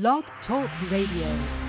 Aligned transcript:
Blog 0.00 0.24
Talk 0.48 0.68
Radio. 0.90 1.63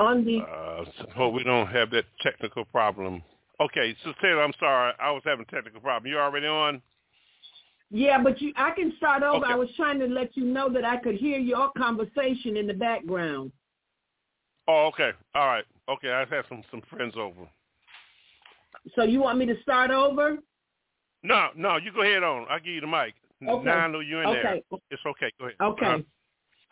On 0.00 0.24
the. 0.24 0.38
Uh, 0.38 0.84
hope 1.14 1.34
we 1.34 1.44
don't 1.44 1.66
have 1.68 1.90
that 1.90 2.06
technical 2.22 2.64
problem. 2.64 3.22
Okay, 3.60 3.94
so 4.02 4.12
Taylor, 4.22 4.42
I'm 4.42 4.54
sorry, 4.58 4.94
I 4.98 5.10
was 5.10 5.22
having 5.24 5.44
a 5.46 5.50
technical 5.54 5.80
problem. 5.80 6.10
You 6.10 6.18
already 6.18 6.46
on? 6.46 6.80
Yeah, 7.90 8.22
but 8.22 8.40
you, 8.40 8.52
I 8.56 8.70
can 8.70 8.94
start 8.96 9.22
over. 9.22 9.44
Okay. 9.44 9.52
I 9.52 9.56
was 9.56 9.68
trying 9.76 9.98
to 9.98 10.06
let 10.06 10.36
you 10.36 10.44
know 10.44 10.72
that 10.72 10.84
I 10.84 10.96
could 10.96 11.16
hear 11.16 11.38
your 11.38 11.70
conversation 11.76 12.56
in 12.56 12.66
the 12.66 12.74
background. 12.74 13.52
Oh, 14.66 14.86
okay. 14.86 15.10
All 15.34 15.46
right. 15.46 15.64
Okay, 15.88 16.10
I've 16.10 16.30
had 16.30 16.44
some 16.48 16.62
some 16.70 16.82
friends 16.88 17.14
over. 17.16 17.48
So 18.94 19.02
you 19.02 19.20
want 19.20 19.38
me 19.38 19.46
to 19.46 19.60
start 19.62 19.90
over? 19.90 20.38
No, 21.22 21.48
no, 21.56 21.76
you 21.76 21.92
go 21.92 22.02
ahead 22.02 22.22
on. 22.22 22.46
I'll 22.48 22.58
give 22.60 22.74
you 22.74 22.80
the 22.80 22.86
mic. 22.86 23.14
Okay. 23.46 23.64
Now 23.64 23.78
I 23.78 23.88
know 23.88 24.00
you're 24.00 24.22
in 24.22 24.28
Okay. 24.30 24.62
there. 24.70 24.80
It's 24.90 25.02
okay. 25.06 25.30
Go 25.38 25.46
ahead. 25.46 25.56
Okay. 25.60 25.86
Uh-huh. 25.86 25.98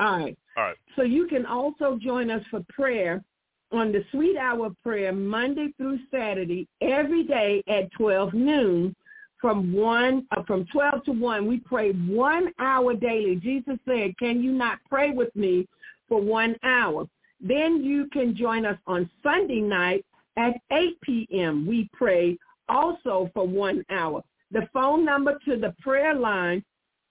All 0.01 0.19
right. 0.19 0.39
All 0.59 0.65
right. 0.65 0.77
So 0.97 1.03
you 1.03 1.29
can 1.29 1.47
also 1.47 1.97
join 2.03 2.33
us 2.33 2.43
for 2.51 2.65
prayer 2.69 3.23
on 3.71 3.93
the 3.93 4.05
Sweet 4.11 4.37
Hour 4.37 4.71
Prayer 4.83 5.13
Monday 5.13 5.73
through 5.77 6.01
Saturday 6.11 6.67
every 6.81 7.23
day 7.23 7.63
at 7.69 7.93
12 7.93 8.35
noon 8.35 8.97
from 9.41 9.73
1 9.73 10.27
uh, 10.37 10.43
from 10.49 10.67
12 10.73 11.05
to 11.05 11.13
1 11.13 11.47
we 11.47 11.61
pray 11.61 11.93
1 11.93 12.53
hour 12.59 12.95
daily. 12.95 13.37
Jesus 13.37 13.79
said, 13.87 14.19
"Can 14.19 14.43
you 14.43 14.51
not 14.51 14.81
pray 14.91 15.13
with 15.13 15.35
me 15.37 15.69
for 16.09 16.21
1 16.21 16.57
hour?" 16.65 17.07
Then 17.41 17.85
you 17.85 18.09
can 18.13 18.35
join 18.35 18.67
us 18.67 18.79
on 18.89 19.09
Sunday 19.23 19.61
night 19.61 20.05
at 20.37 20.55
8 20.73 21.01
p.m. 21.03 21.69
We 21.69 21.89
pray 21.93 22.37
also 22.69 23.31
for 23.33 23.47
1 23.47 23.85
hour. 23.91 24.25
The 24.51 24.69
phone 24.73 25.05
number 25.05 25.39
to 25.45 25.57
the 25.57 25.73
prayer 25.81 26.15
line 26.15 26.65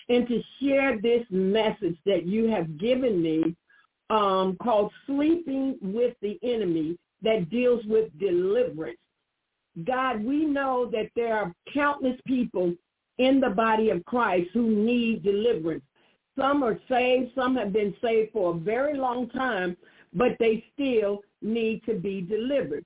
and 0.09 0.27
to 0.27 0.41
share 0.61 0.99
this 1.01 1.25
message 1.29 1.97
that 2.05 2.25
you 2.25 2.47
have 2.47 2.77
given 2.77 3.21
me 3.21 3.55
um, 4.09 4.55
called 4.61 4.91
Sleeping 5.07 5.77
with 5.81 6.15
the 6.21 6.39
Enemy 6.43 6.97
that 7.23 7.49
deals 7.49 7.83
with 7.85 8.17
deliverance. 8.19 8.99
God, 9.83 10.23
we 10.23 10.45
know 10.45 10.89
that 10.91 11.09
there 11.15 11.35
are 11.35 11.53
countless 11.73 12.19
people 12.25 12.73
in 13.17 13.39
the 13.39 13.49
body 13.49 13.89
of 13.89 14.05
Christ 14.05 14.49
who 14.53 14.69
need 14.69 15.23
deliverance. 15.23 15.83
Some 16.37 16.63
are 16.63 16.79
saved, 16.87 17.31
some 17.33 17.55
have 17.55 17.73
been 17.73 17.95
saved 18.01 18.31
for 18.31 18.51
a 18.51 18.59
very 18.59 18.97
long 18.97 19.29
time, 19.29 19.75
but 20.13 20.35
they 20.39 20.63
still 20.73 21.21
need 21.41 21.81
to 21.85 21.95
be 21.95 22.21
delivered 22.21 22.85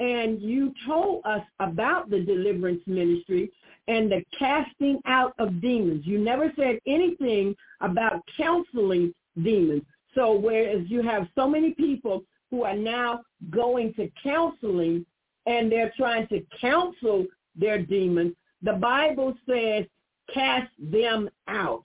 and 0.00 0.40
you 0.40 0.72
told 0.86 1.24
us 1.26 1.42
about 1.60 2.10
the 2.10 2.20
deliverance 2.20 2.82
ministry 2.86 3.52
and 3.86 4.10
the 4.10 4.24
casting 4.36 5.00
out 5.06 5.34
of 5.38 5.60
demons. 5.60 6.06
You 6.06 6.18
never 6.18 6.50
said 6.56 6.78
anything 6.86 7.54
about 7.80 8.22
counseling 8.36 9.14
demons. 9.42 9.82
So 10.14 10.34
whereas 10.34 10.88
you 10.88 11.02
have 11.02 11.28
so 11.34 11.48
many 11.48 11.72
people 11.72 12.24
who 12.50 12.64
are 12.64 12.76
now 12.76 13.20
going 13.50 13.94
to 13.94 14.10
counseling 14.22 15.04
and 15.46 15.70
they're 15.70 15.92
trying 15.96 16.26
to 16.28 16.44
counsel 16.60 17.26
their 17.54 17.80
demons, 17.80 18.34
the 18.62 18.72
Bible 18.74 19.36
says 19.48 19.84
cast 20.32 20.70
them 20.78 21.28
out. 21.48 21.82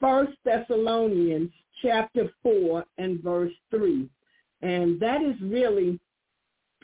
First 0.00 0.32
Thessalonians 0.44 1.50
chapter 1.82 2.30
4 2.42 2.84
and 2.98 3.22
verse 3.22 3.52
3. 3.70 4.08
And 4.62 4.98
that 5.00 5.22
is 5.22 5.34
really 5.42 5.98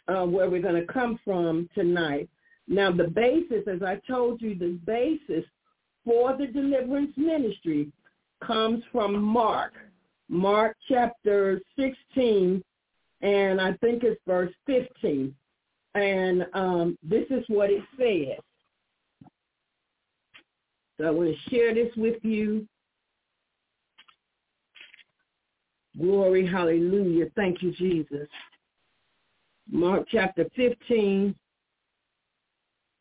uh, 0.09 0.25
where 0.25 0.51
we're 0.51 0.63
going 0.63 0.75
to 0.75 0.93
come 0.93 1.19
from 1.25 1.69
tonight. 1.75 2.29
Now, 2.67 2.93
the 2.93 3.09
basis, 3.09 3.67
as 3.67 3.83
I 3.83 4.01
told 4.07 4.43
you, 4.43 4.55
the 4.55 4.79
basis 4.85 5.45
for 6.05 6.37
the 6.37 6.47
deliverance 6.47 7.13
ministry 7.17 7.91
comes 8.45 8.83
from 8.93 9.23
Mark, 9.23 9.75
Mark 10.29 10.77
chapter 10.89 11.61
16, 11.77 12.63
and 13.21 13.61
I 13.61 13.73
think 13.75 14.05
it's 14.05 14.21
verse 14.27 14.53
15. 14.67 15.35
And 15.95 16.47
um, 16.53 16.99
this 17.03 17.25
is 17.31 17.45
what 17.49 17.71
it 17.71 17.83
says. 17.99 18.39
So 20.99 21.05
I 21.05 21.11
want 21.11 21.35
to 21.35 21.51
share 21.51 21.75
this 21.75 21.95
with 21.97 22.23
you. 22.23 22.67
Glory, 25.97 26.47
hallelujah. 26.47 27.27
Thank 27.37 27.63
you, 27.63 27.73
Jesus. 27.73 28.29
Mark 29.71 30.07
chapter 30.11 30.47
15. 30.57 31.35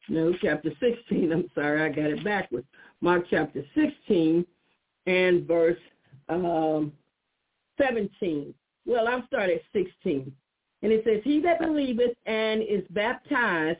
No, 0.09 0.33
chapter 0.41 0.71
16. 0.79 1.31
I'm 1.31 1.49
sorry, 1.53 1.81
I 1.81 1.89
got 1.89 2.11
it 2.11 2.23
backwards. 2.23 2.67
Mark 3.01 3.25
chapter 3.29 3.63
16 3.75 4.45
and 5.05 5.47
verse 5.47 5.77
um, 6.29 6.93
17. 7.79 8.53
Well, 8.85 9.07
I'll 9.07 9.25
start 9.27 9.49
at 9.49 9.61
16. 9.73 10.31
And 10.81 10.91
it 10.91 11.03
says, 11.03 11.21
He 11.23 11.41
that 11.41 11.59
believeth 11.59 12.15
and 12.25 12.61
is 12.61 12.83
baptized 12.91 13.79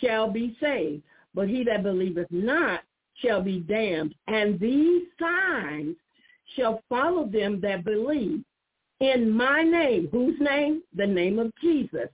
shall 0.00 0.30
be 0.30 0.56
saved, 0.60 1.02
but 1.34 1.48
he 1.48 1.64
that 1.64 1.82
believeth 1.82 2.30
not 2.30 2.82
shall 3.14 3.42
be 3.42 3.60
damned. 3.60 4.14
And 4.26 4.58
these 4.58 5.02
signs 5.18 5.96
shall 6.56 6.82
follow 6.88 7.26
them 7.26 7.60
that 7.60 7.84
believe. 7.84 8.42
In 9.00 9.30
my 9.30 9.62
name, 9.62 10.08
whose 10.12 10.38
name? 10.40 10.82
The 10.94 11.06
name 11.06 11.38
of 11.38 11.52
Jesus, 11.60 12.08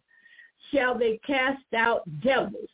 shall 0.73 0.99
they 0.99 1.21
cast 1.26 1.62
out 1.76 2.02
devils. 2.23 2.71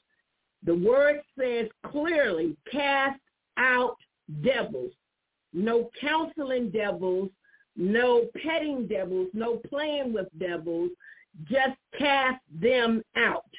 The 0.65 0.75
word 0.75 1.21
says 1.39 1.69
clearly, 1.85 2.57
cast 2.71 3.21
out 3.57 3.97
devils. 4.43 4.93
No 5.53 5.91
counseling 6.01 6.71
devils, 6.71 7.31
no 7.77 8.27
petting 8.43 8.87
devils, 8.87 9.29
no 9.35 9.57
playing 9.69 10.13
with 10.13 10.27
devils, 10.39 10.91
just 11.45 11.77
cast 11.99 12.41
them 12.61 13.03
out. 13.17 13.51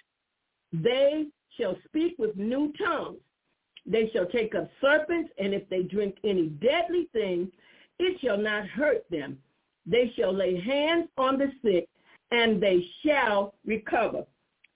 They 0.71 1.25
shall 1.57 1.77
speak 1.85 2.15
with 2.17 2.35
new 2.35 2.73
tongues. 2.77 3.19
They 3.85 4.09
shall 4.11 4.25
take 4.25 4.55
up 4.55 4.69
serpents, 4.81 5.31
and 5.37 5.53
if 5.53 5.67
they 5.69 5.83
drink 5.83 6.15
any 6.23 6.47
deadly 6.47 7.07
thing, 7.13 7.51
it 7.99 8.19
shall 8.21 8.37
not 8.37 8.67
hurt 8.67 9.05
them. 9.09 9.37
They 9.85 10.11
shall 10.15 10.33
lay 10.33 10.59
hands 10.59 11.07
on 11.17 11.37
the 11.37 11.51
sick, 11.63 11.87
and 12.31 12.61
they 12.61 12.85
shall 13.05 13.53
recover. 13.65 14.25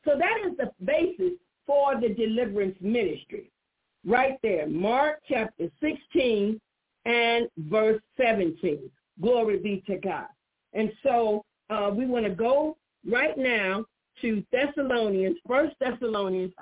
So 0.06 0.18
that 0.18 0.38
is 0.46 0.58
the 0.58 0.72
basis 0.86 1.34
for 1.66 2.00
the 2.00 2.10
deliverance 2.10 2.78
ministry. 2.82 3.52
Right 4.06 4.38
there, 4.42 4.68
Mark 4.68 5.22
chapter 5.28 5.70
16 5.82 6.60
and 7.06 7.48
verse 7.58 8.02
17. 8.18 8.90
Glory 9.22 9.58
be 9.58 9.84
to 9.88 9.98
God. 9.98 10.28
And 10.74 10.92
so 11.04 11.44
uh, 11.70 11.92
we 11.94 12.06
want 12.06 12.26
to 12.26 12.32
go 12.32 12.78
right 13.08 13.38
now 13.38 13.86
to 14.22 14.44
Thessalonians, 14.52 15.38
First 15.48 15.76
Thessalonians 15.80 16.54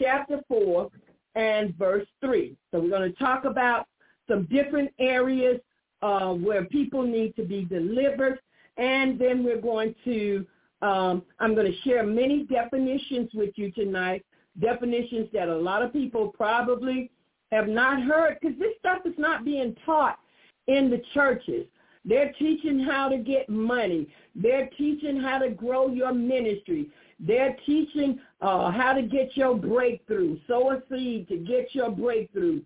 chapter 0.00 0.40
4 0.48 0.88
and 1.34 1.74
verse 1.76 2.06
3. 2.24 2.56
So 2.70 2.80
we're 2.80 2.88
going 2.88 3.12
to 3.12 3.18
talk 3.18 3.44
about 3.44 3.86
some 4.28 4.46
different 4.50 4.90
areas 4.98 5.60
uh, 6.02 6.32
where 6.32 6.64
people 6.64 7.02
need 7.02 7.34
to 7.36 7.44
be 7.44 7.64
delivered. 7.64 8.38
And 8.76 9.18
then 9.18 9.42
we're 9.42 9.60
going 9.60 9.94
to, 10.04 10.46
um, 10.82 11.22
I'm 11.38 11.54
going 11.54 11.70
to 11.70 11.78
share 11.88 12.04
many 12.04 12.44
definitions 12.44 13.30
with 13.34 13.50
you 13.56 13.70
tonight, 13.72 14.24
definitions 14.60 15.28
that 15.32 15.48
a 15.48 15.56
lot 15.56 15.82
of 15.82 15.92
people 15.92 16.28
probably 16.28 17.10
have 17.52 17.68
not 17.68 18.02
heard 18.02 18.38
because 18.40 18.58
this 18.58 18.72
stuff 18.78 18.98
is 19.04 19.14
not 19.18 19.44
being 19.44 19.74
taught 19.86 20.18
in 20.66 20.90
the 20.90 21.00
churches. 21.14 21.66
They're 22.04 22.32
teaching 22.38 22.78
how 22.80 23.08
to 23.08 23.18
get 23.18 23.48
money. 23.48 24.08
They're 24.34 24.68
teaching 24.78 25.20
how 25.20 25.38
to 25.38 25.50
grow 25.50 25.88
your 25.88 26.12
ministry. 26.12 26.88
They're 27.18 27.56
teaching 27.66 28.20
uh, 28.40 28.70
how 28.70 28.92
to 28.92 29.02
get 29.02 29.36
your 29.36 29.56
breakthrough. 29.56 30.38
Sow 30.46 30.70
a 30.72 30.82
seed 30.90 31.28
to 31.28 31.36
get 31.38 31.68
your 31.72 31.90
breakthrough. 31.90 32.60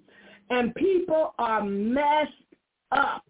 And 0.51 0.75
people 0.75 1.35
are 1.39 1.65
messed 1.65 2.33
up, 2.93 3.25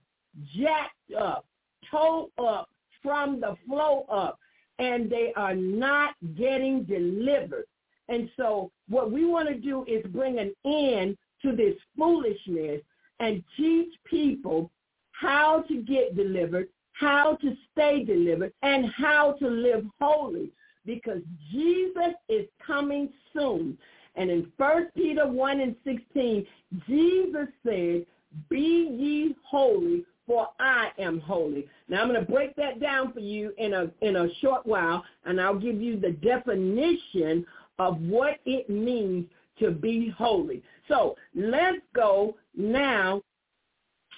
jacked 0.54 1.12
up, 1.18 1.44
towed 1.90 2.30
up 2.38 2.68
from 3.02 3.40
the 3.40 3.56
flow 3.66 4.04
up, 4.10 4.38
and 4.78 5.10
they 5.10 5.32
are 5.36 5.54
not 5.54 6.14
getting 6.36 6.84
delivered. 6.84 7.66
And 8.08 8.28
so 8.36 8.70
what 8.88 9.10
we 9.10 9.24
want 9.24 9.48
to 9.48 9.54
do 9.54 9.84
is 9.84 10.04
bring 10.10 10.38
an 10.38 10.52
end 10.64 11.16
to 11.42 11.54
this 11.54 11.76
foolishness 11.96 12.82
and 13.20 13.44
teach 13.56 13.92
people 14.04 14.70
how 15.12 15.62
to 15.68 15.82
get 15.82 16.16
delivered, 16.16 16.68
how 16.92 17.36
to 17.36 17.54
stay 17.70 18.04
delivered, 18.04 18.52
and 18.62 18.86
how 18.86 19.32
to 19.32 19.48
live 19.48 19.84
holy 20.00 20.50
because 20.86 21.20
Jesus 21.52 22.14
is 22.28 22.46
coming 22.66 23.10
soon. 23.34 23.76
And 24.16 24.30
in 24.30 24.50
1 24.56 24.88
Peter 24.96 25.28
1 25.28 25.60
and 25.60 25.76
16, 25.84 26.46
Jesus 26.88 27.48
said, 27.64 28.06
be 28.48 28.88
ye 28.90 29.36
holy, 29.44 30.04
for 30.26 30.48
I 30.60 30.90
am 30.98 31.20
holy. 31.20 31.66
Now 31.88 32.02
I'm 32.02 32.08
going 32.08 32.24
to 32.24 32.30
break 32.30 32.54
that 32.56 32.80
down 32.80 33.12
for 33.12 33.20
you 33.20 33.52
in 33.58 33.74
a, 33.74 33.90
in 34.00 34.16
a 34.16 34.28
short 34.40 34.64
while, 34.64 35.04
and 35.24 35.40
I'll 35.40 35.58
give 35.58 35.80
you 35.80 35.98
the 35.98 36.12
definition 36.12 37.44
of 37.78 38.00
what 38.00 38.38
it 38.44 38.70
means 38.70 39.26
to 39.58 39.70
be 39.70 40.14
holy. 40.16 40.62
So 40.88 41.16
let's 41.34 41.78
go 41.94 42.36
now 42.56 43.22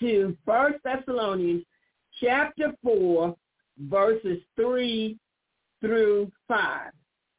to 0.00 0.36
First 0.44 0.78
Thessalonians 0.84 1.64
chapter 2.20 2.72
4, 2.82 3.36
verses 3.88 4.38
3 4.56 5.16
through 5.80 6.30
5. 6.48 6.90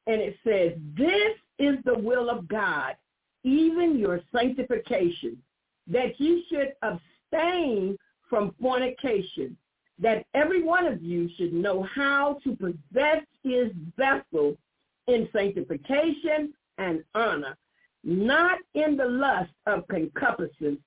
And 0.08 0.22
it 0.22 0.36
says, 0.44 0.74
this 0.98 1.38
is 1.60 1.78
the 1.86 1.98
will 1.98 2.30
of 2.30 2.48
God, 2.48 2.96
even 3.44 3.98
your 3.98 4.22
sanctification, 4.36 5.38
that 5.88 6.20
ye 6.20 6.46
should 6.50 6.74
abstain 6.82 7.98
from 8.30 8.56
fornication, 8.62 9.56
that 10.00 10.26
every 10.34 10.64
one 10.64 10.86
of 10.86 11.02
you 11.02 11.30
should 11.38 11.54
know 11.54 11.84
how 11.84 12.40
to 12.44 12.56
possess 12.56 13.24
his 13.44 13.72
vessel 13.98 14.58
in 15.08 15.28
sanctification 15.34 16.54
and 16.78 17.04
honor, 17.14 17.58
not 18.04 18.58
in 18.74 18.98
the 18.98 19.06
lust 19.06 19.52
of 19.66 19.88
concupiscence, 19.88 20.80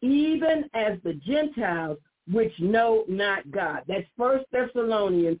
even 0.00 0.64
as 0.74 0.98
the 1.02 1.14
Gentiles 1.14 1.98
which 2.30 2.52
know 2.58 3.04
not 3.08 3.50
God. 3.50 3.82
That's 3.86 4.06
First 4.16 4.46
Thessalonians 4.50 5.38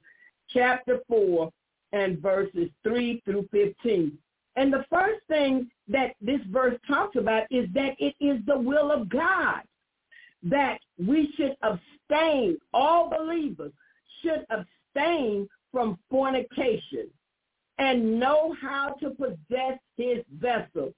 chapter 0.48 1.00
4 1.08 1.50
and 1.92 2.18
verses 2.18 2.68
3 2.82 3.22
through 3.24 3.48
15. 3.52 4.18
And 4.56 4.72
the 4.72 4.84
first 4.90 5.20
thing 5.26 5.68
that 5.88 6.14
this 6.20 6.40
verse 6.50 6.78
talks 6.86 7.16
about 7.16 7.44
is 7.50 7.68
that 7.74 7.96
it 7.98 8.14
is 8.20 8.40
the 8.46 8.58
will 8.58 8.92
of 8.92 9.08
God 9.08 9.62
that 10.44 10.78
we 10.98 11.32
should 11.36 11.56
abstain, 11.62 12.58
all 12.72 13.10
believers 13.10 13.72
should 14.22 14.44
abstain 14.50 15.48
from 15.72 15.98
fornication 16.10 17.08
and 17.78 18.20
know 18.20 18.54
how 18.60 18.94
to 19.00 19.10
possess 19.10 19.78
his 19.96 20.18
vessel. 20.38 20.92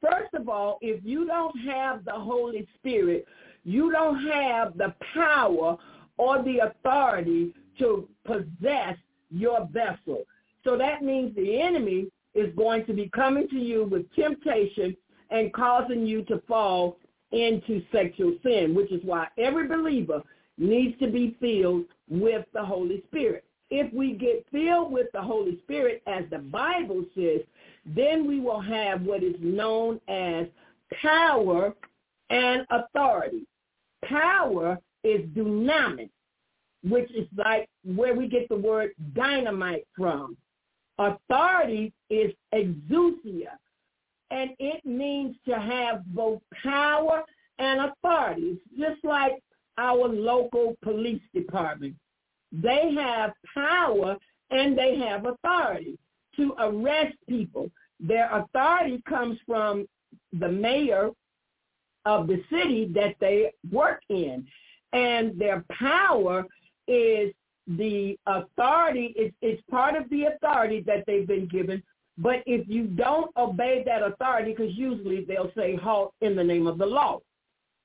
First 0.00 0.34
of 0.34 0.48
all, 0.48 0.78
if 0.80 1.04
you 1.04 1.26
don't 1.26 1.56
have 1.60 2.04
the 2.04 2.12
Holy 2.12 2.68
Spirit, 2.78 3.26
you 3.64 3.90
don't 3.90 4.24
have 4.28 4.76
the 4.76 4.94
power 5.14 5.76
or 6.18 6.42
the 6.42 6.58
authority 6.58 7.52
to 7.78 8.08
possess 8.24 8.96
your 9.30 9.68
vessel. 9.72 10.22
So 10.64 10.76
that 10.76 11.02
means 11.02 11.34
the 11.34 11.60
enemy 11.60 12.06
is 12.34 12.54
going 12.56 12.86
to 12.86 12.92
be 12.92 13.10
coming 13.14 13.48
to 13.48 13.56
you 13.56 13.84
with 13.84 14.12
temptation 14.14 14.96
and 15.30 15.52
causing 15.52 16.06
you 16.06 16.22
to 16.24 16.42
fall 16.46 16.98
into 17.32 17.82
sexual 17.90 18.36
sin, 18.42 18.74
which 18.74 18.92
is 18.92 19.00
why 19.04 19.26
every 19.38 19.66
believer 19.66 20.22
needs 20.58 20.98
to 20.98 21.10
be 21.10 21.36
filled 21.40 21.84
with 22.08 22.44
the 22.52 22.62
Holy 22.62 23.02
Spirit. 23.08 23.44
If 23.70 23.92
we 23.94 24.12
get 24.12 24.46
filled 24.52 24.92
with 24.92 25.06
the 25.14 25.22
Holy 25.22 25.58
Spirit, 25.64 26.02
as 26.06 26.24
the 26.30 26.38
Bible 26.38 27.04
says, 27.14 27.40
then 27.86 28.26
we 28.26 28.38
will 28.38 28.60
have 28.60 29.02
what 29.02 29.22
is 29.22 29.34
known 29.40 29.98
as 30.08 30.46
power 31.00 31.74
and 32.28 32.66
authority. 32.70 33.46
power 34.04 34.78
is 35.04 35.20
dunamis, 35.30 36.10
which 36.84 37.10
is 37.12 37.26
like 37.36 37.68
where 37.84 38.14
we 38.14 38.28
get 38.28 38.48
the 38.48 38.56
word 38.56 38.90
dynamite 39.14 39.86
from. 39.96 40.36
Authority 40.98 41.92
is 42.10 42.32
exousia, 42.54 43.56
and 44.30 44.50
it 44.58 44.84
means 44.84 45.36
to 45.48 45.58
have 45.58 46.04
both 46.06 46.40
power 46.62 47.24
and 47.58 47.90
authority. 47.90 48.58
Just 48.78 49.04
like 49.04 49.42
our 49.78 50.08
local 50.08 50.76
police 50.82 51.22
department. 51.34 51.94
They 52.52 52.94
have 52.94 53.32
power 53.54 54.16
and 54.50 54.76
they 54.76 54.98
have 54.98 55.24
authority 55.26 55.98
to 56.36 56.54
arrest 56.58 57.16
people. 57.28 57.70
Their 57.98 58.30
authority 58.30 59.02
comes 59.08 59.38
from 59.46 59.86
the 60.38 60.48
mayor 60.48 61.10
of 62.04 62.26
the 62.26 62.42
city 62.50 62.90
that 62.94 63.16
they 63.20 63.52
work 63.70 64.02
in. 64.08 64.46
And 64.92 65.38
their 65.38 65.64
power 65.70 66.44
is 66.86 67.32
the 67.66 68.18
authority, 68.26 69.14
it's, 69.16 69.34
it's 69.40 69.62
part 69.70 69.94
of 69.96 70.08
the 70.10 70.24
authority 70.24 70.82
that 70.86 71.04
they've 71.06 71.26
been 71.26 71.48
given. 71.48 71.82
But 72.18 72.42
if 72.46 72.68
you 72.68 72.86
don't 72.88 73.34
obey 73.36 73.82
that 73.86 74.02
authority, 74.02 74.52
because 74.52 74.74
usually 74.76 75.24
they'll 75.24 75.52
say 75.56 75.76
halt 75.76 76.14
in 76.20 76.36
the 76.36 76.44
name 76.44 76.66
of 76.66 76.78
the 76.78 76.86
law. 76.86 77.20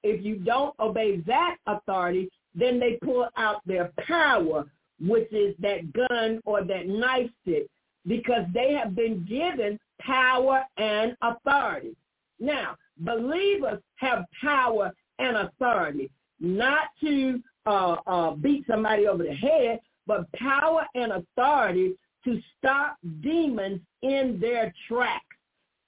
If 0.04 0.24
you 0.24 0.36
don't 0.38 0.78
obey 0.80 1.22
that 1.28 1.58
authority, 1.66 2.30
then 2.54 2.80
they 2.80 2.98
pull 3.04 3.28
out 3.38 3.62
their 3.66 3.92
power, 4.08 4.66
which 5.00 5.32
is 5.32 5.56
that 5.60 5.94
gun 5.94 6.42
or 6.46 6.64
that 6.64 6.88
knife 6.88 7.30
stick, 7.42 7.68
because 8.06 8.46
they 8.54 8.74
have 8.74 8.96
been 8.96 9.26
given 9.26 9.80
power 10.00 10.64
and 10.78 11.16
authority. 11.22 11.96
Now, 12.40 12.76
believers 13.00 13.80
have 13.96 14.26
power 14.42 14.92
and 15.20 15.38
authority, 15.38 16.10
not 16.40 16.88
to 17.02 17.42
uh, 17.68 17.98
uh, 18.08 18.32
beat 18.32 18.66
somebody 18.66 19.08
over 19.08 19.24
the 19.24 19.36
head, 19.36 19.80
but 20.08 20.32
power 20.34 20.86
and 20.96 21.12
authority 21.12 21.94
to 22.24 22.42
stop 22.58 22.98
demons 23.22 23.82
in 24.02 24.38
their 24.42 24.74
tracks. 24.88 25.24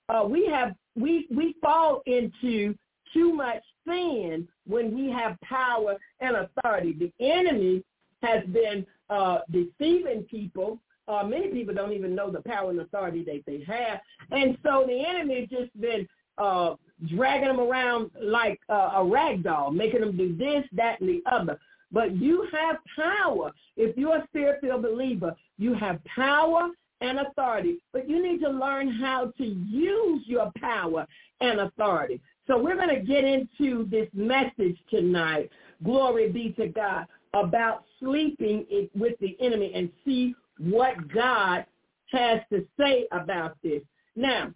Uh, 0.10 0.26
we 0.26 0.46
have 0.48 0.76
we 0.96 1.28
we 1.34 1.56
fall 1.62 2.02
into 2.06 2.76
too 3.14 3.34
much 3.34 3.64
sin 3.88 4.48
when 4.68 4.96
we 4.96 5.10
have 5.10 5.40
power 5.42 5.96
and 6.20 6.36
authority. 6.36 6.94
The 6.94 7.26
enemy 7.26 7.84
has 8.22 8.44
been 8.48 8.86
uh, 9.10 9.40
deceiving 9.52 10.24
people. 10.24 10.80
Uh, 11.08 11.24
many 11.24 11.48
people 11.48 11.74
don't 11.74 11.94
even 11.94 12.14
know 12.14 12.30
the 12.30 12.42
power 12.42 12.70
and 12.70 12.82
authority 12.82 13.24
that 13.24 13.42
they 13.48 13.64
have, 13.66 14.00
and 14.32 14.58
so 14.64 14.84
the 14.86 15.04
enemy 15.08 15.42
has 15.42 15.50
just 15.50 15.82
been 15.82 16.08
uh, 16.38 16.76
dragging 17.08 17.48
them 17.48 17.60
around 17.60 18.12
like 18.22 18.60
uh, 18.70 18.92
a 18.96 19.04
rag 19.04 19.44
doll, 19.44 19.72
making 19.72 20.02
them 20.02 20.18
do 20.18 20.36
this, 20.36 20.64
that, 20.74 21.00
and 21.00 21.10
the 21.10 21.22
other. 21.32 21.60
But 21.92 22.16
you 22.16 22.48
have 22.52 22.78
power. 22.96 23.52
If 23.76 23.98
you're 23.98 24.18
a 24.18 24.28
spirit-filled 24.28 24.84
believer, 24.84 25.36
you 25.58 25.74
have 25.74 26.00
power 26.06 26.70
and 27.02 27.20
authority. 27.20 27.78
But 27.94 28.10
you 28.10 28.22
need 28.22 28.40
to 28.42 28.50
learn 28.50 28.92
how 28.92 29.32
to 29.38 29.46
use 29.46 30.24
your 30.26 30.52
power 30.60 31.08
and 31.42 31.62
authority. 31.62 32.22
So 32.48 32.62
we're 32.62 32.76
going 32.76 32.90
to 32.90 33.02
get 33.02 33.24
into 33.24 33.88
this 33.90 34.08
message 34.14 34.78
tonight, 34.90 35.50
glory 35.84 36.32
be 36.32 36.52
to 36.60 36.68
God, 36.68 37.06
about 37.34 37.84
sleeping 38.00 38.66
with 38.96 39.14
the 39.20 39.38
enemy 39.40 39.72
and 39.76 39.90
see 40.04 40.34
what 40.58 40.96
God 41.14 41.66
has 42.12 42.40
to 42.52 42.66
say 42.78 43.06
about 43.12 43.56
this. 43.64 43.82
Now, 44.16 44.52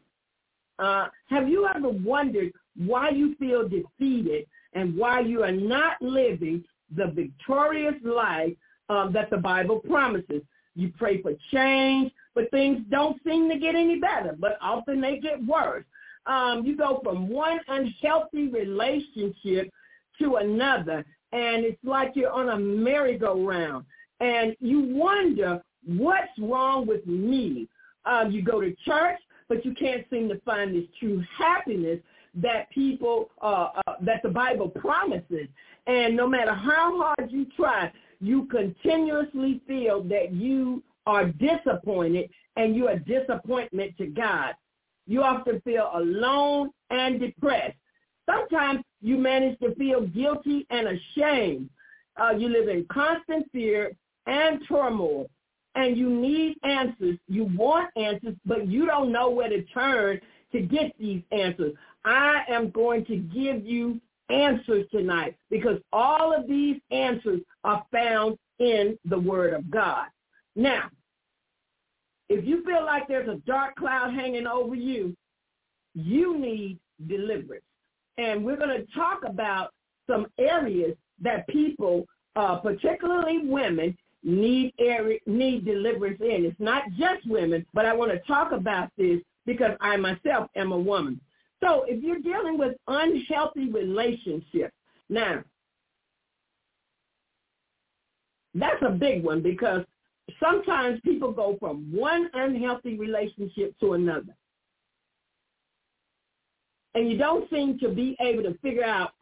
uh, 0.80 1.08
have 1.30 1.48
you 1.48 1.68
ever 1.74 1.90
wondered 1.90 2.52
why 2.76 3.10
you 3.10 3.36
feel 3.36 3.70
defeated 3.70 4.48
and 4.74 4.98
why 4.98 5.20
you 5.20 5.44
are 5.44 5.52
not 5.52 6.02
living 6.02 6.64
the 6.96 7.08
victorious 7.08 7.96
life 8.04 8.54
um, 8.90 9.14
that 9.14 9.30
the 9.30 9.38
Bible 9.38 9.80
promises? 9.80 10.42
You 10.76 10.92
pray 10.98 11.22
for 11.22 11.34
change, 11.52 12.12
but 12.36 12.50
things 12.52 12.82
don't 12.90 13.20
seem 13.26 13.50
to 13.50 13.60
get 13.60 13.76
any 13.76 14.00
better, 14.00 14.36
but 14.38 14.58
often 14.62 15.00
they 15.00 15.18
get 15.18 15.46
worse. 15.46 15.86
Um, 16.26 16.66
you 16.66 16.76
go 16.78 17.00
from 17.04 17.30
one 17.30 17.60
unhealthy 17.68 18.48
relationship 18.48 19.72
to 20.20 20.36
another, 20.38 21.06
and 21.32 21.66
it's 21.66 21.84
like 21.84 22.14
you're 22.16 22.32
on 22.32 22.50
a 22.50 22.58
merry-go-round, 22.58 23.86
and 24.20 24.56
you 24.60 24.82
wonder, 24.82 25.62
what's 25.86 26.32
wrong 26.40 26.88
with 26.88 27.06
me? 27.06 27.68
Um, 28.06 28.32
you 28.32 28.42
go 28.42 28.62
to 28.62 28.74
church, 28.86 29.20
but 29.50 29.66
you 29.66 29.74
can't 29.74 30.06
seem 30.10 30.30
to 30.30 30.40
find 30.42 30.74
this 30.76 30.86
true 31.00 31.24
happiness 31.38 32.00
that 32.36 32.70
people, 32.72 33.30
uh, 33.42 33.70
uh, 33.88 33.94
that 34.02 34.22
the 34.24 34.30
Bible 34.30 34.70
promises. 34.70 35.48
And 35.88 36.16
no 36.16 36.28
matter 36.28 36.54
how 36.54 37.14
hard 37.18 37.32
you 37.32 37.46
try, 37.56 37.92
you 38.20 38.46
continuously 38.46 39.62
feel 39.68 40.04
that 40.04 40.32
you 40.32 40.82
are 41.06 41.26
disappointed 41.26 42.30
and 42.56 42.76
you're 42.76 42.92
a 42.92 43.00
disappointment 43.00 43.98
to 43.98 44.08
God. 44.08 44.54
You 45.06 45.24
often 45.24 45.60
feel 45.62 45.92
alone 45.94 46.72
and 46.90 47.20
depressed. 47.20 47.78
Sometimes 48.26 48.84
you 49.02 49.18
manage 49.18 49.60
to 49.60 49.76
feel 49.76 50.08
guilty 50.08 50.66
and 50.70 50.88
ashamed. 50.88 51.70
Uh, 52.16 52.32
you 52.32 52.48
live 52.48 52.70
in 52.70 52.86
constant 52.90 53.52
fear 53.52 53.92
and 54.28 54.62
turmoil 54.68 55.30
and 55.76 55.98
you 55.98 56.10
need 56.10 56.58
answers. 56.64 57.18
You 57.28 57.46
want 57.56 57.90
answers, 57.96 58.36
but 58.46 58.68
you 58.68 58.86
don't 58.86 59.12
know 59.12 59.30
where 59.30 59.50
to 59.50 59.64
turn 59.66 60.20
to 60.52 60.62
get 60.62 60.94
these 61.00 61.24
answers. 61.32 61.74
I 62.06 62.44
am 62.50 62.70
going 62.72 63.06
to 63.06 63.18
give 63.18 63.66
you 63.66 64.00
answers 64.30 64.86
tonight 64.92 65.36
because 65.50 65.80
all 65.92 66.34
of 66.34 66.48
these 66.48 66.78
answers 66.92 67.42
are 67.64 67.86
found 67.92 68.38
in 68.60 68.98
the 69.06 69.20
Word 69.20 69.54
of 69.54 69.70
God. 69.70 70.08
Now, 70.56 70.90
if 72.30 72.46
you 72.46 72.64
feel 72.66 72.86
like 72.86 73.08
there's 73.08 73.30
a 73.30 73.42
dark 73.46 73.76
cloud 73.76 74.14
hanging 74.14 74.48
over 74.48 74.76
you, 74.76 75.16
you 75.94 76.38
need 76.38 76.80
deliverance. 77.08 77.64
And 78.18 78.44
we're 78.44 78.58
going 78.58 78.70
to 78.70 78.86
talk 78.94 79.22
about 79.26 79.72
some 80.08 80.28
areas 80.38 80.96
that 81.22 81.48
people, 81.48 82.06
uh, 82.36 82.58
particularly 82.58 83.40
women, 83.44 83.98
need 84.24 84.74
area, 84.80 85.20
need 85.26 85.66
deliverance 85.66 86.20
in. 86.22 86.46
It's 86.46 86.60
not 86.60 86.84
just 86.98 87.28
women, 87.28 87.66
but 87.74 87.86
I 87.86 87.94
want 87.94 88.12
to 88.12 88.20
talk 88.20 88.52
about 88.52 88.90
this 88.98 89.20
because 89.46 89.76
I 89.82 89.98
myself 89.98 90.50
am 90.56 90.72
a 90.72 90.80
woman. 90.80 91.20
So 91.64 91.86
if 91.88 92.04
you're 92.04 92.20
dealing 92.20 92.58
with 92.58 92.76
unhealthy 92.88 93.72
relationships, 93.72 94.74
now 95.10 95.44
that's 98.54 98.82
a 98.86 98.92
big 98.92 99.24
one 99.24 99.42
because 99.42 99.86
sometimes 100.44 101.00
people 101.06 101.32
go 101.32 101.56
from 101.60 101.90
one 101.96 102.30
unhealthy 102.34 102.98
relationship 102.98 103.80
to 103.80 103.94
another. 103.94 104.36
And 106.96 107.10
you 107.10 107.18
don't 107.18 107.50
seem 107.50 107.80
to 107.80 107.90
be 107.90 108.16
able 108.20 108.44
to 108.44 108.58
figure 108.60 108.84
out 108.84 109.14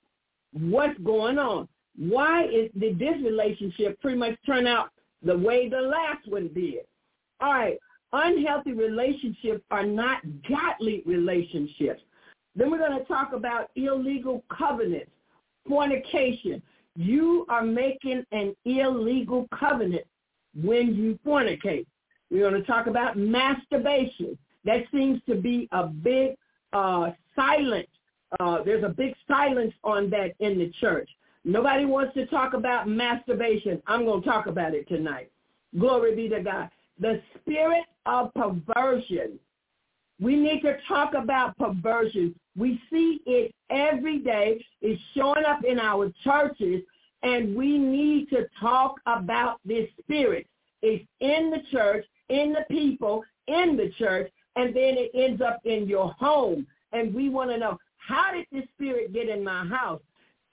what's 0.52 0.98
going 1.00 1.38
on. 1.38 1.68
Why 1.98 2.46
is, 2.46 2.70
did 2.78 2.98
this 2.98 3.16
relationship 3.24 4.02
pretty 4.02 4.18
much 4.18 4.36
turn 4.46 4.66
out 4.66 4.90
the 5.24 5.38
way 5.38 5.70
the 5.70 5.80
last 5.80 6.28
one 6.28 6.50
did? 6.54 6.86
All 7.40 7.54
right, 7.54 7.78
unhealthy 8.12 8.74
relationships 8.74 9.64
are 9.70 9.86
not 9.86 10.22
godly 10.50 11.04
relationships. 11.06 12.02
Then 12.56 12.70
we're 12.70 12.80
going 12.80 12.98
to 12.98 13.06
talk 13.06 13.34
about 13.34 13.70
illegal 13.76 14.44
covenants, 14.56 15.12
fornication. 15.68 16.62
You 16.96 17.46
are 17.50 17.64
making 17.64 18.26
an 18.32 18.56
illegal 18.66 19.48
covenant 19.58 20.06
when 20.62 20.94
you 20.96 21.18
fornicate. 21.26 21.86
We're 22.30 22.50
going 22.50 22.62
to 22.62 22.68
talk 22.68 22.88
about 22.88 23.18
masturbation. 23.18 24.38
That 24.66 24.84
seems 24.92 25.22
to 25.28 25.36
be 25.36 25.68
a 25.72 25.88
big 25.88 26.36
uh, 26.74 27.12
silent. 27.36 27.88
Uh, 28.40 28.64
there's 28.64 28.84
a 28.84 28.90
big 28.90 29.14
silence 29.28 29.74
on 29.84 30.10
that 30.12 30.34
in 30.40 30.58
the 30.58 30.72
church. 30.80 31.10
Nobody 31.44 31.86
wants 31.86 32.14
to 32.14 32.26
talk 32.28 32.54
about 32.54 32.88
masturbation. 32.88 33.82
I'm 33.88 34.06
going 34.06 34.22
to 34.22 34.30
talk 34.30 34.48
about 34.48 34.74
it 34.74 34.88
tonight. 34.88 35.32
Glory 35.80 36.16
be 36.16 36.30
to 36.30 36.42
God. 36.42 36.70
The 37.00 37.22
spirit 37.36 37.86
of 38.06 38.32
perversion. 38.34 39.40
We 40.22 40.36
need 40.36 40.62
to 40.62 40.78
talk 40.88 41.16
about 41.16 41.58
perversion. 41.58 42.36
We 42.56 42.80
see 42.92 43.22
it 43.26 43.54
every 43.70 44.20
day. 44.20 44.64
It's 44.82 45.02
showing 45.16 45.46
up 45.46 45.64
in 45.64 45.80
our 45.80 46.12
churches, 46.24 46.84
and 47.24 47.56
we 47.56 47.78
need 47.78 48.30
to 48.30 48.46
talk 48.60 49.00
about 49.08 49.60
this 49.66 49.90
spirit. 50.00 50.46
It's 50.84 51.04
in 51.20 51.50
the 51.50 51.62
church, 51.72 52.06
in 52.30 52.54
the 52.54 52.66
people, 52.70 53.24
in 53.48 53.76
the 53.76 53.92
church, 53.98 54.32
and 54.56 54.76
then 54.76 54.96
it 54.98 55.12
ends 55.14 55.42
up 55.42 55.60
in 55.66 55.88
your 55.88 56.12
home. 56.14 56.68
And 56.92 57.14
we 57.14 57.30
want 57.30 57.50
to 57.52 57.58
know, 57.58 57.78
how 57.98 58.32
did 58.34 58.46
this 58.52 58.68
spirit 58.76 59.14
get 59.14 59.30
in 59.30 59.44
my 59.44 59.66
house? 59.66 60.02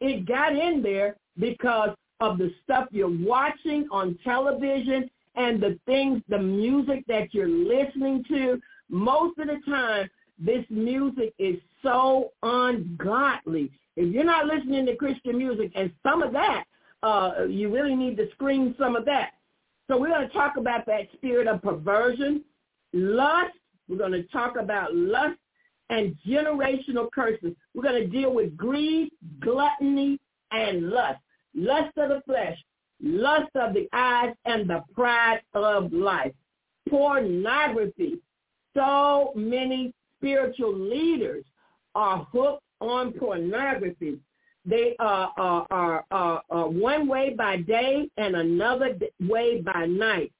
It 0.01 0.27
got 0.27 0.55
in 0.55 0.83
there 0.83 1.17
because 1.39 1.91
of 2.21 2.39
the 2.39 2.53
stuff 2.65 2.87
you're 2.91 3.09
watching 3.09 3.89
on 3.91 4.19
television 4.25 5.11
and 5.35 5.61
the 5.63 5.79
things, 5.87 6.23
the 6.29 6.39
music 6.39 7.05
that 7.09 7.35
you're 7.35 7.49
listening 7.49 8.25
to. 8.29 8.61
Most 8.88 9.38
of 9.38 9.48
the 9.48 9.59
time, 9.70 10.09
This 10.38 10.64
music 10.70 11.35
is 11.38 11.57
so 11.83 12.31
ungodly. 12.42 13.72
If 13.96 14.12
you're 14.14 14.24
not 14.24 14.46
listening 14.46 14.87
to 14.87 14.94
Christian 14.94 15.37
music, 15.37 15.72
and 15.74 15.90
some 16.05 16.22
of 16.22 16.33
that, 16.33 16.64
uh, 17.03 17.44
you 17.48 17.74
really 17.74 17.96
need 17.96 18.16
to 18.18 18.31
screen 18.33 18.74
some 18.79 18.94
of 18.94 19.05
that. 19.07 19.31
So 19.88 19.98
we're 19.98 20.09
going 20.09 20.29
to 20.29 20.33
talk 20.33 20.57
about 20.57 20.87
that 20.87 21.09
spirit 21.14 21.48
of 21.48 21.61
perversion, 21.62 22.44
lust. 22.92 23.55
We're 23.88 23.98
going 23.98 24.12
to 24.12 24.22
talk 24.24 24.57
about 24.57 24.94
lust 24.94 25.38
and 25.90 26.14
generational 26.27 27.11
curses. 27.12 27.55
We're 27.74 27.83
going 27.83 28.03
to 28.03 28.07
deal 28.07 28.33
with 28.33 28.57
greed, 28.57 29.11
gluttony, 29.40 30.20
and 30.53 30.90
lust. 30.90 31.18
Lust 31.55 31.96
of 31.96 32.11
the 32.11 32.22
flesh, 32.27 32.57
lust 33.03 33.51
of 33.57 33.74
the 33.74 33.88
eyes, 33.92 34.35
and 34.44 34.70
the 34.70 34.85
pride 34.94 35.40
of 35.55 35.92
life. 35.92 36.33
Pornography. 36.88 38.20
So 38.79 39.33
many 39.35 39.93
spiritual 40.19 40.73
leaders 40.73 41.45
are 41.97 42.29
hooked 42.31 42.62
on 42.81 43.12
pornography. 43.12 44.19
They 44.64 44.95
are, 45.01 45.33
are, 45.37 45.67
are, 45.71 46.05
are, 46.12 46.43
are 46.49 46.69
one 46.69 47.09
way 47.09 47.35
by 47.37 47.57
day 47.57 48.09
and 48.19 48.37
another 48.37 48.97
way 49.21 49.62
by 49.62 49.87
night. 49.87 50.33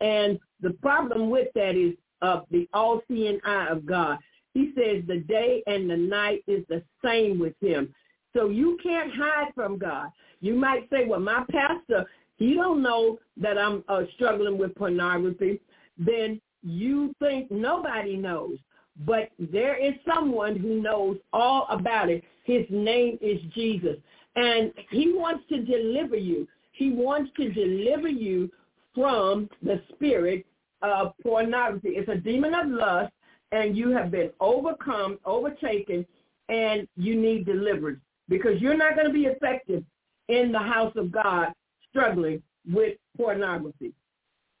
And 0.00 0.40
the 0.60 0.70
problem 0.82 1.30
with 1.30 1.48
that 1.54 1.76
is 1.76 1.94
of 2.20 2.40
uh, 2.40 2.42
the 2.50 2.68
all-seeing 2.74 3.38
eye 3.44 3.68
of 3.68 3.86
God. 3.86 4.18
He 4.54 4.72
says 4.76 5.04
the 5.06 5.18
day 5.18 5.62
and 5.68 5.88
the 5.88 5.96
night 5.96 6.42
is 6.48 6.64
the 6.68 6.82
same 7.04 7.38
with 7.38 7.54
him. 7.60 7.94
So 8.34 8.48
you 8.48 8.76
can't 8.82 9.12
hide 9.14 9.52
from 9.54 9.78
God. 9.78 10.08
You 10.40 10.54
might 10.54 10.88
say, 10.90 11.04
well, 11.06 11.20
my 11.20 11.44
pastor, 11.50 12.06
he 12.36 12.54
don't 12.54 12.82
know 12.82 13.18
that 13.36 13.56
I'm 13.56 13.84
uh, 13.88 14.02
struggling 14.14 14.58
with 14.58 14.74
pornography. 14.74 15.60
Then 15.96 16.40
you 16.62 17.14
think 17.18 17.50
nobody 17.50 18.16
knows. 18.16 18.58
But 19.06 19.30
there 19.38 19.74
is 19.76 19.94
someone 20.06 20.56
who 20.56 20.82
knows 20.82 21.16
all 21.32 21.66
about 21.70 22.10
it. 22.10 22.22
His 22.44 22.66
name 22.70 23.18
is 23.20 23.40
Jesus. 23.54 23.96
And 24.36 24.72
he 24.90 25.12
wants 25.14 25.44
to 25.48 25.62
deliver 25.62 26.16
you. 26.16 26.46
He 26.72 26.90
wants 26.90 27.30
to 27.36 27.50
deliver 27.50 28.08
you 28.08 28.50
from 28.94 29.48
the 29.62 29.82
spirit 29.92 30.46
of 30.82 31.12
pornography. 31.22 31.90
It's 31.90 32.08
a 32.08 32.16
demon 32.16 32.54
of 32.54 32.68
lust, 32.68 33.12
and 33.52 33.76
you 33.76 33.90
have 33.90 34.10
been 34.10 34.30
overcome, 34.40 35.18
overtaken, 35.24 36.06
and 36.48 36.86
you 36.96 37.14
need 37.14 37.46
deliverance 37.46 38.00
because 38.28 38.60
you're 38.60 38.76
not 38.76 38.94
going 38.94 39.06
to 39.06 39.12
be 39.12 39.26
effective 39.26 39.84
in 40.28 40.52
the 40.52 40.58
house 40.58 40.92
of 40.96 41.12
God 41.12 41.52
struggling 41.88 42.42
with 42.70 42.96
pornography. 43.16 43.92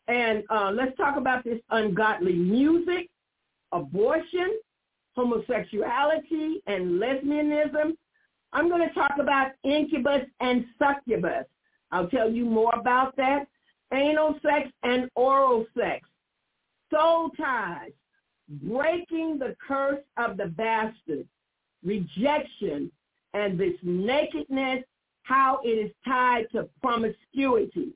And 0.08 0.42
uh, 0.50 0.70
let's 0.70 0.96
talk 0.96 1.16
about 1.16 1.44
this 1.44 1.60
ungodly 1.70 2.34
music, 2.34 3.08
abortion, 3.72 4.58
homosexuality, 5.16 6.56
and 6.66 7.00
lesbianism. 7.00 7.96
I'm 8.52 8.68
going 8.68 8.86
to 8.86 8.94
talk 8.94 9.12
about 9.18 9.52
incubus 9.64 10.22
and 10.40 10.66
succubus. 10.78 11.46
I'll 11.90 12.08
tell 12.08 12.30
you 12.30 12.44
more 12.44 12.74
about 12.74 13.16
that. 13.16 13.46
Anal 13.92 14.34
sex 14.42 14.70
and 14.82 15.10
oral 15.14 15.66
sex. 15.78 16.06
Soul 16.90 17.30
ties. 17.30 17.92
Breaking 18.48 19.38
the 19.38 19.54
curse 19.66 20.02
of 20.16 20.36
the 20.36 20.46
bastard. 20.46 21.26
Rejection 21.84 22.90
and 23.34 23.58
this 23.58 23.74
nakedness, 23.82 24.84
how 25.22 25.60
it 25.64 25.68
is 25.68 25.90
tied 26.04 26.46
to 26.52 26.68
promiscuity. 26.82 27.92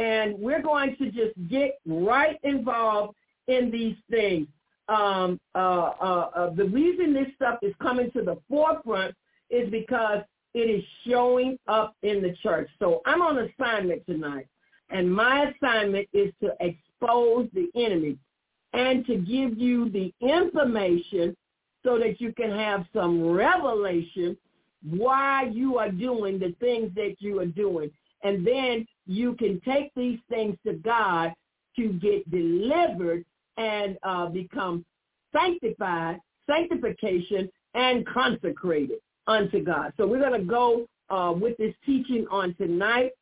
And 0.00 0.38
we're 0.38 0.62
going 0.62 0.96
to 0.96 1.10
just 1.10 1.34
get 1.48 1.78
right 1.86 2.38
involved 2.42 3.14
in 3.48 3.70
these 3.70 3.96
things. 4.10 4.46
Um, 4.88 5.38
uh, 5.54 5.58
uh, 5.58 6.30
uh, 6.34 6.54
the 6.54 6.64
reason 6.64 7.12
this 7.12 7.28
stuff 7.36 7.58
is 7.62 7.74
coming 7.82 8.10
to 8.12 8.22
the 8.22 8.38
forefront 8.48 9.14
is 9.50 9.70
because 9.70 10.22
it 10.54 10.70
is 10.70 10.82
showing 11.06 11.58
up 11.68 11.94
in 12.02 12.22
the 12.22 12.34
church. 12.42 12.68
So 12.78 13.02
I'm 13.04 13.20
on 13.20 13.38
assignment 13.38 14.06
tonight, 14.06 14.46
and 14.88 15.12
my 15.12 15.50
assignment 15.50 16.08
is 16.12 16.32
to 16.42 16.54
expose 16.60 17.48
the 17.52 17.68
enemy 17.74 18.16
and 18.72 19.06
to 19.06 19.16
give 19.16 19.58
you 19.58 19.90
the 19.90 20.12
information 20.20 21.36
so 21.84 21.98
that 21.98 22.20
you 22.20 22.32
can 22.32 22.50
have 22.50 22.86
some 22.94 23.30
revelation 23.30 24.36
why 24.88 25.44
you 25.52 25.78
are 25.78 25.90
doing 25.90 26.38
the 26.38 26.54
things 26.58 26.90
that 26.94 27.16
you 27.18 27.38
are 27.40 27.46
doing. 27.46 27.90
And 28.22 28.46
then 28.46 28.86
you 29.06 29.34
can 29.34 29.60
take 29.60 29.92
these 29.94 30.18
things 30.28 30.56
to 30.66 30.74
God 30.74 31.32
to 31.76 31.92
get 31.94 32.30
delivered 32.30 33.24
and 33.56 33.98
uh, 34.02 34.26
become 34.26 34.84
sanctified, 35.32 36.18
sanctification, 36.48 37.50
and 37.74 38.06
consecrated 38.06 38.98
unto 39.26 39.62
God. 39.62 39.92
So 39.96 40.06
we're 40.06 40.20
going 40.20 40.40
to 40.40 40.46
go 40.46 40.86
uh, 41.08 41.32
with 41.32 41.56
this 41.58 41.74
teaching 41.84 42.26
on 42.30 42.54
tonight. 42.54 43.12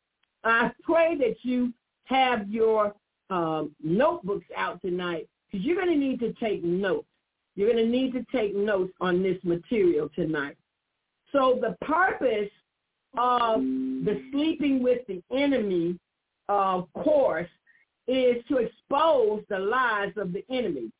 I 0.43 0.71
pray 0.83 1.15
that 1.17 1.35
you 1.43 1.73
have 2.05 2.49
your 2.49 2.93
um, 3.29 3.75
notebooks 3.83 4.47
out 4.55 4.81
tonight 4.81 5.27
because 5.51 5.65
you're 5.65 5.75
going 5.75 5.89
to 5.89 5.95
need 5.95 6.19
to 6.21 6.33
take 6.33 6.63
notes. 6.63 7.07
You're 7.55 7.71
going 7.71 7.83
to 7.83 7.91
need 7.91 8.13
to 8.13 8.25
take 8.31 8.55
notes 8.55 8.93
on 9.01 9.21
this 9.21 9.37
material 9.43 10.09
tonight. 10.15 10.55
So 11.31 11.59
the 11.61 11.75
purpose 11.85 12.49
of 13.17 13.61
the 13.61 14.21
sleeping 14.31 14.81
with 14.83 15.05
the 15.07 15.21
enemy 15.35 15.97
course 16.93 17.49
is 18.07 18.43
to 18.47 18.57
expose 18.57 19.43
the 19.49 19.59
lies 19.59 20.13
of 20.17 20.33
the 20.33 20.43
enemy 20.49 20.91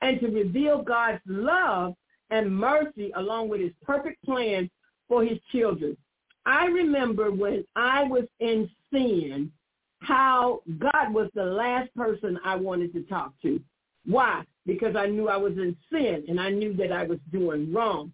and 0.00 0.20
to 0.20 0.28
reveal 0.28 0.82
God's 0.82 1.20
love 1.26 1.94
and 2.30 2.54
mercy 2.54 3.12
along 3.16 3.48
with 3.48 3.60
his 3.60 3.72
perfect 3.82 4.22
plan 4.24 4.70
for 5.08 5.24
his 5.24 5.38
children. 5.52 5.96
I 6.44 6.66
remember 6.66 7.30
when 7.30 7.64
I 7.74 8.04
was 8.04 8.24
in 8.40 8.70
sin, 8.92 9.52
how 10.00 10.60
God 10.78 11.12
was 11.12 11.30
the 11.34 11.44
last 11.44 11.94
person 11.94 12.38
I 12.44 12.54
wanted 12.56 12.92
to 12.94 13.02
talk 13.02 13.32
to. 13.42 13.60
Why? 14.04 14.44
Because 14.64 14.94
I 14.96 15.06
knew 15.06 15.28
I 15.28 15.36
was 15.36 15.54
in 15.54 15.76
sin 15.90 16.24
and 16.28 16.40
I 16.40 16.50
knew 16.50 16.74
that 16.74 16.92
I 16.92 17.04
was 17.04 17.18
doing 17.32 17.72
wrong. 17.72 18.12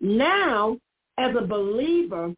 Now 0.00 0.78
as 1.18 1.34
a 1.36 1.46
believer, 1.46 2.34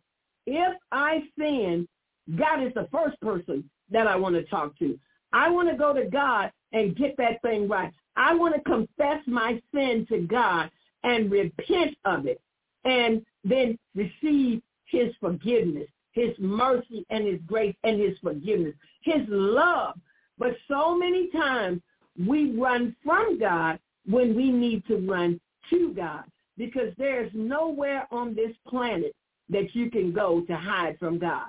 if 0.46 0.76
I 0.92 1.22
sin, 1.38 1.88
God 2.36 2.62
is 2.62 2.72
the 2.74 2.88
first 2.92 3.20
person 3.20 3.68
that 3.90 4.06
I 4.06 4.16
want 4.16 4.34
to 4.34 4.44
talk 4.44 4.78
to. 4.78 4.98
I 5.32 5.50
want 5.50 5.68
to 5.68 5.76
go 5.76 5.92
to 5.92 6.06
God 6.06 6.50
and 6.72 6.96
get 6.96 7.16
that 7.18 7.42
thing 7.42 7.68
right. 7.68 7.92
I 8.16 8.34
want 8.34 8.54
to 8.54 8.60
confess 8.62 9.20
my 9.26 9.60
sin 9.74 10.06
to 10.08 10.20
God 10.20 10.70
and 11.02 11.30
repent 11.30 11.96
of 12.04 12.26
it 12.26 12.40
and 12.84 13.24
then 13.42 13.78
receive 13.94 14.62
his 14.86 15.12
forgiveness, 15.20 15.88
his 16.12 16.30
mercy 16.38 17.04
and 17.10 17.26
his 17.26 17.40
grace 17.46 17.74
and 17.82 18.00
his 18.00 18.16
forgiveness, 18.22 18.74
his 19.02 19.22
love. 19.28 19.98
But 20.38 20.56
so 20.68 20.96
many 20.96 21.30
times 21.30 21.80
we 22.18 22.52
run 22.52 22.94
from 23.04 23.38
God 23.38 23.78
when 24.06 24.34
we 24.34 24.50
need 24.50 24.86
to 24.86 24.96
run 24.96 25.40
to 25.70 25.92
God 25.94 26.24
because 26.56 26.92
there's 26.96 27.30
nowhere 27.34 28.06
on 28.10 28.34
this 28.34 28.52
planet 28.68 29.14
that 29.48 29.74
you 29.74 29.90
can 29.90 30.12
go 30.12 30.40
to 30.42 30.56
hide 30.56 30.98
from 30.98 31.18
God. 31.18 31.48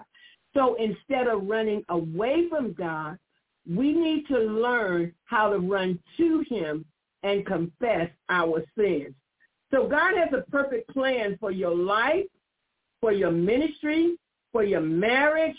So 0.53 0.75
instead 0.75 1.27
of 1.27 1.47
running 1.47 1.84
away 1.89 2.47
from 2.49 2.73
God, 2.73 3.17
we 3.69 3.93
need 3.93 4.27
to 4.27 4.38
learn 4.38 5.13
how 5.25 5.49
to 5.49 5.60
run 5.60 5.99
to 6.17 6.43
him 6.49 6.86
and 7.23 7.45
confess 7.45 8.10
our 8.29 8.63
sins. 8.77 9.13
So 9.71 9.88
God 9.88 10.13
has 10.15 10.29
a 10.34 10.49
perfect 10.51 10.89
plan 10.93 11.38
for 11.39 11.51
your 11.51 11.75
life, 11.75 12.25
for 13.01 13.12
your 13.12 13.31
ministry, 13.31 14.17
for 14.51 14.63
your 14.63 14.81
marriage, 14.81 15.58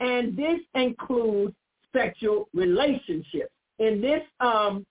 and 0.00 0.36
this 0.36 0.60
includes 0.74 1.54
sexual 1.94 2.48
relationships. 2.54 3.52
In 3.78 4.00
this 4.00 4.22
um, 4.40 4.86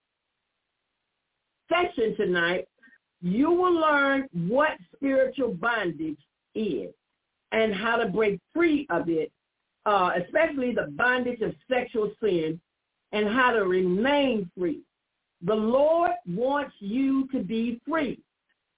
session 1.70 2.16
tonight, 2.18 2.68
you 3.22 3.50
will 3.50 3.74
learn 3.74 4.28
what 4.34 4.72
spiritual 4.96 5.54
bondage 5.54 6.20
is 6.58 6.94
and 7.52 7.74
how 7.74 7.96
to 7.98 8.08
break 8.08 8.40
free 8.54 8.88
of 8.90 9.10
it, 9.10 9.32
uh, 9.86 10.12
especially 10.24 10.74
the 10.74 10.92
bondage 10.96 11.42
of 11.42 11.54
sexual 11.70 12.12
sin 12.22 12.60
and 13.12 13.28
how 13.28 13.52
to 13.52 13.66
remain 13.66 14.50
free. 14.58 14.82
The 15.44 15.56
Lord 15.56 16.12
wants 16.28 16.74
you 16.80 17.28
to 17.32 17.40
be 17.40 17.80
free. 17.88 18.20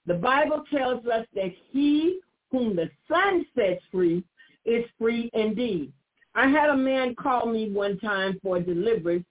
The 0.06 0.14
Bible 0.14 0.64
tells 0.72 1.06
us 1.06 1.26
that 1.36 1.52
he 1.72 2.20
whom 2.52 2.76
the 2.76 2.90
Son 3.08 3.46
sets 3.56 3.82
free 3.92 4.24
is 4.66 4.84
free 4.98 5.30
indeed. 5.34 5.92
I 6.36 6.48
had 6.48 6.70
a 6.70 6.78
man 6.78 7.16
call 7.16 7.46
me 7.46 7.70
one 7.72 7.98
time 8.00 8.40
for 8.42 8.60
deliverance, 8.60 9.26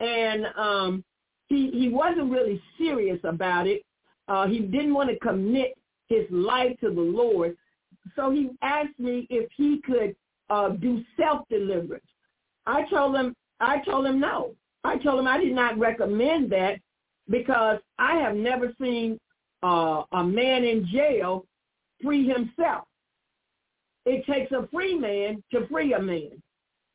and 0.00 0.46
um, 0.56 1.04
he 1.48 1.70
he 1.70 1.88
wasn't 1.88 2.30
really 2.30 2.60
serious 2.78 3.20
about 3.24 3.66
it, 3.66 3.82
uh, 4.28 4.46
he 4.46 4.60
didn't 4.60 4.94
want 4.94 5.10
to 5.10 5.18
commit 5.18 5.76
his 6.08 6.26
life 6.30 6.78
to 6.80 6.90
the 6.90 7.00
Lord. 7.00 7.56
So 8.16 8.30
he 8.30 8.50
asked 8.62 8.98
me 8.98 9.26
if 9.30 9.50
he 9.56 9.80
could 9.84 10.14
uh, 10.50 10.70
do 10.70 11.02
self-deliverance. 11.16 12.04
I 12.66 12.84
told 12.88 13.16
him, 13.16 13.34
I 13.60 13.80
told 13.80 14.06
him 14.06 14.20
no. 14.20 14.54
I 14.84 14.98
told 14.98 15.20
him 15.20 15.28
I 15.28 15.38
did 15.38 15.54
not 15.54 15.78
recommend 15.78 16.50
that 16.52 16.78
because 17.28 17.78
I 17.98 18.16
have 18.16 18.34
never 18.34 18.72
seen 18.80 19.18
uh, 19.62 20.02
a 20.12 20.24
man 20.24 20.64
in 20.64 20.86
jail 20.92 21.46
free 22.02 22.26
himself. 22.26 22.84
It 24.04 24.26
takes 24.26 24.50
a 24.50 24.66
free 24.72 24.98
man 24.98 25.42
to 25.52 25.66
free 25.68 25.94
a 25.94 26.00
man. 26.00 26.42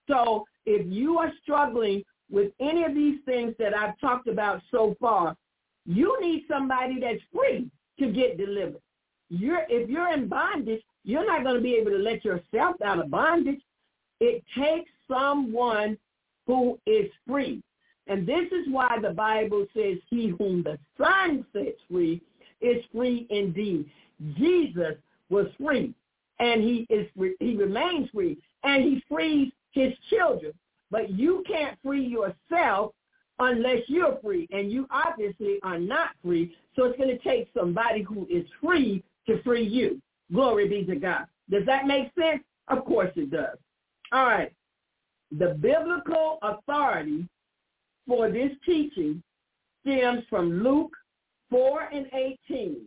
So 0.10 0.46
if 0.66 0.86
you 0.92 1.18
are 1.18 1.32
struggling 1.42 2.04
with 2.30 2.52
any 2.60 2.84
of 2.84 2.94
these 2.94 3.20
things 3.26 3.54
that 3.60 3.74
I've 3.74 3.98
talked 4.00 4.28
about 4.28 4.62
so 4.70 4.96
far, 5.00 5.36
you 5.86 6.18
need 6.22 6.46
somebody 6.50 7.00
that's 7.00 7.22
free 7.34 7.70
to 8.00 8.12
get 8.12 8.38
delivered. 8.38 8.82
You're 9.30 9.66
if 9.70 9.90
you're 9.90 10.12
in 10.14 10.28
bondage, 10.28 10.82
you're 11.08 11.26
not 11.26 11.44
going 11.44 11.56
to 11.56 11.62
be 11.62 11.76
able 11.76 11.92
to 11.92 11.98
let 11.98 12.26
yourself 12.26 12.76
out 12.84 13.00
of 13.00 13.10
bondage. 13.10 13.62
It 14.20 14.44
takes 14.58 14.92
someone 15.08 15.98
who 16.46 16.78
is 16.86 17.10
free. 17.26 17.64
And 18.08 18.28
this 18.28 18.52
is 18.52 18.68
why 18.70 18.98
the 19.02 19.12
Bible 19.12 19.66
says 19.74 19.98
he 20.10 20.34
whom 20.38 20.64
the 20.64 20.78
Son 20.98 21.46
sets 21.54 21.80
free 21.90 22.22
is 22.60 22.84
free 22.94 23.26
indeed. 23.30 23.90
Jesus 24.38 24.96
was 25.30 25.48
free 25.58 25.94
and 26.40 26.62
he 26.62 26.86
is 26.90 27.08
he 27.40 27.56
remains 27.56 28.10
free 28.14 28.38
and 28.64 28.84
he 28.84 29.02
frees 29.10 29.52
his 29.72 29.94
children. 30.10 30.52
But 30.92 31.12
you 31.12 31.42
can't 31.48 31.78
free 31.84 32.06
yourself 32.06 32.94
unless 33.40 33.82
you're 33.88 34.18
free. 34.22 34.48
And 34.52 34.72
you 34.72 34.88
obviously 34.92 35.60
are 35.64 35.80
not 35.80 36.10
free. 36.22 36.54
So 36.76 36.86
it's 36.86 36.98
going 36.98 37.18
to 37.18 37.24
take 37.24 37.50
somebody 37.58 38.02
who 38.02 38.28
is 38.30 38.46
free 38.62 39.04
to 39.28 39.42
free 39.44 39.66
you. 39.66 40.02
Glory 40.32 40.68
be 40.68 40.84
to 40.86 40.96
God. 40.96 41.26
Does 41.50 41.66
that 41.66 41.88
make 41.88 42.12
sense? 42.20 42.44
Of 42.68 42.86
course 42.86 43.12
it 43.16 43.32
does. 43.32 43.58
All 44.12 44.26
right. 44.26 44.52
The 45.38 45.58
biblical 45.62 46.40
authority 46.42 47.28
for 48.08 48.30
this 48.30 48.52
teaching 48.66 49.22
stems 49.82 50.24
from 50.30 50.64
Luke 50.64 50.96
4 51.50 51.90
and 51.94 52.08
18. 52.14 52.78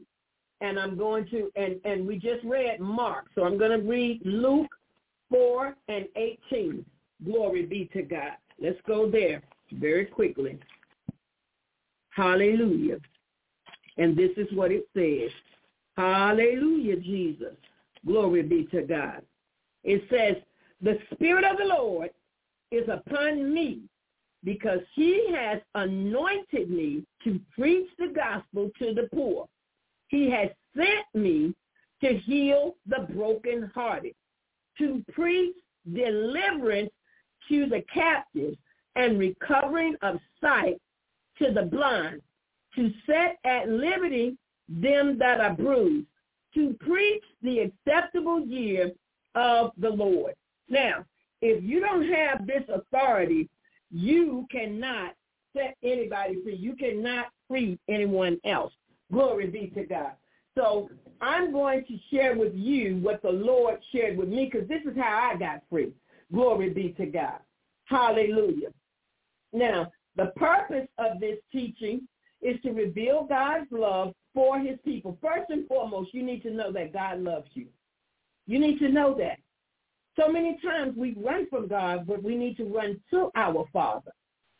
And 0.62 0.78
I'm 0.78 0.96
going 0.96 1.26
to, 1.28 1.50
and, 1.56 1.80
and 1.84 2.06
we 2.06 2.18
just 2.18 2.44
read 2.44 2.80
Mark. 2.80 3.26
So 3.34 3.44
I'm 3.44 3.58
going 3.58 3.78
to 3.78 3.86
read 3.86 4.20
Luke 4.24 4.70
4 5.30 5.74
and 5.88 6.06
18. 6.16 6.84
Glory 7.24 7.66
be 7.66 7.88
to 7.94 8.02
God. 8.02 8.32
Let's 8.60 8.78
go 8.86 9.10
there 9.10 9.42
very 9.72 10.04
quickly. 10.04 10.58
Hallelujah. 12.10 12.98
And 13.96 14.16
this 14.16 14.30
is 14.36 14.46
what 14.52 14.70
it 14.72 14.86
says. 14.94 15.30
Hallelujah, 15.96 16.96
Jesus. 16.96 17.54
Glory 18.06 18.42
be 18.42 18.64
to 18.72 18.82
God. 18.82 19.22
It 19.84 20.02
says, 20.10 20.42
the 20.80 20.98
Spirit 21.12 21.44
of 21.44 21.58
the 21.58 21.64
Lord 21.64 22.10
is 22.70 22.88
upon 22.88 23.52
me 23.52 23.82
because 24.44 24.80
he 24.94 25.26
has 25.34 25.60
anointed 25.74 26.70
me 26.70 27.04
to 27.24 27.38
preach 27.54 27.88
the 27.98 28.08
gospel 28.08 28.70
to 28.78 28.94
the 28.94 29.08
poor. 29.14 29.46
He 30.08 30.30
has 30.30 30.48
sent 30.74 31.06
me 31.14 31.54
to 32.02 32.16
heal 32.18 32.76
the 32.86 33.06
brokenhearted, 33.12 34.14
to 34.78 35.04
preach 35.12 35.54
deliverance 35.92 36.90
to 37.48 37.66
the 37.66 37.82
captives 37.92 38.56
and 38.96 39.18
recovering 39.18 39.96
of 40.02 40.18
sight 40.40 40.80
to 41.38 41.52
the 41.52 41.62
blind, 41.62 42.22
to 42.74 42.90
set 43.06 43.38
at 43.44 43.68
liberty 43.68 44.36
them 44.70 45.18
that 45.18 45.40
are 45.40 45.54
bruised, 45.54 46.06
to 46.54 46.74
preach 46.80 47.22
the 47.42 47.60
acceptable 47.60 48.40
year 48.40 48.92
of 49.34 49.72
the 49.78 49.90
Lord. 49.90 50.34
Now, 50.68 51.04
if 51.42 51.62
you 51.62 51.80
don't 51.80 52.08
have 52.08 52.46
this 52.46 52.62
authority, 52.72 53.48
you 53.90 54.46
cannot 54.50 55.14
set 55.56 55.76
anybody 55.82 56.42
free. 56.42 56.56
You 56.56 56.74
cannot 56.74 57.26
free 57.48 57.78
anyone 57.88 58.38
else. 58.44 58.72
Glory 59.12 59.48
be 59.48 59.72
to 59.74 59.84
God. 59.84 60.12
So 60.56 60.88
I'm 61.20 61.52
going 61.52 61.84
to 61.86 61.98
share 62.10 62.36
with 62.36 62.54
you 62.54 62.96
what 62.96 63.22
the 63.22 63.30
Lord 63.30 63.80
shared 63.92 64.16
with 64.16 64.28
me 64.28 64.50
because 64.50 64.68
this 64.68 64.82
is 64.84 64.96
how 64.96 65.30
I 65.32 65.36
got 65.36 65.62
free. 65.70 65.92
Glory 66.32 66.70
be 66.70 66.94
to 66.98 67.06
God. 67.06 67.40
Hallelujah. 67.84 68.68
Now, 69.52 69.90
the 70.16 70.32
purpose 70.36 70.88
of 70.98 71.20
this 71.20 71.38
teaching 71.50 72.06
is 72.40 72.60
to 72.62 72.70
reveal 72.70 73.24
God's 73.24 73.66
love 73.70 74.14
for 74.34 74.58
his 74.58 74.78
people. 74.84 75.18
First 75.20 75.50
and 75.50 75.66
foremost, 75.66 76.14
you 76.14 76.22
need 76.22 76.42
to 76.42 76.50
know 76.50 76.72
that 76.72 76.92
God 76.92 77.20
loves 77.20 77.48
you. 77.54 77.66
You 78.46 78.58
need 78.58 78.78
to 78.78 78.88
know 78.88 79.14
that. 79.18 79.38
So 80.18 80.30
many 80.30 80.58
times 80.62 80.96
we 80.96 81.14
run 81.16 81.48
from 81.48 81.68
God, 81.68 82.06
but 82.06 82.22
we 82.22 82.36
need 82.36 82.56
to 82.56 82.64
run 82.64 83.00
to 83.10 83.30
our 83.36 83.64
Father 83.72 84.12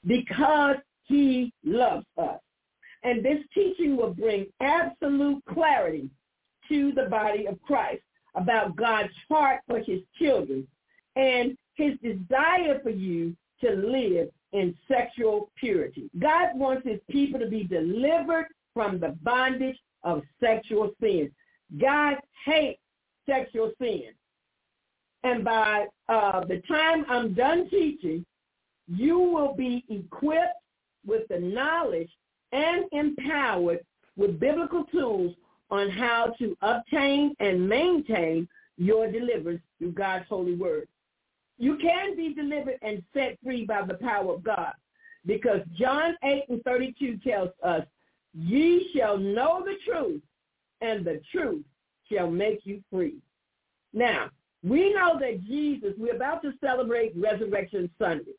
because 0.06 0.76
he 1.04 1.52
loves 1.64 2.06
us. 2.16 2.40
And 3.02 3.24
this 3.24 3.38
teaching 3.54 3.96
will 3.96 4.14
bring 4.14 4.46
absolute 4.61 5.42
clarity 5.52 6.11
to 6.68 6.92
the 6.92 7.04
body 7.04 7.46
of 7.46 7.61
Christ 7.62 8.02
about 8.35 8.76
God's 8.76 9.12
heart 9.28 9.61
for 9.66 9.80
his 9.80 10.00
children 10.18 10.66
and 11.16 11.56
his 11.74 11.94
desire 12.02 12.80
for 12.83 12.90
you 12.90 13.35
to 13.62 13.70
live 13.70 14.28
in 14.52 14.76
sexual 14.88 15.50
purity. 15.59 16.11
God 16.18 16.50
wants 16.54 16.87
his 16.87 17.00
people 17.11 17.40
to 17.40 17.48
be 17.48 17.64
delivered 17.64 18.46
from 18.74 18.98
the 19.00 19.16
bondage 19.22 19.78
of 20.02 20.22
sexual 20.40 20.90
sin. 21.00 21.30
God 21.80 22.16
hates 22.44 22.80
sexual 23.28 23.72
sin. 23.80 24.12
And 25.22 25.44
by 25.44 25.87
uh, 26.09 26.44
the 26.44 26.62
time 26.66 27.04
I'm 27.09 27.35
done 27.35 27.68
teaching, 27.68 28.24
you 28.88 29.18
will 29.18 29.54
be 29.54 29.85
equipped 29.88 30.54
with 31.06 31.28
the 31.28 31.38
knowledge 31.38 32.11
and 32.52 32.85
empowered 32.92 33.80
with 34.16 34.40
biblical 34.40 34.85
tools 34.85 35.35
on 35.70 35.88
how 35.90 36.35
to 36.38 36.56
obtain 36.62 37.35
and 37.38 37.68
maintain 37.68 38.48
your 38.76 39.11
deliverance 39.11 39.61
through 39.78 39.92
God's 39.92 40.26
holy 40.28 40.54
word. 40.54 40.88
You 41.59 41.76
can 41.76 42.16
be 42.16 42.35
delivered 42.35 42.78
and 42.83 43.02
set 43.14 43.38
free 43.44 43.66
by 43.66 43.83
the 43.83 43.94
power 43.94 44.35
of 44.35 44.42
God 44.42 44.72
because 45.26 45.61
John 45.78 46.16
8 46.24 46.44
and 46.48 46.62
32 46.64 47.18
tells 47.18 47.50
us, 47.62 47.85
ye 48.35 48.90
shall 48.95 49.19
know 49.19 49.64
the 49.64 49.77
truth 49.85 50.23
and 50.81 51.05
the 51.05 51.21
truth 51.31 51.64
shall 52.11 52.31
make 52.31 52.61
you 52.64 52.83
free. 52.90 53.16
Now, 53.93 54.31
we 54.62 54.93
know 54.93 55.19
that 55.19 55.45
Jesus, 55.45 55.95
we're 55.97 56.16
about 56.16 56.43
to 56.43 56.53
celebrate 56.62 57.12
Resurrection 57.16 57.90
Sunday. 57.99 58.33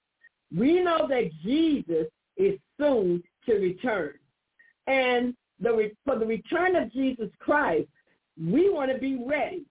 We 0.56 0.82
know 0.82 1.08
that 1.08 1.32
Jesus 1.44 2.08
is 2.38 2.60
soon 2.80 3.24
to 3.46 3.54
return. 3.56 4.14
And 4.88 5.36
the, 5.60 5.92
for 6.06 6.20
the 6.20 6.26
return 6.26 6.76
of 6.76 6.92
Jesus 6.92 7.30
Christ, 7.40 7.88
we 8.40 8.70
want 8.70 8.92
to 8.92 8.98
be 8.98 9.24
ready. 9.26 9.66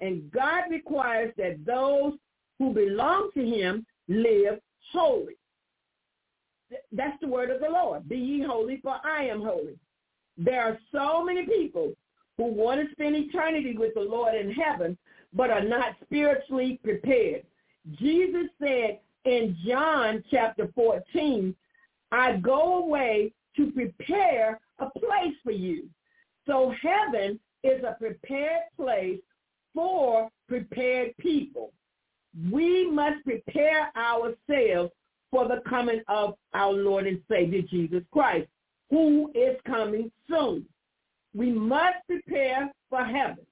And 0.00 0.30
God 0.30 0.64
requires 0.70 1.32
that 1.36 1.64
those 1.66 2.14
who 2.58 2.72
belong 2.72 3.30
to 3.34 3.44
him 3.44 3.86
live 4.08 4.58
holy. 4.92 5.36
That's 6.92 7.20
the 7.20 7.28
word 7.28 7.50
of 7.50 7.60
the 7.60 7.68
Lord. 7.68 8.08
Be 8.08 8.16
ye 8.16 8.42
holy, 8.42 8.80
for 8.80 8.96
I 9.04 9.24
am 9.24 9.42
holy. 9.42 9.78
There 10.36 10.62
are 10.62 10.78
so 10.92 11.24
many 11.24 11.46
people 11.46 11.92
who 12.36 12.44
want 12.44 12.80
to 12.80 12.92
spend 12.92 13.16
eternity 13.16 13.76
with 13.76 13.94
the 13.94 14.00
Lord 14.00 14.34
in 14.34 14.52
heaven, 14.52 14.96
but 15.32 15.50
are 15.50 15.64
not 15.64 15.96
spiritually 16.02 16.80
prepared. 16.82 17.42
Jesus 17.98 18.46
said 18.62 19.00
in 19.24 19.56
John 19.66 20.24
chapter 20.30 20.68
14, 20.74 21.54
I 22.12 22.36
go 22.36 22.78
away 22.84 23.32
to 23.56 23.70
prepare 23.72 24.60
a 24.78 24.90
place 24.90 25.34
for 25.44 25.52
you. 25.52 25.88
So 26.46 26.72
heaven 26.82 27.38
is 27.62 27.82
a 27.84 27.96
prepared 27.98 28.62
place 28.76 29.20
for 29.74 30.28
prepared 30.48 31.16
people 31.18 31.72
we 32.50 32.90
must 32.90 33.24
prepare 33.24 33.90
ourselves 33.96 34.92
for 35.30 35.46
the 35.46 35.62
coming 35.68 36.00
of 36.08 36.34
our 36.54 36.72
Lord 36.72 37.06
and 37.06 37.20
Savior 37.30 37.62
Jesus 37.62 38.02
Christ, 38.12 38.48
who 38.90 39.30
is 39.34 39.56
coming 39.66 40.10
soon. 40.28 40.64
We 41.34 41.52
must 41.52 41.98
prepare 42.06 42.72
for 42.88 43.04
heaven. 43.04 43.46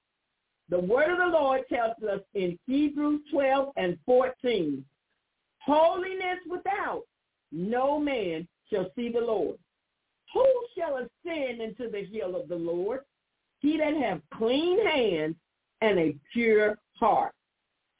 The 0.69 0.79
word 0.79 1.09
of 1.11 1.17
the 1.17 1.37
Lord 1.37 1.61
tells 1.69 1.95
us 2.03 2.19
in 2.35 2.59
Hebrews 2.67 3.21
12 3.31 3.69
and 3.77 3.97
14, 4.05 4.85
holiness 5.59 6.39
without, 6.49 7.03
no 7.51 7.99
man 7.99 8.47
shall 8.71 8.91
see 8.95 9.09
the 9.09 9.21
Lord. 9.21 9.57
Who 10.33 10.45
shall 10.77 10.97
ascend 10.97 11.61
into 11.61 11.89
the 11.89 12.05
hill 12.11 12.35
of 12.35 12.49
the 12.49 12.55
Lord? 12.55 12.99
He 13.61 13.77
that 13.77 13.95
have 13.95 14.21
clean 14.33 14.85
hands 14.85 15.35
and 15.81 15.97
a 15.97 16.15
pure 16.33 16.77
heart. 16.93 17.33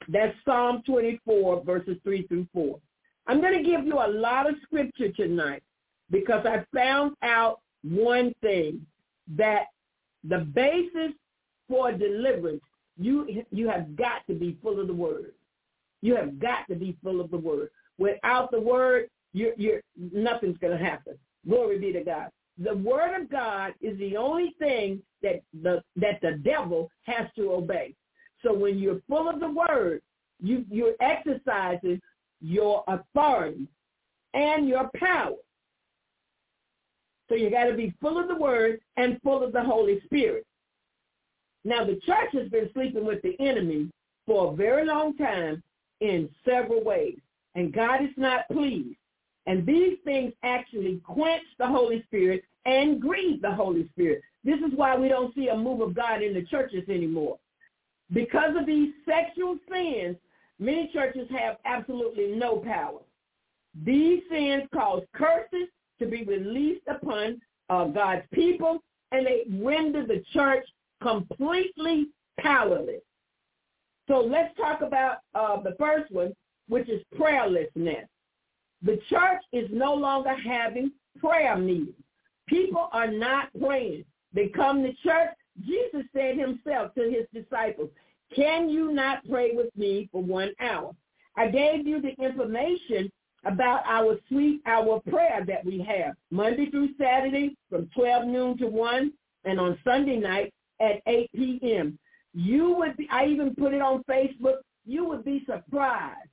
That's 0.08 0.36
Psalm 0.44 0.82
24, 0.86 1.64
verses 1.64 1.96
3 2.04 2.26
through 2.28 2.46
4. 2.52 2.78
I'm 3.30 3.40
going 3.40 3.56
to 3.56 3.62
give 3.62 3.86
you 3.86 3.94
a 3.94 4.10
lot 4.10 4.50
of 4.50 4.56
scripture 4.64 5.12
tonight 5.12 5.62
because 6.10 6.44
I 6.44 6.64
found 6.74 7.14
out 7.22 7.60
one 7.84 8.34
thing, 8.40 8.84
that 9.36 9.66
the 10.24 10.38
basis 10.38 11.12
for 11.68 11.92
deliverance, 11.92 12.60
you, 12.98 13.44
you 13.52 13.68
have 13.68 13.94
got 13.94 14.26
to 14.26 14.34
be 14.34 14.58
full 14.60 14.80
of 14.80 14.88
the 14.88 14.92
word. 14.92 15.30
You 16.02 16.16
have 16.16 16.40
got 16.40 16.66
to 16.70 16.74
be 16.74 16.96
full 17.04 17.20
of 17.20 17.30
the 17.30 17.38
word. 17.38 17.68
Without 17.98 18.50
the 18.50 18.60
word, 18.60 19.08
you're, 19.32 19.54
you're, 19.56 19.80
nothing's 19.96 20.58
going 20.58 20.76
to 20.76 20.84
happen. 20.84 21.14
Glory 21.48 21.78
be 21.78 21.92
to 21.92 22.02
God. 22.02 22.30
the 22.58 22.74
word 22.74 23.14
of 23.20 23.30
God 23.30 23.74
is 23.80 23.96
the 24.00 24.16
only 24.16 24.56
thing 24.58 25.00
that 25.22 25.42
the 25.62 25.84
that 25.94 26.20
the 26.20 26.32
devil 26.42 26.90
has 27.04 27.28
to 27.36 27.52
obey. 27.52 27.94
So 28.42 28.52
when 28.52 28.76
you're 28.76 29.00
full 29.08 29.28
of 29.28 29.38
the 29.38 29.50
word, 29.50 30.02
you 30.42 30.64
you're 30.68 30.94
exercising 31.00 32.00
your 32.40 32.84
authority 32.88 33.66
and 34.34 34.68
your 34.68 34.90
power. 34.96 35.36
So 37.28 37.36
you 37.36 37.50
got 37.50 37.64
to 37.64 37.74
be 37.74 37.94
full 38.00 38.18
of 38.18 38.28
the 38.28 38.34
word 38.34 38.80
and 38.96 39.20
full 39.22 39.44
of 39.44 39.52
the 39.52 39.62
Holy 39.62 40.00
Spirit. 40.04 40.44
Now 41.64 41.84
the 41.84 42.00
church 42.06 42.30
has 42.32 42.48
been 42.48 42.70
sleeping 42.72 43.04
with 43.04 43.22
the 43.22 43.36
enemy 43.38 43.90
for 44.26 44.52
a 44.52 44.56
very 44.56 44.86
long 44.86 45.16
time 45.16 45.62
in 46.00 46.28
several 46.44 46.82
ways, 46.82 47.18
and 47.54 47.72
God 47.72 48.02
is 48.02 48.10
not 48.16 48.48
pleased. 48.48 48.96
And 49.46 49.66
these 49.66 49.98
things 50.04 50.32
actually 50.42 51.00
quench 51.04 51.42
the 51.58 51.66
Holy 51.66 52.02
Spirit 52.04 52.44
and 52.66 53.00
grieve 53.00 53.42
the 53.42 53.52
Holy 53.52 53.88
Spirit. 53.90 54.22
This 54.44 54.58
is 54.58 54.72
why 54.74 54.96
we 54.96 55.08
don't 55.08 55.34
see 55.34 55.48
a 55.48 55.56
move 55.56 55.80
of 55.80 55.94
God 55.94 56.22
in 56.22 56.34
the 56.34 56.44
churches 56.44 56.88
anymore. 56.88 57.38
Because 58.12 58.56
of 58.58 58.66
these 58.66 58.92
sexual 59.06 59.56
sins, 59.70 60.16
many 60.60 60.90
churches 60.92 61.28
have 61.30 61.56
absolutely 61.64 62.28
no 62.36 62.58
power. 62.58 63.00
These 63.84 64.22
sins 64.30 64.64
cause 64.74 65.02
curses 65.14 65.68
to 65.98 66.06
be 66.06 66.24
released 66.24 66.86
upon 66.88 67.40
uh, 67.68 67.86
God's 67.86 68.22
people, 68.32 68.82
and 69.12 69.26
they 69.26 69.42
render 69.62 70.06
the 70.06 70.22
church 70.32 70.66
completely 71.02 72.08
powerless. 72.38 73.02
So 74.08 74.18
let's 74.20 74.56
talk 74.56 74.80
about 74.82 75.18
uh, 75.34 75.62
the 75.62 75.76
first 75.78 76.10
one, 76.10 76.34
which 76.68 76.88
is 76.88 77.02
prayerlessness. 77.16 78.06
The 78.82 78.98
church 79.08 79.42
is 79.52 79.68
no 79.72 79.94
longer 79.94 80.34
having 80.34 80.92
prayer 81.18 81.56
meetings. 81.56 81.94
People 82.48 82.88
are 82.92 83.10
not 83.10 83.48
praying. 83.60 84.04
They 84.32 84.48
come 84.48 84.82
to 84.82 84.92
church. 85.04 85.30
Jesus 85.64 86.06
said 86.12 86.38
himself 86.38 86.94
to 86.94 87.02
his 87.02 87.26
disciples, 87.34 87.90
can 88.34 88.68
you 88.68 88.92
not 88.92 89.28
pray 89.28 89.52
with 89.54 89.74
me 89.76 90.08
for 90.12 90.22
one 90.22 90.52
hour? 90.60 90.94
I 91.36 91.48
gave 91.48 91.86
you 91.86 92.00
the 92.00 92.14
information 92.22 93.10
about 93.44 93.82
our 93.86 94.16
sweet 94.28 94.60
hour 94.66 95.00
prayer 95.08 95.44
that 95.46 95.64
we 95.64 95.78
have 95.82 96.14
Monday 96.30 96.70
through 96.70 96.90
Saturday 96.98 97.56
from 97.68 97.88
12 97.94 98.26
noon 98.26 98.58
to 98.58 98.66
1 98.66 99.12
and 99.44 99.58
on 99.58 99.78
Sunday 99.84 100.16
night 100.16 100.52
at 100.80 101.00
8 101.06 101.30
p.m. 101.34 101.98
You 102.34 102.74
would 102.76 102.96
be, 102.96 103.08
I 103.10 103.26
even 103.26 103.54
put 103.54 103.74
it 103.74 103.80
on 103.80 104.04
Facebook. 104.04 104.58
You 104.86 105.04
would 105.06 105.24
be 105.24 105.44
surprised. 105.46 106.28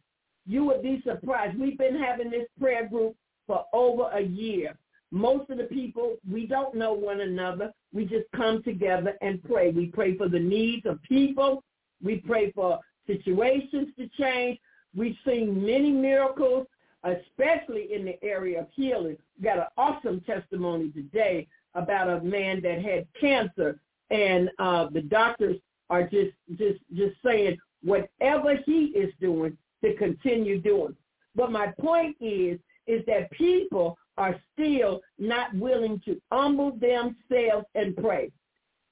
You 0.46 0.66
would 0.66 0.82
be 0.82 1.02
surprised. 1.06 1.60
We've 1.60 1.78
been 1.78 2.00
having 2.00 2.30
this 2.30 2.48
prayer 2.60 2.88
group 2.88 3.16
for 3.46 3.66
over 3.74 4.10
a 4.14 4.22
year. 4.22 4.78
Most 5.12 5.50
of 5.50 5.58
the 5.58 5.66
people, 5.66 6.18
we 6.30 6.46
don't 6.46 6.76
know 6.76 6.94
one 6.94 7.22
another. 7.22 7.72
We 7.94 8.06
just 8.06 8.26
come 8.36 8.62
together 8.64 9.14
and 9.22 9.42
pray. 9.44 9.72
We 9.72 9.88
pray 9.88 10.18
for 10.18 10.28
the 10.28 10.40
needs 10.40 10.86
of 10.86 11.02
people. 11.04 11.64
We 12.04 12.18
pray 12.18 12.52
for 12.52 12.80
situations 13.06 13.90
to 13.98 14.08
change. 14.20 14.60
We've 14.96 15.18
seen 15.26 15.66
many 15.66 15.92
miracles 15.92 16.68
especially 17.04 17.94
in 17.94 18.06
the 18.06 18.22
area 18.24 18.62
of 18.62 18.68
healing. 18.74 19.18
We 19.38 19.44
got 19.44 19.60
an 19.60 19.66
awesome 19.78 20.22
testimony 20.22 20.92
today 20.92 21.48
about 21.76 22.10
a 22.10 22.24
man 22.24 22.62
that 22.64 22.82
had 22.82 23.08
cancer, 23.20 23.80
and 24.10 24.50
uh, 24.60 24.88
the 24.92 25.02
doctors 25.02 25.58
are 25.90 26.04
just 26.04 26.32
just 26.58 26.80
just 26.94 27.16
saying 27.24 27.58
whatever 27.84 28.56
he 28.66 28.86
is 28.88 29.14
doing 29.22 29.58
to 29.84 29.96
continue 29.96 30.60
doing. 30.60 30.96
But 31.36 31.52
my 31.52 31.68
point 31.80 32.16
is 32.20 32.60
is 32.88 33.06
that 33.06 33.30
people 33.32 33.98
are 34.18 34.40
still 34.54 35.02
not 35.20 35.54
willing 35.54 36.02
to 36.06 36.20
humble 36.32 36.72
themselves 36.72 37.66
and 37.76 37.96
pray. 37.96 38.32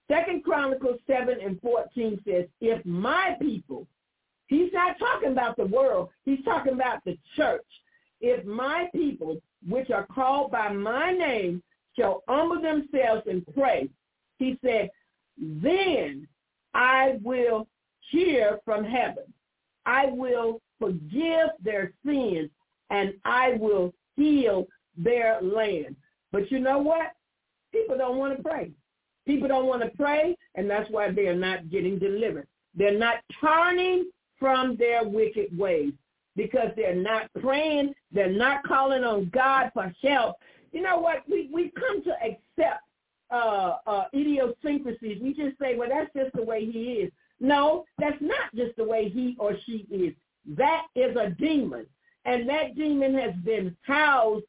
Second 0.10 0.44
Chronicles 0.44 1.00
7 1.08 1.40
and 1.42 1.60
14 1.62 2.22
says, 2.28 2.46
if 2.62 2.86
my 2.86 3.36
people, 3.42 3.88
he's 4.48 4.72
not 4.72 5.00
talking 5.00 5.32
about 5.32 5.58
the 5.58 5.66
world, 5.66 6.10
he's 6.26 6.44
talking 6.46 6.74
about 6.74 7.04
the 7.06 7.18
church 7.36 7.66
if 8.22 8.46
my 8.46 8.90
people, 8.94 9.38
which 9.68 9.92
are 9.92 10.06
called 10.08 10.52
by 10.52 10.70
my 10.70 11.12
name, 11.12 11.62
shall 11.98 12.24
humble 12.28 12.62
themselves 12.62 13.24
and 13.28 13.46
pray, 13.54 13.90
he 14.38 14.58
said, 14.64 14.90
then 15.38 16.28
I 16.74 17.20
will 17.24 17.68
hear 18.12 18.60
from 18.66 18.84
heaven. 18.84 19.32
I 19.86 20.08
will 20.08 20.62
forgive 20.80 21.50
their 21.64 21.94
sins 22.06 22.50
and 22.90 23.14
I 23.24 23.58
will 23.60 23.94
heal 24.16 24.68
their 24.98 25.42
land. 25.42 25.96
But 26.32 26.52
you 26.52 26.60
know 26.60 26.80
what? 26.80 27.14
People 27.72 27.98
don't 27.98 28.18
want 28.18 28.36
to 28.38 28.44
pray. 28.44 28.72
People 29.26 29.48
don't 29.48 29.66
want 29.68 29.82
to 29.82 29.90
pray, 29.98 30.38
and 30.56 30.70
that's 30.70 30.90
why 30.90 31.12
they're 31.12 31.36
not 31.36 31.70
getting 31.70 31.98
delivered. 31.98 32.48
They're 32.76 32.98
not 32.98 33.18
turning 33.42 34.12
from 34.40 34.76
their 34.78 35.04
wicked 35.08 35.58
ways 35.58 35.94
because 36.36 36.70
they're 36.76 36.96
not 36.96 37.30
praying, 37.42 37.94
they're 38.12 38.32
not 38.32 38.64
calling 38.64 39.04
on 39.04 39.32
God 39.34 39.72
for 39.74 39.94
help. 40.04 40.36
You 40.72 40.82
know 40.82 41.00
what? 41.00 41.24
We 41.30 41.50
we 41.54 41.72
come 41.72 42.04
to 42.04 42.12
accept 42.22 42.82
uh, 43.32 43.78
uh, 43.88 44.06
idiosyncrasies. 44.14 45.22
We 45.22 45.34
just 45.34 45.58
say, 45.60 45.76
well, 45.76 45.90
that's 45.90 46.12
just 46.14 46.36
the 46.36 46.44
way 46.44 46.66
he 46.66 46.94
is. 46.94 47.12
No, 47.40 47.86
that's 47.98 48.22
not 48.22 48.54
just 48.56 48.76
the 48.76 48.84
way 48.84 49.10
he 49.10 49.36
or 49.40 49.56
she 49.66 49.88
is. 49.90 50.14
That 50.58 50.86
is 50.96 51.16
a 51.16 51.30
demon. 51.30 51.86
And 52.26 52.48
that 52.50 52.76
demon 52.76 53.14
has 53.16 53.34
been 53.44 53.76
housed 53.82 54.46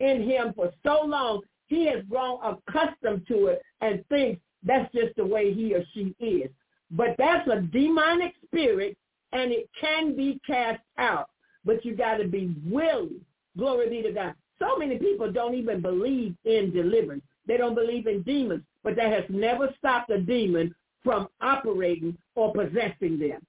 in 0.00 0.22
him 0.22 0.52
for 0.54 0.72
so 0.82 1.02
long, 1.04 1.42
he 1.70 1.86
has 1.86 2.02
grown 2.10 2.38
accustomed 2.42 3.26
to 3.28 3.46
it 3.46 3.62
and 3.80 4.04
thinks 4.08 4.42
that's 4.64 4.92
just 4.92 5.16
the 5.16 5.24
way 5.24 5.54
he 5.54 5.72
or 5.72 5.84
she 5.94 6.14
is. 6.20 6.50
But 6.90 7.14
that's 7.16 7.48
a 7.48 7.60
demonic 7.60 8.34
spirit 8.44 8.98
and 9.32 9.52
it 9.52 9.70
can 9.80 10.16
be 10.16 10.40
cast 10.44 10.80
out, 10.98 11.30
but 11.64 11.84
you 11.84 11.94
got 11.94 12.16
to 12.16 12.26
be 12.26 12.52
willing. 12.66 13.20
Glory 13.56 13.88
be 13.88 14.02
to 14.02 14.12
God. 14.12 14.34
So 14.58 14.76
many 14.76 14.98
people 14.98 15.30
don't 15.30 15.54
even 15.54 15.80
believe 15.80 16.34
in 16.44 16.72
deliverance. 16.72 17.22
They 17.46 17.56
don't 17.56 17.76
believe 17.76 18.08
in 18.08 18.22
demons, 18.22 18.62
but 18.82 18.96
that 18.96 19.12
has 19.12 19.24
never 19.28 19.72
stopped 19.78 20.10
a 20.10 20.18
demon 20.18 20.74
from 21.04 21.28
operating 21.40 22.18
or 22.34 22.52
possessing 22.52 23.18
them. 23.18 23.46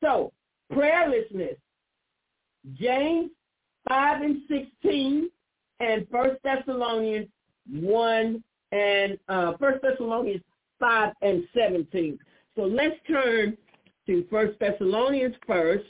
So, 0.00 0.32
prayerlessness. 0.72 1.56
James 2.74 3.30
5 3.88 4.22
and 4.22 4.42
16 4.48 5.28
and 5.80 6.06
1 6.10 6.36
Thessalonians 6.42 7.28
1 7.70 8.42
and 8.72 9.18
uh, 9.28 9.52
1 9.58 9.80
Thessalonians 9.82 10.42
5 10.80 11.12
and 11.22 11.44
17. 11.54 12.18
So 12.56 12.62
let's 12.62 12.96
turn 13.08 13.56
to 14.06 14.24
First 14.30 14.58
Thessalonians 14.58 15.34
first. 15.46 15.84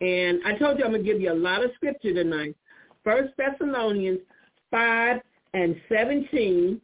And 0.00 0.40
I 0.44 0.54
told 0.54 0.78
you 0.78 0.84
I'm 0.84 0.92
going 0.92 1.04
to 1.04 1.12
give 1.12 1.20
you 1.20 1.32
a 1.32 1.34
lot 1.34 1.64
of 1.64 1.70
scripture 1.74 2.12
tonight. 2.12 2.56
First 3.04 3.32
Thessalonians 3.36 4.20
5 4.70 5.20
and 5.54 5.76
17. 5.88 6.80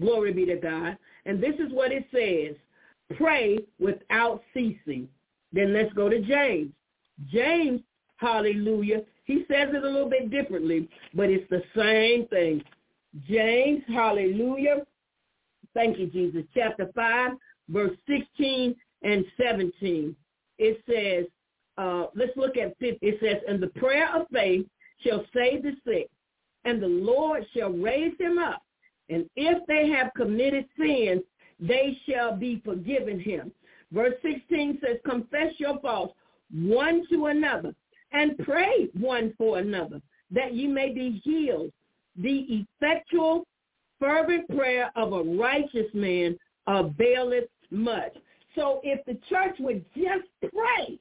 Glory 0.00 0.32
be 0.32 0.46
to 0.46 0.56
God. 0.56 0.96
And 1.26 1.42
this 1.42 1.54
is 1.54 1.72
what 1.72 1.92
it 1.92 2.06
says. 2.12 2.56
Pray 3.16 3.58
without 3.78 4.42
ceasing. 4.54 5.08
Then 5.52 5.72
let's 5.72 5.92
go 5.94 6.08
to 6.08 6.20
James. 6.20 6.72
James, 7.28 7.80
hallelujah, 8.16 9.02
he 9.24 9.44
says 9.48 9.68
it 9.72 9.84
a 9.84 9.88
little 9.88 10.08
bit 10.08 10.30
differently, 10.30 10.88
but 11.14 11.28
it's 11.28 11.48
the 11.50 11.62
same 11.76 12.26
thing. 12.28 12.62
James, 13.26 13.82
hallelujah. 13.88 14.86
Thank 15.74 15.98
you, 15.98 16.06
Jesus. 16.06 16.44
Chapter 16.54 16.90
5, 16.94 17.32
verse 17.68 17.96
16 18.08 18.74
and 19.02 19.24
17, 19.40 20.14
it 20.58 20.82
says, 20.88 21.26
uh, 21.78 22.06
let's 22.14 22.36
look 22.36 22.56
at 22.56 22.78
50. 22.78 22.98
It 23.06 23.18
says, 23.20 23.42
and 23.48 23.62
the 23.62 23.68
prayer 23.68 24.14
of 24.14 24.26
faith 24.32 24.66
shall 24.98 25.24
save 25.34 25.62
the 25.62 25.72
sick, 25.84 26.10
and 26.64 26.82
the 26.82 26.86
Lord 26.86 27.46
shall 27.56 27.70
raise 27.70 28.12
him 28.18 28.38
up. 28.38 28.62
And 29.08 29.28
if 29.34 29.66
they 29.66 29.88
have 29.88 30.12
committed 30.14 30.66
sins, 30.78 31.22
they 31.58 31.98
shall 32.08 32.36
be 32.36 32.62
forgiven 32.64 33.18
him. 33.18 33.52
Verse 33.92 34.14
16 34.22 34.78
says, 34.84 34.98
confess 35.04 35.52
your 35.58 35.80
faults 35.80 36.14
one 36.52 37.04
to 37.10 37.26
another 37.26 37.74
and 38.12 38.38
pray 38.38 38.88
one 38.98 39.34
for 39.36 39.58
another 39.58 40.00
that 40.30 40.54
you 40.54 40.68
may 40.68 40.92
be 40.92 41.20
healed. 41.24 41.72
The 42.22 42.64
effectual, 42.82 43.44
fervent 43.98 44.48
prayer 44.48 44.90
of 44.96 45.12
a 45.12 45.22
righteous 45.22 45.86
man 45.94 46.36
availeth 46.66 47.48
much. 47.70 48.14
So 48.54 48.80
if 48.82 49.04
the 49.06 49.18
church 49.28 49.56
would 49.60 49.84
just 49.94 50.26
pray, 50.40 50.98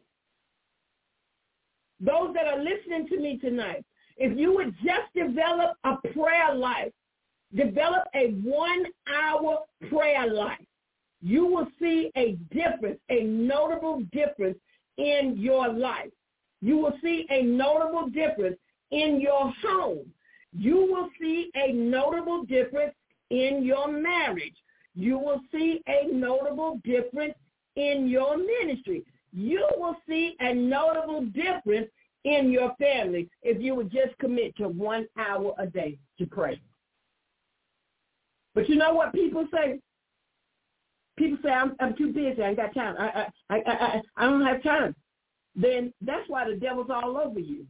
those 2.00 2.34
that 2.34 2.48
are 2.48 2.60
listening 2.60 3.08
to 3.10 3.20
me 3.20 3.38
tonight, 3.38 3.84
if 4.18 4.38
you 4.38 4.54
would 4.54 4.74
just 4.84 5.14
develop 5.16 5.78
a 5.84 5.96
prayer 6.14 6.54
life, 6.54 6.92
develop 7.56 8.04
a 8.16 8.32
one-hour 8.44 9.60
prayer 9.90 10.32
life, 10.32 10.60
you 11.22 11.46
will 11.46 11.68
see 11.80 12.12
a 12.16 12.38
difference, 12.54 13.00
a 13.10 13.24
notable 13.24 14.04
difference 14.14 14.58
in 14.98 15.36
your 15.38 15.68
life. 15.68 16.12
You 16.62 16.78
will 16.78 16.94
see 17.02 17.26
a 17.30 17.44
notable 17.44 18.10
difference 18.10 18.58
in 18.92 19.20
your 19.20 19.52
home. 19.64 20.06
You 20.54 20.76
will 20.90 21.10
see 21.20 21.52
a 21.56 21.72
notable 21.72 22.44
difference 22.44 22.94
in 23.30 23.64
your 23.64 23.88
marriage. 23.88 24.56
You 24.96 25.18
will 25.18 25.42
see 25.52 25.82
a 25.88 26.08
notable 26.12 26.80
difference 26.84 27.36
in 27.76 28.08
your 28.08 28.38
ministry. 28.38 29.04
You 29.32 29.68
will 29.78 29.96
see 30.08 30.36
a 30.40 30.54
notable 30.54 31.26
difference 31.26 31.90
in 32.26 32.52
your 32.52 32.76
family 32.76 33.30
if 33.44 33.62
you 33.62 33.76
would 33.76 33.92
just 33.92 34.18
commit 34.20 34.56
to 34.58 34.68
one 34.68 35.08
hour 35.18 35.54
a 35.58 35.68
day 35.68 35.98
to 36.18 36.26
pray. 36.26 36.60
But 38.56 38.68
you 38.68 38.76
know 38.76 38.94
what 38.94 39.14
people 39.14 39.48
say? 39.54 39.80
People 41.18 41.38
say, 41.44 41.52
I'm, 41.52 41.76
I'm 41.80 41.96
too 41.96 42.12
busy. 42.12 42.42
I 42.42 42.50
ain't 42.50 42.58
got 42.58 42.74
time. 42.74 42.96
I, 42.98 43.28
I, 43.50 43.56
I, 43.56 43.62
I, 43.68 44.02
I 44.18 44.26
don't 44.26 44.46
have 44.46 44.64
time. 44.64 44.96
Then 45.56 45.94
that's 46.02 46.28
why 46.28 46.50
the 46.50 46.56
devil's 46.56 46.90
all 46.90 47.18
over 47.18 47.40
you. 47.40 47.66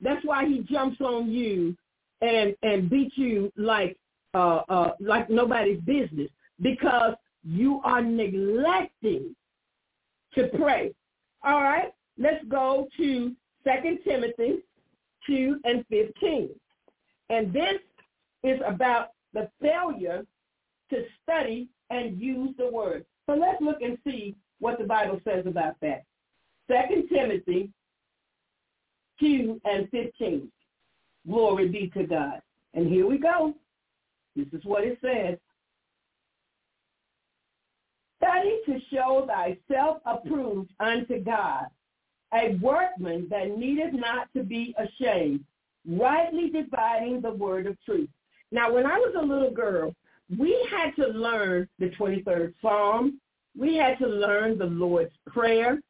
That's 0.00 0.24
why 0.24 0.46
he 0.46 0.60
jumps 0.60 1.00
on 1.00 1.30
you 1.30 1.76
and 2.22 2.54
and 2.62 2.88
beats 2.88 3.18
you 3.18 3.52
like 3.56 3.98
uh, 4.34 4.62
uh, 4.68 4.92
like 5.00 5.28
nobody's 5.28 5.80
business 5.80 6.30
because 6.60 7.14
you 7.44 7.80
are 7.84 8.00
neglecting 8.00 9.34
to 10.34 10.48
pray. 10.56 10.94
All 11.44 11.60
right, 11.60 11.92
let's 12.16 12.44
go 12.48 12.88
to 12.96 13.32
Second 13.64 13.98
Timothy 14.04 14.62
2 15.26 15.60
and 15.64 15.84
15. 15.90 16.48
And 17.30 17.52
this 17.52 17.80
is 18.44 18.60
about 18.66 19.08
the 19.34 19.50
failure 19.60 20.24
to 20.90 21.04
study 21.22 21.68
and 21.90 22.18
use 22.20 22.54
the 22.58 22.70
word. 22.70 23.04
So 23.26 23.34
let's 23.34 23.60
look 23.60 23.82
and 23.82 23.98
see 24.04 24.34
what 24.60 24.78
the 24.78 24.84
Bible 24.84 25.20
says 25.24 25.46
about 25.46 25.74
that. 25.80 26.04
Second 26.70 27.08
Timothy 27.08 27.70
2 29.20 29.60
and 29.64 29.88
15. 29.90 30.50
Glory 31.26 31.68
be 31.68 31.90
to 31.96 32.04
God. 32.04 32.40
And 32.74 32.88
here 32.88 33.06
we 33.06 33.18
go. 33.18 33.54
This 34.34 34.46
is 34.52 34.64
what 34.64 34.84
it 34.84 34.98
says. 35.02 35.38
Study 38.18 38.60
to 38.66 38.78
show 38.92 39.26
thyself 39.26 39.98
approved 40.06 40.70
unto 40.80 41.22
God, 41.22 41.66
a 42.32 42.56
workman 42.62 43.26
that 43.30 43.58
needeth 43.58 43.92
not 43.92 44.28
to 44.34 44.42
be 44.42 44.74
ashamed, 44.78 45.44
rightly 45.86 46.48
dividing 46.48 47.20
the 47.20 47.32
word 47.32 47.66
of 47.66 47.76
truth. 47.84 48.08
Now, 48.52 48.72
when 48.72 48.86
I 48.86 48.96
was 48.96 49.14
a 49.18 49.24
little 49.24 49.50
girl, 49.50 49.94
we 50.38 50.56
had 50.70 50.92
to 50.96 51.08
learn 51.08 51.68
the 51.78 51.90
23rd 51.90 52.54
Psalm. 52.62 53.20
We 53.58 53.76
had 53.76 53.98
to 53.98 54.06
learn 54.06 54.56
the 54.56 54.66
Lord's 54.66 55.14
Prayer. 55.26 55.80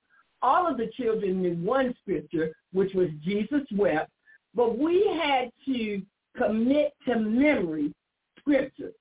All 0.40 0.66
of 0.66 0.78
the 0.78 0.90
children 0.96 1.42
knew 1.42 1.54
one 1.54 1.94
scripture, 2.00 2.52
which 2.72 2.94
was 2.94 3.08
Jesus 3.22 3.62
wept, 3.76 4.10
but 4.54 4.78
we 4.78 5.06
had 5.22 5.50
to 5.66 6.02
commit 6.36 6.92
to 7.06 7.18
memory 7.18 7.92
scripture. 8.38 8.92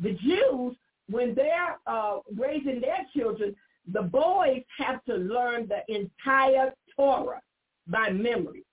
The 0.00 0.12
Jews, 0.12 0.76
when 1.08 1.34
they're 1.34 1.78
uh, 1.86 2.18
raising 2.36 2.80
their 2.80 3.06
children, 3.14 3.54
the 3.92 4.02
boys 4.02 4.62
have 4.78 5.04
to 5.04 5.14
learn 5.14 5.68
the 5.68 5.82
entire 5.94 6.72
Torah 6.96 7.40
by 7.86 8.10
memory. 8.10 8.64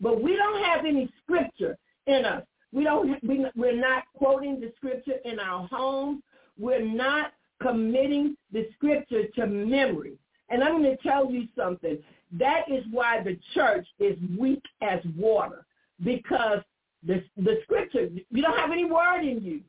But 0.00 0.22
we 0.22 0.36
don't 0.36 0.62
have 0.64 0.84
any 0.84 1.10
scripture 1.22 1.76
in 2.06 2.24
us. 2.24 2.42
We 2.72 2.84
don't. 2.84 3.22
We, 3.22 3.46
we're 3.54 3.76
not 3.76 4.04
quoting 4.16 4.60
the 4.60 4.72
scripture 4.76 5.18
in 5.24 5.38
our 5.38 5.68
homes. 5.68 6.22
We're 6.58 6.84
not 6.84 7.32
committing 7.62 8.36
the 8.52 8.68
scripture 8.74 9.26
to 9.36 9.46
memory. 9.46 10.18
And 10.50 10.62
I'm 10.62 10.82
going 10.82 10.96
to 10.96 11.02
tell 11.02 11.30
you 11.30 11.48
something. 11.56 11.98
That 12.38 12.62
is 12.68 12.84
why 12.90 13.22
the 13.22 13.38
church 13.54 13.86
is 13.98 14.16
weak 14.38 14.62
as 14.82 15.00
water 15.16 15.64
because 16.02 16.60
the, 17.06 17.22
the 17.36 17.58
scripture, 17.64 18.08
you 18.30 18.42
don't 18.42 18.58
have 18.58 18.72
any 18.72 18.84
word 18.84 19.20
in 19.20 19.42
you. 19.42 19.60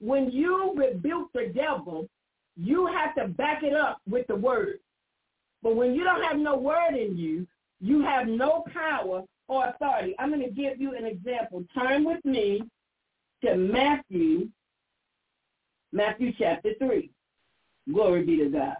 When 0.00 0.30
you 0.30 0.74
rebuke 0.76 1.30
the 1.32 1.52
devil, 1.54 2.08
you 2.56 2.86
have 2.86 3.14
to 3.16 3.28
back 3.32 3.62
it 3.62 3.74
up 3.74 4.00
with 4.08 4.26
the 4.28 4.36
word. 4.36 4.78
But 5.62 5.76
when 5.76 5.94
you 5.94 6.04
don't 6.04 6.22
have 6.22 6.36
no 6.36 6.56
word 6.56 6.94
in 6.94 7.16
you, 7.16 7.46
you 7.80 8.02
have 8.02 8.28
no 8.28 8.64
power 8.72 9.22
or 9.48 9.68
authority. 9.68 10.14
I'm 10.18 10.30
going 10.30 10.42
to 10.42 10.50
give 10.50 10.80
you 10.80 10.94
an 10.94 11.06
example. 11.06 11.64
Turn 11.74 12.04
with 12.04 12.24
me 12.24 12.62
to 13.42 13.56
Matthew, 13.56 14.48
Matthew 15.92 16.32
chapter 16.38 16.72
3. 16.78 17.10
Glory 17.92 18.24
be 18.24 18.38
to 18.38 18.48
God. 18.48 18.76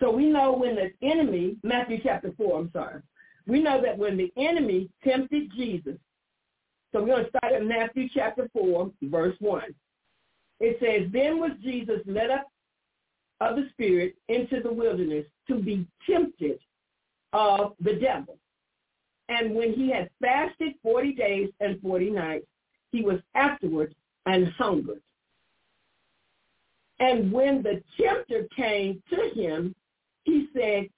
So 0.00 0.10
we 0.10 0.26
know 0.26 0.52
when 0.52 0.76
the 0.76 0.92
enemy, 1.02 1.56
Matthew 1.62 1.98
chapter 2.02 2.32
4, 2.36 2.58
I'm 2.58 2.70
sorry. 2.72 3.02
We 3.46 3.62
know 3.62 3.80
that 3.82 3.96
when 3.96 4.16
the 4.16 4.32
enemy 4.36 4.90
tempted 5.02 5.50
Jesus, 5.56 5.96
so 6.92 7.00
we're 7.00 7.06
going 7.06 7.24
to 7.24 7.30
start 7.30 7.52
at 7.52 7.64
Matthew 7.64 8.08
chapter 8.14 8.48
4, 8.52 8.90
verse 9.02 9.36
1. 9.40 9.62
It 10.60 10.78
says, 10.80 11.10
Then 11.12 11.38
was 11.38 11.52
Jesus 11.62 12.00
led 12.06 12.30
up 12.30 12.48
of 13.40 13.56
the 13.56 13.68
Spirit 13.72 14.16
into 14.28 14.60
the 14.62 14.72
wilderness 14.72 15.26
to 15.48 15.56
be 15.56 15.86
tempted 16.08 16.58
of 17.32 17.74
the 17.80 17.94
devil. 17.94 18.38
And 19.28 19.54
when 19.54 19.74
he 19.74 19.90
had 19.90 20.10
fasted 20.20 20.74
40 20.82 21.12
days 21.14 21.50
and 21.60 21.80
40 21.82 22.10
nights, 22.10 22.46
he 22.90 23.02
was 23.02 23.20
afterwards 23.34 23.94
and 24.26 24.48
hungered. 24.58 25.02
And 27.00 27.30
when 27.30 27.62
the 27.62 27.82
tempter 28.00 28.48
came 28.56 29.02
to 29.10 29.30
him, 29.34 29.74
he 30.28 30.48
said, 30.52 30.88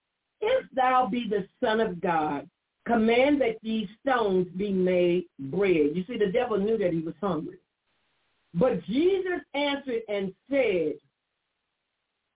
If 0.41 0.67
thou 0.75 1.07
be 1.11 1.29
the 1.29 1.47
Son 1.65 1.81
of 1.81 2.01
God, 2.01 2.49
command 2.87 3.41
that 3.41 3.59
these 3.63 3.89
stones 4.01 4.49
be 4.57 4.73
made 4.73 5.25
bread. 5.39 5.91
You 5.95 6.05
see, 6.09 6.19
the 6.19 6.33
devil 6.33 6.59
knew 6.59 6.77
that 6.79 6.93
he 6.93 7.01
was 7.01 7.15
hungry. 7.21 7.59
But 8.55 8.85
Jesus 8.85 9.41
answered 9.55 10.03
and 10.09 10.35
said, 10.51 10.95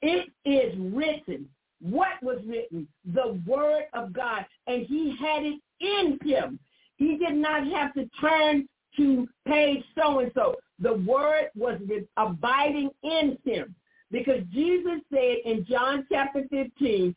It 0.03 0.30
is 0.45 0.74
written, 0.78 1.49
what 1.80 2.22
was 2.22 2.38
written? 2.47 2.88
The 3.12 3.40
word 3.47 3.84
of 3.92 4.12
God. 4.12 4.47
And 4.66 4.86
he 4.86 5.16
had 5.20 5.42
it 5.42 5.61
in 5.80 6.18
him. 6.24 6.59
He 6.97 7.18
did 7.18 7.34
not 7.34 7.66
have 7.66 7.92
to 7.95 8.09
turn 8.20 8.66
to 8.97 9.28
page 9.47 9.82
so-and-so. 9.97 10.55
The 10.78 10.95
word 10.95 11.49
was 11.57 11.78
abiding 12.16 12.90
in 13.03 13.36
him. 13.45 13.74
Because 14.11 14.42
Jesus 14.52 15.00
said 15.12 15.36
in 15.44 15.66
John 15.68 16.07
chapter 16.11 16.42
15, 16.50 17.14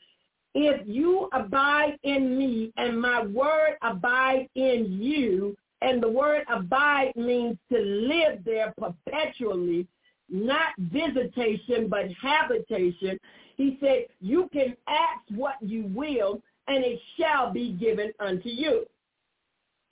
if 0.56 0.88
you 0.88 1.30
abide 1.34 1.98
in 2.04 2.38
me 2.38 2.74
and 2.78 3.00
my 3.00 3.24
word 3.24 3.78
abide 3.82 4.50
in 4.56 4.98
you, 5.00 5.56
and 5.82 6.02
the 6.02 6.10
word 6.10 6.44
abide 6.52 7.12
means 7.16 7.58
to 7.72 7.78
live 7.78 8.44
there 8.44 8.74
perpetually, 8.78 9.88
not 10.30 10.74
visitation, 10.80 11.88
but 11.88 12.06
habitation. 12.20 13.20
He 13.56 13.78
said, 13.80 14.06
you 14.20 14.50
can 14.52 14.76
ask 14.88 15.22
what 15.30 15.56
you 15.62 15.86
will, 15.94 16.42
and 16.68 16.84
it 16.84 17.00
shall 17.20 17.52
be 17.52 17.74
given 17.74 18.12
unto 18.20 18.50
you. 18.50 18.86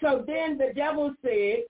So 0.01 0.23
then 0.25 0.57
the 0.57 0.73
devil 0.75 1.13
said, 1.21 1.63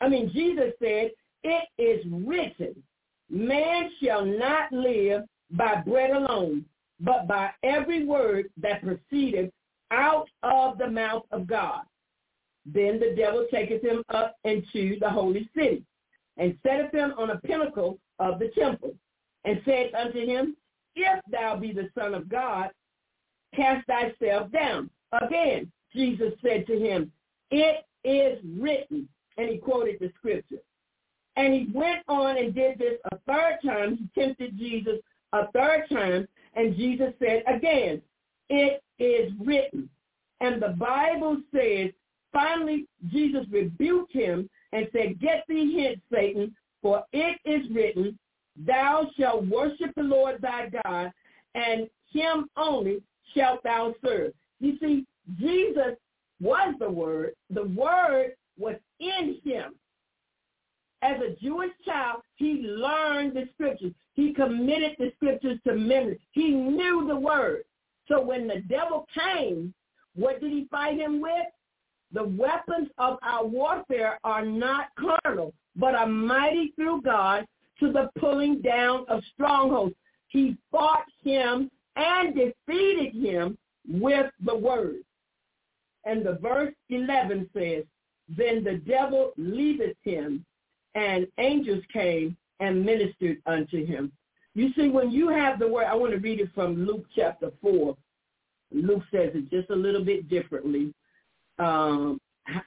I 0.00 0.08
mean, 0.08 0.30
Jesus 0.32 0.72
said, 0.82 1.10
it 1.44 1.68
is 1.78 2.04
written, 2.10 2.82
man 3.30 3.90
shall 4.02 4.24
not 4.24 4.72
live 4.72 5.24
by 5.50 5.76
bread 5.76 6.10
alone, 6.10 6.64
but 7.00 7.26
by 7.26 7.50
every 7.62 8.04
word 8.04 8.50
that 8.56 8.82
proceedeth 8.82 9.50
out 9.90 10.28
of 10.42 10.78
the 10.78 10.88
mouth 10.88 11.24
of 11.30 11.46
God. 11.46 11.82
Then 12.64 12.98
the 12.98 13.14
devil 13.16 13.46
taketh 13.50 13.82
him 13.82 14.02
up 14.08 14.36
into 14.44 14.98
the 14.98 15.08
holy 15.08 15.48
city, 15.54 15.84
and 16.36 16.58
setteth 16.62 16.92
him 16.92 17.14
on 17.16 17.30
a 17.30 17.38
pinnacle 17.40 17.98
of 18.18 18.38
the 18.38 18.48
temple, 18.48 18.94
and 19.44 19.60
said 19.64 19.92
unto 19.94 20.24
him, 20.26 20.56
If 20.96 21.20
thou 21.30 21.56
be 21.56 21.72
the 21.72 21.88
Son 21.96 22.14
of 22.14 22.28
God, 22.28 22.70
cast 23.54 23.86
thyself 23.86 24.50
down. 24.50 24.90
Again, 25.12 25.70
Jesus 25.94 26.32
said 26.42 26.66
to 26.66 26.78
him, 26.78 27.12
It 27.50 27.84
is 28.04 28.38
written. 28.58 29.08
And 29.38 29.50
he 29.50 29.58
quoted 29.58 29.98
the 30.00 30.10
scripture. 30.16 30.62
And 31.36 31.52
he 31.52 31.68
went 31.72 32.02
on 32.08 32.38
and 32.38 32.54
did 32.54 32.78
this 32.78 32.98
a 33.12 33.18
third 33.26 33.58
time. 33.64 33.96
He 34.14 34.20
tempted 34.20 34.58
Jesus 34.58 34.98
a 35.32 35.50
third 35.52 35.84
time. 35.90 36.26
And 36.54 36.76
Jesus 36.76 37.12
said 37.18 37.42
again, 37.46 38.00
it 38.48 38.82
is 38.98 39.32
written. 39.44 39.88
And 40.40 40.62
the 40.62 40.74
Bible 40.78 41.38
says, 41.54 41.90
finally, 42.32 42.86
Jesus 43.10 43.46
rebuked 43.50 44.12
him 44.12 44.48
and 44.72 44.88
said, 44.92 45.20
get 45.20 45.44
thee 45.48 45.82
hence, 45.82 46.00
Satan, 46.12 46.54
for 46.82 47.04
it 47.12 47.38
is 47.44 47.70
written, 47.70 48.18
thou 48.66 49.10
shalt 49.18 49.46
worship 49.46 49.92
the 49.96 50.02
Lord 50.02 50.40
thy 50.40 50.70
God, 50.84 51.12
and 51.54 51.88
him 52.12 52.48
only 52.56 53.02
shalt 53.34 53.62
thou 53.62 53.94
serve. 54.04 54.32
You 54.60 54.78
see, 54.80 55.06
Jesus 55.38 55.96
was 56.40 56.74
the 56.78 56.90
Word. 56.90 57.32
The 57.50 57.64
Word 57.64 58.32
was 58.58 58.76
in 59.00 59.38
him. 59.44 59.74
As 61.06 61.20
a 61.20 61.36
Jewish 61.40 61.70
child, 61.84 62.22
he 62.34 62.62
learned 62.66 63.34
the 63.34 63.48
scriptures. 63.54 63.92
He 64.14 64.32
committed 64.32 64.96
the 64.98 65.12
scriptures 65.16 65.58
to 65.66 65.74
memory. 65.74 66.18
He 66.32 66.50
knew 66.50 67.06
the 67.06 67.16
word. 67.16 67.62
So 68.08 68.20
when 68.20 68.46
the 68.46 68.62
devil 68.68 69.06
came, 69.14 69.72
what 70.14 70.40
did 70.40 70.50
he 70.50 70.66
fight 70.70 70.98
him 70.98 71.20
with? 71.20 71.46
the 72.12 72.24
weapons 72.24 72.88
of 72.98 73.18
our 73.22 73.44
warfare 73.44 74.18
are 74.24 74.44
not 74.44 74.86
carnal, 74.98 75.52
but 75.74 75.94
are 75.94 76.06
mighty 76.06 76.72
through 76.76 77.02
God 77.02 77.44
to 77.80 77.92
the 77.92 78.10
pulling 78.18 78.60
down 78.62 79.04
of 79.08 79.22
strongholds. 79.34 79.94
He 80.28 80.56
fought 80.70 81.04
him 81.22 81.70
and 81.96 82.34
defeated 82.34 83.14
him 83.14 83.58
with 83.88 84.30
the 84.44 84.56
word. 84.56 84.96
And 86.04 86.24
the 86.24 86.38
verse 86.40 86.74
11 86.88 87.50
says, 87.52 87.84
Then 88.28 88.62
the 88.62 88.80
devil 88.86 89.32
leaveth 89.36 89.96
him, 90.02 90.44
and 90.96 91.28
angels 91.38 91.84
came 91.92 92.36
and 92.58 92.84
ministered 92.84 93.36
unto 93.46 93.84
him. 93.86 94.10
You 94.54 94.72
see, 94.74 94.88
when 94.88 95.10
you 95.10 95.28
have 95.28 95.58
the 95.58 95.68
word, 95.68 95.84
I 95.84 95.94
want 95.94 96.12
to 96.12 96.18
read 96.18 96.40
it 96.40 96.48
from 96.54 96.86
Luke 96.86 97.04
chapter 97.14 97.52
4. 97.60 97.94
Luke 98.72 99.02
says 99.12 99.30
it 99.34 99.50
just 99.50 99.70
a 99.70 99.76
little 99.76 100.02
bit 100.02 100.28
differently. 100.30 100.94
Um, 101.58 102.18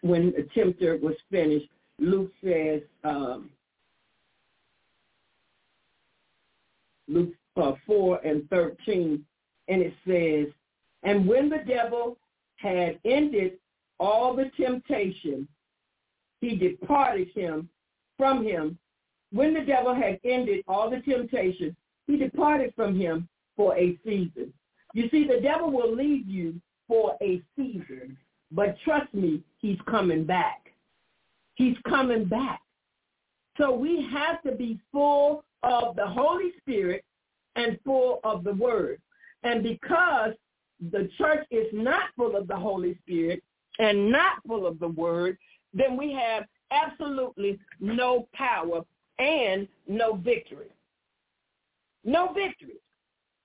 when 0.02 0.32
the 0.32 0.48
tempter 0.54 0.98
was 0.98 1.16
finished, 1.32 1.68
Luke 1.98 2.32
says, 2.44 2.82
um, 3.04 3.50
Luke 7.08 7.34
uh, 7.58 7.74
4 7.88 8.20
and 8.24 8.48
13, 8.50 9.26
and 9.68 9.82
it 9.82 9.94
says, 10.08 10.54
And 11.02 11.28
when 11.28 11.50
the 11.50 11.64
devil 11.68 12.18
had 12.58 13.00
ended 13.04 13.54
all 14.00 14.36
the 14.36 14.52
temptation, 14.56 15.48
he 16.42 16.56
departed 16.56 17.30
him 17.34 17.68
from 18.20 18.44
him. 18.44 18.78
When 19.32 19.54
the 19.54 19.62
devil 19.62 19.96
had 19.96 20.20
ended 20.26 20.64
all 20.68 20.90
the 20.90 21.00
temptation, 21.00 21.76
he 22.06 22.18
departed 22.18 22.74
from 22.76 23.00
him 23.00 23.30
for 23.56 23.78
a 23.78 23.98
season. 24.04 24.54
You 24.94 25.08
see, 25.10 25.26
the 25.26 25.40
devil 25.42 25.72
will 25.72 25.96
leave 25.96 26.28
you 26.28 26.60
for 26.88 27.16
a 27.22 27.42
season, 27.56 28.18
but 28.52 28.76
trust 28.84 29.14
me, 29.14 29.42
he's 29.60 29.78
coming 29.88 30.26
back. 30.26 30.74
He's 31.56 31.78
coming 31.88 32.26
back. 32.26 32.62
So 33.58 33.72
we 33.72 34.08
have 34.12 34.42
to 34.44 34.52
be 34.52 34.80
full 34.92 35.44
of 35.64 35.96
the 35.96 36.08
Holy 36.08 36.52
Spirit 36.62 37.06
and 37.56 37.80
full 37.86 38.20
of 38.24 38.44
the 38.44 38.54
Word. 38.54 39.00
And 39.44 39.62
because 39.62 40.34
the 40.92 41.10
church 41.18 41.46
is 41.52 41.68
not 41.72 42.04
full 42.18 42.36
of 42.36 42.48
the 42.48 42.56
Holy 42.56 42.98
Spirit 43.06 43.44
and 43.78 44.12
not 44.12 44.42
full 44.48 44.66
of 44.66 44.80
the 44.80 44.88
Word, 44.88 45.38
then 45.74 45.96
we 45.96 46.12
have 46.14 46.46
absolutely 46.72 47.60
no 47.80 48.28
power 48.34 48.82
and 49.20 49.68
no 49.88 50.16
victory. 50.16 50.72
No 52.04 52.34
victory. 52.34 52.80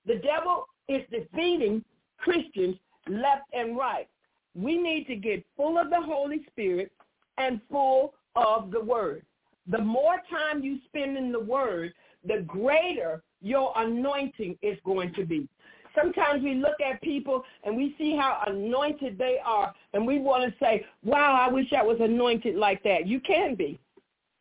The 0.05 0.15
devil 0.15 0.67
is 0.87 1.01
defeating 1.11 1.83
Christians 2.17 2.77
left 3.07 3.43
and 3.53 3.77
right. 3.77 4.07
We 4.55 4.77
need 4.77 5.05
to 5.07 5.15
get 5.15 5.45
full 5.57 5.77
of 5.77 5.89
the 5.89 6.01
Holy 6.01 6.45
Spirit 6.51 6.91
and 7.37 7.59
full 7.69 8.13
of 8.35 8.71
the 8.71 8.79
Word. 8.79 9.23
The 9.67 9.79
more 9.79 10.21
time 10.29 10.63
you 10.63 10.79
spend 10.85 11.17
in 11.17 11.31
the 11.31 11.39
Word, 11.39 11.93
the 12.25 12.41
greater 12.47 13.21
your 13.41 13.73
anointing 13.75 14.57
is 14.61 14.77
going 14.85 15.13
to 15.13 15.25
be. 15.25 15.47
Sometimes 15.95 16.43
we 16.43 16.55
look 16.55 16.75
at 16.81 17.01
people 17.01 17.43
and 17.63 17.75
we 17.75 17.95
see 17.97 18.15
how 18.15 18.43
anointed 18.47 19.17
they 19.17 19.37
are, 19.43 19.73
and 19.93 20.05
we 20.05 20.19
want 20.19 20.43
to 20.43 20.59
say, 20.59 20.85
wow, 21.03 21.45
I 21.47 21.51
wish 21.51 21.71
I 21.73 21.83
was 21.83 21.97
anointed 21.99 22.55
like 22.55 22.83
that. 22.83 23.07
You 23.07 23.19
can 23.19 23.55
be 23.55 23.79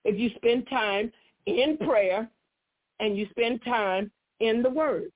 if 0.04 0.18
you 0.18 0.30
spend 0.36 0.68
time 0.68 1.12
in 1.46 1.76
prayer 1.78 2.28
and 3.00 3.16
you 3.16 3.26
spend 3.30 3.62
time 3.64 4.10
in 4.40 4.62
the 4.62 4.70
Word. 4.70 5.10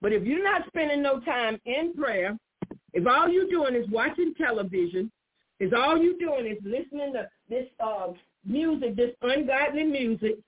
But 0.00 0.12
if 0.12 0.24
you're 0.24 0.42
not 0.42 0.66
spending 0.68 1.02
no 1.02 1.20
time 1.20 1.60
in 1.66 1.94
prayer, 1.94 2.36
if 2.92 3.06
all 3.06 3.28
you're 3.28 3.50
doing 3.50 3.74
is 3.74 3.88
watching 3.90 4.34
television, 4.34 5.10
if 5.58 5.72
all 5.74 5.98
you're 5.98 6.18
doing 6.18 6.46
is 6.46 6.58
listening 6.64 7.12
to 7.12 7.28
this 7.48 7.66
uh, 7.84 8.08
music, 8.44 8.96
this 8.96 9.10
ungodly 9.22 9.84
music, 9.84 10.38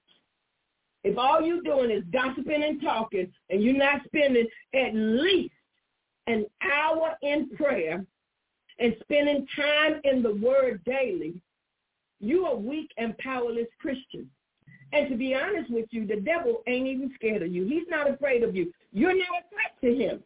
if 1.05 1.19
all 1.19 1.41
you're 1.41 1.63
doing 1.63 1.91
is 1.91 2.05
gossiping 2.13 2.63
and 2.63 2.81
talking 2.81 3.33
and 3.51 3.63
you're 3.63 3.77
not 3.77 4.05
spending 4.07 4.47
at 4.75 4.95
least 4.95 5.55
an 6.27 6.47
hour 6.63 7.17
in 7.23 7.51
prayer 7.57 8.05
and 8.79 8.97
spending 9.03 9.47
time 9.57 10.01
in 10.05 10.23
the 10.23 10.35
word 10.37 10.81
daily, 10.85 11.35
you 12.21 12.47
are 12.47 12.57
weak 12.57 12.91
and 12.97 13.17
powerless 13.19 13.67
Christian. 13.81 14.31
And 14.93 15.09
to 15.09 15.17
be 15.17 15.35
honest 15.35 15.71
with 15.71 15.87
you, 15.91 16.07
the 16.07 16.21
devil 16.21 16.63
ain't 16.67 16.87
even 16.87 17.13
scared 17.15 17.43
of 17.43 17.51
you. 17.51 17.67
He's 17.67 17.89
not 17.89 18.11
afraid 18.11 18.43
of 18.43 18.55
you. 18.55 18.73
You're 18.93 19.17
not 19.17 19.29
a 19.29 19.49
threat 19.51 19.81
to 19.83 19.99
him. 19.99 20.23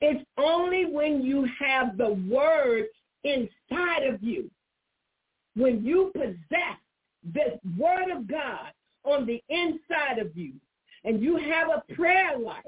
It's 0.00 0.24
only 0.38 0.86
when 0.86 1.22
you 1.22 1.46
have 1.60 1.96
the 1.96 2.14
word 2.28 2.86
inside 3.24 4.04
of 4.04 4.22
you, 4.22 4.50
when 5.54 5.84
you 5.84 6.10
possess 6.14 6.78
this 7.24 7.58
word 7.78 8.10
of 8.10 8.26
God 8.26 8.72
on 9.04 9.26
the 9.26 9.42
inside 9.48 10.18
of 10.18 10.36
you, 10.36 10.52
and 11.04 11.22
you 11.22 11.36
have 11.36 11.68
a 11.68 11.94
prayer 11.94 12.38
life, 12.38 12.64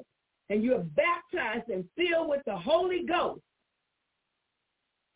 and 0.50 0.62
you're 0.62 0.84
baptized 0.94 1.68
and 1.70 1.84
filled 1.96 2.28
with 2.28 2.42
the 2.46 2.56
Holy 2.56 3.04
Ghost, 3.06 3.40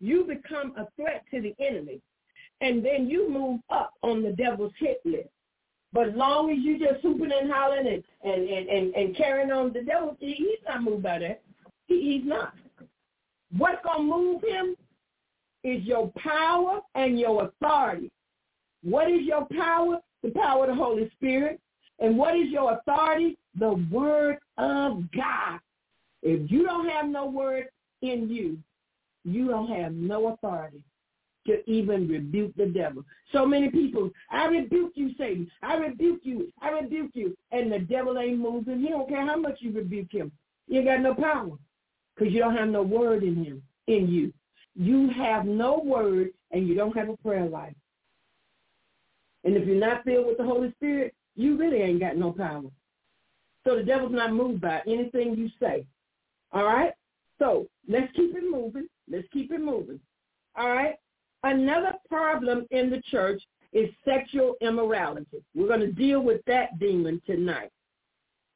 you 0.00 0.24
become 0.24 0.74
a 0.76 0.86
threat 0.96 1.24
to 1.32 1.40
the 1.40 1.54
enemy. 1.58 2.00
And 2.60 2.84
then 2.84 3.08
you 3.08 3.30
move 3.30 3.60
up 3.70 3.94
on 4.02 4.22
the 4.22 4.32
devil's 4.32 4.72
hit 4.78 5.00
list. 5.04 5.28
But 5.92 6.08
as 6.08 6.14
long 6.14 6.50
as 6.50 6.58
you 6.60 6.78
just 6.78 7.00
hooping 7.02 7.30
and 7.32 7.50
hollering 7.50 7.86
and, 7.86 8.02
and, 8.24 8.48
and, 8.48 8.68
and, 8.68 8.94
and 8.94 9.16
carrying 9.16 9.50
on, 9.50 9.72
the 9.72 9.82
devil, 9.82 10.16
he's 10.20 10.58
not 10.66 10.82
moved 10.82 11.02
by 11.02 11.20
that. 11.20 11.42
He, 11.86 12.18
he's 12.18 12.28
not. 12.28 12.52
What's 13.56 13.82
going 13.84 14.08
to 14.08 14.16
move 14.16 14.42
him 14.42 14.76
is 15.64 15.82
your 15.84 16.12
power 16.18 16.80
and 16.94 17.18
your 17.18 17.44
authority. 17.44 18.10
What 18.82 19.10
is 19.10 19.22
your 19.22 19.46
power? 19.56 19.98
The 20.22 20.30
power 20.30 20.64
of 20.64 20.70
the 20.70 20.82
Holy 20.82 21.10
Spirit. 21.16 21.60
And 22.00 22.16
what 22.16 22.36
is 22.36 22.48
your 22.48 22.72
authority? 22.74 23.38
The 23.58 23.74
word 23.90 24.38
of 24.56 25.10
God. 25.12 25.60
If 26.22 26.50
you 26.50 26.64
don't 26.64 26.88
have 26.88 27.06
no 27.06 27.26
word 27.26 27.68
in 28.02 28.28
you, 28.28 28.58
you 29.24 29.48
don't 29.48 29.68
have 29.68 29.92
no 29.92 30.28
authority 30.28 30.82
to 31.46 31.68
even 31.68 32.06
rebuke 32.06 32.54
the 32.56 32.66
devil. 32.66 33.04
So 33.32 33.46
many 33.46 33.70
people, 33.70 34.10
I 34.30 34.46
rebuke 34.46 34.92
you, 34.94 35.10
Satan. 35.16 35.50
I 35.62 35.76
rebuke 35.76 36.20
you. 36.22 36.52
I 36.60 36.70
rebuke 36.70 37.12
you. 37.14 37.36
And 37.52 37.72
the 37.72 37.78
devil 37.78 38.18
ain't 38.18 38.38
moving. 38.38 38.80
He 38.80 38.88
don't 38.88 39.08
care 39.08 39.26
how 39.26 39.36
much 39.36 39.58
you 39.60 39.72
rebuke 39.72 40.12
him. 40.12 40.30
You 40.66 40.84
got 40.84 41.00
no 41.00 41.14
power 41.14 41.56
because 42.14 42.32
you 42.32 42.40
don't 42.40 42.56
have 42.56 42.68
no 42.68 42.82
word 42.82 43.22
in 43.22 43.42
him, 43.42 43.62
in 43.86 44.08
you. 44.08 44.32
You 44.74 45.08
have 45.10 45.46
no 45.46 45.80
word 45.84 46.30
and 46.50 46.68
you 46.68 46.74
don't 46.74 46.96
have 46.96 47.08
a 47.08 47.16
prayer 47.16 47.46
life. 47.46 47.74
And 49.44 49.56
if 49.56 49.66
you're 49.66 49.76
not 49.76 50.04
filled 50.04 50.26
with 50.26 50.38
the 50.38 50.44
Holy 50.44 50.72
Spirit, 50.72 51.14
you 51.36 51.56
really 51.56 51.78
ain't 51.82 52.00
got 52.00 52.16
no 52.16 52.32
power. 52.32 52.64
So 53.64 53.76
the 53.76 53.82
devil's 53.82 54.12
not 54.12 54.32
moved 54.32 54.60
by 54.60 54.80
anything 54.86 55.36
you 55.36 55.50
say. 55.60 55.86
All 56.52 56.64
right? 56.64 56.92
So 57.38 57.66
let's 57.88 58.12
keep 58.14 58.34
it 58.34 58.44
moving. 58.50 58.88
Let's 59.10 59.28
keep 59.32 59.52
it 59.52 59.60
moving. 59.60 60.00
All 60.56 60.68
right? 60.68 60.96
Another 61.44 61.92
problem 62.08 62.66
in 62.70 62.90
the 62.90 63.00
church 63.10 63.40
is 63.72 63.90
sexual 64.04 64.54
immorality. 64.60 65.44
We're 65.54 65.68
going 65.68 65.80
to 65.80 65.92
deal 65.92 66.20
with 66.20 66.40
that 66.46 66.78
demon 66.78 67.22
tonight. 67.26 67.70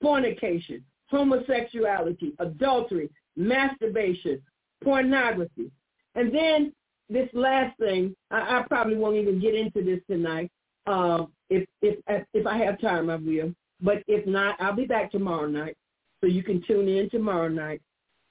Fornication, 0.01 0.85
homosexuality, 1.09 2.33
adultery, 2.39 3.09
masturbation, 3.37 4.43
pornography. 4.83 5.71
And 6.15 6.35
then 6.35 6.73
this 7.09 7.29
last 7.35 7.79
thing, 7.79 8.17
I, 8.31 8.59
I 8.59 8.65
probably 8.69 8.97
won't 8.97 9.17
even 9.17 9.41
get 9.41 9.55
into 9.55 9.83
this 9.83 10.01
tonight. 10.11 10.51
Uh, 10.87 11.27
if 11.51 11.69
if 11.81 11.99
if 12.35 12.47
I 12.47 12.59
have 12.59 12.81
time, 12.81 13.11
I 13.11 13.17
will. 13.17 13.55
But 13.81 14.03
if 14.07 14.27
not, 14.27 14.61
I'll 14.61 14.75
be 14.75 14.87
back 14.87 15.11
tomorrow 15.11 15.47
night, 15.47 15.77
so 16.21 16.27
you 16.27 16.43
can 16.43 16.63
tune 16.67 16.89
in 16.89 17.11
tomorrow 17.11 17.49
night. 17.49 17.83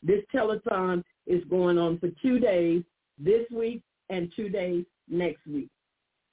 This 0.04 0.24
telethon 0.34 1.04
is 1.28 1.44
going 1.50 1.78
on 1.78 2.00
for 2.00 2.10
two 2.22 2.40
days 2.40 2.84
this 3.18 3.46
week 3.52 3.82
and 4.10 4.32
two 4.36 4.50
days 4.50 4.86
next 5.08 5.46
week. 5.46 5.70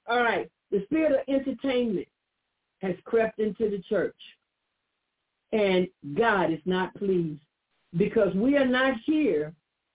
All 0.07 0.23
right. 0.23 0.49
The 0.71 0.83
spirit 0.85 1.11
of 1.11 1.33
entertainment 1.33 2.07
has 2.81 2.95
crept 3.03 3.39
into 3.39 3.69
the 3.69 3.81
church. 3.89 4.15
And 5.51 5.87
God 6.15 6.51
is 6.51 6.59
not 6.65 6.93
pleased 6.95 7.41
because 7.97 8.33
we 8.35 8.55
are 8.55 8.67
not 8.67 8.95
here 9.05 9.53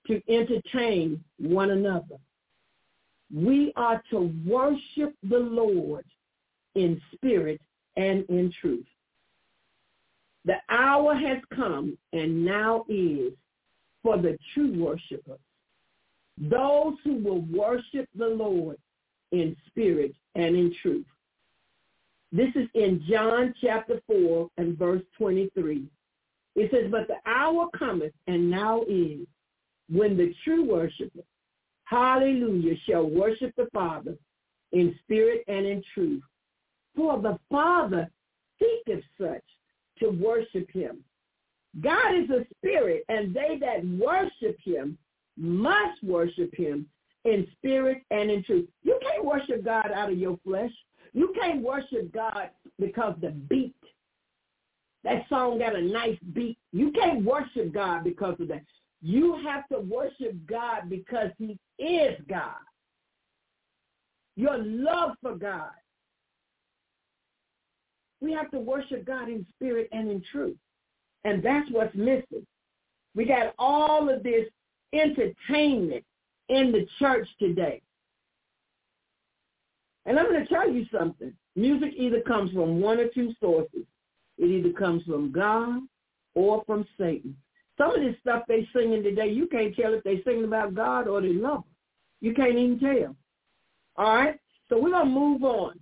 to 0.09 0.21
entertain 0.29 1.23
one 1.39 1.71
another. 1.71 2.19
We 3.33 3.73
are 3.77 4.03
to 4.11 4.33
worship 4.47 5.15
the 5.23 5.39
Lord 5.39 6.05
in 6.75 7.01
spirit 7.15 7.61
and 7.97 8.25
in 8.29 8.53
truth. 8.61 8.87
The 10.45 10.57
hour 10.69 11.15
has 11.15 11.39
come 11.55 11.97
and 12.13 12.45
now 12.45 12.85
is 12.89 13.33
for 14.03 14.19
the 14.19 14.37
true 14.53 14.73
worshipers 14.83 15.41
those 16.37 16.95
who 17.05 17.15
will 17.19 17.43
worship 17.43 18.09
the 18.17 18.27
Lord 18.27 18.77
in 19.31 19.57
spirit 19.69 20.17
and 20.35 20.57
in 20.57 20.75
truth. 20.83 21.07
This 22.33 22.49
is 22.57 22.69
in 22.75 23.05
John 23.09 23.55
chapter 23.61 24.01
4 24.09 24.49
and 24.59 24.77
verse 24.77 25.03
23. 25.17 25.85
It 26.57 26.71
says, 26.73 26.91
but 26.91 27.07
the 27.07 27.19
hour 27.25 27.69
cometh 27.79 28.13
and 28.27 28.51
now 28.51 28.83
is 28.89 29.29
when 29.89 30.17
the 30.17 30.35
true 30.45 30.69
worshipers 30.69 31.25
hallelujah, 31.85 32.75
shall 32.89 33.09
worship 33.09 33.55
the 33.57 33.69
Father 33.73 34.17
in 34.73 34.95
spirit 35.03 35.45
and 35.49 35.67
in 35.67 35.83
truth. 35.95 36.23
For 36.97 37.21
the 37.21 37.39
Father 37.51 38.11
seeketh 38.59 39.05
such 39.21 39.45
to 39.99 40.09
worship 40.09 40.71
him. 40.71 40.99
God 41.81 42.15
is 42.15 42.31
a 42.31 42.47
spirit, 42.57 43.05
and 43.09 43.35
they 43.35 43.59
that 43.61 43.85
worship 43.99 44.59
him 44.63 44.97
must 45.37 46.03
worship 46.05 46.55
him 46.55 46.87
in 47.25 47.47
spirit 47.59 48.03
and 48.11 48.31
in 48.31 48.45
truth. 48.45 48.69
You 48.83 48.99
can't 49.03 49.25
worship 49.25 49.65
God 49.65 49.91
out 49.93 50.13
of 50.13 50.19
your 50.19 50.39
flesh. 50.45 50.71
You 51.13 51.33
can't 51.39 51.63
worship 51.63 52.13
God 52.13 52.51
because 52.79 53.15
the 53.21 53.31
beat. 53.31 53.75
That 55.03 55.29
song 55.29 55.59
got 55.59 55.77
a 55.77 55.83
nice 55.83 56.19
beat. 56.33 56.59
You 56.73 56.91
can't 56.93 57.25
worship 57.25 57.73
God 57.73 58.05
because 58.05 58.37
of 58.41 58.49
that. 58.49 58.63
You 59.03 59.39
have 59.45 59.69
to 59.69 59.81
worship 59.81 60.35
God 60.47 60.89
because 60.89 61.31
he 61.39 61.59
is 61.79 62.19
God. 62.29 62.55
Your 64.37 64.59
love 64.59 65.17
for 65.21 65.37
God. 65.37 65.71
We 68.25 68.33
have 68.33 68.51
to 68.53 68.59
worship 68.59 69.05
God 69.05 69.29
in 69.29 69.45
spirit 69.55 69.91
and 69.93 70.11
in 70.11 70.23
truth. 70.33 70.57
And 71.25 71.43
that's 71.43 71.71
what's 71.71 71.95
missing. 71.95 72.47
We 73.15 73.27
got 73.27 73.55
all 73.59 74.09
of 74.09 74.23
this 74.23 74.47
entertainment 74.95 76.03
in 76.49 76.73
the 76.73 76.87
church 76.99 77.29
today. 77.39 77.83
And 80.07 80.19
I'm 80.19 80.31
going 80.31 80.43
to 80.43 80.49
tell 80.49 80.71
you 80.71 80.87
something. 80.91 81.35
Music 81.55 81.93
either 81.95 82.23
comes 82.23 82.51
from 82.53 82.81
one 82.81 82.99
or 82.99 83.09
two 83.09 83.35
sources. 83.41 83.85
It 84.39 84.47
either 84.47 84.73
comes 84.73 85.03
from 85.05 85.31
God 85.31 85.83
or 86.35 86.65
from 86.67 86.87
Satan. 86.99 87.37
Some 87.77 87.95
of 87.95 88.01
this 88.01 88.17
stuff 88.23 88.45
they 88.49 88.67
singing 88.75 89.03
today, 89.03 89.29
you 89.29 89.47
can't 89.49 89.77
tell 89.77 89.93
if 89.93 90.03
they 90.03 90.23
singing 90.23 90.45
about 90.45 90.75
God 90.75 91.09
or 91.09 91.21
they 91.21 91.35
love 91.35 91.59
him. 91.59 91.65
You 92.23 92.33
can't 92.33 92.57
even 92.57 92.81
tell. 92.81 93.15
All 93.97 94.17
right? 94.17 94.41
So 94.71 94.81
we're 94.81 94.93
going 94.93 95.09
to 95.09 95.11
move 95.11 95.45
on. 95.45 95.79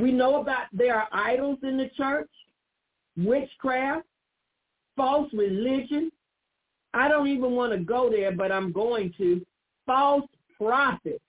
We 0.00 0.12
know 0.12 0.40
about 0.40 0.66
there 0.72 0.96
are 0.96 1.08
idols 1.12 1.58
in 1.62 1.76
the 1.76 1.90
church, 1.96 2.30
witchcraft, 3.16 4.06
false 4.96 5.30
religion. 5.32 6.10
I 6.94 7.08
don't 7.08 7.28
even 7.28 7.52
want 7.52 7.72
to 7.72 7.78
go 7.78 8.10
there, 8.10 8.32
but 8.32 8.50
I'm 8.50 8.72
going 8.72 9.12
to. 9.18 9.44
False 9.86 10.28
prophets. 10.56 11.22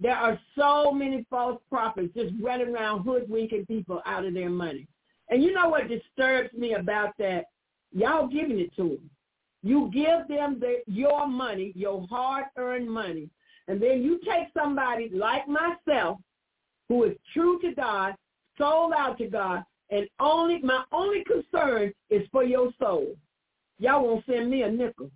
There 0.00 0.16
are 0.16 0.38
so 0.58 0.90
many 0.90 1.24
false 1.30 1.60
prophets 1.68 2.12
just 2.16 2.32
running 2.40 2.74
around 2.74 3.04
hoodwinking 3.04 3.66
people 3.66 4.02
out 4.06 4.24
of 4.24 4.34
their 4.34 4.50
money. 4.50 4.88
And 5.28 5.42
you 5.42 5.52
know 5.52 5.68
what 5.68 5.88
disturbs 5.88 6.52
me 6.54 6.74
about 6.74 7.10
that? 7.18 7.44
Y'all 7.92 8.26
giving 8.26 8.58
it 8.58 8.74
to 8.76 8.82
them. 8.82 9.10
You 9.62 9.90
give 9.94 10.26
them 10.28 10.58
the, 10.58 10.78
your 10.86 11.28
money, 11.28 11.72
your 11.76 12.04
hard-earned 12.08 12.90
money, 12.90 13.28
and 13.68 13.80
then 13.80 14.02
you 14.02 14.18
take 14.24 14.48
somebody 14.52 15.10
like 15.14 15.46
myself 15.46 16.18
who 16.92 17.04
is 17.04 17.16
true 17.32 17.58
to 17.60 17.74
God, 17.74 18.14
sold 18.58 18.92
out 18.94 19.16
to 19.16 19.26
God, 19.26 19.64
and 19.88 20.06
only 20.20 20.60
my 20.62 20.84
only 20.92 21.24
concern 21.24 21.90
is 22.10 22.28
for 22.30 22.44
your 22.44 22.70
soul. 22.78 23.16
Y'all 23.78 24.06
won't 24.06 24.26
send 24.26 24.50
me 24.50 24.60
a 24.62 24.70
nickel. 24.70 25.10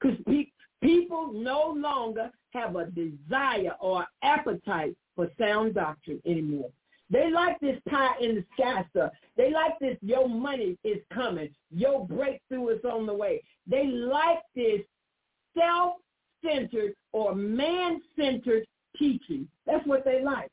Because 0.00 0.16
pe- 0.26 0.50
people 0.82 1.30
no 1.34 1.74
longer 1.76 2.30
have 2.54 2.74
a 2.76 2.86
desire 2.86 3.74
or 3.78 4.06
appetite 4.22 4.96
for 5.14 5.28
sound 5.38 5.74
doctrine 5.74 6.22
anymore. 6.24 6.70
They 7.10 7.30
like 7.30 7.60
this 7.60 7.78
pie 7.86 8.16
in 8.22 8.36
the 8.36 8.44
sky 8.54 8.82
stuff. 8.90 9.12
They 9.36 9.52
like 9.52 9.78
this, 9.78 9.98
your 10.00 10.26
money 10.26 10.78
is 10.84 11.02
coming. 11.12 11.50
Your 11.70 12.06
breakthrough 12.06 12.68
is 12.70 12.84
on 12.84 13.04
the 13.04 13.14
way. 13.14 13.42
They 13.66 13.86
like 13.86 14.40
this 14.54 14.80
self-centered 15.54 16.94
or 17.12 17.34
man-centered 17.34 18.66
teaching. 18.98 19.48
That's 19.66 19.86
what 19.86 20.04
they 20.04 20.22
like. 20.22 20.50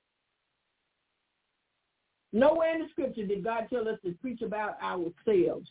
Nowhere 2.31 2.75
in 2.75 2.81
the 2.81 2.89
scripture 2.89 3.25
did 3.25 3.43
God 3.43 3.67
tell 3.69 3.87
us 3.87 3.99
to 4.03 4.11
preach 4.13 4.41
about 4.41 4.81
ourselves. 4.81 5.69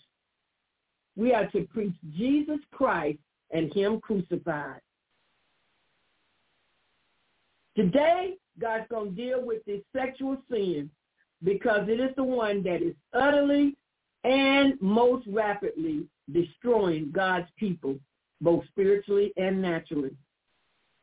We 1.16 1.34
are 1.34 1.46
to 1.50 1.62
preach 1.72 1.94
Jesus 2.16 2.60
Christ 2.72 3.18
and 3.50 3.72
him 3.74 4.00
crucified. 4.00 4.80
Today, 7.76 8.36
God's 8.60 8.86
going 8.90 9.14
to 9.14 9.16
deal 9.16 9.44
with 9.44 9.64
this 9.64 9.80
sexual 9.94 10.36
sin 10.50 10.90
because 11.42 11.88
it 11.88 12.00
is 12.00 12.14
the 12.16 12.24
one 12.24 12.62
that 12.62 12.82
is 12.82 12.94
utterly 13.12 13.76
and 14.24 14.80
most 14.80 15.26
rapidly 15.26 16.06
destroying 16.30 17.10
God's 17.10 17.48
people, 17.56 17.96
both 18.40 18.64
spiritually 18.68 19.32
and 19.36 19.60
naturally. 19.60 20.14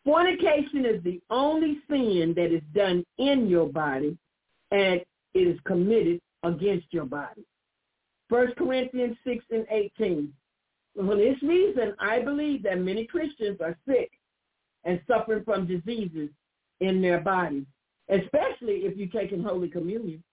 Fornication 0.09 0.87
is 0.87 1.03
the 1.03 1.21
only 1.29 1.77
sin 1.87 2.33
that 2.35 2.51
is 2.51 2.63
done 2.73 3.05
in 3.19 3.47
your 3.47 3.67
body 3.67 4.17
and 4.71 5.01
it 5.35 5.39
is 5.39 5.59
committed 5.67 6.19
against 6.41 6.87
your 6.89 7.05
body. 7.05 7.45
First 8.27 8.55
Corinthians 8.55 9.17
6 9.23 9.45
and 9.51 9.67
18. 9.69 10.33
For 10.95 11.15
this 11.15 11.39
reason, 11.43 11.93
I 11.99 12.21
believe 12.21 12.63
that 12.63 12.79
many 12.79 13.05
Christians 13.05 13.59
are 13.61 13.77
sick 13.87 14.09
and 14.83 14.99
suffering 15.05 15.43
from 15.43 15.67
diseases 15.67 16.31
in 16.79 17.03
their 17.03 17.19
bodies, 17.19 17.67
especially 18.09 18.85
if 18.87 18.97
you're 18.97 19.09
taking 19.09 19.43
Holy 19.43 19.69
Communion. 19.69 20.23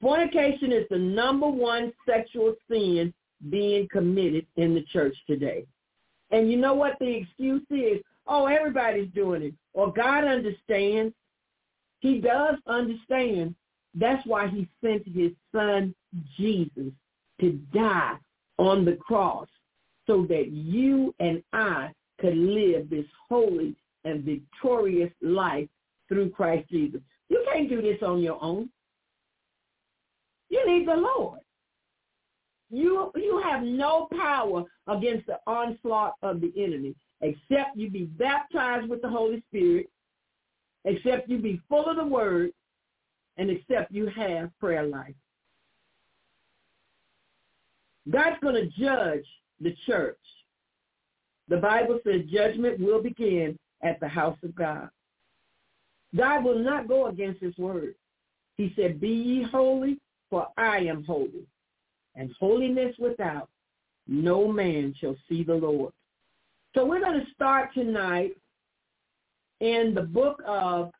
Fornication 0.00 0.72
is 0.72 0.86
the 0.88 0.96
number 0.96 1.46
one 1.46 1.92
sexual 2.08 2.54
sin 2.70 3.12
being 3.50 3.86
committed 3.92 4.46
in 4.56 4.74
the 4.74 4.82
church 4.84 5.14
today. 5.26 5.66
And 6.30 6.50
you 6.50 6.56
know 6.56 6.72
what 6.72 6.96
the 6.98 7.16
excuse 7.16 7.62
is? 7.68 8.00
Oh, 8.26 8.46
everybody's 8.46 9.10
doing 9.14 9.42
it. 9.42 9.54
Or 9.72 9.92
God 9.92 10.24
understands. 10.24 11.14
He 12.00 12.20
does 12.20 12.56
understand. 12.66 13.54
That's 13.94 14.24
why 14.26 14.48
he 14.48 14.68
sent 14.82 15.06
his 15.06 15.32
son 15.52 15.94
Jesus 16.36 16.92
to 17.40 17.52
die 17.72 18.16
on 18.58 18.84
the 18.84 18.96
cross 18.96 19.48
so 20.06 20.26
that 20.28 20.48
you 20.50 21.14
and 21.20 21.42
I 21.52 21.90
could 22.20 22.36
live 22.36 22.90
this 22.90 23.06
holy 23.28 23.74
and 24.04 24.22
victorious 24.22 25.12
life 25.22 25.68
through 26.08 26.30
Christ 26.30 26.68
Jesus. 26.70 27.00
You 27.28 27.44
can't 27.50 27.68
do 27.68 27.80
this 27.80 28.02
on 28.02 28.20
your 28.20 28.42
own. 28.42 28.68
You 30.50 30.66
need 30.66 30.86
the 30.86 30.96
Lord. 30.96 31.40
You 32.74 33.12
you 33.14 33.40
have 33.44 33.62
no 33.62 34.08
power 34.18 34.64
against 34.88 35.28
the 35.28 35.38
onslaught 35.46 36.14
of 36.22 36.40
the 36.40 36.52
enemy 36.56 36.96
except 37.20 37.76
you 37.76 37.88
be 37.88 38.06
baptized 38.06 38.88
with 38.88 39.00
the 39.00 39.08
Holy 39.08 39.44
Spirit, 39.48 39.88
except 40.84 41.28
you 41.28 41.38
be 41.38 41.60
full 41.68 41.86
of 41.86 41.96
the 41.96 42.04
word, 42.04 42.50
and 43.36 43.48
except 43.48 43.92
you 43.92 44.06
have 44.08 44.50
prayer 44.58 44.82
life. 44.82 45.14
God's 48.10 48.40
going 48.42 48.56
to 48.56 48.66
judge 48.66 49.24
the 49.60 49.76
church. 49.86 50.18
The 51.46 51.58
Bible 51.58 52.00
says 52.04 52.22
judgment 52.28 52.80
will 52.80 53.00
begin 53.00 53.56
at 53.84 54.00
the 54.00 54.08
house 54.08 54.38
of 54.42 54.52
God. 54.56 54.90
God 56.16 56.44
will 56.44 56.58
not 56.58 56.88
go 56.88 57.06
against 57.06 57.40
his 57.40 57.56
word. 57.56 57.94
He 58.56 58.72
said, 58.74 59.00
be 59.00 59.08
ye 59.08 59.42
holy, 59.42 60.00
for 60.28 60.48
I 60.56 60.78
am 60.78 61.04
holy. 61.04 61.46
And 62.16 62.30
holiness 62.38 62.94
without, 62.98 63.48
no 64.06 64.46
man 64.50 64.94
shall 65.00 65.16
see 65.28 65.42
the 65.42 65.54
Lord. 65.54 65.92
So 66.74 66.84
we're 66.84 67.00
going 67.00 67.20
to 67.20 67.32
start 67.32 67.72
tonight 67.74 68.36
in 69.60 69.94
the 69.94 70.02
book 70.02 70.42
of, 70.46 70.90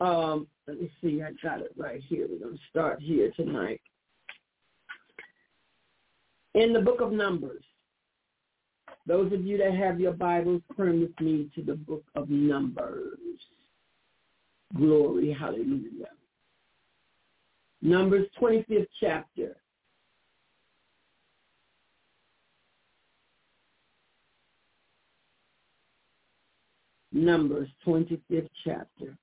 um, 0.00 0.46
let 0.66 0.80
me 0.80 0.90
see, 1.02 1.22
I 1.22 1.30
got 1.42 1.60
it 1.60 1.72
right 1.76 2.00
here. 2.08 2.26
We're 2.30 2.38
going 2.38 2.56
to 2.56 2.62
start 2.70 3.00
here 3.00 3.30
tonight. 3.36 3.80
In 6.54 6.72
the 6.72 6.80
book 6.80 7.00
of 7.00 7.12
Numbers. 7.12 7.64
Those 9.06 9.32
of 9.32 9.44
you 9.44 9.58
that 9.58 9.74
have 9.74 10.00
your 10.00 10.12
Bibles, 10.12 10.62
turn 10.76 11.00
with 11.00 11.20
me 11.20 11.50
to 11.54 11.62
the 11.62 11.74
book 11.74 12.04
of 12.14 12.30
Numbers. 12.30 13.18
Glory, 14.74 15.30
hallelujah. 15.32 16.08
Numbers 17.84 18.26
25th 18.40 18.88
chapter. 18.98 19.56
Numbers 27.12 27.68
25th 27.86 28.48
chapter. 28.64 29.18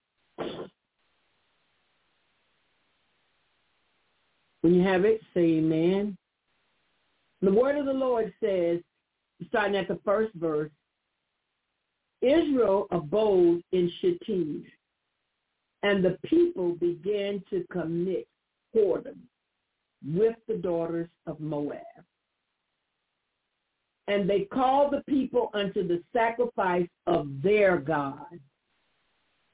When 4.61 4.75
you 4.75 4.83
have 4.83 5.05
it, 5.05 5.21
say 5.33 5.39
amen. 5.39 6.15
The 7.41 7.51
word 7.51 7.79
of 7.79 7.87
the 7.87 7.93
Lord 7.93 8.31
says, 8.39 8.79
starting 9.47 9.75
at 9.75 9.87
the 9.87 9.99
first 10.05 10.35
verse, 10.35 10.69
Israel 12.21 12.85
abode 12.91 13.63
in 13.71 13.91
Shittim, 13.99 14.63
and 15.81 16.05
the 16.05 16.19
people 16.25 16.75
began 16.75 17.43
to 17.49 17.65
commit 17.71 18.27
whoredom 18.75 19.17
with 20.05 20.35
the 20.47 20.55
daughters 20.55 21.09
of 21.27 21.39
Moab. 21.39 21.79
and 24.07 24.29
they 24.29 24.41
called 24.41 24.91
the 24.93 25.03
people 25.07 25.49
unto 25.53 25.87
the 25.87 26.01
sacrifice 26.11 26.89
of 27.07 27.29
their 27.41 27.77
God. 27.77 28.39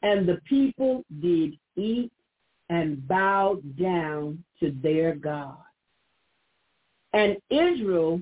And 0.02 0.28
the 0.28 0.40
people 0.50 1.04
did 1.22 1.58
eat 1.76 2.12
and 2.70 3.08
bowed 3.08 3.78
down 3.78 4.44
to 4.60 4.76
their 4.82 5.16
God. 5.16 5.58
And 7.14 7.38
Israel 7.50 8.22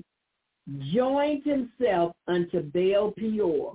joined 0.92 1.44
himself 1.44 2.14
unto 2.28 2.60
Baal 2.62 3.12
Peor, 3.12 3.74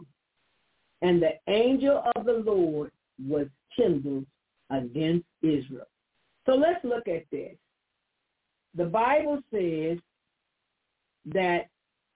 and 1.01 1.21
the 1.21 1.33
angel 1.47 2.03
of 2.15 2.25
the 2.25 2.43
Lord 2.45 2.91
was 3.27 3.47
kindled 3.75 4.25
against 4.69 5.25
Israel. 5.41 5.90
So 6.45 6.53
let's 6.53 6.83
look 6.83 7.07
at 7.07 7.25
this. 7.31 7.55
The 8.75 8.85
Bible 8.85 9.39
says 9.53 9.97
that 11.25 11.69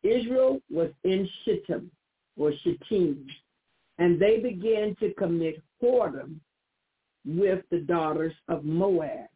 Israel 0.03 0.61
was 0.71 0.89
in 1.03 1.27
Shittim 1.43 1.91
or 2.37 2.53
Shittim, 2.63 3.27
and 3.97 4.19
they 4.19 4.39
began 4.39 4.95
to 4.99 5.13
commit 5.13 5.61
whoredom 5.81 6.39
with 7.25 7.63
the 7.71 7.79
daughters 7.79 8.33
of 8.47 8.63
Moab. 8.63 9.27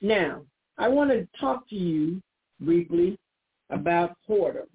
Now, 0.00 0.42
I 0.78 0.88
want 0.88 1.10
to 1.10 1.28
talk 1.38 1.68
to 1.68 1.76
you 1.76 2.20
briefly 2.60 3.18
about 3.70 4.16
whoredom. 4.28 4.68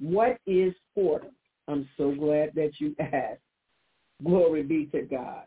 What 0.00 0.38
is 0.46 0.72
whoredom? 0.96 1.32
I'm 1.68 1.88
so 1.96 2.12
glad 2.12 2.52
that 2.54 2.72
you 2.78 2.94
asked. 3.00 3.40
Glory 4.24 4.62
be 4.62 4.86
to 4.86 5.02
God. 5.02 5.44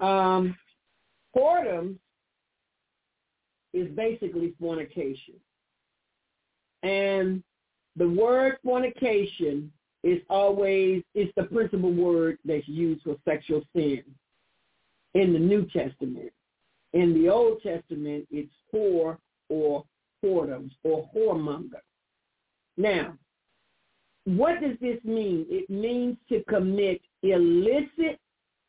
Um, 0.00 0.56
whoredom 1.36 1.96
is 3.72 3.88
basically 3.94 4.54
fornication. 4.58 5.34
And 6.82 7.42
the 7.96 8.08
word 8.08 8.58
fornication 8.64 9.72
is 10.02 10.20
always, 10.30 11.02
it's 11.14 11.32
the 11.36 11.44
principal 11.44 11.92
word 11.92 12.38
that's 12.44 12.68
used 12.68 13.02
for 13.02 13.16
sexual 13.24 13.62
sin 13.74 14.02
in 15.14 15.32
the 15.32 15.38
New 15.38 15.66
Testament. 15.66 16.32
In 16.92 17.12
the 17.14 17.28
Old 17.28 17.60
Testament, 17.62 18.26
it's 18.30 18.52
whore 18.72 19.18
or 19.48 19.84
whoredoms 20.24 20.72
or 20.84 21.08
whoremonger. 21.14 21.80
Now, 22.76 23.14
what 24.24 24.60
does 24.60 24.76
this 24.80 24.98
mean? 25.04 25.46
It 25.48 25.68
means 25.70 26.16
to 26.28 26.42
commit 26.48 27.00
illicit 27.22 28.18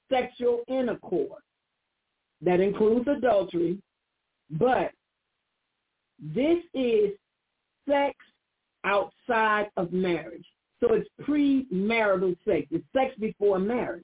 sexual 0.09 0.63
intercourse. 0.67 1.43
That 2.41 2.59
includes 2.59 3.07
adultery, 3.07 3.81
but 4.51 4.91
this 6.19 6.59
is 6.73 7.11
sex 7.87 8.15
outside 8.83 9.69
of 9.77 9.91
marriage. 9.91 10.45
So 10.79 10.93
it's 10.93 11.09
premarital 11.21 12.37
sex. 12.45 12.67
It's 12.71 12.85
sex 12.93 13.15
before 13.19 13.59
marriage. 13.59 14.03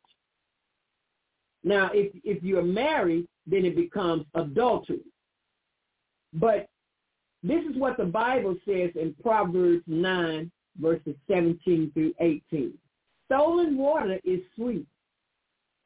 Now, 1.63 1.91
if 1.93 2.11
if 2.23 2.43
you're 2.43 2.63
married, 2.63 3.27
then 3.45 3.65
it 3.65 3.75
becomes 3.75 4.25
adultery. 4.33 5.03
But 6.33 6.67
this 7.43 7.63
is 7.65 7.77
what 7.77 7.97
the 7.97 8.05
Bible 8.05 8.55
says 8.65 8.91
in 8.95 9.15
Proverbs 9.21 9.83
9, 9.85 10.51
verses 10.79 11.15
17 11.29 11.91
through 11.93 12.13
18. 12.19 12.73
Stolen 13.25 13.77
water 13.77 14.19
is 14.23 14.39
sweet, 14.55 14.87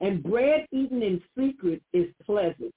and 0.02 0.24
bread 0.24 0.68
eaten 0.72 1.02
in 1.02 1.22
secret 1.38 1.82
is 1.94 2.08
pleasant. 2.26 2.74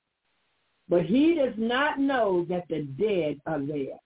But 0.89 1.05
he 1.05 1.35
does 1.35 1.55
not 1.57 2.01
know 2.01 2.45
that 2.49 2.67
the 2.69 2.83
dead 2.83 3.41
are 3.47 3.61
there, 3.61 3.99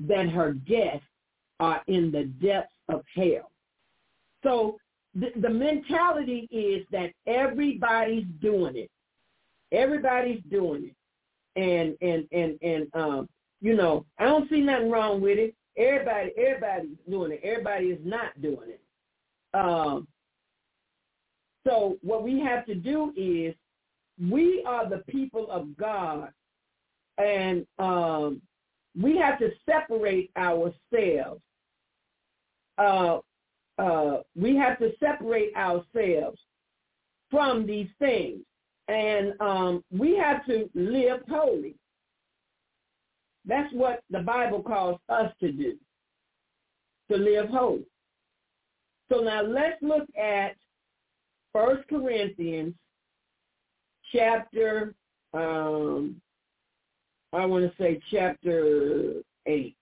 that 0.00 0.28
her 0.28 0.52
guests 0.52 1.06
are 1.60 1.82
in 1.86 2.10
the 2.10 2.24
depths 2.24 2.74
of 2.88 3.02
hell. 3.14 3.50
So 4.42 4.78
the, 5.14 5.30
the 5.40 5.50
mentality 5.50 6.48
is 6.50 6.86
that 6.90 7.12
everybody's 7.26 8.26
doing 8.40 8.76
it. 8.76 8.90
Everybody's 9.72 10.42
doing 10.50 10.90
it. 10.90 10.96
And 11.56 11.96
and 12.00 12.26
and 12.32 12.58
and 12.62 12.86
um, 12.94 13.28
you 13.60 13.76
know, 13.76 14.06
I 14.18 14.24
don't 14.24 14.48
see 14.48 14.60
nothing 14.60 14.90
wrong 14.90 15.20
with 15.20 15.38
it. 15.38 15.54
Everybody 15.76 16.32
everybody's 16.36 16.96
doing 17.08 17.32
it. 17.32 17.40
Everybody 17.42 17.86
is 17.86 18.00
not 18.04 18.40
doing 18.40 18.70
it. 18.70 18.80
Um 19.52 20.08
so 21.66 21.98
what 22.02 22.22
we 22.22 22.40
have 22.40 22.64
to 22.66 22.74
do 22.74 23.12
is 23.16 23.54
we 24.30 24.62
are 24.66 24.88
the 24.88 25.02
people 25.08 25.50
of 25.50 25.76
God 25.76 26.30
and 27.18 27.66
um 27.78 28.40
we 28.98 29.16
have 29.18 29.38
to 29.38 29.50
separate 29.68 30.30
ourselves. 30.36 31.40
Uh, 32.78 33.18
uh, 33.78 34.18
we 34.36 34.56
have 34.56 34.78
to 34.78 34.90
separate 34.98 35.54
ourselves 35.56 36.38
from 37.30 37.66
these 37.66 37.88
things. 37.98 38.40
And 38.88 39.34
um, 39.40 39.84
we 39.90 40.16
have 40.16 40.44
to 40.46 40.68
live 40.74 41.20
holy. 41.28 41.76
That's 43.44 43.72
what 43.72 44.02
the 44.10 44.20
Bible 44.20 44.62
calls 44.62 44.98
us 45.08 45.32
to 45.40 45.52
do, 45.52 45.76
to 47.10 47.16
live 47.16 47.48
holy. 47.48 47.86
So 49.10 49.20
now 49.20 49.42
let's 49.42 49.80
look 49.82 50.08
at 50.20 50.56
First 51.52 51.88
Corinthians 51.88 52.74
chapter, 54.12 54.94
um, 55.34 56.20
I 57.32 57.44
want 57.46 57.64
to 57.64 57.82
say 57.82 58.00
chapter 58.10 59.22
8 59.46 59.76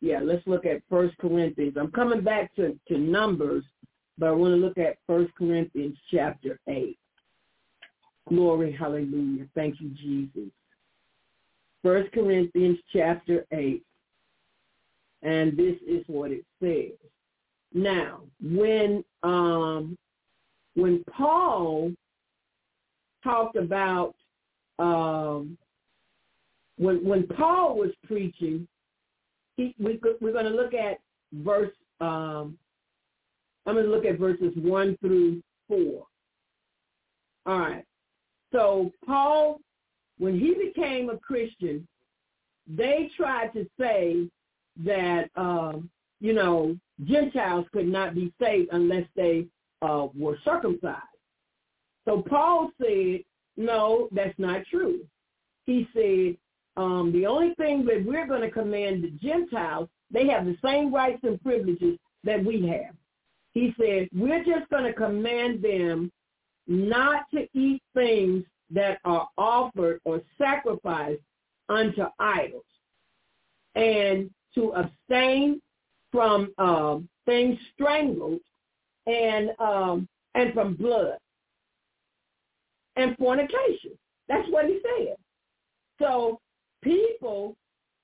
yeah, 0.00 0.20
let's 0.22 0.46
look 0.46 0.64
at 0.64 0.82
First 0.88 1.16
Corinthians. 1.18 1.76
I'm 1.78 1.90
coming 1.90 2.22
back 2.22 2.54
to, 2.56 2.78
to 2.88 2.98
Numbers, 2.98 3.64
but 4.16 4.28
I 4.28 4.32
want 4.32 4.52
to 4.52 4.56
look 4.56 4.78
at 4.78 4.98
First 5.06 5.34
Corinthians 5.34 5.96
chapter 6.10 6.58
8. 6.68 6.96
Glory, 8.28 8.72
hallelujah. 8.72 9.46
Thank 9.54 9.80
you, 9.80 9.90
Jesus. 9.90 10.50
First 11.82 12.12
Corinthians 12.12 12.78
chapter 12.92 13.44
8. 13.52 13.82
And 15.22 15.56
this 15.56 15.76
is 15.86 16.04
what 16.06 16.30
it 16.30 16.44
says. 16.62 16.96
Now, 17.74 18.20
when 18.40 19.04
um, 19.24 19.98
when 20.78 21.04
Paul 21.10 21.92
talked 23.24 23.56
about 23.56 24.14
um, 24.78 25.58
when 26.76 27.04
when 27.04 27.26
Paul 27.26 27.76
was 27.76 27.90
preaching 28.06 28.68
he, 29.58 29.74
we, 29.78 30.00
we're 30.20 30.32
going 30.32 30.44
to 30.44 30.50
look 30.50 30.72
at 30.72 31.00
verse, 31.32 31.72
um, 32.00 32.56
I'm 33.66 33.74
going 33.74 33.84
to 33.84 33.90
look 33.90 34.06
at 34.06 34.18
verses 34.18 34.52
1 34.54 34.96
through 35.00 35.42
4. 35.66 36.06
All 37.46 37.58
right. 37.58 37.84
So 38.52 38.92
Paul, 39.04 39.60
when 40.18 40.38
he 40.38 40.54
became 40.54 41.10
a 41.10 41.18
Christian, 41.18 41.86
they 42.66 43.10
tried 43.16 43.52
to 43.54 43.66
say 43.78 44.28
that, 44.84 45.28
um, 45.34 45.90
you 46.20 46.32
know, 46.32 46.76
Gentiles 47.04 47.66
could 47.72 47.88
not 47.88 48.14
be 48.14 48.32
saved 48.40 48.68
unless 48.72 49.06
they 49.16 49.46
uh, 49.82 50.08
were 50.14 50.38
circumcised. 50.44 51.02
So 52.04 52.22
Paul 52.22 52.70
said, 52.80 53.20
no, 53.56 54.08
that's 54.12 54.38
not 54.38 54.62
true. 54.70 55.00
He 55.64 55.86
said, 55.92 56.36
um, 56.82 57.12
the 57.12 57.26
only 57.26 57.54
thing 57.54 57.84
that 57.86 58.04
we're 58.06 58.26
going 58.26 58.42
to 58.42 58.50
command 58.50 59.02
the 59.02 59.10
Gentiles, 59.10 59.88
they 60.10 60.26
have 60.28 60.46
the 60.46 60.56
same 60.64 60.94
rights 60.94 61.20
and 61.22 61.42
privileges 61.42 61.98
that 62.24 62.42
we 62.42 62.66
have. 62.68 62.94
He 63.52 63.74
said, 63.78 64.08
we're 64.14 64.44
just 64.44 64.70
going 64.70 64.84
to 64.84 64.92
command 64.92 65.62
them 65.62 66.12
not 66.66 67.24
to 67.32 67.48
eat 67.52 67.82
things 67.94 68.44
that 68.70 68.98
are 69.04 69.28
offered 69.36 70.00
or 70.04 70.22
sacrificed 70.36 71.22
unto 71.68 72.04
idols 72.18 72.64
and 73.74 74.30
to 74.54 74.72
abstain 74.72 75.60
from 76.12 76.52
um, 76.58 77.08
things 77.26 77.58
strangled 77.74 78.40
and 79.08 79.50
um, 79.58 80.08
and 80.34 80.52
from 80.54 80.74
blood 80.74 81.18
and 82.96 83.16
fornication. 83.16 83.92
That's 84.28 84.48
what 84.50 84.66
he 84.66 84.80
said. 84.82 85.16
So 85.98 86.40
people 86.82 87.56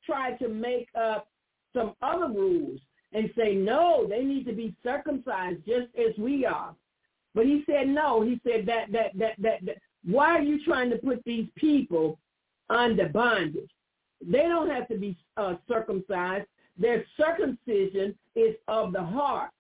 try 0.05 0.33
to 0.39 0.49
make 0.49 0.89
up 0.99 1.29
some 1.75 1.95
other 2.03 2.29
rules 2.29 2.81
and 3.13 3.31
say, 3.37 3.55
no, 3.55 4.07
they 4.09 4.23
need 4.23 4.47
to 4.47 4.53
be 4.53 4.75
circumcised 4.83 5.61
just 5.67 5.89
as 5.97 6.17
we 6.19 6.45
are. 6.45 6.75
But 7.35 7.47
he 7.47 7.65
said, 7.67 7.89
no, 7.89 8.23
he 8.23 8.41
said 8.47 8.67
that, 8.67 8.93
that, 8.93 9.11
that, 9.19 9.35
that, 9.39 9.65
that 9.65 9.77
why 10.05 10.39
are 10.39 10.43
you 10.43 10.65
trying 10.65 10.91
to 10.91 10.97
put 10.97 11.23
these 11.25 11.49
people 11.57 12.19
under 12.71 13.09
bondage? 13.09 13.71
They 14.25 14.43
don't 14.43 14.71
have 14.71 14.89
to 14.89 14.97
be 14.97 15.17
uh, 15.37 15.55
circumcised. 15.69 16.47
Their 16.79 17.05
circumcision 17.17 18.17
is 18.35 18.55
of 18.69 18.93
the 18.93 19.03
heart. 19.03 19.51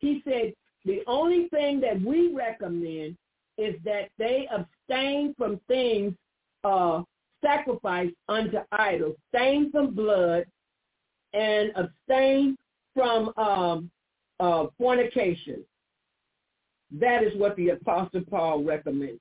He 0.00 0.22
said, 0.24 0.52
the 0.84 1.02
only 1.06 1.48
thing 1.48 1.80
that 1.80 2.00
we 2.00 2.32
recommend 2.34 3.16
is 3.58 3.76
that 3.84 4.08
they 4.18 4.48
abstain 4.50 5.34
from 5.36 5.60
things 5.68 6.14
uh, 6.64 7.02
sacrifice 7.42 8.10
unto 8.28 8.58
idols, 8.72 9.16
abstain 9.32 9.70
from 9.70 9.94
blood, 9.94 10.46
and 11.32 11.70
abstain 11.76 12.56
from 12.94 13.32
um, 13.36 13.90
uh, 14.40 14.66
fornication. 14.78 15.62
That 16.98 17.22
is 17.22 17.36
what 17.36 17.54
the 17.56 17.70
Apostle 17.70 18.22
Paul 18.28 18.64
recommends. 18.64 19.20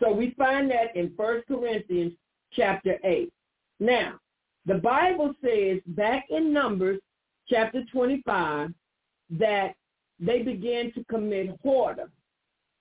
So 0.00 0.12
we 0.12 0.34
find 0.36 0.70
that 0.70 0.94
in 0.94 1.12
1 1.16 1.42
Corinthians 1.48 2.12
chapter 2.52 2.98
8. 3.02 3.32
Now, 3.80 4.20
the 4.66 4.74
Bible 4.74 5.34
says 5.42 5.80
back 5.86 6.26
in 6.30 6.52
Numbers 6.52 7.00
chapter 7.48 7.82
25 7.92 8.70
that 9.30 9.74
they 10.20 10.42
began 10.42 10.92
to 10.92 11.04
commit 11.04 11.50
whoredom 11.64 12.10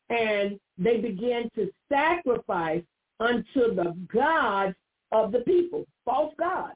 and 0.09 0.59
they 0.77 0.97
began 0.97 1.49
to 1.55 1.71
sacrifice 1.89 2.83
unto 3.19 3.73
the 3.75 3.95
gods 4.13 4.75
of 5.11 5.31
the 5.31 5.39
people, 5.39 5.85
false 6.05 6.33
gods. 6.37 6.75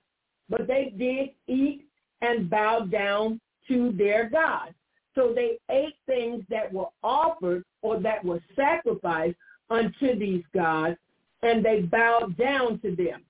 But 0.49 0.67
they 0.67 0.93
did 0.97 1.29
eat 1.47 1.85
and 2.21 2.49
bow 2.49 2.81
down 2.81 3.39
to 3.67 3.91
their 3.97 4.29
gods. 4.29 4.73
So 5.15 5.33
they 5.33 5.57
ate 5.69 5.95
things 6.05 6.43
that 6.49 6.71
were 6.71 6.87
offered 7.03 7.63
or 7.81 7.99
that 7.99 8.23
were 8.23 8.39
sacrificed 8.55 9.35
unto 9.69 10.17
these 10.17 10.43
gods, 10.53 10.97
and 11.41 11.65
they 11.65 11.81
bowed 11.81 12.37
down 12.37 12.79
to 12.79 12.95
them. 12.95 13.23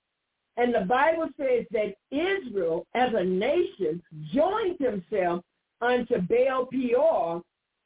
And 0.58 0.74
the 0.74 0.82
Bible 0.82 1.30
says 1.38 1.66
that 1.72 1.96
Israel, 2.12 2.86
as 2.96 3.12
a 3.14 3.24
nation, 3.24 4.02
joined 4.34 4.80
himself 4.80 5.44
unto 5.82 6.20
Baal 6.22 6.66
Peor, 6.66 7.42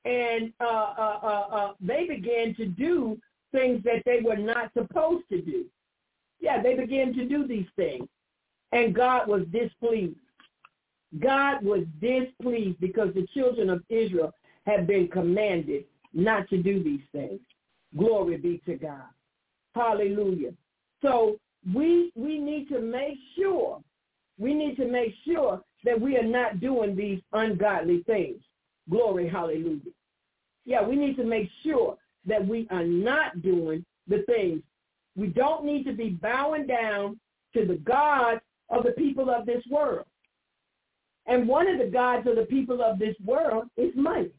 and 0.06 0.54
uh, 0.62 0.94
uh, 0.98 1.20
uh, 1.22 1.56
uh, 1.56 1.74
they 1.82 2.08
began 2.08 2.56
to 2.56 2.66
do 2.66 3.20
things 3.52 3.84
that 3.84 4.04
they 4.06 4.22
were 4.24 4.38
not 4.38 4.72
supposed 4.74 5.28
to 5.30 5.42
do. 5.42 5.66
Yeah, 6.40 6.64
they 6.64 6.76
began 6.76 7.14
to 7.14 7.26
do 7.26 7.46
these 7.46 7.68
things, 7.76 8.08
and 8.72 8.96
God 8.96 9.28
was 9.28 9.44
displeased. 9.52 10.16
God 11.20 11.64
was 11.64 11.84
displeased 12.00 12.80
because 12.80 13.14
the 13.14 13.28
children 13.34 13.70
of 13.70 13.84
Israel 13.90 14.34
had 14.66 14.88
been 14.88 15.10
commanded 15.10 15.84
not 16.14 16.50
to 16.50 16.58
do 16.58 16.82
these 16.82 17.04
things. 17.12 17.42
Glory 17.98 18.38
be 18.38 18.62
to 18.66 18.76
God. 18.76 19.04
Hallelujah. 19.76 20.54
So 21.02 21.38
we 21.74 22.12
we 22.16 22.40
need 22.40 22.68
to 22.70 22.80
make 22.80 23.18
sure 23.38 23.82
we 24.40 24.54
need 24.54 24.76
to 24.78 24.88
make 24.88 25.14
sure 25.26 25.62
that 25.84 26.00
we 26.00 26.18
are 26.18 26.24
not 26.24 26.60
doing 26.60 26.96
these 26.96 27.22
ungodly 27.34 28.04
things. 28.04 28.42
Glory, 28.90 29.30
hallelujah. 29.30 29.92
Yeah, 30.66 30.86
we 30.86 30.96
need 30.96 31.16
to 31.18 31.24
make 31.24 31.50
sure 31.64 31.98
that 32.26 32.46
we 32.46 32.68
are 32.72 32.84
not 32.84 33.42
doing 33.42 33.86
the 34.08 34.24
things. 34.28 34.62
We 35.16 35.28
don't 35.28 35.66
need 35.66 35.84
to 35.86 35.94
be 35.94 36.10
bowing 36.10 36.68
down 36.68 37.20
to 37.54 37.66
the 37.66 37.76
gods 37.76 38.42
of 38.70 38.84
the 38.84 38.92
people 38.92 39.30
of 39.30 39.46
this 39.46 39.64
world. 39.70 40.06
And 41.28 41.48
one 41.48 41.68
of 41.68 41.78
the 41.78 41.92
gods 41.92 42.28
of 42.28 42.36
the 42.36 42.46
people 42.46 42.82
of 42.82 42.98
this 42.98 43.16
world 43.24 43.66
is 43.78 43.92
money. 43.96 44.32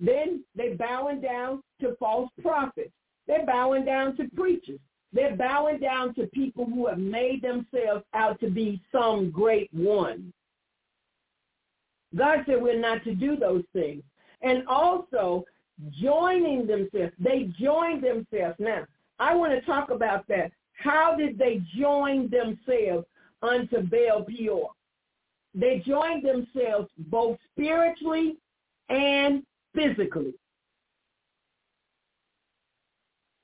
Then 0.00 0.44
they're 0.54 0.76
bowing 0.76 1.20
down 1.20 1.62
to 1.80 1.96
false 1.98 2.30
prophets. 2.42 2.92
They're 3.26 3.46
bowing 3.46 3.84
down 3.84 4.16
to 4.16 4.24
preachers. 4.34 4.80
They're 5.12 5.36
bowing 5.36 5.78
down 5.78 6.14
to 6.14 6.26
people 6.26 6.66
who 6.66 6.86
have 6.86 6.98
made 6.98 7.42
themselves 7.42 8.04
out 8.14 8.38
to 8.40 8.50
be 8.50 8.80
some 8.92 9.30
great 9.30 9.72
one. 9.72 10.32
God 12.16 12.40
said 12.46 12.60
we're 12.60 12.78
not 12.78 13.04
to 13.04 13.14
do 13.14 13.36
those 13.36 13.64
things. 13.72 14.02
And 14.42 14.66
also 14.68 15.44
joining 15.90 16.66
themselves. 16.66 17.12
They 17.18 17.50
joined 17.58 18.02
themselves. 18.02 18.56
Now, 18.58 18.84
I 19.18 19.34
want 19.34 19.52
to 19.52 19.60
talk 19.62 19.90
about 19.90 20.26
that. 20.28 20.52
How 20.74 21.16
did 21.16 21.38
they 21.38 21.62
join 21.76 22.30
themselves 22.30 23.06
unto 23.42 23.82
Baal 23.82 24.24
Peor? 24.24 24.70
They 25.54 25.82
joined 25.86 26.24
themselves 26.24 26.88
both 26.98 27.38
spiritually 27.52 28.36
and 28.88 29.42
physically. 29.74 30.34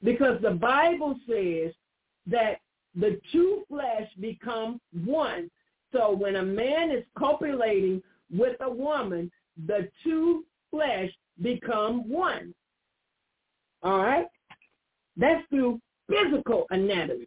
Because 0.05 0.41
the 0.43 0.51
Bible 0.51 1.19
says 1.27 1.73
that 2.27 2.61
the 2.95 3.19
two 3.33 3.65
flesh 3.69 4.09
become 4.21 4.81
one. 5.05 5.51
So 5.93 6.13
when 6.13 6.37
a 6.37 6.43
man 6.43 6.91
is 6.91 7.05
copulating 7.19 8.03
with 8.31 8.57
a 8.61 8.71
woman, 8.71 9.31
the 9.67 9.89
two 10.05 10.45
flesh 10.71 11.11
become 11.43 12.09
one. 12.09 12.55
All 13.83 13.99
right? 13.99 14.27
That's 15.17 15.47
through 15.49 15.81
physical 16.09 16.67
anatomy. 16.71 17.27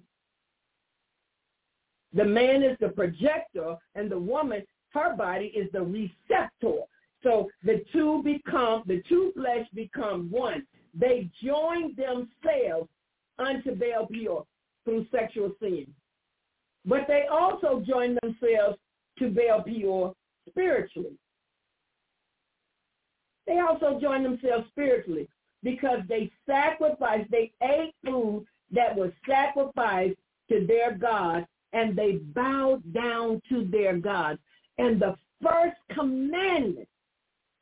The 2.14 2.26
man 2.26 2.64
is 2.64 2.78
the 2.80 2.90
projector 2.90 3.76
and 3.96 4.10
the 4.10 4.20
woman, 4.20 4.64
her 4.90 5.16
body 5.16 5.48
is 5.48 5.72
the 5.72 5.82
receptor. 5.82 6.82
So 7.24 7.50
the 7.64 7.84
two 7.92 8.22
become, 8.24 8.84
the 8.86 9.02
two 9.10 9.32
flesh 9.36 9.68
become 9.74 10.30
one. 10.30 10.66
They 10.94 11.30
joined 11.44 11.98
themselves 11.98 12.90
unto 13.40 13.76
Baal 13.76 14.08
Peor 14.08 14.46
through 14.86 15.06
sexual 15.12 15.52
sin. 15.62 15.88
But 16.86 17.06
they 17.08 17.26
also 17.30 17.84
joined 17.86 18.20
themselves 18.22 18.78
to 19.20 19.30
Baal 19.30 19.64
Peor 19.64 20.14
spiritually. 20.50 21.18
They 23.46 23.60
also 23.60 24.00
joined 24.00 24.26
themselves 24.26 24.68
spiritually 24.70 25.28
because 25.64 26.00
they 26.08 26.32
sacrificed, 26.46 27.32
they 27.32 27.52
ate 27.62 27.94
food 28.06 28.46
that 28.72 28.96
was 28.96 29.12
sacrificed 29.28 30.18
to 30.50 30.66
their 30.68 30.94
gods 30.94 31.46
and 31.74 31.96
they 31.96 32.14
bowed 32.34 32.82
down 32.94 33.42
to 33.50 33.66
their 33.72 33.98
gods. 33.98 34.40
And 34.78 35.02
the 35.02 35.16
first 35.42 35.78
commandment 35.94 36.88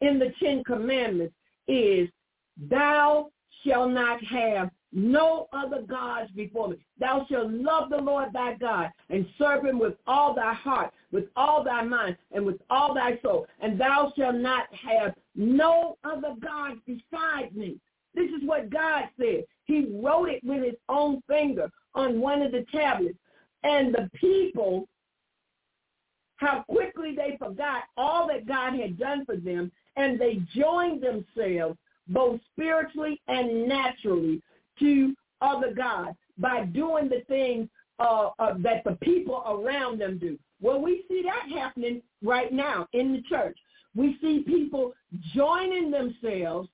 in 0.02 0.20
the 0.20 0.34
Ten 0.40 0.64
Commandments 0.64 1.34
is, 1.68 2.10
thou 2.58 3.30
shalt 3.64 3.92
not 3.92 4.24
have 4.24 4.70
no 4.92 5.48
other 5.52 5.82
gods 5.82 6.32
before 6.32 6.70
me. 6.70 6.78
Thou 7.00 7.26
shalt 7.30 7.52
love 7.52 7.90
the 7.90 7.98
Lord 7.98 8.32
thy 8.32 8.54
God 8.54 8.90
and 9.10 9.28
serve 9.38 9.66
him 9.66 9.78
with 9.78 9.96
all 10.08 10.34
thy 10.34 10.54
heart, 10.54 10.94
with 11.12 11.26
all 11.36 11.64
thy 11.64 11.84
mind, 11.84 12.16
and 12.32 12.46
with 12.46 12.62
all 12.70 12.94
thy 12.94 13.20
soul. 13.22 13.46
And 13.60 13.80
thou 13.80 14.14
shalt 14.18 14.36
not 14.36 14.68
have 14.74 15.14
no 15.36 15.98
other 16.06 16.36
gods 16.42 16.80
beside 16.86 17.56
me. 17.56 17.78
This 18.14 18.30
is 18.30 18.48
what 18.48 18.70
God 18.70 19.10
said. 19.20 19.44
He 19.66 20.00
wrote 20.02 20.30
it 20.30 20.42
with 20.44 20.64
his 20.64 20.76
own 20.88 21.22
finger 21.28 21.70
on 21.94 22.22
one 22.22 22.42
of 22.42 22.54
the 22.54 22.66
tablets. 22.72 23.18
And 23.64 23.94
the 23.94 24.10
people, 24.14 24.88
how 26.38 26.64
quickly 26.70 27.16
they 27.16 27.36
forgot 27.38 27.84
all 27.98 28.28
that 28.28 28.48
God 28.48 28.80
had 28.80 28.98
done 28.98 29.26
for 29.26 29.36
them, 29.36 29.72
and 29.98 30.20
they 30.20 30.40
joined 30.56 31.02
themselves 31.02 31.78
both 32.08 32.40
spiritually 32.52 33.22
and 33.28 33.68
naturally 33.68 34.42
to 34.80 35.14
other 35.42 35.74
gods 35.74 36.18
by 36.38 36.66
doing 36.66 37.10
the 37.10 37.22
things 37.28 37.68
uh, 38.00 38.30
uh, 38.40 38.54
that 38.60 38.84
the 38.84 38.98
people 39.02 39.44
around 39.48 40.00
them 40.00 40.18
do. 40.18 40.38
Well, 40.62 40.82
we 40.82 41.04
see 41.08 41.24
that 41.24 41.58
happening 41.58 42.02
right 42.24 42.52
now 42.52 42.88
in 42.94 43.14
the 43.14 43.22
church. 43.30 43.58
We 43.96 44.18
see 44.22 44.44
people 44.46 44.94
joining 45.34 45.92
themselves 45.92 46.70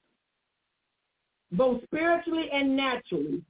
both 1.52 1.84
spiritually 1.84 2.50
and 2.52 2.76
naturally, 2.76 3.42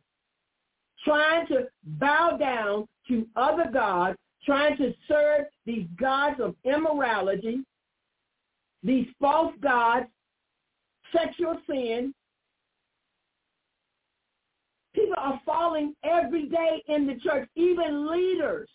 trying 1.06 1.48
to 1.48 1.68
bow 1.84 2.38
down 2.38 2.88
to 3.08 3.28
other 3.36 3.70
gods, 3.72 4.18
trying 4.46 4.76
to 4.78 4.94
serve 5.08 5.46
these 5.66 5.86
gods 6.00 6.40
of 6.42 6.56
immorality, 6.66 7.60
these 8.84 9.08
false 9.20 9.54
gods, 9.62 10.08
sexual 11.12 11.58
sin. 11.70 12.14
People 14.94 15.16
are 15.18 15.42
falling 15.46 15.96
every 16.04 16.48
day 16.48 16.84
in 16.88 17.08
the 17.08 17.16
church, 17.16 17.48
even 17.56 18.12
leaders. 18.12 18.70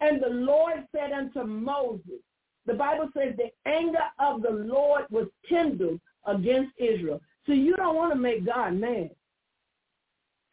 And 0.00 0.22
the 0.22 0.28
Lord 0.28 0.86
said 0.94 1.12
unto 1.12 1.42
Moses, 1.42 2.22
the 2.66 2.74
Bible 2.74 3.08
says 3.16 3.34
the 3.36 3.50
anger 3.68 4.04
of 4.18 4.42
the 4.42 4.50
Lord 4.50 5.06
was 5.10 5.26
kindled 5.48 6.00
against 6.26 6.72
Israel. 6.78 7.20
So 7.46 7.52
you 7.52 7.74
don't 7.76 7.96
want 7.96 8.12
to 8.12 8.18
make 8.18 8.44
God 8.44 8.74
mad. 8.74 9.10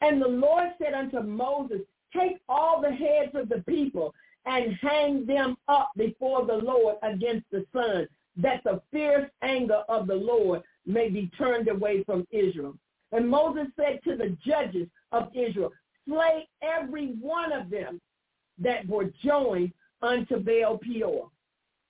And 0.01 0.21
the 0.21 0.27
Lord 0.27 0.69
said 0.81 0.93
unto 0.93 1.19
Moses, 1.19 1.81
take 2.15 2.37
all 2.47 2.81
the 2.81 2.91
heads 2.91 3.31
of 3.35 3.49
the 3.49 3.63
people 3.67 4.13
and 4.45 4.77
hang 4.81 5.25
them 5.25 5.57
up 5.67 5.91
before 5.97 6.45
the 6.45 6.53
Lord 6.55 6.95
against 7.03 7.45
the 7.51 7.65
sun, 7.73 8.07
that 8.37 8.63
the 8.63 8.81
fierce 8.91 9.29
anger 9.41 9.83
of 9.87 10.07
the 10.07 10.15
Lord 10.15 10.61
may 10.85 11.09
be 11.09 11.31
turned 11.37 11.67
away 11.67 12.03
from 12.03 12.27
Israel. 12.31 12.75
And 13.11 13.29
Moses 13.29 13.67
said 13.75 13.99
to 14.03 14.15
the 14.15 14.35
judges 14.45 14.87
of 15.11 15.29
Israel, 15.33 15.71
slay 16.07 16.47
every 16.61 17.07
one 17.21 17.51
of 17.53 17.69
them 17.69 18.01
that 18.59 18.87
were 18.87 19.11
joined 19.23 19.71
unto 20.01 20.37
Baal 20.37 20.77
Peor. 20.77 21.29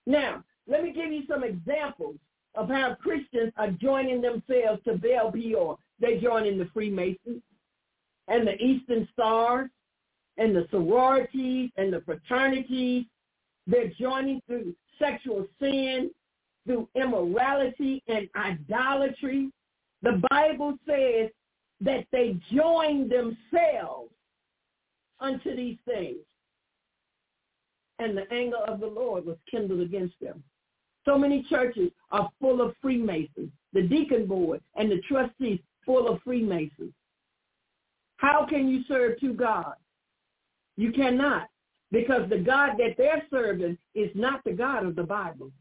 Now, 0.06 0.44
let 0.68 0.84
me 0.84 0.92
give 0.92 1.12
you 1.12 1.24
some 1.28 1.44
examples 1.44 2.18
of 2.56 2.70
how 2.70 2.96
Christians 2.96 3.52
are 3.58 3.72
joining 3.72 4.22
themselves 4.22 4.84
to 4.86 4.98
Baal 4.98 5.32
Peor. 5.32 5.78
They're 6.00 6.22
joining 6.22 6.58
the 6.58 6.70
Freemasons 6.74 7.42
and 8.28 8.48
the 8.48 8.56
Eastern 8.62 9.08
Stars 9.14 9.70
and 10.38 10.56
the 10.56 10.68
sororities 10.72 11.72
and 11.78 11.92
the 11.92 12.02
fraternities. 12.02 13.06
They're 13.68 13.92
joining 14.00 14.42
through 14.48 14.76
sexual 15.00 15.48
sin, 15.60 16.12
through 16.66 16.88
immorality 16.96 18.04
and 18.08 18.28
idolatry. 18.36 19.52
The 20.02 20.22
Bible 20.30 20.78
says 20.88 21.30
that 21.82 22.06
they 22.12 22.38
join 22.54 23.10
themselves 23.10 24.12
unto 25.20 25.56
these 25.56 25.78
things. 25.86 26.18
And 28.00 28.18
the 28.18 28.32
anger 28.32 28.58
of 28.68 28.80
the 28.80 28.88
Lord 28.88 29.26
was 29.26 29.38
kindled 29.50 29.80
against 29.82 30.20
them. 30.20 30.44
So 31.06 31.18
many 31.18 31.46
churches 31.50 31.92
are 32.12 32.30
full 32.42 32.62
of 32.62 32.76
Freemasons, 32.82 33.52
the 33.74 33.84
deacon 33.84 34.26
board 34.26 34.60
and 34.76 34.92
the 34.92 35.02
trustees 35.08 35.60
full 35.86 36.08
of 36.08 36.20
Freemasons. 36.24 36.94
How 38.18 38.46
can 38.50 38.68
you 38.68 38.82
serve 38.88 39.20
two 39.20 39.34
gods? 39.34 39.80
You 40.78 40.92
cannot 40.92 41.48
because 41.92 42.30
the 42.30 42.40
God 42.40 42.72
that 42.78 42.96
they're 42.98 43.24
serving 43.30 43.78
is 43.94 44.10
not 44.16 44.44
the 44.44 44.52
God 44.52 44.86
of 44.86 44.96
the 44.96 45.04
Bible. 45.04 45.52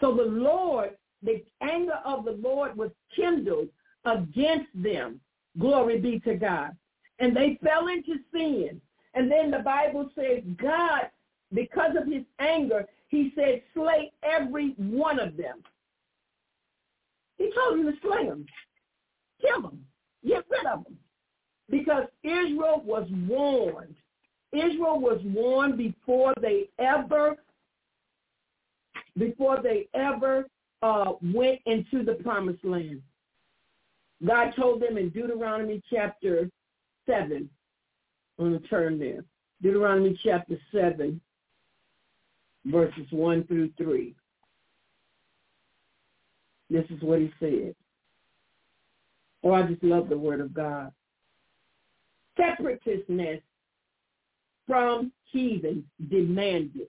So 0.00 0.14
the 0.14 0.22
Lord, 0.22 0.96
the 1.22 1.44
anger 1.60 1.98
of 2.04 2.24
the 2.24 2.32
Lord 2.32 2.76
was 2.76 2.90
kindled 3.14 3.68
against 4.04 4.70
them. 4.74 5.20
Glory 5.58 5.98
be 5.98 6.20
to 6.20 6.34
God. 6.34 6.76
And 7.18 7.36
they 7.36 7.58
fell 7.62 7.88
into 7.88 8.14
sin. 8.32 8.80
And 9.14 9.30
then 9.30 9.50
the 9.50 9.58
Bible 9.58 10.10
says 10.14 10.42
God, 10.56 11.10
because 11.52 11.96
of 12.00 12.10
his 12.10 12.22
anger, 12.38 12.86
he 13.08 13.32
said, 13.34 13.62
slay 13.74 14.12
every 14.22 14.74
one 14.76 15.18
of 15.18 15.36
them. 15.36 15.62
He 17.36 17.50
told 17.54 17.78
them 17.78 17.92
to 17.92 17.98
slay 18.00 18.28
them, 18.28 18.46
kill 19.40 19.62
them, 19.62 19.84
get 20.26 20.44
rid 20.48 20.66
of 20.66 20.84
them. 20.84 20.96
Because 21.68 22.04
Israel 22.22 22.82
was 22.84 23.08
warned. 23.26 23.96
Israel 24.52 25.00
was 25.00 25.20
warned 25.24 25.76
before 25.78 26.34
they 26.40 26.68
ever, 26.78 27.36
before 29.18 29.58
they 29.62 29.88
ever 29.94 30.46
uh, 30.82 31.12
went 31.22 31.60
into 31.66 32.04
the 32.04 32.14
promised 32.14 32.64
land. 32.64 33.02
God 34.26 34.52
told 34.56 34.82
them 34.82 34.98
in 34.98 35.10
Deuteronomy 35.10 35.82
chapter 35.90 36.48
7, 37.06 37.48
I'm 38.38 38.50
going 38.50 38.60
to 38.60 38.68
turn 38.68 38.98
there. 38.98 39.24
Deuteronomy 39.62 40.18
chapter 40.22 40.56
7, 40.72 41.20
verses 42.66 43.06
1 43.10 43.46
through 43.46 43.70
3. 43.76 44.14
This 46.68 46.84
is 46.90 47.02
what 47.02 47.20
he 47.20 47.32
said. 47.40 47.74
Oh, 49.42 49.52
I 49.52 49.62
just 49.62 49.82
love 49.82 50.08
the 50.08 50.18
word 50.18 50.40
of 50.40 50.54
God. 50.54 50.92
Separativeness 52.38 53.40
from 54.66 55.12
heathen 55.24 55.84
demanded. 56.10 56.88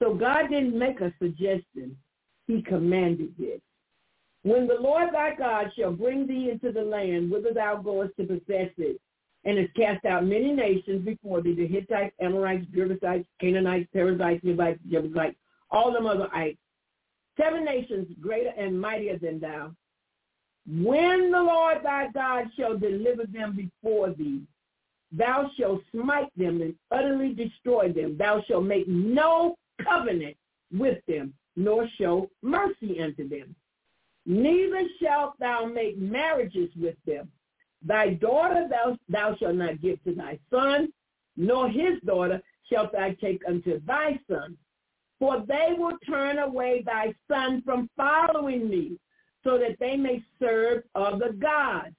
So 0.00 0.14
God 0.14 0.48
didn't 0.50 0.78
make 0.78 1.00
a 1.00 1.12
suggestion. 1.20 1.96
He 2.46 2.62
commanded 2.62 3.34
this. 3.38 3.60
When 4.42 4.66
the 4.66 4.80
Lord 4.80 5.12
thy 5.12 5.34
God 5.34 5.70
shall 5.76 5.92
bring 5.92 6.26
thee 6.26 6.50
into 6.50 6.72
the 6.72 6.82
land 6.82 7.30
whither 7.30 7.52
thou 7.52 7.76
goest 7.76 8.12
to 8.18 8.24
possess 8.24 8.70
it, 8.78 9.00
and 9.44 9.58
has 9.58 9.68
cast 9.74 10.04
out 10.04 10.24
many 10.24 10.52
nations 10.52 11.04
before 11.04 11.40
thee, 11.40 11.54
the 11.54 11.66
Hittites, 11.66 12.14
Amorites, 12.20 12.66
Girgashites, 12.74 13.24
Canaanites, 13.40 13.88
Perizzites, 13.92 14.44
Hivites, 14.44 14.80
Jebusites, 14.90 15.36
all 15.70 15.92
them 15.92 16.06
other 16.06 16.28
ites, 16.34 16.58
seven 17.38 17.64
nations 17.64 18.08
greater 18.20 18.52
and 18.56 18.78
mightier 18.78 19.18
than 19.18 19.40
thou. 19.40 19.72
When 20.66 21.30
the 21.30 21.40
Lord 21.40 21.78
thy 21.82 22.08
God 22.12 22.46
shall 22.58 22.76
deliver 22.76 23.24
them 23.24 23.56
before 23.56 24.10
thee, 24.10 24.42
thou 25.10 25.50
shalt 25.58 25.80
smite 25.90 26.30
them 26.36 26.60
and 26.60 26.74
utterly 26.90 27.32
destroy 27.32 27.92
them. 27.92 28.16
Thou 28.18 28.42
shalt 28.46 28.64
make 28.64 28.86
no 28.88 29.56
covenant 29.84 30.36
with 30.72 31.04
them, 31.06 31.34
nor 31.56 31.88
show 31.98 32.30
mercy 32.42 33.00
unto 33.00 33.28
them. 33.28 33.54
Neither 34.26 34.82
shalt 35.02 35.38
thou 35.38 35.64
make 35.64 35.98
marriages 35.98 36.70
with 36.76 36.96
them 37.06 37.30
Thy 37.82 38.14
daughter 38.14 38.68
thou, 38.68 38.98
thou 39.08 39.34
shalt 39.36 39.56
not 39.56 39.80
give 39.80 40.02
to 40.04 40.14
thy 40.14 40.38
son, 40.50 40.92
nor 41.36 41.68
his 41.68 42.00
daughter 42.04 42.42
shalt 42.70 42.92
thou 42.92 43.10
take 43.20 43.42
unto 43.48 43.80
thy 43.86 44.18
son. 44.30 44.56
For 45.18 45.44
they 45.46 45.74
will 45.76 45.98
turn 46.06 46.38
away 46.38 46.82
thy 46.84 47.14
son 47.28 47.62
from 47.62 47.88
following 47.96 48.68
me, 48.68 48.98
so 49.44 49.58
that 49.58 49.78
they 49.78 49.96
may 49.96 50.22
serve 50.38 50.82
other 50.94 51.32
gods. 51.32 51.94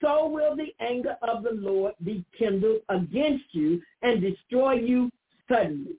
So 0.00 0.28
will 0.28 0.56
the 0.56 0.74
anger 0.80 1.16
of 1.22 1.42
the 1.42 1.52
Lord 1.52 1.94
be 2.04 2.24
kindled 2.38 2.80
against 2.88 3.52
you 3.52 3.82
and 4.02 4.20
destroy 4.20 4.74
you 4.74 5.10
suddenly. 5.48 5.96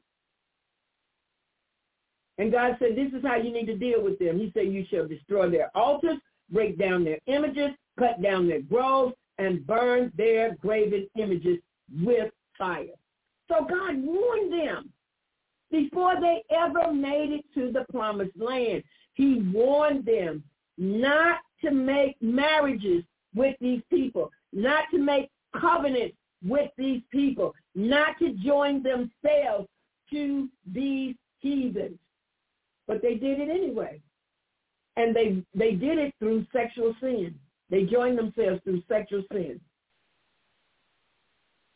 And 2.40 2.52
God 2.52 2.78
said, 2.80 2.96
this 2.96 3.12
is 3.14 3.24
how 3.24 3.36
you 3.36 3.52
need 3.52 3.68
to 3.68 3.76
deal 3.76 4.02
with 4.02 4.18
them. 4.18 4.40
He 4.40 4.50
said, 4.54 4.72
you 4.72 4.86
shall 4.90 5.06
destroy 5.06 5.50
their 5.50 5.70
altars, 5.76 6.18
break 6.50 6.80
down 6.80 7.04
their 7.04 7.20
images, 7.28 7.72
cut 8.00 8.22
down 8.22 8.48
their 8.48 8.62
groves, 8.62 9.14
and 9.38 9.68
burn 9.68 10.12
their 10.16 10.56
graven 10.56 11.08
images 11.18 11.60
with 12.02 12.32
fire. 12.58 12.88
So 13.50 13.66
God 13.66 13.96
warned 13.98 14.54
them 14.54 14.90
before 15.70 16.20
they 16.20 16.44
ever 16.50 16.94
made 16.94 17.32
it 17.32 17.46
to 17.56 17.72
the 17.72 17.86
promised 17.92 18.38
land. 18.38 18.84
He 19.14 19.42
warned 19.54 20.06
them 20.06 20.44
not 20.78 21.40
to 21.64 21.72
make 21.72 22.16
marriages 22.22 23.04
with 23.36 23.56
these 23.60 23.82
people, 23.90 24.32
not 24.54 24.86
to 24.92 24.98
make 24.98 25.30
covenants 25.60 26.16
with 26.44 26.72
these 26.78 27.02
people, 27.12 27.54
not 27.76 28.18
to 28.20 28.32
join 28.34 28.82
themselves 28.82 29.68
to 30.10 30.48
these 30.66 31.16
heathens. 31.40 32.00
But 32.90 33.04
they 33.04 33.14
did 33.14 33.40
it 33.40 33.50
anyway. 33.50 34.02
And 34.98 35.16
they, 35.16 35.44
they 35.54 35.74
did 35.74 36.00
it 36.00 36.14
through 36.18 36.48
sexual 36.52 36.96
sin. 37.00 37.36
They 37.70 37.84
joined 37.84 38.18
themselves 38.18 38.62
through 38.64 38.82
sexual 38.90 39.24
sin. 39.32 39.62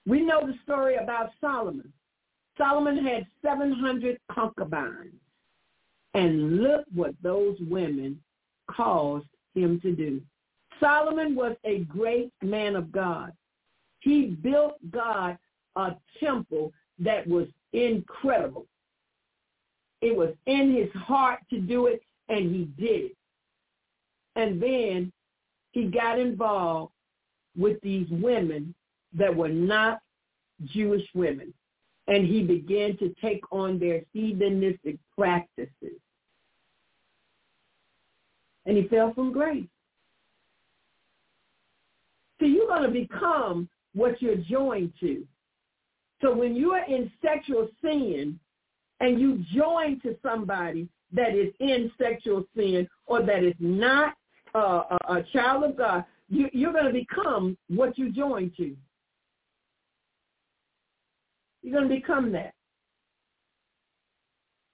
We 0.07 0.21
know 0.21 0.45
the 0.45 0.55
story 0.63 0.95
about 0.95 1.29
Solomon. 1.39 1.93
Solomon 2.57 3.05
had 3.05 3.27
700 3.43 4.19
concubines. 4.31 5.13
And 6.15 6.61
look 6.61 6.83
what 6.93 7.13
those 7.21 7.57
women 7.61 8.19
caused 8.69 9.27
him 9.53 9.79
to 9.81 9.95
do. 9.95 10.19
Solomon 10.79 11.35
was 11.35 11.55
a 11.63 11.79
great 11.81 12.31
man 12.41 12.75
of 12.75 12.91
God. 12.91 13.33
He 13.99 14.35
built 14.41 14.77
God 14.89 15.37
a 15.75 15.95
temple 16.19 16.73
that 16.97 17.27
was 17.27 17.47
incredible. 17.71 18.65
It 20.03 20.17
was 20.17 20.33
in 20.47 20.75
his 20.75 20.91
heart 21.01 21.39
to 21.49 21.59
do 21.61 21.87
it, 21.87 22.01
and 22.27 22.53
he 22.53 22.65
did 22.77 23.05
it. 23.05 23.17
And 24.35 24.61
then 24.61 25.13
he 25.71 25.85
got 25.85 26.19
involved 26.19 26.91
with 27.57 27.79
these 27.81 28.07
women 28.09 28.75
that 29.17 29.33
were 29.33 29.47
not 29.47 29.99
Jewish 30.65 31.07
women. 31.15 31.53
And 32.07 32.27
he 32.27 32.43
began 32.43 32.97
to 32.97 33.15
take 33.21 33.43
on 33.49 33.79
their 33.79 34.01
heathenistic 34.13 34.99
practices. 35.17 36.01
And 38.65 38.75
he 38.75 38.89
fell 38.89 39.13
from 39.13 39.31
grace. 39.31 39.63
So 42.41 42.45
you're 42.45 42.67
going 42.67 42.83
to 42.83 42.89
become 42.89 43.69
what 43.93 44.21
you're 44.21 44.35
joined 44.35 44.91
to. 44.99 45.25
So 46.21 46.35
when 46.35 46.57
you 46.57 46.71
are 46.71 46.83
in 46.83 47.09
sexual 47.23 47.69
sin 47.81 48.37
and 48.99 49.19
you 49.19 49.43
join 49.53 49.99
to 50.01 50.15
somebody 50.21 50.87
that 51.11 51.35
is 51.35 51.53
in 51.59 51.91
sexual 52.01 52.45
sin 52.55 52.87
or 53.05 53.21
that 53.23 53.43
is 53.43 53.55
not 53.59 54.15
uh, 54.55 54.83
a, 55.07 55.13
a 55.13 55.23
child 55.33 55.63
of 55.63 55.77
God, 55.77 56.05
you, 56.29 56.49
you're 56.53 56.73
going 56.73 56.85
to 56.85 56.93
become 56.93 57.57
what 57.69 57.97
you 57.97 58.11
join 58.11 58.51
to. 58.57 58.75
You're 61.61 61.79
going 61.79 61.89
to 61.89 61.95
become 61.95 62.31
that. 62.33 62.53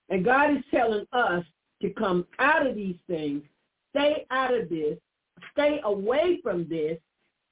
And 0.09 0.25
God 0.25 0.51
is 0.51 0.63
telling 0.71 1.05
us 1.13 1.45
to 1.81 1.89
come 1.91 2.25
out 2.39 2.65
of 2.65 2.75
these 2.75 2.97
things, 3.07 3.43
stay 3.91 4.25
out 4.31 4.53
of 4.53 4.69
this, 4.69 4.97
stay 5.53 5.79
away 5.83 6.39
from 6.41 6.67
this, 6.67 6.97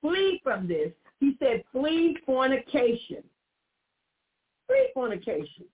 flee 0.01 0.41
from 0.43 0.67
this. 0.67 0.91
He 1.19 1.35
said, 1.39 1.63
flee 1.71 2.17
fornication. 2.25 3.23
Flee 4.67 4.89
fornication. 4.93 5.65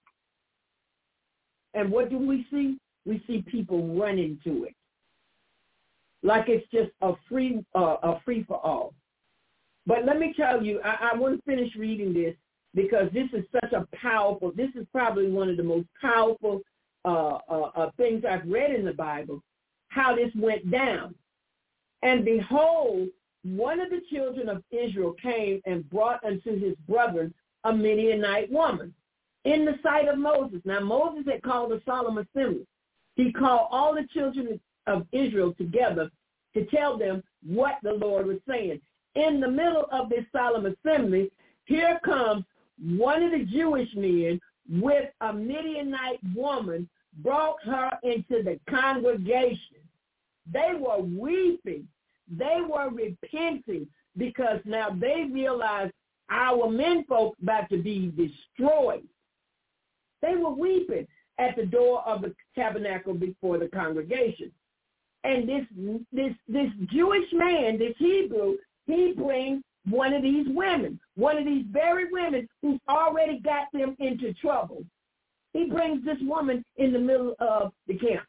And 1.73 1.91
what 1.91 2.09
do 2.09 2.17
we 2.17 2.45
see? 2.51 2.77
We 3.05 3.23
see 3.27 3.41
people 3.41 3.97
running 3.97 4.39
to 4.45 4.63
it 4.65 4.75
like 6.23 6.45
it's 6.47 6.65
just 6.71 6.91
a 7.01 7.13
free 7.29 7.63
uh, 7.75 7.97
a 8.01 8.19
free 8.25 8.43
for 8.47 8.65
all. 8.65 8.93
But 9.85 10.05
let 10.05 10.17
me 10.17 10.33
tell 10.35 10.63
you, 10.63 10.79
I, 10.83 11.09
I 11.11 11.17
want 11.17 11.35
to 11.35 11.41
finish 11.43 11.75
reading 11.75 12.13
this 12.13 12.35
because 12.73 13.09
this 13.13 13.27
is 13.33 13.45
such 13.51 13.73
a 13.73 13.85
powerful. 13.95 14.51
This 14.55 14.69
is 14.75 14.87
probably 14.91 15.29
one 15.29 15.49
of 15.49 15.57
the 15.57 15.63
most 15.63 15.87
powerful 16.01 16.61
uh, 17.05 17.39
uh, 17.49 17.71
uh, 17.75 17.91
things 17.97 18.23
I've 18.27 18.47
read 18.47 18.71
in 18.71 18.85
the 18.85 18.93
Bible. 18.93 19.43
How 19.89 20.15
this 20.15 20.31
went 20.35 20.71
down, 20.71 21.13
and 22.01 22.25
behold, 22.25 23.09
one 23.43 23.79
of 23.79 23.89
the 23.89 24.01
children 24.11 24.49
of 24.49 24.63
Israel 24.71 25.13
came 25.21 25.61
and 25.65 25.87
brought 25.89 26.23
unto 26.23 26.57
his 26.59 26.73
brethren 26.87 27.33
a 27.65 27.73
Midianite 27.73 28.51
woman 28.51 28.93
in 29.45 29.65
the 29.65 29.77
sight 29.83 30.07
of 30.07 30.17
Moses. 30.17 30.61
Now 30.65 30.79
Moses 30.79 31.25
had 31.25 31.43
called 31.43 31.71
a 31.71 31.81
solemn 31.85 32.17
assembly. 32.17 32.65
He 33.15 33.31
called 33.31 33.67
all 33.71 33.93
the 33.93 34.07
children 34.13 34.59
of 34.87 35.05
Israel 35.11 35.53
together 35.57 36.09
to 36.53 36.65
tell 36.65 36.97
them 36.97 37.23
what 37.45 37.75
the 37.83 37.93
Lord 37.93 38.27
was 38.27 38.39
saying. 38.47 38.79
In 39.15 39.39
the 39.39 39.49
middle 39.49 39.85
of 39.91 40.09
this 40.09 40.25
solemn 40.31 40.65
assembly, 40.65 41.31
here 41.65 41.99
comes 42.03 42.43
one 42.81 43.23
of 43.23 43.31
the 43.31 43.45
Jewish 43.45 43.89
men 43.95 44.39
with 44.69 45.09
a 45.21 45.33
Midianite 45.33 46.19
woman, 46.35 46.89
brought 47.21 47.57
her 47.63 47.91
into 48.03 48.41
the 48.43 48.59
congregation. 48.69 49.77
They 50.51 50.71
were 50.77 51.01
weeping. 51.01 51.87
They 52.27 52.59
were 52.67 52.89
repenting 52.89 53.87
because 54.17 54.59
now 54.65 54.89
they 54.89 55.27
realized 55.31 55.93
our 56.29 56.69
menfolk 56.69 57.35
about 57.41 57.69
to 57.69 57.77
be 57.77 58.11
destroyed. 58.17 59.03
They 60.23 60.35
were 60.37 60.53
weeping 60.53 61.05
at 61.37 61.55
the 61.55 61.65
door 61.65 62.01
of 62.07 62.21
the 62.21 62.33
tabernacle 62.55 63.13
before 63.13 63.57
the 63.59 63.67
congregation. 63.67 64.51
And 65.23 65.47
this 65.47 65.65
this 66.11 66.33
this 66.47 66.71
Jewish 66.91 67.31
man, 67.33 67.77
this 67.77 67.95
Hebrew, 67.97 68.55
he 68.87 69.13
brings 69.15 69.63
one 69.89 70.13
of 70.13 70.21
these 70.21 70.47
women, 70.49 70.99
one 71.15 71.37
of 71.37 71.45
these 71.45 71.65
very 71.69 72.05
women 72.11 72.47
who's 72.61 72.79
already 72.89 73.39
got 73.39 73.67
them 73.73 73.95
into 73.99 74.33
trouble. 74.35 74.83
He 75.51 75.65
brings 75.65 76.03
this 76.03 76.17
woman 76.21 76.63
in 76.77 76.93
the 76.93 76.99
middle 76.99 77.35
of 77.39 77.73
the 77.87 77.97
camp. 77.97 78.25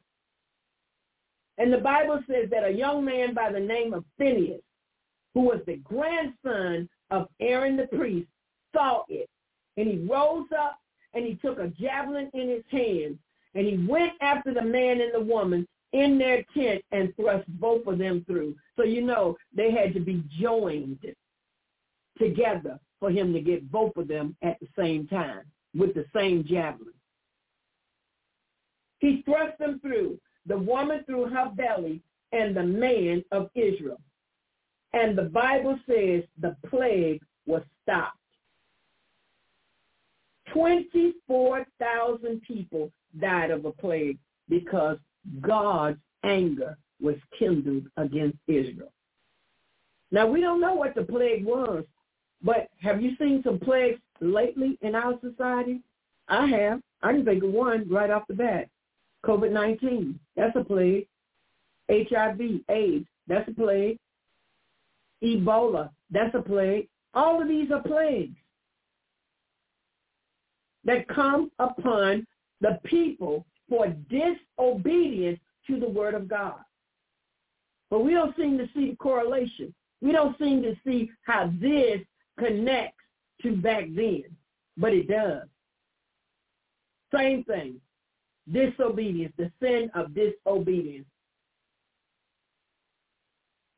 And 1.58 1.72
the 1.72 1.78
Bible 1.78 2.20
says 2.28 2.50
that 2.50 2.64
a 2.64 2.70
young 2.70 3.04
man 3.04 3.34
by 3.34 3.52
the 3.52 3.60
name 3.60 3.94
of 3.94 4.04
Phinehas, 4.18 4.60
who 5.34 5.42
was 5.42 5.60
the 5.66 5.76
grandson 5.76 6.88
of 7.10 7.28
Aaron 7.40 7.76
the 7.76 7.86
priest, 7.86 8.28
saw 8.74 9.04
it. 9.08 9.28
And 9.76 9.86
he 9.88 10.06
rose 10.10 10.48
up 10.56 10.78
and 11.14 11.24
he 11.24 11.34
took 11.34 11.58
a 11.58 11.68
javelin 11.68 12.30
in 12.34 12.48
his 12.48 12.64
hand 12.70 13.18
and 13.54 13.66
he 13.66 13.86
went 13.86 14.12
after 14.20 14.52
the 14.52 14.62
man 14.62 15.00
and 15.00 15.14
the 15.14 15.20
woman 15.20 15.66
in 15.92 16.18
their 16.18 16.44
tent 16.54 16.82
and 16.92 17.14
thrust 17.16 17.46
both 17.60 17.86
of 17.86 17.98
them 17.98 18.24
through. 18.26 18.56
So 18.76 18.82
you 18.82 19.00
know 19.00 19.36
they 19.54 19.70
had 19.70 19.94
to 19.94 20.00
be 20.00 20.24
joined 20.40 20.98
together 22.18 22.80
for 22.98 23.10
him 23.10 23.32
to 23.32 23.40
get 23.40 23.70
both 23.70 23.96
of 23.96 24.08
them 24.08 24.36
at 24.42 24.58
the 24.60 24.68
same 24.76 25.06
time 25.06 25.42
with 25.74 25.94
the 25.94 26.04
same 26.14 26.44
javelin. 26.44 26.94
He 28.98 29.22
thrust 29.24 29.58
them 29.58 29.80
through, 29.80 30.18
the 30.46 30.58
woman 30.58 31.04
through 31.06 31.26
her 31.26 31.52
belly 31.54 32.00
and 32.32 32.56
the 32.56 32.62
man 32.62 33.22
of 33.30 33.50
Israel. 33.54 34.00
And 34.92 35.16
the 35.16 35.22
Bible 35.22 35.78
says 35.86 36.24
the 36.40 36.56
plague 36.68 37.20
was 37.46 37.62
stopped. 37.82 38.18
24,000 40.54 42.40
people 42.42 42.90
died 43.20 43.50
of 43.50 43.64
a 43.64 43.72
plague 43.72 44.18
because 44.48 44.98
God's 45.40 45.98
anger 46.22 46.78
was 47.02 47.16
kindled 47.38 47.84
against 47.96 48.38
Israel. 48.46 48.92
Now, 50.10 50.26
we 50.28 50.40
don't 50.40 50.60
know 50.60 50.74
what 50.74 50.94
the 50.94 51.02
plague 51.02 51.44
was, 51.44 51.84
but 52.42 52.68
have 52.80 53.02
you 53.02 53.16
seen 53.18 53.42
some 53.44 53.58
plagues 53.58 54.00
lately 54.20 54.78
in 54.80 54.94
our 54.94 55.18
society? 55.20 55.80
I 56.28 56.46
have. 56.46 56.80
I 57.02 57.12
can 57.12 57.24
think 57.24 57.42
of 57.42 57.50
one 57.50 57.88
right 57.90 58.10
off 58.10 58.28
the 58.28 58.34
bat. 58.34 58.68
COVID-19, 59.26 60.14
that's 60.36 60.56
a 60.56 60.62
plague. 60.62 61.08
HIV, 61.90 62.60
AIDS, 62.68 63.06
that's 63.26 63.48
a 63.48 63.54
plague. 63.54 63.98
Ebola, 65.22 65.90
that's 66.10 66.34
a 66.34 66.42
plague. 66.42 66.88
All 67.14 67.42
of 67.42 67.48
these 67.48 67.70
are 67.70 67.82
plagues 67.82 68.36
that 70.84 71.08
come 71.08 71.50
upon 71.58 72.26
the 72.60 72.78
people 72.84 73.46
for 73.68 73.88
disobedience 74.10 75.38
to 75.66 75.80
the 75.80 75.88
word 75.88 76.14
of 76.14 76.28
God. 76.28 76.60
But 77.90 78.04
we 78.04 78.12
don't 78.12 78.36
seem 78.36 78.58
to 78.58 78.68
see 78.74 78.90
the 78.90 78.96
correlation. 78.96 79.74
We 80.00 80.12
don't 80.12 80.38
seem 80.38 80.62
to 80.62 80.74
see 80.86 81.10
how 81.22 81.52
this 81.60 82.00
connects 82.38 82.98
to 83.42 83.56
back 83.56 83.84
then, 83.94 84.24
but 84.76 84.92
it 84.92 85.08
does. 85.08 85.48
Same 87.14 87.44
thing. 87.44 87.80
Disobedience, 88.50 89.32
the 89.38 89.50
sin 89.62 89.90
of 89.94 90.14
disobedience. 90.14 91.06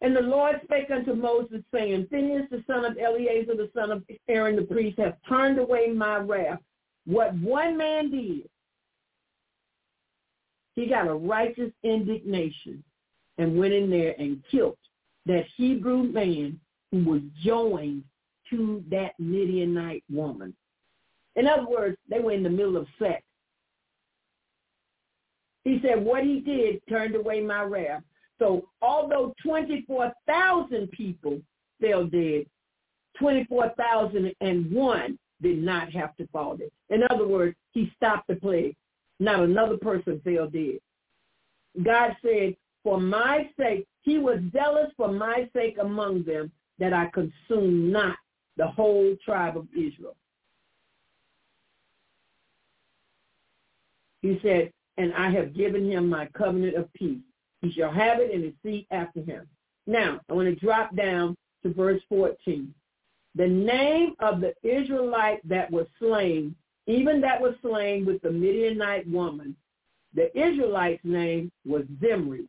And 0.01 0.15
the 0.15 0.21
Lord 0.21 0.61
spake 0.65 0.91
unto 0.91 1.15
Moses, 1.15 1.63
saying, 1.73 2.09
Phinehas, 2.11 2.47
the 2.51 2.63
son 2.67 2.85
of 2.85 2.99
Eleazar, 2.99 3.57
the 3.57 3.71
son 3.75 3.91
of 3.91 4.05
Aaron 4.29 4.57
the 4.57 4.63
priest, 4.63 4.99
hath 4.99 5.15
turned 5.29 5.59
away 5.59 5.89
my 5.89 6.17
wrath. 6.17 6.61
What 7.07 7.35
one 7.35 7.77
man 7.77 8.11
did, 8.11 8.49
he 10.75 10.87
got 10.87 11.09
a 11.09 11.15
righteous 11.15 11.73
indignation 11.83 12.83
and 13.39 13.59
went 13.59 13.73
in 13.73 13.89
there 13.89 14.15
and 14.19 14.43
killed 14.51 14.77
that 15.27 15.45
Hebrew 15.57 16.03
man 16.03 16.61
who 16.91 17.05
was 17.05 17.23
joined 17.43 18.05
to 18.51 18.85
that 18.91 19.13
Midianite 19.19 20.05
woman. 20.11 20.55
In 21.37 21.47
other 21.47 21.67
words, 21.67 21.97
they 22.09 22.21
were 22.21 22.33
in 22.33 22.43
the 22.43 22.51
middle 22.51 22.77
of 22.77 22.87
sex. 22.99 23.23
He 25.65 25.81
said, 25.83 26.05
what 26.05 26.25
he 26.25 26.41
did 26.41 26.81
turned 26.89 27.17
away 27.17 27.41
my 27.41 27.63
wrath. 27.63 28.03
So 28.39 28.69
although 28.83 29.35
24,000 29.43 30.91
people 30.91 31.41
fell 31.81 32.07
dead, 32.07 32.47
24,001 33.19 35.19
did 35.43 35.63
not 35.63 35.93
have 35.93 36.17
to 36.17 36.27
fall 36.29 36.57
dead. 36.57 36.71
In 36.91 37.03
other 37.11 37.27
words, 37.27 37.57
he 37.73 37.93
stopped 37.97 38.29
the 38.29 38.37
plague. 38.37 38.77
Not 39.19 39.41
another 39.41 39.77
person 39.77 40.21
fell 40.25 40.49
dead. 40.49 40.79
God 41.83 42.17
said, 42.23 42.57
for 42.83 43.01
my 43.01 43.51
sake, 43.59 43.87
he 44.03 44.19
was 44.19 44.39
zealous 44.53 44.91
for 44.97 45.11
my 45.13 45.49
sake 45.55 45.77
among 45.81 46.23
them 46.25 46.53
that 46.79 46.93
I 46.93 47.07
consume 47.07 47.91
not 47.91 48.17
the 48.57 48.67
whole 48.67 49.17
tribe 49.25 49.57
of 49.57 49.67
Israel. 49.73 50.17
He 54.23 54.39
said, 54.43 54.73
and 54.99 55.13
I 55.15 55.31
have 55.31 55.55
given 55.55 55.91
him 55.91 56.09
my 56.09 56.27
covenant 56.27 56.77
of 56.77 56.93
peace. 56.95 57.21
He 57.61 57.73
shall 57.73 57.93
have 57.93 58.21
it 58.21 58.31
in 58.31 58.43
his 58.43 58.55
seat 58.63 58.87
after 58.91 59.21
him. 59.21 59.47
Now, 59.87 60.21
I 60.29 60.33
want 60.33 60.49
to 60.49 60.55
drop 60.55 60.95
down 60.97 61.37
to 61.63 61.73
verse 61.73 62.01
14. 62.09 62.73
The 63.37 63.47
name 63.47 64.15
of 64.21 64.41
the 64.41 64.55
Israelite 64.63 65.47
that 65.47 65.71
was 65.71 65.87
slain, 65.99 66.55
even 66.87 67.21
that 67.21 67.41
was 67.41 67.55
slain 67.61 68.07
with 68.07 68.23
the 68.23 68.31
Midianite 68.31 69.07
woman, 69.09 69.55
the 70.15 70.35
Israelite's 70.39 71.05
name 71.05 71.53
was 71.67 71.85
Zimri, 72.01 72.47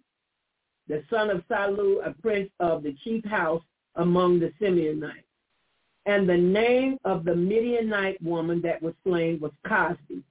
the 0.87 1.03
son 1.09 1.29
of 1.29 1.43
Salu, 1.49 2.05
a 2.05 2.13
prince 2.21 2.49
of 2.61 2.83
the 2.83 2.95
chief 3.03 3.25
house 3.25 3.61
among 3.95 4.39
the 4.39 4.53
Simeonites. 4.61 5.23
And 6.05 6.29
the 6.29 6.37
name 6.37 6.97
of 7.03 7.25
the 7.25 7.35
Midianite 7.35 8.21
woman 8.23 8.61
that 8.61 8.81
was 8.81 8.93
slain 9.03 9.39
was 9.41 9.51
Cozbi, 9.65 10.23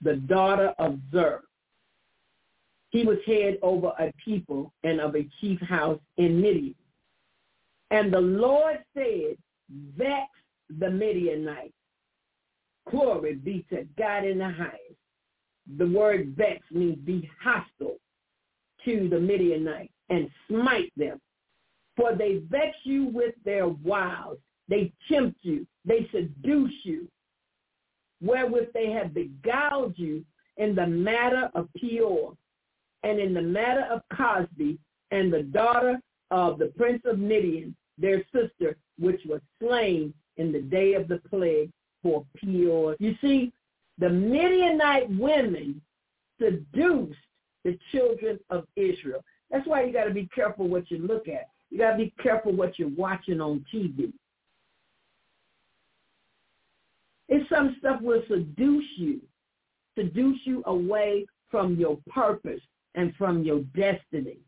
the 0.00 0.14
daughter 0.14 0.72
of 0.78 1.00
Zur. 1.10 1.42
He 2.90 3.04
was 3.04 3.18
head 3.26 3.58
over 3.62 3.88
a 3.98 4.12
people 4.24 4.72
and 4.84 5.00
of 5.00 5.16
a 5.16 5.28
chief 5.40 5.60
house 5.60 5.98
in 6.18 6.40
Midian. 6.40 6.76
And 7.90 8.12
the 8.12 8.20
Lord 8.20 8.78
said, 8.94 9.36
vex 9.96 10.28
the 10.78 10.90
Midianites. 10.90 11.74
Glory 12.90 13.34
be 13.34 13.64
to 13.70 13.86
God 13.96 14.24
in 14.24 14.38
the 14.38 14.50
highest. 14.50 14.96
The 15.78 15.86
word 15.86 16.34
vex 16.36 16.60
means 16.70 16.98
be 16.98 17.30
hostile 17.40 17.98
to 18.84 19.08
the 19.08 19.20
Midianites 19.20 19.92
and 20.10 20.28
smite 20.48 20.92
them. 20.96 21.20
For 21.96 22.14
they 22.14 22.42
vex 22.50 22.76
you 22.84 23.06
with 23.06 23.34
their 23.44 23.68
wiles. 23.68 24.38
They 24.68 24.92
tempt 25.10 25.38
you. 25.42 25.66
They 25.84 26.08
seduce 26.12 26.74
you. 26.84 27.08
Wherewith 28.20 28.68
they 28.72 28.90
have 28.90 29.14
beguiled 29.14 29.94
you 29.96 30.24
in 30.56 30.74
the 30.74 30.86
matter 30.86 31.50
of 31.54 31.68
Peor 31.78 32.34
and 33.02 33.18
in 33.18 33.34
the 33.34 33.42
matter 33.42 33.86
of 33.90 34.02
Cozbi 34.12 34.78
and 35.10 35.32
the 35.32 35.42
daughter 35.42 36.00
of 36.30 36.58
the 36.58 36.72
prince 36.76 37.02
of 37.04 37.18
Midian, 37.18 37.74
their 37.98 38.24
sister, 38.32 38.76
which 38.98 39.20
was 39.26 39.40
slain 39.60 40.12
in 40.36 40.52
the 40.52 40.60
day 40.60 40.94
of 40.94 41.08
the 41.08 41.20
plague 41.30 41.70
for 42.02 42.24
Peor. 42.36 42.96
You 42.98 43.14
see, 43.20 43.52
the 43.98 44.08
Midianite 44.08 45.10
women 45.10 45.80
seduced 46.40 47.18
the 47.64 47.78
children 47.92 48.38
of 48.50 48.66
Israel. 48.76 49.22
That's 49.50 49.66
why 49.66 49.84
you 49.84 49.92
got 49.92 50.04
to 50.04 50.14
be 50.14 50.28
careful 50.34 50.66
what 50.68 50.90
you 50.90 50.98
look 50.98 51.28
at. 51.28 51.48
You 51.70 51.78
got 51.78 51.92
to 51.92 51.98
be 51.98 52.12
careful 52.22 52.52
what 52.52 52.78
you're 52.78 52.88
watching 52.88 53.40
on 53.40 53.64
TV. 53.72 54.12
It's 57.28 57.48
some 57.48 57.76
stuff 57.78 58.00
will 58.02 58.22
seduce 58.28 58.84
you, 58.96 59.20
seduce 59.96 60.40
you 60.44 60.62
away 60.66 61.26
from 61.50 61.76
your 61.76 61.98
purpose 62.08 62.60
and 62.94 63.14
from 63.16 63.42
your 63.42 63.60
destiny. 63.76 64.38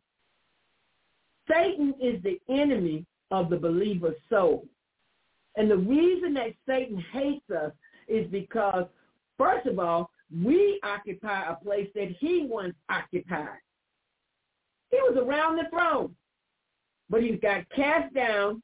Satan 1.49 1.95
is 2.01 2.23
the 2.23 2.41
enemy 2.49 3.05
of 3.35 3.51
the 3.51 3.57
believer's 3.57 4.17
soul. 4.31 4.65
And 5.57 5.71
the 5.71 5.77
reason 5.77 6.35
that 6.35 6.55
Satan 6.69 7.05
hates 7.13 7.49
us 7.51 7.73
is 8.09 8.27
because, 8.31 8.87
first 9.37 9.67
of 9.67 9.79
all, 9.79 10.11
we 10.45 10.81
occupy 10.85 11.49
a 11.49 11.57
place 11.57 11.89
that 11.95 12.15
he 12.19 12.47
once 12.49 12.75
occupied. 12.89 13.59
He 14.91 14.99
was 14.99 15.17
around 15.17 15.57
the 15.57 15.69
throne, 15.71 16.15
but 17.11 17.23
he 17.23 17.33
got 17.33 17.69
cast 17.75 18.15
down 18.15 18.63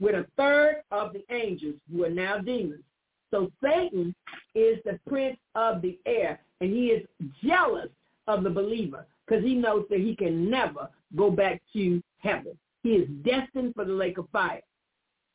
with 0.00 0.14
a 0.14 0.26
third 0.36 0.82
of 0.90 1.12
the 1.12 1.24
angels 1.32 1.76
who 1.90 2.04
are 2.04 2.10
now 2.10 2.38
demons. 2.38 2.82
So 3.30 3.50
Satan 3.62 4.14
is 4.54 4.78
the 4.84 4.98
prince 5.06 5.38
of 5.54 5.82
the 5.82 5.98
air, 6.06 6.40
and 6.60 6.72
he 6.72 6.86
is 6.86 7.06
jealous 7.44 7.88
of 8.26 8.42
the 8.42 8.50
believer 8.50 9.06
because 9.26 9.44
he 9.44 9.54
knows 9.54 9.84
that 9.90 10.00
he 10.00 10.16
can 10.16 10.50
never 10.50 10.88
go 11.16 11.30
back 11.30 11.62
to 11.74 12.02
heaven. 12.18 12.56
He 12.82 12.90
is 12.90 13.08
destined 13.24 13.74
for 13.74 13.84
the 13.84 13.92
lake 13.92 14.18
of 14.18 14.28
fire. 14.30 14.60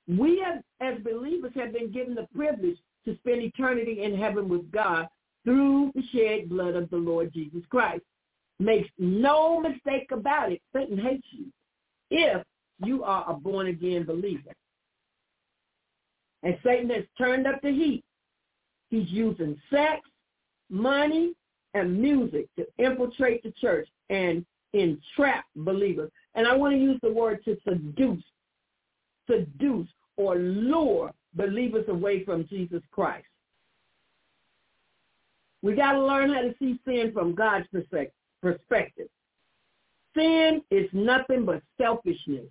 We 0.07 0.39
have, 0.39 0.61
as 0.81 1.01
believers 1.03 1.51
have 1.55 1.73
been 1.73 1.91
given 1.91 2.15
the 2.15 2.27
privilege 2.35 2.77
to 3.05 3.15
spend 3.17 3.41
eternity 3.41 4.03
in 4.03 4.17
heaven 4.17 4.49
with 4.49 4.69
God 4.71 5.07
through 5.43 5.91
the 5.93 6.03
shed 6.13 6.49
blood 6.49 6.75
of 6.75 6.89
the 6.89 6.97
Lord 6.97 7.33
Jesus 7.33 7.61
Christ. 7.69 8.03
Makes 8.59 8.89
no 8.97 9.59
mistake 9.59 10.11
about 10.11 10.51
it, 10.51 10.61
Satan 10.73 10.97
hates 10.97 11.27
you 11.31 11.45
if 12.11 12.43
you 12.83 13.03
are 13.03 13.29
a 13.29 13.33
born-again 13.33 14.03
believer. 14.05 14.51
And 16.43 16.57
Satan 16.63 16.89
has 16.91 17.03
turned 17.17 17.47
up 17.47 17.61
the 17.61 17.71
heat. 17.71 18.03
He's 18.89 19.09
using 19.09 19.57
sex, 19.69 20.01
money, 20.69 21.33
and 21.73 21.99
music 21.99 22.47
to 22.57 22.65
infiltrate 22.77 23.41
the 23.43 23.51
church 23.59 23.87
and 24.09 24.45
entrap 24.73 25.45
believers. 25.55 26.11
And 26.35 26.47
I 26.47 26.55
want 26.55 26.73
to 26.73 26.79
use 26.79 26.99
the 27.01 27.11
word 27.11 27.43
to 27.45 27.57
seduce, 27.67 28.23
seduce 29.29 29.87
or 30.17 30.35
lure 30.35 31.13
believers 31.35 31.85
away 31.87 32.23
from 32.23 32.47
Jesus 32.47 32.81
Christ. 32.91 33.25
We 35.61 35.75
got 35.75 35.93
to 35.93 36.05
learn 36.05 36.33
how 36.33 36.41
to 36.41 36.53
see 36.59 36.79
sin 36.85 37.11
from 37.13 37.35
God's 37.35 37.67
perspective. 38.41 39.07
Sin 40.15 40.61
is 40.69 40.89
nothing 40.91 41.45
but 41.45 41.63
selfishness 41.79 42.45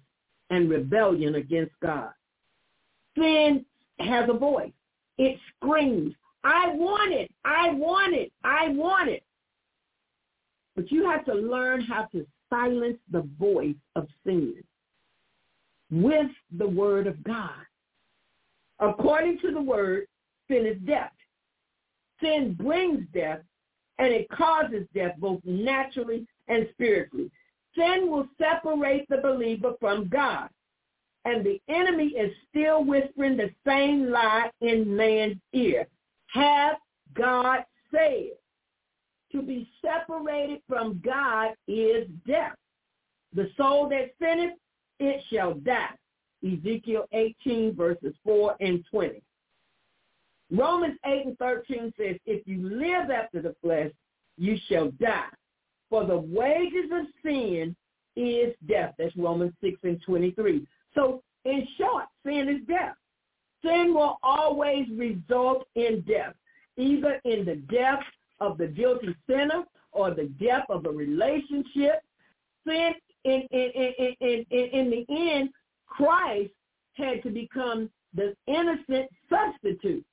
and 0.50 0.70
rebellion 0.70 1.36
against 1.36 1.72
God. 1.82 2.10
Sin 3.16 3.64
has 3.98 4.28
a 4.28 4.36
voice. 4.36 4.72
It 5.18 5.38
screams, 5.56 6.14
I 6.42 6.72
want 6.74 7.12
it, 7.12 7.30
I 7.44 7.70
want 7.70 8.14
it, 8.14 8.32
I 8.42 8.70
want 8.70 9.10
it. 9.10 9.22
But 10.74 10.90
you 10.90 11.04
have 11.04 11.24
to 11.26 11.34
learn 11.34 11.82
how 11.82 12.04
to 12.12 12.26
silence 12.52 12.98
the 13.10 13.26
voice 13.38 13.74
of 13.96 14.06
sin 14.24 14.54
with 15.90 16.30
the 16.58 16.68
word 16.68 17.06
of 17.06 17.22
God. 17.24 17.50
According 18.80 19.38
to 19.40 19.52
the 19.52 19.62
word, 19.62 20.06
sin 20.48 20.66
is 20.66 20.76
death. 20.86 21.12
Sin 22.20 22.56
brings 22.58 23.06
death 23.14 23.40
and 23.98 24.12
it 24.12 24.28
causes 24.30 24.86
death 24.94 25.14
both 25.18 25.40
naturally 25.44 26.26
and 26.48 26.68
spiritually. 26.72 27.30
Sin 27.76 28.10
will 28.10 28.28
separate 28.38 29.08
the 29.08 29.18
believer 29.18 29.74
from 29.80 30.08
God. 30.08 30.48
And 31.24 31.46
the 31.46 31.60
enemy 31.68 32.08
is 32.08 32.32
still 32.50 32.84
whispering 32.84 33.36
the 33.36 33.50
same 33.66 34.10
lie 34.10 34.50
in 34.60 34.94
man's 34.96 35.36
ear. 35.52 35.86
Have 36.26 36.76
God 37.14 37.64
said. 37.94 38.30
To 39.32 39.42
be 39.42 39.68
separated 39.80 40.60
from 40.68 41.00
God 41.04 41.54
is 41.66 42.06
death. 42.26 42.56
The 43.34 43.48
soul 43.56 43.88
that 43.88 44.12
sinneth, 44.20 44.58
it 44.98 45.22
shall 45.32 45.54
die. 45.54 45.94
Ezekiel 46.44 47.06
18 47.12 47.74
verses 47.74 48.14
4 48.24 48.56
and 48.60 48.84
20. 48.90 49.22
Romans 50.50 50.98
8 51.06 51.26
and 51.26 51.38
13 51.38 51.92
says, 51.96 52.16
if 52.26 52.46
you 52.46 52.68
live 52.68 53.10
after 53.10 53.40
the 53.40 53.54
flesh, 53.62 53.90
you 54.36 54.56
shall 54.68 54.90
die. 55.00 55.30
For 55.88 56.04
the 56.04 56.18
wages 56.18 56.90
of 56.92 57.06
sin 57.24 57.74
is 58.16 58.54
death. 58.68 58.94
That's 58.98 59.16
Romans 59.16 59.54
6 59.62 59.78
and 59.84 60.00
23. 60.02 60.66
So 60.94 61.22
in 61.44 61.66
short, 61.78 62.04
sin 62.26 62.48
is 62.48 62.66
death. 62.66 62.94
Sin 63.64 63.94
will 63.94 64.18
always 64.22 64.86
result 64.94 65.66
in 65.74 66.04
death, 66.06 66.34
either 66.76 67.20
in 67.24 67.44
the 67.44 67.56
death 67.72 68.02
of 68.42 68.58
the 68.58 68.66
guilty 68.66 69.14
sinner 69.28 69.64
or 69.92 70.12
the 70.12 70.28
death 70.40 70.64
of 70.68 70.84
a 70.86 70.90
relationship. 70.90 72.02
Sin, 72.66 72.92
in, 73.24 73.42
in, 73.50 73.70
in, 73.74 74.14
in, 74.20 74.46
in, 74.50 74.66
in 74.72 74.90
the 74.90 75.06
end, 75.08 75.50
Christ 75.86 76.50
had 76.94 77.22
to 77.22 77.30
become 77.30 77.88
the 78.14 78.34
innocent 78.46 79.08
substitute. 79.30 80.04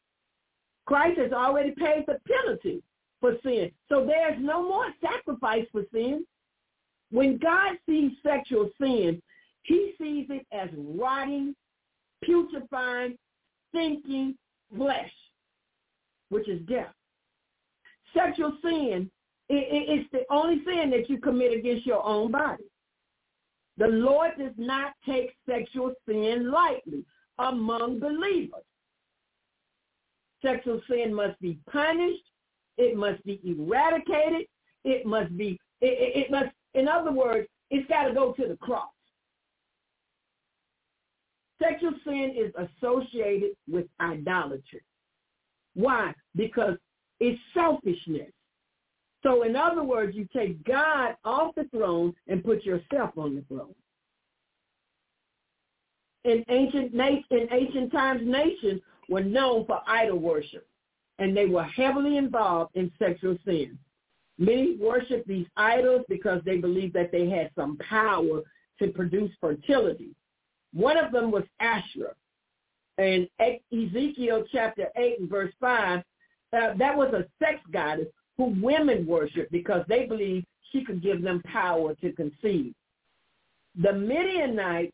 Christ 0.85 1.19
has 1.19 1.31
already 1.31 1.71
paid 1.71 2.05
the 2.07 2.19
penalty 2.27 2.83
for 3.19 3.35
sin. 3.43 3.71
So 3.89 4.05
there's 4.05 4.37
no 4.39 4.63
more 4.63 4.85
sacrifice 5.01 5.65
for 5.71 5.83
sin. 5.91 6.25
When 7.11 7.37
God 7.37 7.77
sees 7.87 8.11
sexual 8.23 8.69
sin, 8.79 9.21
he 9.63 9.93
sees 9.99 10.27
it 10.29 10.45
as 10.51 10.69
rotting, 10.77 11.55
putrefying, 12.23 13.17
stinking 13.69 14.35
flesh, 14.75 15.11
which 16.29 16.47
is 16.47 16.61
death. 16.67 16.93
Sexual 18.13 18.57
sin 18.63 19.09
is 19.49 20.05
the 20.11 20.23
only 20.29 20.63
sin 20.65 20.89
that 20.91 21.09
you 21.09 21.17
commit 21.19 21.57
against 21.57 21.85
your 21.85 22.05
own 22.05 22.31
body. 22.31 22.63
The 23.77 23.87
Lord 23.87 24.31
does 24.37 24.53
not 24.57 24.93
take 25.05 25.33
sexual 25.47 25.93
sin 26.07 26.51
lightly 26.51 27.05
among 27.39 27.99
believers. 27.99 28.63
Sexual 30.43 30.81
sin 30.89 31.13
must 31.13 31.39
be 31.39 31.59
punished. 31.71 32.23
It 32.77 32.95
must 32.95 33.23
be 33.25 33.39
eradicated. 33.43 34.47
It 34.83 35.05
must 35.05 35.35
be, 35.37 35.59
it, 35.81 36.25
it 36.25 36.31
must, 36.31 36.51
in 36.73 36.87
other 36.87 37.11
words, 37.11 37.47
it's 37.69 37.87
got 37.87 38.03
to 38.05 38.13
go 38.13 38.33
to 38.33 38.47
the 38.47 38.57
cross. 38.57 38.89
Sexual 41.61 41.93
sin 42.05 42.33
is 42.37 42.53
associated 42.55 43.51
with 43.69 43.85
idolatry. 43.99 44.81
Why? 45.73 46.13
Because 46.35 46.77
it's 47.19 47.39
selfishness. 47.53 48.31
So 49.23 49.43
in 49.43 49.55
other 49.55 49.83
words, 49.83 50.15
you 50.15 50.27
take 50.33 50.63
God 50.63 51.15
off 51.25 51.55
the 51.55 51.65
throne 51.65 52.13
and 52.27 52.43
put 52.43 52.63
yourself 52.63 53.11
on 53.17 53.35
the 53.35 53.41
throne. 53.49 53.75
In 56.23 56.43
ancient 56.49 56.93
in 56.93 57.47
ancient 57.51 57.91
times, 57.91 58.21
nations 58.23 58.81
were 59.09 59.23
known 59.23 59.65
for 59.65 59.81
idol 59.87 60.19
worship, 60.19 60.67
and 61.17 61.35
they 61.35 61.45
were 61.45 61.63
heavily 61.63 62.17
involved 62.17 62.75
in 62.75 62.91
sexual 62.99 63.37
sin. 63.45 63.77
Many 64.37 64.77
worshiped 64.77 65.27
these 65.27 65.47
idols 65.57 66.05
because 66.07 66.41
they 66.45 66.57
believed 66.57 66.93
that 66.93 67.11
they 67.11 67.29
had 67.29 67.51
some 67.55 67.77
power 67.77 68.41
to 68.79 68.87
produce 68.87 69.31
fertility. 69.41 70.15
One 70.73 70.97
of 70.97 71.11
them 71.11 71.31
was 71.31 71.43
Asherah. 71.59 72.15
In 72.97 73.27
Ezekiel 73.71 74.45
chapter 74.51 74.87
8 74.95 75.19
and 75.19 75.29
verse 75.29 75.53
5, 75.59 76.03
uh, 76.53 76.73
that 76.77 76.95
was 76.95 77.13
a 77.13 77.25
sex 77.43 77.59
goddess 77.71 78.07
who 78.37 78.55
women 78.61 79.05
worshiped 79.05 79.51
because 79.51 79.83
they 79.87 80.05
believed 80.05 80.45
she 80.71 80.83
could 80.83 81.01
give 81.03 81.21
them 81.21 81.41
power 81.43 81.93
to 81.95 82.11
conceive. 82.13 82.73
The 83.81 83.93
Midianites, 83.93 84.93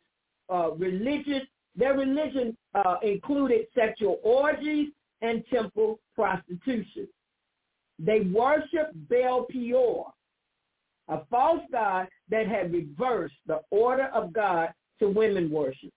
uh, 0.52 0.72
religious, 0.72 1.44
their 1.76 1.94
religion 1.98 2.56
uh, 2.74 2.96
included 3.04 3.68
sexual 3.74 4.20
orgies 4.24 4.90
and 5.22 5.44
temple 5.52 6.00
prostitution. 6.14 7.08
They 8.00 8.22
worshiped 8.22 8.94
Baal 9.10 9.46
Peor, 9.50 10.12
a 11.08 11.20
false 11.30 11.62
god 11.72 12.08
that 12.30 12.48
had 12.48 12.74
reversed 12.74 13.36
the 13.48 13.62
order 13.70 14.10
of 14.14 14.34
God 14.34 14.70
to 15.00 15.10
women 15.10 15.50
worship. 15.50 15.92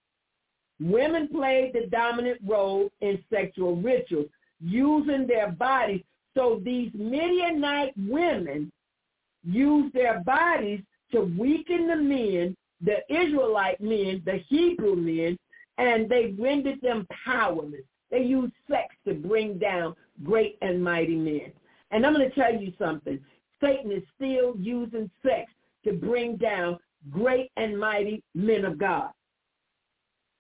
Women 0.81 1.29
played 1.29 1.73
the 1.75 1.89
dominant 1.91 2.41
role 2.47 2.89
in 3.01 3.19
sexual 3.31 3.77
rituals, 3.77 4.29
using 4.61 5.27
their 5.27 5.53
bodies. 5.53 6.03
So 6.35 6.61
these 6.65 6.91
Midianite 6.95 7.95
women 7.97 8.71
used 9.45 9.95
their 9.95 10.21
bodies 10.21 10.81
to 11.13 11.23
weaken 11.39 11.87
the 11.87 11.97
men, 11.97 12.57
the 12.81 12.99
Israelite 13.09 13.81
men, 13.81 14.23
the 14.25 14.41
Hebrew 14.49 14.95
men, 14.95 15.39
and 15.79 16.09
they 16.09 16.35
rendered 16.39 16.81
them 16.81 17.07
powerless. 17.25 17.85
They 18.11 18.23
used 18.23 18.53
sex 18.71 18.95
to 19.07 19.15
bring 19.15 19.59
down 19.59 19.95
great 20.23 20.59
and 20.63 20.83
mighty 20.83 21.17
men. 21.17 21.53
And 21.91 22.05
I'm 22.05 22.15
going 22.15 22.29
to 22.29 22.35
tell 22.35 22.55
you 22.55 22.73
something. 22.79 23.19
Satan 23.61 23.93
is 23.93 24.03
still 24.17 24.55
using 24.59 25.11
sex 25.23 25.51
to 25.85 25.93
bring 25.93 26.37
down 26.37 26.79
great 27.11 27.51
and 27.57 27.79
mighty 27.79 28.23
men 28.35 28.65
of 28.65 28.79
God. 28.79 29.11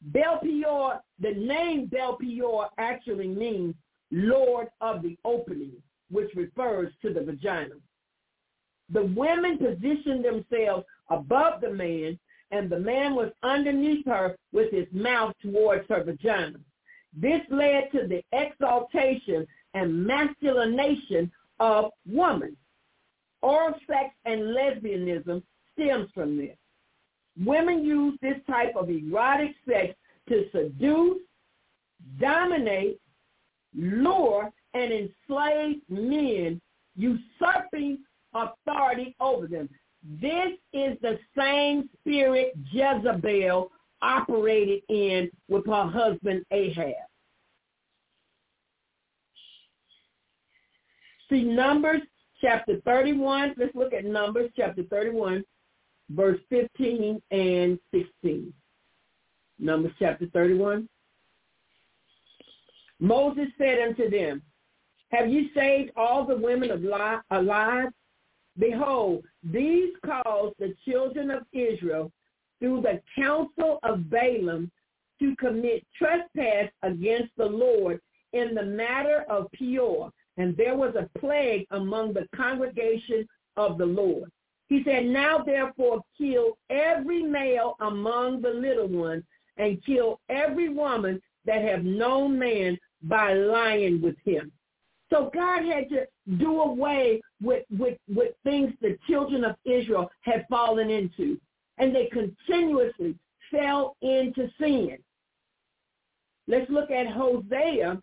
Baal 0.02 0.38
Peor, 0.40 1.00
the 1.20 1.32
name 1.32 1.86
Baal 1.86 2.16
Peor 2.16 2.68
actually 2.78 3.28
means 3.28 3.74
Lord 4.10 4.68
of 4.80 5.02
the 5.02 5.16
opening, 5.24 5.72
which 6.10 6.34
refers 6.34 6.92
to 7.02 7.12
the 7.12 7.20
vagina. 7.20 7.74
The 8.90 9.04
women 9.04 9.58
positioned 9.58 10.24
themselves 10.24 10.86
above 11.10 11.60
the 11.60 11.70
man 11.70 12.18
and 12.50 12.70
the 12.70 12.78
man 12.78 13.14
was 13.14 13.30
underneath 13.42 14.06
her 14.06 14.36
with 14.52 14.70
his 14.72 14.86
mouth 14.92 15.34
towards 15.42 15.86
her 15.88 16.02
vagina. 16.02 16.58
This 17.14 17.42
led 17.50 17.90
to 17.92 18.06
the 18.06 18.22
exaltation 18.32 19.46
and 19.74 20.06
masculination 20.06 21.30
of 21.60 21.90
woman. 22.06 22.56
Oral 23.42 23.74
sex 23.86 24.14
and 24.24 24.40
lesbianism 24.40 25.42
stems 25.72 26.08
from 26.14 26.36
this. 26.36 26.56
Women 27.44 27.84
use 27.84 28.18
this 28.20 28.38
type 28.48 28.74
of 28.76 28.90
erotic 28.90 29.54
sex 29.68 29.94
to 30.28 30.46
seduce, 30.52 31.18
dominate, 32.18 32.98
lure, 33.74 34.50
and 34.74 34.92
enslave 34.92 35.80
men, 35.88 36.60
usurping 36.96 37.98
authority 38.34 39.14
over 39.20 39.46
them. 39.46 39.68
This 40.20 40.52
is 40.72 40.96
the 41.02 41.18
same 41.36 41.88
spirit 42.00 42.52
Jezebel 42.70 43.70
operated 44.00 44.82
in 44.88 45.30
with 45.48 45.66
her 45.66 45.86
husband 45.86 46.44
Ahab. 46.52 46.94
See 51.28 51.42
Numbers 51.42 52.02
chapter 52.40 52.80
31. 52.84 53.54
Let's 53.58 53.74
look 53.74 53.92
at 53.92 54.04
Numbers 54.04 54.50
chapter 54.56 54.82
31, 54.84 55.44
verse 56.10 56.40
15 56.48 57.20
and 57.30 57.78
16. 57.92 58.52
Numbers 59.58 59.92
chapter 59.98 60.26
31. 60.32 60.88
Moses 63.00 63.48
said 63.58 63.78
unto 63.80 64.10
them, 64.10 64.42
Have 65.10 65.28
you 65.28 65.48
saved 65.54 65.92
all 65.96 66.26
the 66.26 66.36
women 66.36 66.70
of 66.70 66.82
alive? 67.30 67.90
Behold, 68.58 69.24
these 69.42 69.92
caused 70.04 70.54
the 70.58 70.74
children 70.84 71.30
of 71.30 71.44
Israel 71.52 72.10
through 72.58 72.82
the 72.82 73.00
counsel 73.16 73.78
of 73.84 74.10
Balaam 74.10 74.70
to 75.20 75.36
commit 75.36 75.86
trespass 75.96 76.70
against 76.82 77.30
the 77.36 77.46
Lord 77.46 78.00
in 78.32 78.54
the 78.54 78.64
matter 78.64 79.24
of 79.28 79.50
Peor. 79.52 80.10
And 80.36 80.56
there 80.56 80.76
was 80.76 80.94
a 80.94 81.08
plague 81.18 81.66
among 81.70 82.12
the 82.12 82.28
congregation 82.34 83.26
of 83.56 83.78
the 83.78 83.86
Lord. 83.86 84.30
He 84.68 84.82
said, 84.84 85.06
now 85.06 85.38
therefore 85.38 86.02
kill 86.16 86.58
every 86.68 87.22
male 87.22 87.74
among 87.80 88.42
the 88.42 88.50
little 88.50 88.88
ones 88.88 89.24
and 89.56 89.84
kill 89.84 90.20
every 90.28 90.68
woman 90.68 91.20
that 91.46 91.62
have 91.62 91.84
known 91.84 92.38
man 92.38 92.78
by 93.02 93.34
lying 93.34 94.00
with 94.00 94.16
him. 94.24 94.52
So 95.10 95.30
God 95.32 95.64
had 95.64 95.88
to 95.90 96.06
do 96.36 96.60
away 96.60 97.20
with, 97.40 97.64
with, 97.70 97.98
with 98.08 98.34
things 98.44 98.72
the 98.80 98.98
children 99.08 99.44
of 99.44 99.56
Israel 99.64 100.10
had 100.20 100.46
fallen 100.50 100.90
into. 100.90 101.40
And 101.78 101.94
they 101.94 102.06
continuously 102.12 103.14
fell 103.50 103.96
into 104.02 104.48
sin. 104.60 104.98
Let's 106.46 106.70
look 106.70 106.90
at 106.90 107.06
Hosea 107.06 108.00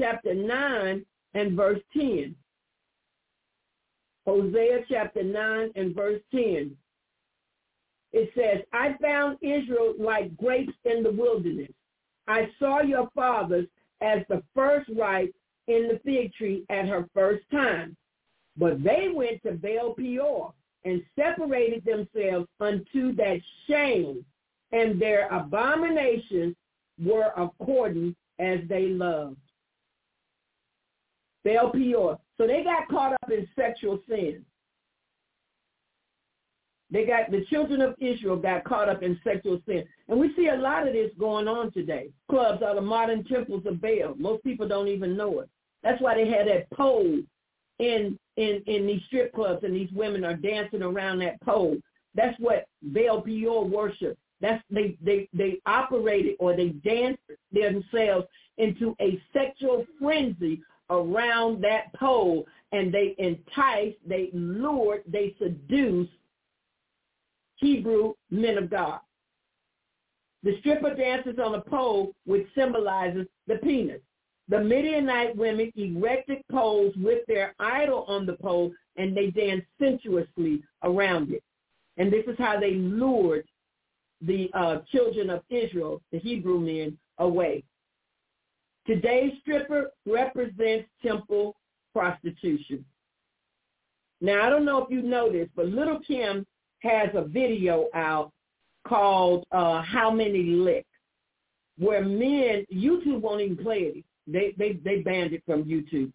chapter 0.00 0.34
9 0.34 1.04
and 1.34 1.56
verse 1.56 1.80
10. 1.92 2.34
Hosea 4.26 4.80
chapter 4.88 5.22
9 5.22 5.70
and 5.74 5.94
verse 5.94 6.20
10. 6.32 6.76
It 8.12 8.30
says, 8.34 8.64
I 8.72 8.94
found 9.00 9.38
Israel 9.42 9.94
like 9.98 10.36
grapes 10.36 10.72
in 10.84 11.02
the 11.02 11.10
wilderness. 11.10 11.72
I 12.26 12.48
saw 12.58 12.80
your 12.80 13.08
fathers 13.14 13.66
as 14.00 14.22
the 14.28 14.42
first 14.54 14.88
ripe 14.96 15.34
in 15.66 15.88
the 15.88 16.00
fig 16.04 16.32
tree 16.34 16.64
at 16.70 16.86
her 16.88 17.06
first 17.14 17.44
time. 17.50 17.96
But 18.56 18.82
they 18.82 19.08
went 19.12 19.42
to 19.42 19.52
Baal 19.52 19.94
Peor 19.94 20.52
and 20.84 21.02
separated 21.16 21.84
themselves 21.84 22.48
unto 22.60 23.14
that 23.16 23.40
shame, 23.68 24.24
and 24.72 25.00
their 25.00 25.28
abominations 25.28 26.56
were 27.02 27.32
according 27.36 28.16
as 28.38 28.60
they 28.68 28.88
loved. 28.88 29.36
Baal 31.44 31.70
Peor. 31.70 32.18
So 32.36 32.46
they 32.46 32.62
got 32.62 32.88
caught 32.88 33.14
up 33.14 33.30
in 33.30 33.48
sexual 33.56 34.00
sin. 34.08 34.44
They 36.90 37.04
got 37.04 37.30
the 37.30 37.44
children 37.50 37.82
of 37.82 37.94
Israel 37.98 38.36
got 38.36 38.64
caught 38.64 38.88
up 38.88 39.02
in 39.02 39.20
sexual 39.22 39.60
sin. 39.66 39.84
And 40.08 40.18
we 40.18 40.34
see 40.34 40.48
a 40.48 40.56
lot 40.56 40.86
of 40.86 40.94
this 40.94 41.10
going 41.18 41.46
on 41.46 41.70
today. 41.72 42.08
Clubs 42.30 42.62
are 42.62 42.74
the 42.74 42.80
modern 42.80 43.24
temples 43.24 43.64
of 43.66 43.80
Baal. 43.80 44.14
Most 44.16 44.42
people 44.42 44.66
don't 44.66 44.88
even 44.88 45.16
know 45.16 45.40
it. 45.40 45.50
That's 45.82 46.00
why 46.00 46.14
they 46.14 46.28
had 46.28 46.48
that 46.48 46.70
pole 46.70 47.18
in 47.78 48.18
in 48.36 48.62
in 48.66 48.86
these 48.86 49.02
strip 49.06 49.32
clubs, 49.34 49.64
and 49.64 49.74
these 49.74 49.90
women 49.92 50.24
are 50.24 50.34
dancing 50.34 50.82
around 50.82 51.18
that 51.18 51.40
pole. 51.42 51.76
That's 52.14 52.38
what 52.40 52.66
Baal 52.82 53.20
Peor 53.20 53.64
worship. 53.64 54.18
That's 54.40 54.62
they 54.70 54.96
they 55.02 55.28
they 55.32 55.60
operated 55.66 56.36
or 56.40 56.56
they 56.56 56.70
danced 56.70 57.22
themselves 57.52 58.26
into 58.56 58.96
a 59.00 59.20
sexual 59.32 59.86
frenzy 60.00 60.62
around 60.90 61.62
that 61.62 61.92
pole, 61.94 62.46
and 62.72 62.92
they 62.92 63.14
enticed, 63.18 63.98
they 64.06 64.30
lured, 64.32 65.02
they 65.06 65.34
seduced 65.38 66.10
Hebrew 67.58 68.14
men 68.30 68.58
of 68.58 68.70
God. 68.70 69.00
The 70.42 70.56
stripper 70.60 70.94
dances 70.94 71.38
on 71.44 71.54
a 71.54 71.60
pole, 71.60 72.12
which 72.24 72.46
symbolizes 72.56 73.26
the 73.46 73.56
penis. 73.56 74.00
The 74.48 74.60
Midianite 74.60 75.36
women 75.36 75.70
erected 75.76 76.38
poles 76.50 76.94
with 76.96 77.26
their 77.26 77.54
idol 77.58 78.04
on 78.08 78.24
the 78.24 78.34
pole, 78.34 78.72
and 78.96 79.16
they 79.16 79.30
danced 79.30 79.66
sensuously 79.78 80.62
around 80.82 81.32
it. 81.32 81.42
And 81.98 82.12
this 82.12 82.24
is 82.26 82.36
how 82.38 82.58
they 82.58 82.74
lured 82.74 83.46
the 84.22 84.50
uh, 84.54 84.78
children 84.90 85.30
of 85.30 85.42
Israel, 85.50 86.00
the 86.12 86.18
Hebrew 86.18 86.60
men, 86.60 86.96
away. 87.18 87.64
Today's 88.86 89.32
stripper 89.42 89.90
represents 90.06 90.88
temple 91.02 91.56
prostitution. 91.92 92.84
Now, 94.20 94.46
I 94.46 94.50
don't 94.50 94.64
know 94.64 94.82
if 94.82 94.90
you 94.90 95.02
know 95.02 95.30
this, 95.30 95.48
but 95.54 95.66
Little 95.66 96.00
Kim 96.00 96.46
has 96.80 97.08
a 97.14 97.24
video 97.24 97.88
out 97.94 98.32
called 98.86 99.44
uh, 99.52 99.82
How 99.82 100.10
Many 100.10 100.42
Licks, 100.42 100.86
where 101.78 102.04
men, 102.04 102.64
YouTube 102.72 103.20
won't 103.20 103.40
even 103.40 103.56
play 103.56 103.78
it. 103.78 104.04
They, 104.26 104.54
they, 104.58 104.74
they 104.84 105.00
banned 105.02 105.32
it 105.32 105.42
from 105.46 105.64
YouTube, 105.64 106.12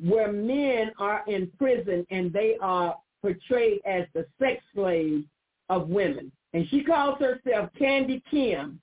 where 0.00 0.32
men 0.32 0.92
are 0.98 1.22
in 1.26 1.50
prison 1.58 2.06
and 2.10 2.32
they 2.32 2.56
are 2.60 2.96
portrayed 3.22 3.80
as 3.86 4.04
the 4.14 4.26
sex 4.38 4.62
slaves 4.74 5.24
of 5.68 5.88
women. 5.88 6.30
And 6.52 6.68
she 6.68 6.84
calls 6.84 7.18
herself 7.18 7.70
Candy 7.78 8.22
Kim, 8.30 8.80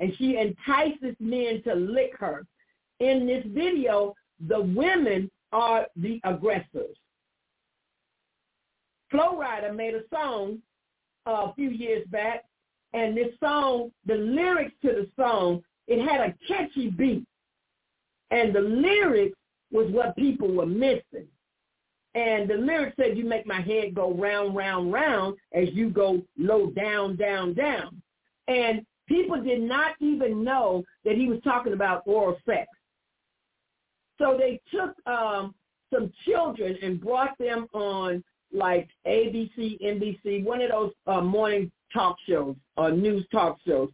and 0.00 0.12
she 0.18 0.36
entices 0.36 1.16
men 1.20 1.62
to 1.62 1.74
lick 1.74 2.12
her. 2.18 2.44
In 3.00 3.26
this 3.26 3.44
video, 3.48 4.14
the 4.48 4.60
women 4.60 5.30
are 5.52 5.86
the 5.96 6.20
aggressors. 6.24 6.96
Flo 9.12 9.38
Rida 9.38 9.76
made 9.76 9.94
a 9.94 10.02
song 10.12 10.58
uh, 11.26 11.50
a 11.50 11.54
few 11.54 11.70
years 11.70 12.04
back, 12.08 12.44
and 12.94 13.16
this 13.16 13.32
song, 13.38 13.92
the 14.06 14.14
lyrics 14.14 14.74
to 14.82 14.88
the 14.88 15.08
song, 15.16 15.62
it 15.86 16.04
had 16.04 16.20
a 16.20 16.34
catchy 16.48 16.88
beat, 16.88 17.24
and 18.30 18.54
the 18.54 18.60
lyrics 18.60 19.36
was 19.70 19.90
what 19.92 20.16
people 20.16 20.52
were 20.52 20.66
missing. 20.66 21.28
And 22.14 22.48
the 22.48 22.56
lyrics 22.56 22.96
said, 22.96 23.16
you 23.16 23.24
make 23.24 23.46
my 23.46 23.60
head 23.60 23.94
go 23.94 24.12
round, 24.12 24.54
round, 24.54 24.92
round 24.92 25.36
as 25.54 25.68
you 25.72 25.88
go 25.88 26.22
low, 26.36 26.70
down, 26.70 27.16
down, 27.16 27.54
down. 27.54 28.02
And 28.48 28.84
people 29.08 29.40
did 29.42 29.62
not 29.62 29.92
even 30.00 30.44
know 30.44 30.84
that 31.04 31.16
he 31.16 31.28
was 31.28 31.40
talking 31.42 31.72
about 31.72 32.02
oral 32.06 32.36
sex. 32.44 32.66
So 34.18 34.36
they 34.38 34.60
took 34.70 34.94
um, 35.06 35.54
some 35.92 36.12
children 36.26 36.76
and 36.82 37.00
brought 37.00 37.36
them 37.38 37.66
on 37.72 38.22
like 38.52 38.88
ABC, 39.06 39.80
NBC, 39.82 40.44
one 40.44 40.60
of 40.60 40.70
those 40.70 40.92
uh, 41.06 41.20
morning 41.20 41.70
talk 41.92 42.16
shows 42.28 42.56
or 42.76 42.90
news 42.90 43.26
talk 43.30 43.58
shows, 43.66 43.90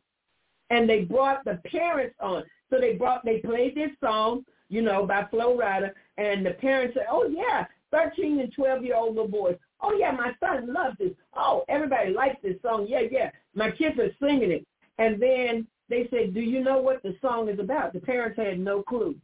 and 0.70 0.88
they 0.88 1.02
brought 1.02 1.44
the 1.44 1.60
parents 1.70 2.16
on. 2.20 2.44
So 2.70 2.78
they 2.78 2.94
brought, 2.94 3.24
they 3.24 3.38
played 3.38 3.74
this 3.74 3.90
song, 4.02 4.44
you 4.68 4.82
know, 4.82 5.06
by 5.06 5.26
Flo 5.30 5.56
Rida, 5.56 5.92
and 6.18 6.44
the 6.44 6.52
parents 6.52 6.94
said, 6.94 7.06
"Oh 7.10 7.26
yeah, 7.28 7.64
13 7.92 8.40
and 8.40 8.52
12 8.52 8.84
year 8.84 8.96
old 8.96 9.14
little 9.14 9.30
boys. 9.30 9.56
Oh 9.80 9.96
yeah, 9.96 10.10
my 10.10 10.32
son 10.40 10.72
loves 10.72 10.98
this. 10.98 11.12
Oh, 11.34 11.64
everybody 11.68 12.12
likes 12.12 12.36
this 12.42 12.60
song. 12.62 12.86
Yeah, 12.88 13.02
yeah. 13.10 13.30
My 13.54 13.70
kids 13.70 13.98
are 13.98 14.10
singing 14.20 14.50
it." 14.50 14.66
And 14.98 15.20
then 15.22 15.66
they 15.88 16.08
said, 16.10 16.34
"Do 16.34 16.40
you 16.40 16.62
know 16.62 16.78
what 16.78 17.02
the 17.02 17.16
song 17.22 17.48
is 17.48 17.58
about?" 17.58 17.92
The 17.92 18.00
parents 18.00 18.38
had 18.38 18.58
no 18.58 18.82
clue. 18.82 19.16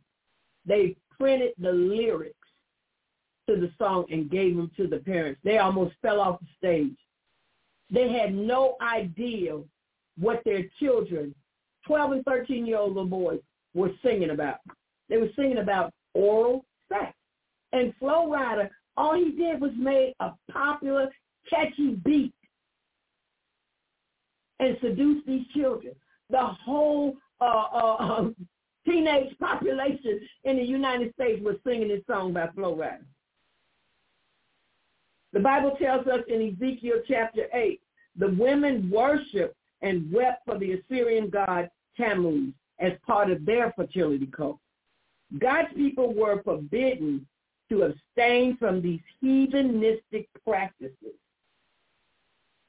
They 0.66 0.97
printed 1.19 1.52
the 1.59 1.73
lyrics 1.73 2.43
to 3.48 3.56
the 3.56 3.70
song 3.78 4.06
and 4.10 4.30
gave 4.30 4.56
them 4.56 4.70
to 4.76 4.86
the 4.86 4.98
parents. 4.98 5.40
They 5.44 5.58
almost 5.58 5.94
fell 6.02 6.20
off 6.20 6.40
the 6.40 6.46
stage. 6.58 6.96
They 7.90 8.12
had 8.12 8.34
no 8.34 8.76
idea 8.80 9.58
what 10.18 10.42
their 10.44 10.64
children, 10.80 11.34
12 11.86 12.12
and 12.12 12.24
13 12.24 12.66
year 12.66 12.78
old 12.78 12.94
little 12.94 13.06
boys, 13.06 13.40
were 13.74 13.90
singing 14.02 14.30
about. 14.30 14.58
They 15.08 15.18
were 15.18 15.30
singing 15.36 15.58
about 15.58 15.92
oral 16.14 16.64
sex. 16.88 17.12
And 17.72 17.92
Flo 17.98 18.28
Rida, 18.28 18.70
all 18.96 19.14
he 19.14 19.32
did 19.32 19.60
was 19.60 19.72
make 19.76 20.14
a 20.20 20.32
popular, 20.50 21.10
catchy 21.50 21.96
beat. 22.04 22.32
and 24.60 24.78
seduce 24.80 25.24
these 25.26 25.46
children. 25.54 25.94
The 26.30 26.40
whole 26.40 27.16
uh, 27.40 27.44
uh, 27.44 28.24
teenage 28.86 29.36
population 29.38 30.20
in 30.44 30.56
the 30.56 30.62
United 30.62 31.12
States 31.14 31.42
was 31.42 31.56
singing 31.66 31.88
this 31.88 32.02
song 32.08 32.32
by 32.32 32.48
Flo 32.54 32.76
Rida. 32.76 33.02
The 35.35 35.40
Bible 35.40 35.77
tells 35.82 36.06
us 36.06 36.20
in 36.28 36.40
Ezekiel 36.40 37.02
chapter 37.09 37.47
8, 37.52 37.81
the 38.16 38.28
women 38.28 38.89
worshiped 38.89 39.56
and 39.82 40.11
wept 40.12 40.44
for 40.47 40.56
the 40.59 40.74
Assyrian 40.74 41.28
god 41.28 41.69
Tammuz 41.97 42.55
as 42.78 42.93
part 43.05 43.31
of 43.31 43.44
their 43.44 43.73
fertility 43.73 44.27
cult. 44.27 44.59
God's 45.39 45.74
people 45.74 46.15
were 46.15 46.40
forbidden 46.44 47.27
to 47.69 47.82
abstain 47.82 48.56
from 48.59 48.81
these 48.81 49.01
heathenistic 49.20 50.28
practices. 50.47 51.19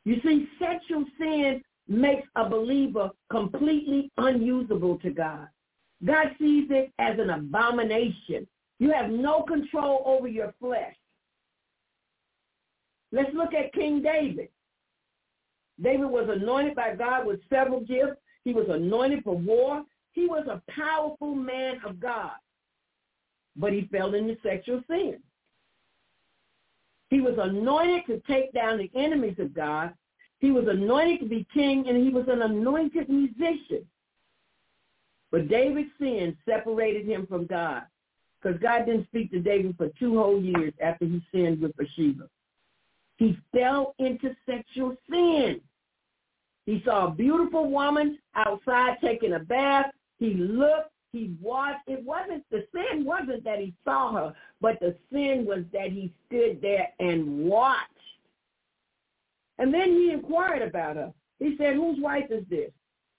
You 0.03 0.19
see, 0.23 0.47
sexual 0.57 1.05
sin 1.19 1.61
makes 1.87 2.27
a 2.35 2.49
believer 2.49 3.11
completely 3.29 4.11
unusable 4.17 4.97
to 4.99 5.11
God. 5.11 5.47
God 6.03 6.35
sees 6.39 6.67
it 6.71 6.91
as 6.97 7.19
an 7.19 7.29
abomination. 7.29 8.47
You 8.79 8.91
have 8.91 9.11
no 9.11 9.43
control 9.43 10.01
over 10.03 10.27
your 10.27 10.51
flesh. 10.59 10.95
Let's 13.11 13.33
look 13.33 13.53
at 13.53 13.73
King 13.73 14.01
David. 14.01 14.49
David 15.81 16.07
was 16.07 16.29
anointed 16.29 16.75
by 16.75 16.95
God 16.95 17.25
with 17.25 17.39
several 17.49 17.81
gifts. 17.81 18.17
He 18.43 18.53
was 18.53 18.67
anointed 18.69 19.23
for 19.23 19.37
war. 19.37 19.83
He 20.11 20.27
was 20.27 20.47
a 20.47 20.61
powerful 20.71 21.35
man 21.35 21.81
of 21.85 21.99
God, 21.99 22.31
but 23.55 23.73
he 23.73 23.89
fell 23.91 24.13
into 24.13 24.37
sexual 24.41 24.81
sin. 24.89 25.19
He 27.09 27.21
was 27.21 27.35
anointed 27.37 28.05
to 28.07 28.21
take 28.31 28.53
down 28.53 28.77
the 28.77 28.89
enemies 28.95 29.35
of 29.39 29.53
God. 29.53 29.93
He 30.39 30.51
was 30.51 30.67
anointed 30.67 31.19
to 31.21 31.25
be 31.25 31.45
king, 31.53 31.87
and 31.87 31.97
he 31.97 32.09
was 32.09 32.27
an 32.27 32.41
anointed 32.41 33.09
musician. 33.09 33.85
But 35.31 35.49
David's 35.49 35.89
sin 35.99 36.37
separated 36.45 37.05
him 37.05 37.27
from 37.27 37.45
God 37.45 37.83
because 38.41 38.59
God 38.61 38.85
didn't 38.85 39.07
speak 39.07 39.31
to 39.31 39.39
David 39.39 39.75
for 39.77 39.89
two 39.99 40.17
whole 40.17 40.41
years 40.41 40.73
after 40.81 41.05
he 41.05 41.21
sinned 41.33 41.61
with 41.61 41.75
Bathsheba. 41.75 42.29
He 43.17 43.37
fell 43.53 43.95
into 43.99 44.35
sexual 44.45 44.95
sin. 45.09 45.61
He 46.65 46.81
saw 46.83 47.07
a 47.07 47.11
beautiful 47.11 47.69
woman 47.69 48.19
outside 48.35 48.97
taking 49.01 49.33
a 49.33 49.39
bath. 49.39 49.91
He 50.19 50.33
looked, 50.33 50.91
he 51.11 51.35
watched. 51.41 51.87
It 51.87 52.03
wasn't, 52.03 52.43
the 52.49 52.65
sin 52.73 53.05
wasn't 53.05 53.43
that 53.43 53.59
he 53.59 53.73
saw 53.83 54.13
her, 54.13 54.33
but 54.59 54.79
the 54.79 54.95
sin 55.11 55.45
was 55.47 55.63
that 55.71 55.91
he 55.91 56.11
stood 56.27 56.61
there 56.61 56.89
and 56.99 57.45
watched. 57.45 57.81
And 59.59 59.73
then 59.73 59.91
he 59.91 60.11
inquired 60.11 60.61
about 60.61 60.97
her. 60.97 61.13
He 61.39 61.55
said, 61.57 61.75
whose 61.75 61.99
wife 62.01 62.25
is 62.29 62.43
this? 62.49 62.71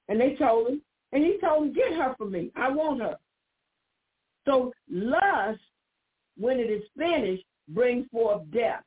And 0.08 0.20
they 0.20 0.34
told 0.34 0.68
him. 0.68 0.82
And 1.12 1.24
he 1.24 1.38
told 1.40 1.68
him, 1.68 1.72
get 1.72 1.92
her 1.94 2.14
for 2.18 2.26
me. 2.26 2.50
I 2.56 2.68
want 2.68 3.00
her. 3.00 3.16
So 4.44 4.72
lust, 4.90 5.60
when 6.36 6.58
it 6.58 6.70
is 6.70 6.82
finished, 6.98 7.44
brings 7.68 8.06
forth 8.12 8.42
death. 8.52 8.82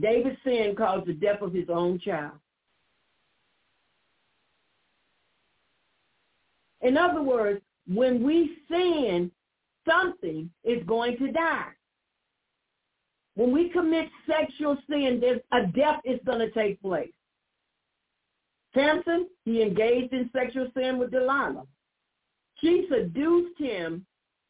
David's 0.00 0.36
sin 0.44 0.74
caused 0.76 1.06
the 1.06 1.12
death 1.12 1.40
of 1.42 1.52
his 1.52 1.68
own 1.68 1.98
child. 1.98 2.32
In 6.80 6.96
other 6.96 7.22
words, 7.22 7.62
when 7.86 8.22
we 8.22 8.56
sin, 8.68 9.30
something 9.88 10.50
is 10.64 10.82
going 10.86 11.16
to 11.18 11.32
die. 11.32 11.68
When 13.36 13.52
we 13.52 13.70
commit 13.70 14.08
sexual 14.26 14.76
sin, 14.88 15.22
a 15.52 15.66
death 15.66 16.00
is 16.04 16.20
going 16.24 16.38
to 16.40 16.50
take 16.50 16.80
place. 16.80 17.12
Samson, 18.74 19.28
he 19.44 19.62
engaged 19.62 20.12
in 20.12 20.30
sexual 20.32 20.68
sin 20.76 20.98
with 20.98 21.10
Delilah. 21.10 21.66
She 22.60 22.86
seduced 22.90 23.58
him 23.58 24.04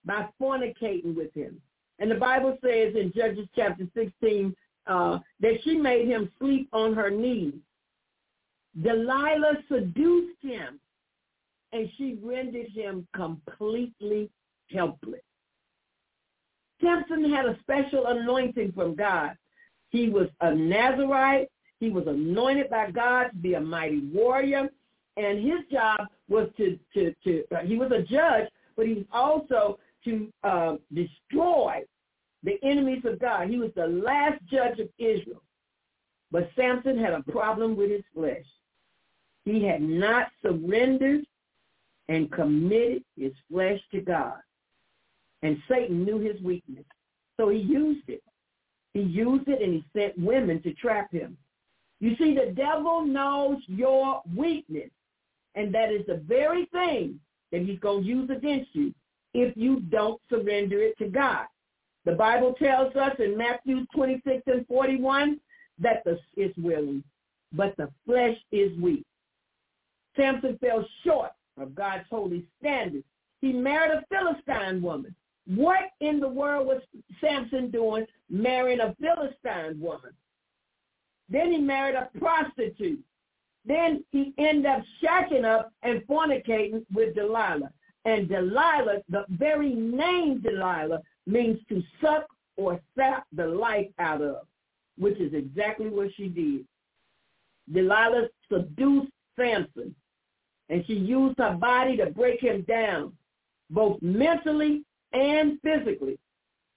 by 0.04 0.28
fornicating 0.40 1.14
with 1.14 1.32
him. 1.34 1.60
And 1.98 2.10
the 2.10 2.16
Bible 2.16 2.58
says 2.62 2.94
in 2.94 3.12
Judges 3.14 3.48
chapter 3.54 3.86
16 3.94 4.54
uh, 4.86 5.18
that 5.40 5.54
she 5.62 5.76
made 5.76 6.06
him 6.06 6.30
sleep 6.38 6.68
on 6.72 6.94
her 6.94 7.10
knees. 7.10 7.54
Delilah 8.82 9.58
seduced 9.68 10.42
him, 10.42 10.80
and 11.72 11.88
she 11.96 12.18
rendered 12.22 12.68
him 12.68 13.06
completely 13.14 14.30
helpless. 14.72 15.20
Samson 16.80 17.32
had 17.32 17.46
a 17.46 17.58
special 17.60 18.06
anointing 18.06 18.72
from 18.72 18.94
God. 18.94 19.36
He 19.90 20.08
was 20.08 20.28
a 20.40 20.54
Nazarite. 20.54 21.48
He 21.80 21.90
was 21.90 22.06
anointed 22.06 22.68
by 22.68 22.90
God 22.90 23.28
to 23.28 23.36
be 23.36 23.54
a 23.54 23.60
mighty 23.60 24.00
warrior. 24.12 24.68
And 25.16 25.38
his 25.38 25.60
job 25.70 26.00
was 26.28 26.48
to, 26.56 26.78
to, 26.94 27.14
to 27.22 27.44
uh, 27.54 27.60
he 27.60 27.76
was 27.76 27.92
a 27.92 28.02
judge, 28.02 28.48
but 28.76 28.86
he 28.86 28.94
was 28.94 29.04
also 29.12 29.78
to 30.04 30.32
uh, 30.42 30.76
destroy 30.92 31.82
the 32.44 32.58
enemies 32.62 33.02
of 33.04 33.18
God. 33.18 33.48
He 33.48 33.58
was 33.58 33.70
the 33.74 33.86
last 33.86 34.38
judge 34.50 34.78
of 34.78 34.88
Israel. 34.98 35.42
But 36.30 36.50
Samson 36.56 36.98
had 36.98 37.14
a 37.14 37.22
problem 37.32 37.76
with 37.76 37.90
his 37.90 38.04
flesh. 38.14 38.44
He 39.44 39.64
had 39.64 39.82
not 39.82 40.28
surrendered 40.42 41.24
and 42.08 42.30
committed 42.30 43.02
his 43.18 43.32
flesh 43.50 43.80
to 43.92 44.00
God. 44.00 44.38
And 45.42 45.62
Satan 45.68 46.04
knew 46.04 46.18
his 46.18 46.40
weakness. 46.42 46.84
So 47.38 47.48
he 47.48 47.58
used 47.58 48.08
it. 48.08 48.22
He 48.92 49.00
used 49.00 49.48
it 49.48 49.60
and 49.60 49.74
he 49.74 49.84
sent 49.96 50.18
women 50.18 50.62
to 50.62 50.72
trap 50.74 51.10
him. 51.10 51.36
You 52.00 52.16
see, 52.16 52.34
the 52.34 52.52
devil 52.52 53.04
knows 53.04 53.58
your 53.66 54.22
weakness. 54.36 54.90
And 55.54 55.74
that 55.74 55.92
is 55.92 56.04
the 56.06 56.22
very 56.26 56.66
thing 56.66 57.20
that 57.52 57.62
he's 57.62 57.78
going 57.78 58.02
to 58.02 58.08
use 58.08 58.30
against 58.30 58.74
you 58.74 58.92
if 59.34 59.56
you 59.56 59.80
don't 59.80 60.20
surrender 60.28 60.80
it 60.82 60.98
to 60.98 61.08
God. 61.08 61.46
The 62.04 62.12
Bible 62.12 62.54
tells 62.58 62.94
us 62.96 63.12
in 63.18 63.36
Matthew 63.36 63.86
26 63.94 64.42
and 64.46 64.66
41 64.66 65.40
that 65.78 66.04
the 66.04 66.18
is 66.36 66.52
willing, 66.56 67.02
but 67.52 67.76
the 67.76 67.88
flesh 68.06 68.36
is 68.52 68.78
weak. 68.78 69.04
Samson 70.16 70.58
fell 70.58 70.86
short 71.02 71.32
of 71.58 71.74
God's 71.74 72.04
holy 72.10 72.46
standards. 72.60 73.04
He 73.40 73.52
married 73.52 73.92
a 73.92 74.04
Philistine 74.10 74.82
woman. 74.82 75.14
What 75.46 75.90
in 76.00 76.20
the 76.20 76.28
world 76.28 76.66
was 76.66 76.82
Samson 77.20 77.70
doing 77.70 78.06
marrying 78.30 78.80
a 78.80 78.94
Philistine 79.00 79.80
woman? 79.80 80.12
Then 81.28 81.52
he 81.52 81.58
married 81.58 81.96
a 81.96 82.10
prostitute. 82.18 83.02
Then 83.66 84.04
he 84.10 84.34
ended 84.38 84.66
up 84.66 84.82
shacking 85.02 85.44
up 85.44 85.72
and 85.82 86.06
fornicating 86.06 86.84
with 86.94 87.14
Delilah. 87.14 87.70
And 88.04 88.28
Delilah, 88.28 89.02
the 89.08 89.24
very 89.30 89.74
name 89.74 90.40
Delilah, 90.40 91.00
means 91.26 91.58
to 91.68 91.82
suck 92.00 92.26
or 92.56 92.80
sap 92.96 93.26
the 93.32 93.46
life 93.46 93.88
out 93.98 94.22
of, 94.22 94.46
which 94.98 95.18
is 95.18 95.32
exactly 95.34 95.88
what 95.88 96.08
she 96.16 96.28
did. 96.28 96.64
Delilah 97.72 98.28
seduced 98.52 99.10
Samson, 99.38 99.94
and 100.68 100.84
she 100.86 100.94
used 100.94 101.38
her 101.38 101.54
body 101.54 101.96
to 101.96 102.06
break 102.06 102.40
him 102.40 102.62
down, 102.62 103.12
both 103.70 104.00
mentally 104.02 104.84
and 105.12 105.58
physically. 105.62 106.18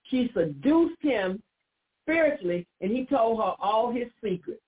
She 0.03 0.32
seduced 0.34 1.02
him 1.02 1.41
spiritually, 2.03 2.65
and 2.82 2.91
he 2.91 3.06
told 3.06 3.40
her 3.40 3.53
all 3.60 3.91
his 3.91 4.07
secrets. 4.24 4.61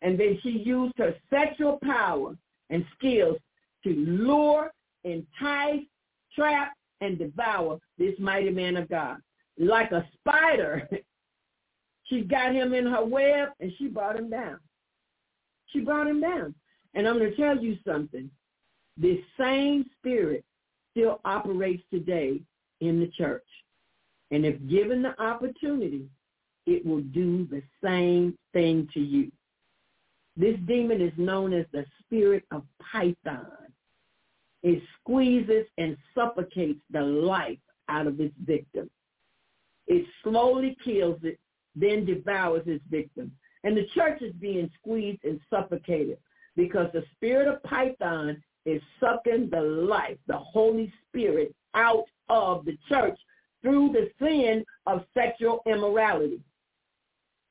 And 0.00 0.18
then 0.18 0.38
she 0.42 0.50
used 0.50 0.94
her 0.98 1.14
sexual 1.30 1.78
power 1.84 2.36
and 2.70 2.84
skills 2.98 3.36
to 3.84 3.90
lure, 3.90 4.72
entice, 5.04 5.82
trap, 6.34 6.72
and 7.02 7.18
devour 7.18 7.78
this 7.98 8.14
mighty 8.18 8.50
man 8.50 8.76
of 8.76 8.88
God. 8.88 9.18
Like 9.58 9.90
a 9.92 10.06
spider, 10.18 10.88
she 12.04 12.22
got 12.22 12.54
him 12.54 12.72
in 12.72 12.86
her 12.86 13.04
web 13.04 13.50
and 13.60 13.72
she 13.76 13.88
brought 13.88 14.16
him 14.16 14.30
down. 14.30 14.58
She 15.66 15.80
brought 15.80 16.06
him 16.06 16.20
down. 16.20 16.54
And 16.94 17.06
I'm 17.06 17.18
going 17.18 17.30
to 17.30 17.36
tell 17.36 17.58
you 17.58 17.76
something. 17.86 18.30
This 18.96 19.18
same 19.38 19.84
spirit 19.98 20.44
still 20.90 21.20
operates 21.24 21.82
today 21.90 22.40
in 22.80 23.00
the 23.00 23.08
church. 23.08 23.46
And 24.30 24.46
if 24.46 24.56
given 24.68 25.02
the 25.02 25.20
opportunity, 25.20 26.06
it 26.66 26.84
will 26.86 27.00
do 27.00 27.46
the 27.50 27.62
same 27.82 28.36
thing 28.52 28.88
to 28.94 29.00
you. 29.00 29.32
This 30.36 30.56
demon 30.66 31.00
is 31.00 31.12
known 31.16 31.52
as 31.52 31.66
the 31.72 31.84
spirit 32.04 32.44
of 32.50 32.62
Python. 32.90 33.46
It 34.62 34.82
squeezes 35.00 35.66
and 35.78 35.96
suffocates 36.14 36.80
the 36.90 37.02
life 37.02 37.58
out 37.88 38.06
of 38.06 38.20
its 38.20 38.34
victim. 38.44 38.88
It 39.86 40.06
slowly 40.22 40.76
kills 40.84 41.18
it, 41.22 41.38
then 41.74 42.04
devours 42.04 42.62
its 42.66 42.84
victim. 42.90 43.32
And 43.64 43.76
the 43.76 43.86
church 43.94 44.22
is 44.22 44.32
being 44.34 44.70
squeezed 44.80 45.24
and 45.24 45.40
suffocated 45.50 46.18
because 46.56 46.88
the 46.92 47.04
spirit 47.16 47.48
of 47.48 47.62
Python 47.62 48.42
is 48.64 48.80
sucking 49.00 49.50
the 49.50 49.60
life, 49.60 50.18
the 50.26 50.36
Holy 50.36 50.92
Spirit, 51.08 51.54
out 51.74 52.04
of 52.28 52.64
the 52.64 52.76
church 52.88 53.18
through 53.62 53.92
the 53.92 54.10
sin 54.18 54.64
of 54.86 55.04
sexual 55.14 55.62
immorality. 55.66 56.40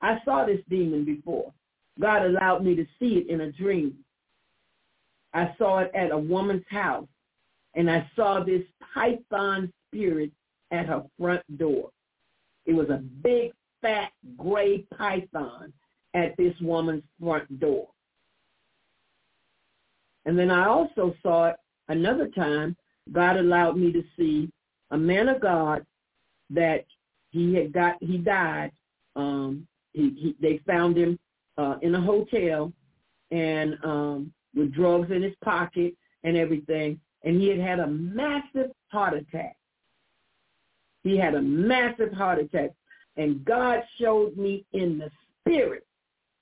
I 0.01 0.19
saw 0.25 0.45
this 0.45 0.61
demon 0.69 1.05
before. 1.05 1.53
God 1.99 2.25
allowed 2.25 2.63
me 2.63 2.75
to 2.75 2.85
see 2.99 3.17
it 3.17 3.29
in 3.29 3.41
a 3.41 3.51
dream. 3.51 3.97
I 5.33 5.53
saw 5.57 5.79
it 5.79 5.91
at 5.93 6.11
a 6.11 6.17
woman's 6.17 6.65
house, 6.69 7.07
and 7.75 7.89
I 7.89 8.09
saw 8.15 8.43
this 8.43 8.63
python 8.93 9.71
spirit 9.87 10.31
at 10.71 10.87
her 10.87 11.03
front 11.19 11.57
door. 11.57 11.89
It 12.65 12.73
was 12.73 12.89
a 12.89 12.97
big, 12.97 13.51
fat, 13.81 14.11
gray 14.37 14.85
python 14.97 15.73
at 16.13 16.35
this 16.37 16.53
woman's 16.61 17.03
front 17.19 17.59
door. 17.59 17.89
And 20.25 20.37
then 20.37 20.51
I 20.51 20.67
also 20.67 21.15
saw 21.23 21.47
it 21.47 21.55
another 21.87 22.27
time. 22.27 22.75
God 23.11 23.37
allowed 23.37 23.77
me 23.77 23.91
to 23.91 24.03
see 24.17 24.51
a 24.91 24.97
man 24.97 25.29
of 25.29 25.41
God 25.41 25.85
that 26.49 26.85
he 27.31 27.55
had 27.55 27.71
got, 27.71 27.95
he 28.01 28.17
died. 28.17 28.71
Um, 29.15 29.67
he, 29.93 30.11
he, 30.17 30.35
they 30.39 30.59
found 30.67 30.97
him 30.97 31.17
uh, 31.57 31.77
in 31.81 31.95
a 31.95 32.01
hotel 32.01 32.71
and 33.31 33.77
um, 33.83 34.33
with 34.55 34.73
drugs 34.73 35.11
in 35.11 35.21
his 35.21 35.35
pocket 35.43 35.93
and 36.23 36.37
everything. 36.37 36.99
And 37.23 37.39
he 37.39 37.47
had 37.49 37.59
had 37.59 37.79
a 37.79 37.87
massive 37.87 38.71
heart 38.91 39.13
attack. 39.13 39.55
He 41.03 41.17
had 41.17 41.35
a 41.35 41.41
massive 41.41 42.11
heart 42.11 42.39
attack. 42.39 42.71
And 43.17 43.43
God 43.45 43.81
showed 43.99 44.37
me 44.37 44.65
in 44.73 44.97
the 44.97 45.11
spirit 45.39 45.85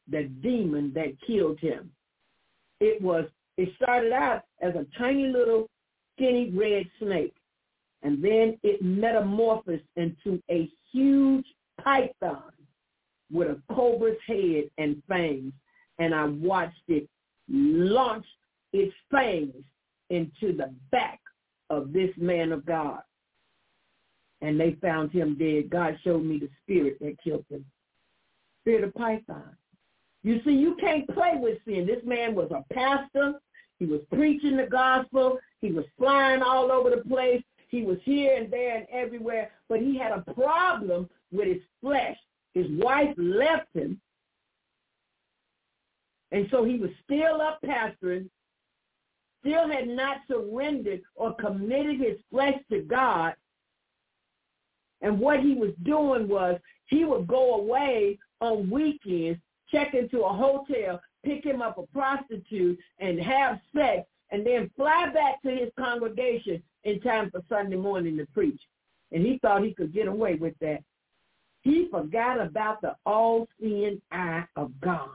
the 0.10 0.24
demon 0.42 0.92
that 0.96 1.20
killed 1.26 1.60
him. 1.60 1.92
It 2.80 3.02
was, 3.02 3.26
it 3.58 3.70
started 3.76 4.12
out 4.14 4.44
as 4.62 4.74
a 4.76 4.86
tiny 4.98 5.28
little 5.28 5.70
skinny 6.16 6.52
red 6.52 6.86
snake. 7.00 7.36
And 8.02 8.24
then 8.24 8.58
it 8.64 8.82
metamorphosed 8.82 9.84
into 9.98 10.42
a 10.50 10.70
huge 10.92 11.46
python 11.84 12.52
with 13.32 13.50
a 13.50 13.62
cobra's 13.74 14.18
head 14.26 14.70
and 14.78 15.02
fangs. 15.08 15.54
And 16.00 16.16
I 16.16 16.26
watched 16.26 16.82
it 16.88 17.10
launch 17.50 18.26
its 18.74 18.94
fangs 19.12 19.64
into 20.10 20.56
the 20.56 20.74
back 20.92 21.20
of 21.70 21.94
this 21.94 22.12
man 22.18 22.52
of 22.52 22.66
God. 22.66 23.02
And 24.42 24.60
they 24.60 24.78
found 24.82 25.12
him 25.12 25.38
dead. 25.38 25.70
God 25.70 25.98
showed 26.04 26.24
me 26.24 26.40
the 26.40 26.50
spirit 26.64 26.98
that 27.02 27.22
killed 27.22 27.46
him. 27.50 27.66
Spirit 28.62 28.86
of 28.86 28.94
Python. 28.94 29.56
You 30.24 30.42
see, 30.44 30.52
you 30.52 30.76
can't 30.80 31.08
play 31.10 31.34
with 31.36 31.60
sin. 31.66 31.86
This 31.86 32.04
man 32.06 32.36
was 32.36 32.52
a 32.52 32.74
pastor. 32.74 33.34
He 33.80 33.86
was 33.86 34.02
preaching 34.14 34.58
the 34.58 34.68
gospel. 34.68 35.40
He 35.62 35.72
was 35.72 35.86
flying 35.98 36.42
all 36.42 36.72
over 36.72 36.90
the 36.90 37.04
place. 37.10 37.42
He 37.70 37.84
was 37.84 37.98
here 38.04 38.36
and 38.36 38.52
there 38.52 38.78
and 38.78 38.88
everywhere. 38.92 39.52
But 39.68 39.80
he 39.80 39.98
had 39.98 40.12
a 40.12 40.34
problem 40.34 41.10
with 41.32 41.48
his 41.48 41.62
flesh. 41.82 42.18
His 42.54 42.68
wife 42.72 43.14
left 43.18 43.74
him. 43.74 44.02
And 46.32 46.48
so 46.52 46.64
he 46.64 46.78
was 46.78 46.92
still 47.04 47.42
up 47.42 47.60
pastoring, 47.66 48.30
still 49.42 49.68
had 49.70 49.88
not 49.88 50.18
surrendered 50.28 51.02
or 51.16 51.34
committed 51.36 52.00
his 52.00 52.18
flesh 52.30 52.58
to 52.72 52.82
God. 52.82 53.34
And 55.02 55.20
what 55.20 55.40
he 55.40 55.56
was 55.56 55.72
doing 55.84 56.28
was 56.28 56.60
he 56.88 57.06
would 57.06 57.28
go 57.28 57.56
away 57.56 58.20
on 58.42 58.70
weekends, 58.70 59.40
check 59.72 59.94
into 59.94 60.22
a 60.22 60.34
hotel, 60.34 61.02
pick 61.24 61.46
him 61.46 61.62
up 61.62 61.78
a 61.78 61.86
prostitute, 61.88 62.78
and 63.00 63.20
have 63.20 63.60
sex, 63.76 64.08
and 64.32 64.46
then 64.46 64.70
fly 64.76 65.10
back 65.14 65.42
to 65.42 65.50
his 65.50 65.70
congregation 65.78 66.62
in 66.84 67.00
time 67.02 67.32
for 67.32 67.42
Sunday 67.50 67.76
morning 67.76 68.18
to 68.18 68.26
preach. 68.34 68.62
And 69.12 69.26
he 69.26 69.40
thought 69.42 69.64
he 69.64 69.74
could 69.74 69.94
get 69.94 70.08
away 70.08 70.36
with 70.36 70.54
that. 70.60 70.84
He 71.62 71.88
forgot 71.92 72.40
about 72.40 72.82
the 72.82 72.96
all-seeing 73.06 74.02
eye 74.12 74.46
of 74.56 74.72
God. 74.82 75.10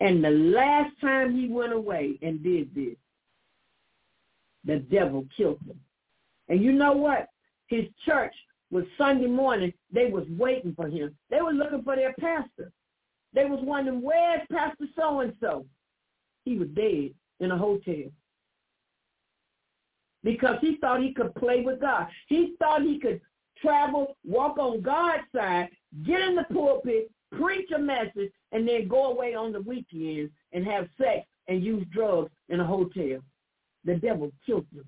And 0.00 0.22
the 0.22 0.30
last 0.30 0.92
time 1.00 1.34
he 1.34 1.48
went 1.48 1.72
away 1.72 2.18
and 2.22 2.42
did 2.42 2.74
this, 2.74 2.96
the 4.64 4.78
devil 4.78 5.26
killed 5.36 5.60
him. 5.66 5.78
And 6.48 6.62
you 6.62 6.72
know 6.72 6.92
what? 6.92 7.28
His 7.68 7.84
church 8.04 8.34
was 8.70 8.84
Sunday 8.98 9.26
morning. 9.26 9.72
They 9.92 10.06
was 10.06 10.26
waiting 10.30 10.74
for 10.74 10.88
him. 10.88 11.16
They 11.30 11.40
were 11.40 11.52
looking 11.52 11.82
for 11.82 11.96
their 11.96 12.14
pastor. 12.20 12.72
They 13.32 13.44
was 13.44 13.60
wondering, 13.62 14.02
where's 14.02 14.46
Pastor 14.50 14.86
so-and-so? 14.96 15.66
He 16.44 16.56
was 16.56 16.68
dead 16.68 17.10
in 17.40 17.50
a 17.50 17.58
hotel. 17.58 18.10
Because 20.22 20.56
he 20.60 20.76
thought 20.80 21.02
he 21.02 21.12
could 21.12 21.34
play 21.34 21.62
with 21.62 21.80
God. 21.80 22.06
He 22.28 22.54
thought 22.58 22.82
he 22.82 22.98
could 22.98 23.20
travel, 23.60 24.16
walk 24.24 24.58
on 24.58 24.82
God's 24.82 25.24
side, 25.34 25.68
get 26.04 26.20
in 26.20 26.36
the 26.36 26.44
pulpit, 26.44 27.10
preach 27.38 27.70
a 27.74 27.78
message, 27.78 28.30
and 28.52 28.66
then 28.66 28.88
go 28.88 29.10
away 29.10 29.34
on 29.34 29.52
the 29.52 29.60
weekends 29.60 30.32
and 30.52 30.64
have 30.64 30.88
sex 30.98 31.26
and 31.48 31.62
use 31.62 31.86
drugs 31.92 32.30
in 32.48 32.60
a 32.60 32.64
hotel. 32.64 33.20
The 33.84 33.94
devil 33.96 34.32
killed 34.46 34.66
him. 34.74 34.84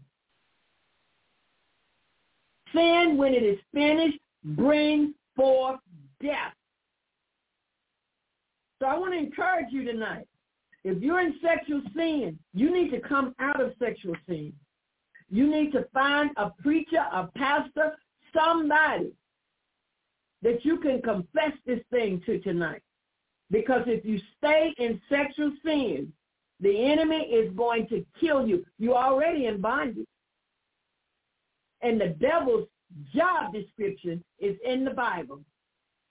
Sin, 2.73 3.17
when 3.17 3.35
it 3.35 3.43
is 3.43 3.59
finished, 3.73 4.19
brings 4.45 5.15
forth 5.35 5.81
death. 6.23 6.55
So 8.81 8.87
I 8.87 8.99
want 8.99 9.15
to 9.15 9.19
encourage 9.19 9.67
you 9.71 9.85
tonight. 9.85 10.27
If 10.85 11.03
you're 11.03 11.21
in 11.21 11.35
sexual 11.43 11.83
sin, 11.97 12.39
you 12.55 12.73
need 12.73 12.91
to 12.91 13.01
come 13.01 13.35
out 13.39 13.61
of 13.61 13.73
sexual 13.79 14.15
sin. 14.29 14.53
You 15.31 15.51
need 15.51 15.73
to 15.73 15.87
find 15.93 16.31
a 16.37 16.51
preacher, 16.51 17.05
a 17.13 17.29
pastor, 17.35 17.97
somebody 18.35 19.13
that 20.43 20.65
you 20.65 20.79
can 20.79 21.01
confess 21.03 21.53
this 21.65 21.81
thing 21.91 22.23
to 22.27 22.39
tonight. 22.41 22.83
Because 23.51 23.83
if 23.87 24.05
you 24.05 24.21
stay 24.39 24.75
in 24.79 25.01
sexual 25.09 25.53
sin, 25.65 26.13
the 26.61 26.85
enemy 26.85 27.17
is 27.17 27.53
going 27.55 27.87
to 27.89 28.05
kill 28.21 28.47
you. 28.47 28.65
You're 28.79 28.97
already 28.97 29.47
in 29.47 29.61
bondage. 29.61 30.07
And 31.83 32.01
the 32.01 32.09
devil's 32.09 32.69
job 33.15 33.53
description 33.53 34.25
is 34.39 34.57
in 34.65 34.85
the 34.85 34.91
Bible. 34.91 35.41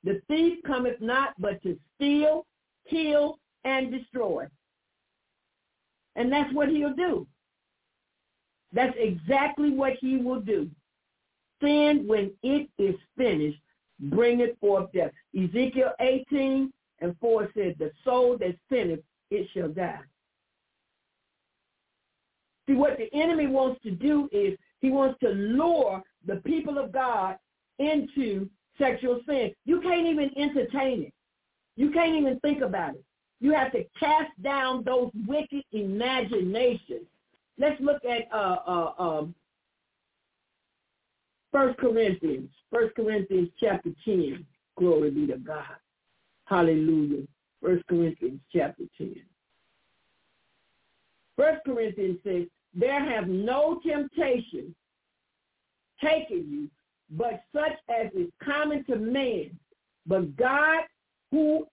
The 0.04 0.22
thief 0.28 0.60
cometh 0.66 1.02
not 1.02 1.34
but 1.40 1.62
to 1.64 1.78
steal, 1.96 2.46
kill, 2.90 3.40
and 3.64 3.92
destroy. 3.92 4.46
And 6.16 6.32
that's 6.32 6.54
what 6.54 6.70
he'll 6.70 6.94
do. 6.94 7.28
That's 8.72 8.96
exactly 8.98 9.72
what 9.72 9.94
he 10.00 10.18
will 10.18 10.42
do. 10.42 10.70
Sin, 11.62 12.04
when 12.06 12.32
it 12.44 12.70
is 12.78 12.96
finished, 13.18 13.60
bringeth 14.00 14.60
forth 14.60 14.92
death. 14.94 15.12
Ezekiel 15.38 15.92
18 16.00 16.72
and 17.00 17.16
4 17.20 17.50
said, 17.54 17.76
the 17.80 17.92
soul 18.04 18.38
that 18.40 18.56
sinneth, 18.70 19.02
it 19.32 19.48
shall 19.54 19.70
die. 19.70 20.00
See, 22.68 22.74
what 22.74 22.98
the 22.98 23.10
enemy 23.14 23.48
wants 23.48 23.82
to 23.84 23.92
do 23.92 24.28
is 24.32 24.58
he 24.82 24.90
wants 24.90 25.20
to 25.20 25.30
lure 25.30 26.02
the 26.26 26.38
people 26.38 26.78
of 26.78 26.92
God 26.92 27.38
into 27.80 28.50
sexual 28.78 29.20
sin. 29.28 29.52
You 29.66 29.82
can't 29.82 30.08
even 30.08 30.32
entertain 30.38 31.04
it. 31.04 31.14
You 31.76 31.92
can't 31.92 32.16
even 32.16 32.40
think 32.40 32.62
about 32.62 32.96
it. 32.96 33.04
You 33.40 33.54
have 33.54 33.72
to 33.74 33.84
cast 34.00 34.32
down 34.42 34.84
those 34.84 35.12
wicked 35.28 35.64
imaginations. 35.72 37.06
Let's 37.58 37.80
look 37.82 38.04
at 38.06 38.28
uh, 38.34 38.58
uh, 38.66 38.94
um, 38.98 39.36
First 41.56 41.78
Corinthians, 41.78 42.50
First 42.70 42.96
Corinthians 42.98 43.48
chapter 43.58 43.90
10. 44.04 44.46
Glory 44.78 45.10
be 45.10 45.26
to 45.28 45.38
God. 45.38 45.64
Hallelujah. 46.44 47.24
First 47.64 47.88
Corinthians 47.88 48.42
chapter 48.54 48.84
10. 48.98 49.16
First 51.38 51.62
Corinthians 51.66 52.20
says, 52.26 52.48
there 52.74 53.00
have 53.00 53.30
no 53.30 53.80
temptation 53.88 54.76
taken 56.04 56.46
you, 56.50 56.70
but 57.12 57.42
such 57.54 57.78
as 57.88 58.12
is 58.14 58.28
common 58.44 58.84
to 58.90 58.98
man. 58.98 59.58
But 60.06 60.36
God, 60.36 60.84
who 61.32 61.68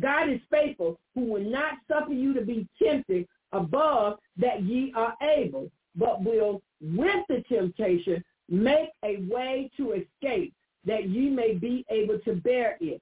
God 0.00 0.30
is 0.30 0.40
faithful, 0.52 1.00
who 1.16 1.32
will 1.32 1.50
not 1.50 1.78
suffer 1.90 2.12
you 2.12 2.32
to 2.34 2.42
be 2.42 2.68
tempted 2.80 3.26
above 3.50 4.20
that 4.36 4.62
ye 4.62 4.92
are 4.94 5.16
able, 5.36 5.68
but 5.96 6.22
will 6.22 6.62
with 6.80 7.24
the 7.28 7.42
temptation 7.48 8.22
make 8.48 8.90
a 9.04 9.24
way 9.28 9.70
to 9.76 9.92
escape 9.92 10.54
that 10.84 11.08
ye 11.08 11.30
may 11.30 11.54
be 11.54 11.84
able 11.90 12.18
to 12.20 12.34
bear 12.34 12.76
it. 12.80 13.00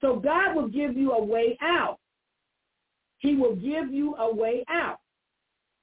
So 0.00 0.16
God 0.16 0.54
will 0.54 0.68
give 0.68 0.96
you 0.96 1.12
a 1.12 1.24
way 1.24 1.56
out. 1.62 1.98
He 3.18 3.36
will 3.36 3.56
give 3.56 3.90
you 3.90 4.14
a 4.16 4.34
way 4.34 4.64
out. 4.68 4.98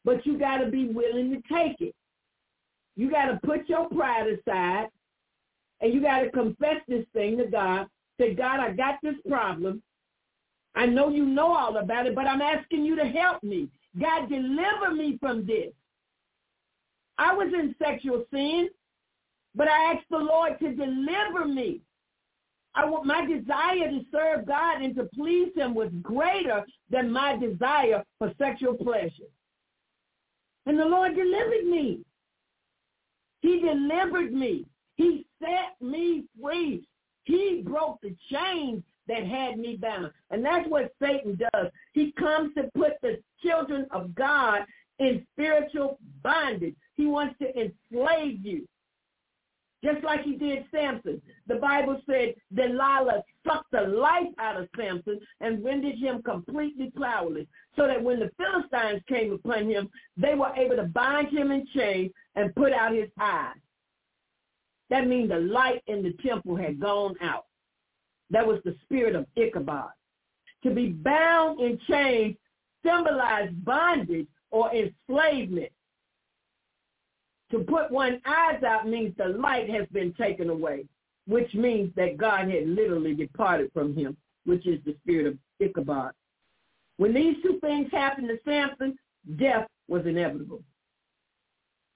But 0.05 0.25
you 0.25 0.37
got 0.37 0.57
to 0.57 0.67
be 0.69 0.87
willing 0.87 1.31
to 1.31 1.53
take 1.53 1.81
it. 1.81 1.95
You 2.95 3.09
got 3.09 3.25
to 3.27 3.39
put 3.43 3.67
your 3.67 3.87
pride 3.89 4.27
aside 4.27 4.87
and 5.79 5.93
you 5.93 6.01
got 6.01 6.19
to 6.21 6.29
confess 6.29 6.81
this 6.87 7.05
thing 7.13 7.37
to 7.37 7.45
God. 7.45 7.87
Say, 8.19 8.35
God, 8.35 8.59
I 8.59 8.71
got 8.73 8.95
this 9.01 9.15
problem. 9.27 9.81
I 10.75 10.85
know 10.85 11.09
you 11.09 11.25
know 11.25 11.51
all 11.53 11.77
about 11.77 12.05
it, 12.05 12.15
but 12.15 12.27
I'm 12.27 12.41
asking 12.41 12.85
you 12.85 12.95
to 12.95 13.05
help 13.05 13.41
me. 13.43 13.69
God, 13.99 14.29
deliver 14.29 14.93
me 14.93 15.17
from 15.19 15.45
this. 15.45 15.73
I 17.21 17.35
was 17.35 17.53
in 17.53 17.75
sexual 17.77 18.25
sin, 18.33 18.67
but 19.53 19.67
I 19.67 19.93
asked 19.93 20.09
the 20.09 20.17
Lord 20.17 20.57
to 20.59 20.73
deliver 20.73 21.45
me. 21.45 21.81
I 22.73 22.85
want 22.85 23.05
my 23.05 23.23
desire 23.23 23.91
to 23.91 24.01
serve 24.11 24.47
God 24.47 24.81
and 24.81 24.95
to 24.95 25.03
please 25.13 25.51
him 25.55 25.75
was 25.75 25.91
greater 26.01 26.65
than 26.89 27.11
my 27.11 27.37
desire 27.37 28.03
for 28.17 28.33
sexual 28.39 28.73
pleasure. 28.73 29.29
And 30.65 30.79
the 30.79 30.85
Lord 30.85 31.15
delivered 31.15 31.65
me. 31.65 31.99
He 33.41 33.59
delivered 33.59 34.33
me. 34.33 34.65
He 34.95 35.27
set 35.39 35.75
me 35.79 36.25
free. 36.41 36.87
He 37.25 37.61
broke 37.63 38.01
the 38.01 38.15
chains 38.31 38.81
that 39.07 39.27
had 39.27 39.59
me 39.59 39.75
bound. 39.75 40.11
And 40.31 40.43
that's 40.43 40.67
what 40.67 40.91
Satan 40.99 41.37
does. 41.53 41.67
He 41.93 42.13
comes 42.13 42.55
to 42.55 42.71
put 42.75 42.93
the 43.03 43.21
children 43.43 43.85
of 43.91 44.15
God 44.15 44.61
in 44.97 45.25
spiritual 45.33 45.99
bondage. 46.23 46.75
He 47.01 47.07
wants 47.07 47.33
to 47.39 47.47
enslave 47.59 48.45
you. 48.45 48.67
Just 49.83 50.03
like 50.03 50.21
he 50.21 50.35
did 50.35 50.65
Samson. 50.71 51.19
The 51.47 51.55
Bible 51.55 51.99
said 52.07 52.35
Delilah 52.53 53.23
sucked 53.43 53.71
the 53.71 53.81
life 53.81 54.27
out 54.37 54.61
of 54.61 54.69
Samson 54.77 55.19
and 55.39 55.65
rendered 55.65 55.95
him 55.95 56.21
completely 56.21 56.91
powerless. 56.91 57.47
So 57.75 57.87
that 57.87 58.03
when 58.03 58.19
the 58.19 58.29
Philistines 58.37 59.01
came 59.09 59.33
upon 59.33 59.67
him, 59.67 59.89
they 60.15 60.35
were 60.35 60.53
able 60.55 60.75
to 60.75 60.83
bind 60.83 61.29
him 61.29 61.49
in 61.49 61.65
chains 61.75 62.11
and 62.35 62.53
put 62.53 62.71
out 62.71 62.93
his 62.93 63.09
eyes. 63.19 63.55
That 64.91 65.07
means 65.07 65.29
the 65.29 65.39
light 65.39 65.81
in 65.87 66.03
the 66.03 66.13
temple 66.23 66.55
had 66.55 66.79
gone 66.79 67.15
out. 67.19 67.45
That 68.29 68.45
was 68.45 68.59
the 68.63 68.75
spirit 68.83 69.15
of 69.15 69.25
Ichabod. 69.35 69.89
To 70.65 70.69
be 70.69 70.89
bound 70.89 71.61
in 71.61 71.79
chains 71.89 72.35
symbolized 72.85 73.65
bondage 73.65 74.27
or 74.51 74.71
enslavement. 74.71 75.71
To 77.51 77.59
put 77.59 77.91
one's 77.91 78.21
eyes 78.25 78.63
out 78.63 78.87
means 78.87 79.15
the 79.17 79.27
light 79.27 79.69
has 79.69 79.85
been 79.91 80.13
taken 80.13 80.49
away, 80.49 80.85
which 81.27 81.53
means 81.53 81.93
that 81.95 82.17
God 82.17 82.49
had 82.49 82.67
literally 82.67 83.13
departed 83.13 83.71
from 83.73 83.93
him, 83.93 84.15
which 84.45 84.65
is 84.65 84.79
the 84.85 84.95
spirit 85.01 85.27
of 85.27 85.37
Ichabod. 85.59 86.11
When 86.97 87.13
these 87.13 87.35
two 87.43 87.59
things 87.59 87.91
happened 87.91 88.29
to 88.29 88.39
Samson, 88.45 88.97
death 89.37 89.67
was 89.87 90.05
inevitable. 90.05 90.63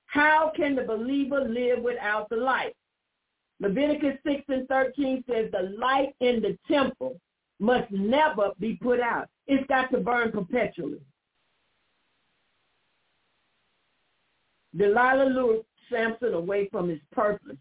How 0.08 0.52
can 0.56 0.76
the 0.76 0.84
believer 0.84 1.42
live 1.42 1.82
without 1.82 2.30
the 2.30 2.38
light? 2.38 2.76
Leviticus 3.60 4.18
6 4.26 4.44
and 4.50 4.68
13 4.68 5.24
says 5.30 5.50
the 5.52 5.76
light 5.78 6.14
in 6.20 6.42
the 6.42 6.58
temple 6.68 7.20
must 7.60 7.90
never 7.92 8.52
be 8.60 8.76
put 8.82 9.00
out. 9.00 9.30
It's 9.48 9.66
got 9.68 9.90
to 9.92 10.00
burn 10.00 10.32
perpetually. 10.32 11.00
Delilah 14.78 15.30
lured 15.30 15.66
Samson 15.90 16.34
away 16.34 16.68
from 16.70 16.90
his 16.90 17.00
purpose. 17.12 17.58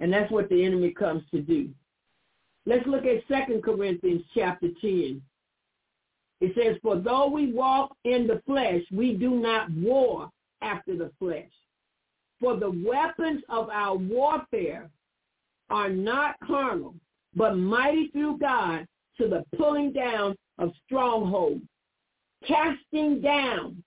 And 0.00 0.12
that's 0.12 0.30
what 0.30 0.48
the 0.48 0.64
enemy 0.64 0.90
comes 0.90 1.24
to 1.32 1.40
do. 1.40 1.70
Let's 2.66 2.86
look 2.86 3.04
at 3.04 3.26
2 3.28 3.60
Corinthians 3.62 4.22
chapter 4.34 4.68
10. 4.80 5.22
It 6.40 6.54
says, 6.54 6.76
For 6.82 6.98
though 6.98 7.28
we 7.28 7.52
walk 7.52 7.96
in 8.04 8.26
the 8.26 8.42
flesh, 8.46 8.82
we 8.92 9.14
do 9.14 9.30
not 9.30 9.70
war 9.72 10.30
after 10.62 10.96
the 10.96 11.10
flesh. 11.18 11.50
For 12.40 12.56
the 12.56 12.70
weapons 12.70 13.42
of 13.48 13.68
our 13.70 13.96
warfare 13.96 14.88
are 15.70 15.88
not 15.88 16.36
carnal, 16.46 16.94
but 17.34 17.56
mighty 17.56 18.08
through 18.08 18.38
God 18.38 18.86
to 19.16 19.28
the 19.28 19.44
pulling 19.56 19.92
down 19.92 20.36
of 20.58 20.72
strongholds, 20.86 21.64
casting 22.46 23.20
down 23.20 23.82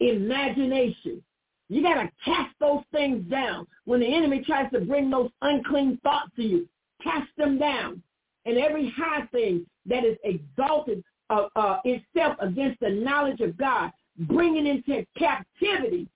imagination. 0.00 1.22
You 1.68 1.82
got 1.82 1.94
to 1.94 2.10
cast 2.24 2.54
those 2.60 2.82
things 2.92 3.28
down. 3.30 3.66
When 3.84 4.00
the 4.00 4.14
enemy 4.14 4.42
tries 4.46 4.70
to 4.72 4.80
bring 4.80 5.10
those 5.10 5.30
unclean 5.42 5.98
thoughts 6.02 6.30
to 6.36 6.42
you, 6.42 6.68
cast 7.02 7.28
them 7.36 7.58
down. 7.58 8.02
And 8.44 8.58
every 8.58 8.92
high 8.96 9.26
thing 9.32 9.66
that 9.86 10.04
is 10.04 10.16
exalted 10.22 11.02
uh, 11.30 11.48
uh, 11.56 11.80
itself 11.84 12.36
against 12.40 12.78
the 12.80 12.90
knowledge 12.90 13.40
of 13.40 13.56
God, 13.56 13.90
bringing 14.18 14.66
into 14.66 15.04
captivity 15.18 16.08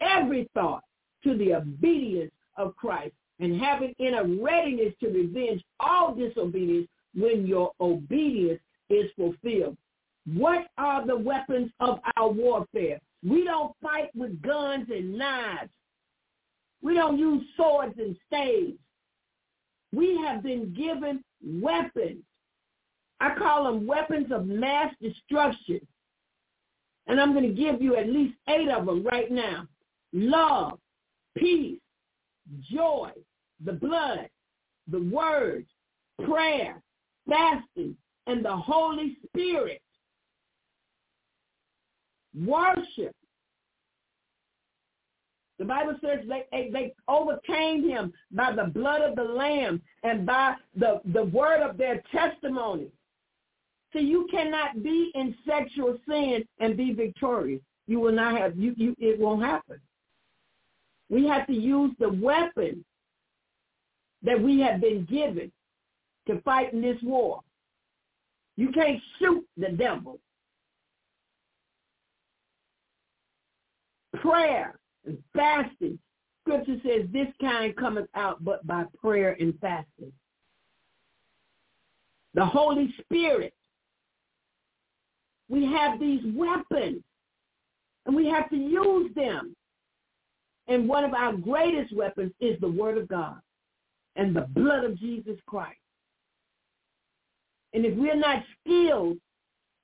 every 0.00 0.48
thought 0.54 0.82
to 1.24 1.36
the 1.36 1.54
obedience 1.54 2.32
of 2.56 2.76
Christ 2.76 3.12
and 3.38 3.58
having 3.60 3.94
in 3.98 4.14
a 4.14 4.42
readiness 4.42 4.92
to 5.00 5.08
revenge 5.08 5.62
all 5.80 6.14
disobedience 6.14 6.88
when 7.14 7.46
your 7.46 7.72
obedience 7.80 8.60
is 8.90 9.10
fulfilled. 9.16 9.76
What 10.34 10.66
are 10.76 11.06
the 11.06 11.16
weapons 11.16 11.70
of 11.80 12.00
our 12.16 12.30
warfare? 12.30 13.00
We 13.26 13.44
don't 13.44 13.74
fight 13.82 14.10
with 14.14 14.40
guns 14.42 14.88
and 14.90 15.16
knives. 15.16 15.70
We 16.82 16.94
don't 16.94 17.18
use 17.18 17.44
swords 17.56 17.94
and 17.98 18.16
staves. 18.26 18.78
We 19.92 20.16
have 20.18 20.42
been 20.42 20.72
given 20.74 21.22
weapons. 21.44 22.22
I 23.20 23.34
call 23.36 23.64
them 23.64 23.86
weapons 23.86 24.32
of 24.32 24.46
mass 24.46 24.94
destruction. 25.02 25.80
And 27.06 27.20
I'm 27.20 27.32
going 27.32 27.48
to 27.48 27.54
give 27.54 27.82
you 27.82 27.96
at 27.96 28.08
least 28.08 28.34
eight 28.48 28.68
of 28.68 28.86
them 28.86 29.04
right 29.04 29.30
now. 29.30 29.66
Love, 30.12 30.78
peace, 31.36 31.78
joy, 32.70 33.10
the 33.64 33.72
blood, 33.72 34.28
the 34.90 35.02
word, 35.02 35.66
prayer, 36.24 36.82
fasting, 37.28 37.96
and 38.26 38.44
the 38.44 38.56
Holy 38.56 39.18
Spirit. 39.26 39.82
Worship. 42.34 43.14
The 45.58 45.64
Bible 45.66 45.94
says 46.02 46.20
they, 46.26 46.70
they 46.72 46.94
overcame 47.06 47.88
him 47.88 48.12
by 48.32 48.52
the 48.52 48.64
blood 48.64 49.02
of 49.02 49.14
the 49.14 49.22
Lamb 49.24 49.82
and 50.02 50.24
by 50.24 50.54
the, 50.74 51.00
the 51.12 51.24
word 51.24 51.60
of 51.60 51.76
their 51.76 52.02
testimony. 52.10 52.88
So 53.92 53.98
you 53.98 54.26
cannot 54.30 54.82
be 54.82 55.10
in 55.14 55.34
sexual 55.46 55.98
sin 56.08 56.44
and 56.60 56.76
be 56.76 56.94
victorious. 56.94 57.60
You 57.86 58.00
will 58.00 58.12
not 58.12 58.38
have, 58.38 58.56
you, 58.56 58.72
you, 58.76 58.96
it 58.98 59.18
won't 59.18 59.42
happen. 59.42 59.80
We 61.10 61.26
have 61.26 61.46
to 61.48 61.52
use 61.52 61.92
the 61.98 62.08
weapon 62.08 62.84
that 64.22 64.40
we 64.40 64.60
have 64.60 64.80
been 64.80 65.04
given 65.10 65.50
to 66.28 66.40
fight 66.42 66.72
in 66.72 66.80
this 66.80 66.98
war. 67.02 67.40
You 68.56 68.70
can't 68.70 69.00
shoot 69.18 69.44
the 69.56 69.70
devil. 69.70 70.20
Prayer 74.20 74.78
and 75.04 75.18
fasting. 75.34 75.98
Scripture 76.42 76.76
says 76.84 77.06
this 77.12 77.28
kind 77.40 77.76
cometh 77.76 78.08
out 78.14 78.42
but 78.44 78.66
by 78.66 78.84
prayer 79.00 79.36
and 79.38 79.54
fasting. 79.60 80.12
The 82.34 82.44
Holy 82.44 82.94
Spirit. 83.00 83.52
We 85.48 85.64
have 85.66 85.98
these 85.98 86.20
weapons 86.34 87.02
and 88.06 88.14
we 88.14 88.26
have 88.26 88.48
to 88.50 88.56
use 88.56 89.10
them. 89.14 89.54
And 90.68 90.88
one 90.88 91.04
of 91.04 91.14
our 91.14 91.32
greatest 91.32 91.94
weapons 91.94 92.32
is 92.40 92.58
the 92.60 92.70
word 92.70 92.96
of 92.96 93.08
God 93.08 93.40
and 94.16 94.34
the 94.34 94.46
blood 94.52 94.84
of 94.84 94.98
Jesus 94.98 95.36
Christ. 95.46 95.76
And 97.72 97.84
if 97.84 97.96
we're 97.96 98.16
not 98.16 98.42
skilled 98.60 99.16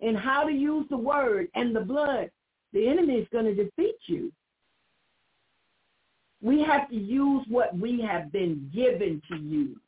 in 0.01 0.15
how 0.15 0.45
to 0.45 0.53
use 0.53 0.87
the 0.91 0.97
word 0.97 1.49
and 1.55 1.75
the 1.75 1.81
blood, 1.81 2.31
the 2.77 2.87
enemy 2.87 3.15
is 3.15 3.27
going 3.33 3.47
to 3.47 3.55
defeat 3.55 3.97
you. 4.05 4.31
We 6.43 6.63
have 6.63 6.91
to 6.91 6.95
use 6.95 7.43
what 7.49 7.77
we 7.77 8.03
have 8.03 8.31
been 8.31 8.71
given 8.75 9.23
to 9.31 9.37
use. 9.39 9.79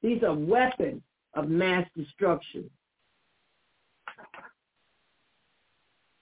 These 0.00 0.22
are 0.22 0.32
weapons 0.32 1.02
of 1.34 1.48
mass 1.48 1.84
destruction. 1.96 2.70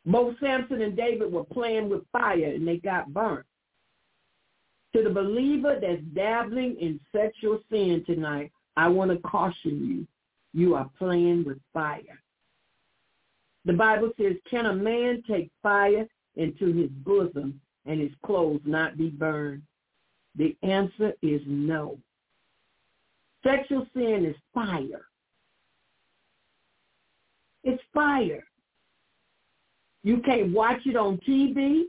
Both 0.06 0.36
Samson 0.40 0.80
and 0.80 0.96
David 0.96 1.30
were 1.30 1.44
playing 1.44 1.90
with 1.90 2.00
fire 2.10 2.52
and 2.54 2.66
they 2.66 2.78
got 2.78 3.12
burnt. 3.12 3.44
To 4.96 5.02
the 5.02 5.10
believer 5.10 5.78
that's 5.78 6.00
dabbling 6.14 6.76
in 6.80 6.98
sexual 7.14 7.60
sin 7.70 8.02
tonight, 8.06 8.50
I 8.78 8.88
want 8.88 9.10
to 9.10 9.18
caution 9.18 9.86
you. 9.86 10.06
You 10.58 10.74
are 10.74 10.88
playing 10.98 11.44
with 11.44 11.58
fire. 11.74 12.18
The 13.64 13.72
Bible 13.72 14.10
says, 14.18 14.34
can 14.50 14.66
a 14.66 14.74
man 14.74 15.22
take 15.28 15.50
fire 15.62 16.06
into 16.36 16.72
his 16.72 16.90
bosom 17.04 17.60
and 17.86 18.00
his 18.00 18.12
clothes 18.24 18.60
not 18.64 18.96
be 18.96 19.08
burned? 19.08 19.62
The 20.36 20.56
answer 20.62 21.12
is 21.22 21.40
no. 21.46 21.98
Sexual 23.44 23.86
sin 23.94 24.24
is 24.26 24.36
fire. 24.54 25.06
It's 27.64 27.82
fire. 27.92 28.44
You 30.02 30.18
can't 30.24 30.52
watch 30.52 30.80
it 30.86 30.96
on 30.96 31.18
TV. 31.28 31.84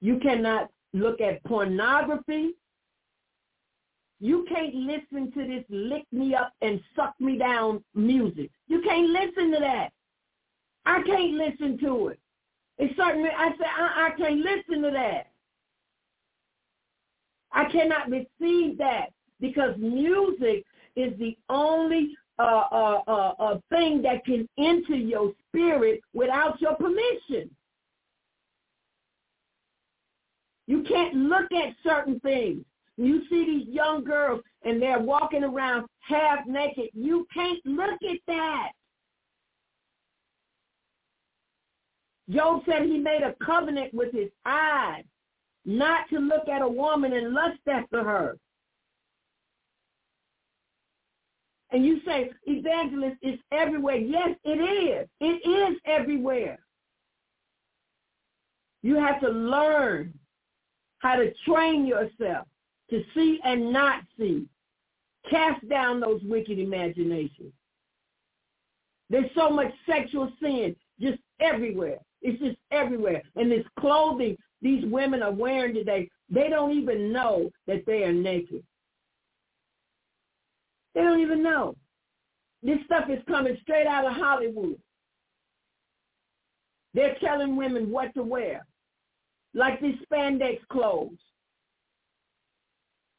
You 0.00 0.18
cannot 0.18 0.70
look 0.92 1.20
at 1.20 1.42
pornography. 1.44 2.54
You 4.18 4.46
can't 4.48 4.74
listen 4.74 5.30
to 5.32 5.46
this 5.46 5.64
lick 5.68 6.04
me 6.10 6.34
up 6.34 6.52
and 6.62 6.80
suck 6.94 7.14
me 7.20 7.36
down 7.36 7.84
music. 7.94 8.50
You 8.66 8.80
can't 8.80 9.10
listen 9.10 9.52
to 9.52 9.58
that. 9.60 9.90
I 10.86 11.02
can't 11.02 11.34
listen 11.34 11.78
to 11.80 12.08
it. 12.08 12.20
It's 12.78 12.96
certainly, 12.96 13.30
I 13.36 13.50
say, 13.50 13.64
I, 13.64 14.08
I 14.08 14.16
can't 14.16 14.40
listen 14.40 14.82
to 14.82 14.90
that. 14.90 15.30
I 17.52 17.64
cannot 17.70 18.10
receive 18.10 18.78
that 18.78 19.06
because 19.40 19.76
music 19.78 20.64
is 20.94 21.18
the 21.18 21.36
only 21.48 22.16
uh, 22.38 22.64
uh, 22.70 23.00
uh, 23.06 23.34
uh, 23.38 23.58
thing 23.70 24.02
that 24.02 24.24
can 24.24 24.48
enter 24.58 24.94
your 24.94 25.32
spirit 25.48 26.00
without 26.12 26.60
your 26.60 26.74
permission. 26.74 27.50
You 30.66 30.82
can't 30.82 31.14
look 31.14 31.50
at 31.52 31.74
certain 31.82 32.20
things. 32.20 32.64
You 32.96 33.22
see 33.28 33.44
these 33.44 33.68
young 33.68 34.04
girls 34.04 34.40
and 34.64 34.80
they're 34.80 34.98
walking 34.98 35.44
around 35.44 35.86
half 36.00 36.46
naked. 36.46 36.90
You 36.94 37.26
can't 37.32 37.64
look 37.66 37.98
at 38.02 38.18
that. 38.26 38.72
Job 42.30 42.62
said 42.66 42.82
he 42.82 42.98
made 42.98 43.22
a 43.22 43.34
covenant 43.44 43.94
with 43.94 44.12
his 44.12 44.30
eyes 44.44 45.04
not 45.64 46.08
to 46.10 46.18
look 46.18 46.48
at 46.48 46.62
a 46.62 46.68
woman 46.68 47.12
and 47.12 47.32
lust 47.32 47.60
after 47.68 48.02
her. 48.02 48.36
And 51.70 51.84
you 51.84 52.00
say, 52.06 52.30
evangelist, 52.44 53.16
is 53.22 53.38
everywhere. 53.52 53.96
Yes, 53.96 54.36
it 54.44 54.58
is. 54.58 55.08
It 55.20 55.48
is 55.48 55.78
everywhere. 55.84 56.58
You 58.82 58.96
have 58.96 59.20
to 59.20 59.28
learn 59.28 60.14
how 60.98 61.16
to 61.16 61.32
train 61.44 61.86
yourself 61.86 62.46
to 62.90 63.02
see 63.14 63.40
and 63.44 63.72
not 63.72 64.02
see. 64.18 64.46
Cast 65.30 65.68
down 65.68 66.00
those 66.00 66.20
wicked 66.22 66.58
imaginations. 66.58 67.52
There's 69.10 69.30
so 69.34 69.50
much 69.50 69.72
sexual 69.88 70.30
sin 70.40 70.76
just 71.00 71.18
everywhere. 71.40 71.98
It's 72.22 72.40
just 72.40 72.56
everywhere. 72.70 73.22
And 73.34 73.50
this 73.50 73.64
clothing 73.78 74.36
these 74.62 74.84
women 74.86 75.22
are 75.22 75.32
wearing 75.32 75.74
today, 75.74 76.08
they 76.30 76.48
don't 76.48 76.72
even 76.72 77.12
know 77.12 77.50
that 77.66 77.84
they 77.86 78.04
are 78.04 78.12
naked. 78.12 78.64
They 80.94 81.02
don't 81.02 81.20
even 81.20 81.42
know. 81.42 81.76
This 82.62 82.78
stuff 82.84 83.10
is 83.10 83.22
coming 83.28 83.56
straight 83.62 83.86
out 83.86 84.06
of 84.06 84.12
Hollywood. 84.14 84.76
They're 86.94 87.16
telling 87.20 87.56
women 87.56 87.90
what 87.90 88.14
to 88.14 88.22
wear, 88.22 88.66
like 89.54 89.80
these 89.80 89.98
spandex 90.10 90.58
clothes. 90.68 91.18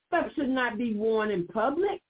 Stuff 0.07 0.27
should 0.35 0.49
not 0.49 0.77
be 0.77 0.93
worn 0.93 1.31
in 1.31 1.47
public. 1.47 2.01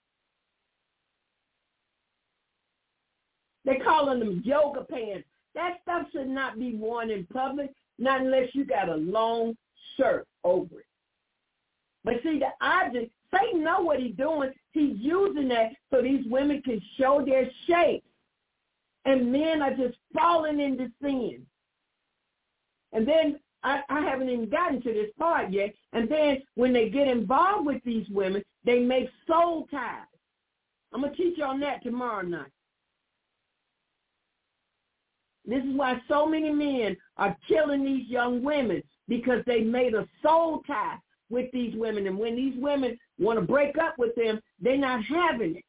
They're 3.65 3.83
calling 3.83 4.19
them 4.19 4.41
yoga 4.45 4.85
pants. 4.85 5.27
That 5.53 5.79
stuff 5.81 6.07
should 6.13 6.29
not 6.29 6.59
be 6.59 6.75
worn 6.75 7.09
in 7.09 7.25
public, 7.25 7.73
not 7.97 8.21
unless 8.21 8.49
you 8.53 8.63
got 8.63 8.89
a 8.89 8.95
long 8.95 9.57
shirt 9.97 10.27
over 10.43 10.79
it. 10.79 10.85
But 12.03 12.15
see, 12.23 12.39
the 12.39 12.65
object, 12.65 13.11
Satan 13.33 13.63
know 13.63 13.81
what 13.81 13.99
he's 13.99 14.15
doing. 14.15 14.53
He's 14.71 14.95
using 14.97 15.49
that 15.49 15.71
so 15.91 16.01
these 16.01 16.25
women 16.27 16.61
can 16.61 16.79
show 16.97 17.21
their 17.25 17.49
shape. 17.67 18.03
And 19.03 19.31
men 19.31 19.61
are 19.61 19.75
just 19.75 19.97
falling 20.13 20.59
into 20.59 20.89
sin. 21.01 21.45
And 22.93 23.07
then 23.07 23.39
I, 23.67 23.81
I 23.89 24.01
haven't 24.01 24.29
even 24.29 24.49
gotten 24.49 24.81
to 24.81 24.93
this 24.93 25.11
part 25.19 25.51
yet. 25.51 25.73
And 25.91 26.07
then 26.09 26.41
when 26.55 26.71
they 26.71 26.89
get 26.89 27.09
involved 27.09 27.65
with 27.65 27.83
these 27.83 28.07
women, 28.09 28.41
they 28.63 28.79
make 28.79 29.09
soul 29.27 29.67
ties. 29.69 30.05
I'm 30.93 31.01
going 31.01 31.13
to 31.13 31.17
teach 31.17 31.37
you 31.37 31.43
on 31.43 31.59
that 31.59 31.83
tomorrow 31.83 32.21
night. 32.21 32.51
This 35.45 35.63
is 35.63 35.75
why 35.75 36.01
so 36.07 36.25
many 36.25 36.49
men 36.51 36.95
are 37.17 37.35
killing 37.47 37.83
these 37.83 38.07
young 38.07 38.41
women 38.41 38.81
because 39.09 39.43
they 39.45 39.61
made 39.61 39.93
a 39.95 40.07
soul 40.23 40.61
tie 40.65 40.95
with 41.29 41.51
these 41.51 41.75
women. 41.75 42.07
And 42.07 42.17
when 42.17 42.37
these 42.37 42.55
women 42.57 42.97
want 43.19 43.37
to 43.37 43.45
break 43.45 43.77
up 43.77 43.95
with 43.97 44.15
them, 44.15 44.39
they're 44.61 44.77
not 44.77 45.03
having 45.03 45.57
it. 45.57 45.65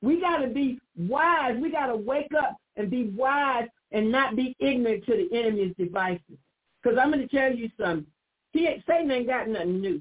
We 0.00 0.20
got 0.20 0.38
to 0.38 0.48
be 0.48 0.78
wise. 0.96 1.56
We 1.60 1.72
got 1.72 1.86
to 1.88 1.96
wake 1.96 2.32
up 2.38 2.56
and 2.76 2.88
be 2.88 3.08
wise 3.16 3.66
and 3.90 4.12
not 4.12 4.36
be 4.36 4.54
ignorant 4.60 5.04
to 5.06 5.16
the 5.16 5.36
enemy's 5.36 5.74
devices. 5.76 6.38
Because 6.86 7.00
I'm 7.02 7.10
going 7.10 7.26
to 7.26 7.36
tell 7.36 7.52
you 7.52 7.68
something. 7.80 8.06
He, 8.52 8.68
Satan 8.86 9.10
ain't 9.10 9.26
got 9.26 9.48
nothing 9.48 9.80
new. 9.80 10.00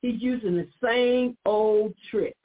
He's 0.00 0.22
using 0.22 0.56
the 0.56 0.66
same 0.82 1.36
old 1.44 1.92
tricks. 2.10 2.38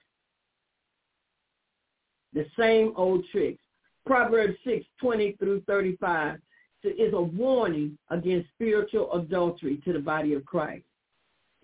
The 2.33 2.45
same 2.59 2.91
old 2.97 3.23
tricks. 3.31 3.63
Proverbs 4.05 4.55
6, 4.65 4.85
20 4.99 5.37
through 5.39 5.61
35 5.67 6.39
is 6.83 7.13
a 7.13 7.21
warning 7.21 7.97
against 8.09 8.49
spiritual 8.49 9.13
adultery 9.13 9.81
to 9.85 9.93
the 9.93 9.99
body 9.99 10.33
of 10.33 10.43
Christ. 10.43 10.83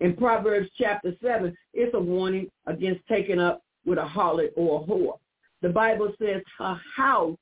In 0.00 0.16
Proverbs 0.16 0.70
chapter 0.78 1.12
7, 1.22 1.54
it's 1.74 1.94
a 1.94 2.00
warning 2.00 2.50
against 2.66 3.06
taking 3.06 3.38
up 3.38 3.62
with 3.84 3.98
a 3.98 4.02
harlot 4.02 4.52
or 4.56 4.80
a 4.80 4.84
whore. 4.86 5.18
The 5.60 5.68
Bible 5.68 6.14
says 6.18 6.40
her 6.58 6.80
house 6.96 7.36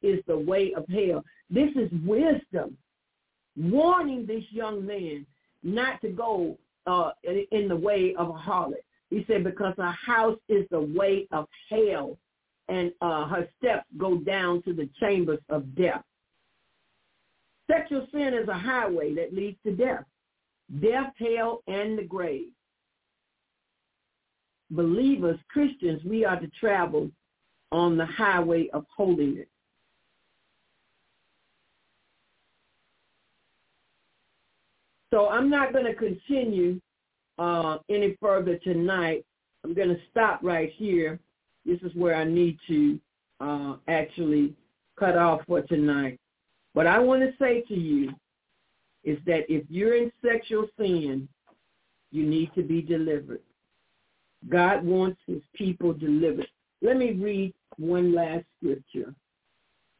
is 0.00 0.20
the 0.26 0.38
way 0.38 0.72
of 0.74 0.86
hell. 0.88 1.22
This 1.50 1.70
is 1.76 1.90
wisdom 2.02 2.78
warning 3.56 4.26
this 4.26 4.44
young 4.50 4.84
man 4.86 5.26
not 5.62 6.00
to 6.02 6.08
go 6.08 6.56
uh, 6.86 7.10
in 7.50 7.68
the 7.68 7.76
way 7.76 8.14
of 8.18 8.28
a 8.28 8.32
harlot. 8.32 8.84
He 9.10 9.24
said, 9.26 9.44
because 9.44 9.74
her 9.76 9.94
house 10.04 10.38
is 10.48 10.66
the 10.70 10.80
way 10.80 11.26
of 11.32 11.46
hell, 11.70 12.18
and 12.68 12.92
uh, 13.00 13.26
her 13.26 13.48
steps 13.58 13.86
go 13.96 14.18
down 14.18 14.62
to 14.62 14.72
the 14.72 14.88
chambers 14.98 15.38
of 15.48 15.74
death. 15.76 16.02
Sexual 17.70 18.06
sin 18.12 18.34
is 18.34 18.48
a 18.48 18.58
highway 18.58 19.14
that 19.14 19.34
leads 19.34 19.56
to 19.64 19.72
death, 19.72 20.04
death, 20.80 21.12
hell, 21.18 21.62
and 21.66 21.98
the 21.98 22.02
grave. 22.02 22.48
Believers, 24.70 25.38
Christians, 25.48 26.02
we 26.04 26.24
are 26.24 26.38
to 26.40 26.48
travel 26.58 27.10
on 27.70 27.96
the 27.96 28.06
highway 28.06 28.68
of 28.72 28.84
holiness. 28.94 29.46
So 35.12 35.28
I'm 35.28 35.48
not 35.48 35.72
going 35.72 35.84
to 35.84 35.94
continue 35.94 36.80
uh, 37.38 37.78
any 37.88 38.16
further 38.20 38.56
tonight. 38.58 39.24
I'm 39.64 39.74
going 39.74 39.88
to 39.88 40.00
stop 40.10 40.40
right 40.42 40.70
here. 40.76 41.18
This 41.64 41.80
is 41.82 41.94
where 41.94 42.14
I 42.14 42.24
need 42.24 42.58
to 42.68 43.00
uh, 43.40 43.76
actually 43.88 44.54
cut 44.98 45.16
off 45.16 45.40
for 45.46 45.62
tonight. 45.62 46.18
What 46.72 46.86
I 46.86 46.98
want 46.98 47.22
to 47.22 47.32
say 47.38 47.62
to 47.62 47.74
you 47.74 48.12
is 49.04 49.18
that 49.26 49.44
if 49.48 49.64
you're 49.68 49.96
in 49.96 50.12
sexual 50.24 50.66
sin, 50.78 51.28
you 52.10 52.26
need 52.26 52.52
to 52.54 52.62
be 52.62 52.82
delivered. 52.82 53.40
God 54.48 54.84
wants 54.84 55.20
his 55.26 55.42
people 55.54 55.92
delivered. 55.92 56.48
Let 56.82 56.96
me 56.96 57.12
read 57.12 57.54
one 57.78 58.14
last 58.14 58.44
scripture 58.58 59.14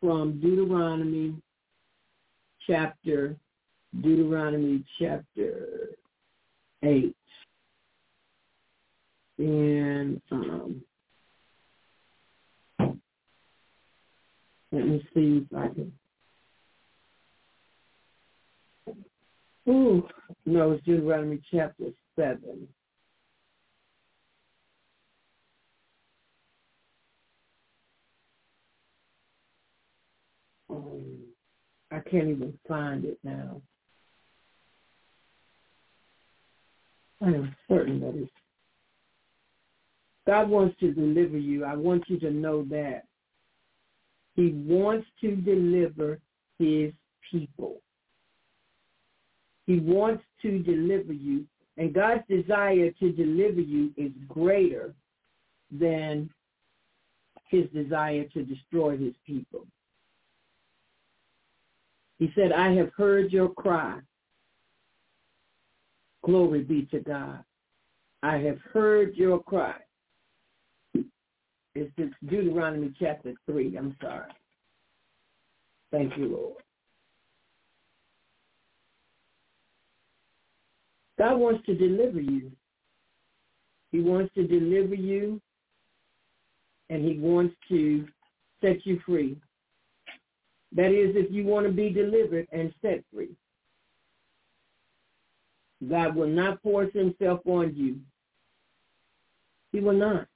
from 0.00 0.40
Deuteronomy 0.40 1.34
chapter 2.66 3.36
Deuteronomy 4.02 4.84
chapter 5.00 5.90
8. 6.82 7.16
And 9.38 10.20
um, 10.32 10.82
let 14.72 14.86
me 14.86 15.06
see 15.14 15.46
if 15.50 15.58
I 15.58 15.68
can. 15.68 15.92
Ooh, 19.68 20.06
no, 20.46 20.72
it's 20.72 20.84
Deuteronomy 20.84 21.40
chapter 21.52 21.86
7. 22.16 22.68
Um, 30.70 31.04
I 31.92 32.00
can't 32.00 32.28
even 32.28 32.54
find 32.68 33.04
it 33.04 33.18
now. 33.24 33.60
I 37.22 37.28
am 37.28 37.55
certain 37.68 38.01
that 38.01 38.28
God 40.26 40.51
wants 40.51 40.78
to 40.80 40.93
deliver 40.93 41.38
you. 41.38 41.64
I 41.64 41.74
want 41.74 42.05
you 42.09 42.18
to 42.20 42.30
know 42.30 42.64
that. 42.64 43.05
He 44.34 44.52
wants 44.66 45.06
to 45.22 45.36
deliver 45.36 46.18
his 46.59 46.93
people. 47.30 47.76
He 49.66 49.78
wants 49.78 50.22
to 50.43 50.59
deliver 50.59 51.12
you. 51.12 51.47
And 51.78 51.94
God's 51.94 52.22
desire 52.28 52.90
to 53.01 53.12
deliver 53.12 53.60
you 53.60 53.93
is 53.97 54.12
greater 54.28 54.94
than 55.70 56.30
his 57.48 57.64
desire 57.70 58.24
to 58.34 58.43
destroy 58.43 58.97
his 58.97 59.14
people. 59.26 59.66
He 62.18 62.32
said, 62.34 62.52
I 62.52 62.72
have 62.72 62.90
heard 62.97 63.32
your 63.32 63.51
cry 63.51 64.01
Glory 66.26 66.64
be 66.64 66.88
to 66.90 66.98
God. 66.98 67.44
I 68.24 68.38
have 68.38 68.58
heard 68.72 69.14
your 69.14 69.40
cry. 69.40 69.76
It's 71.76 71.92
Deuteronomy 72.28 72.92
chapter 72.98 73.32
3. 73.46 73.76
I'm 73.78 73.96
sorry. 74.02 74.32
Thank 75.92 76.16
you, 76.16 76.26
Lord. 76.26 76.56
God 81.16 81.36
wants 81.36 81.64
to 81.66 81.74
deliver 81.76 82.20
you. 82.20 82.50
He 83.92 84.00
wants 84.00 84.34
to 84.34 84.46
deliver 84.46 84.96
you, 84.96 85.40
and 86.90 87.04
he 87.04 87.18
wants 87.18 87.54
to 87.68 88.04
set 88.60 88.84
you 88.84 89.00
free. 89.06 89.36
That 90.74 90.90
is, 90.90 91.14
if 91.14 91.30
you 91.30 91.44
want 91.44 91.66
to 91.66 91.72
be 91.72 91.90
delivered 91.90 92.48
and 92.50 92.74
set 92.82 93.04
free. 93.14 93.36
God 95.88 96.16
will 96.16 96.28
not 96.28 96.62
force 96.62 96.92
himself 96.94 97.40
on 97.46 97.74
you. 97.74 97.98
He 99.72 99.80
will 99.80 99.92
not. 99.92 100.26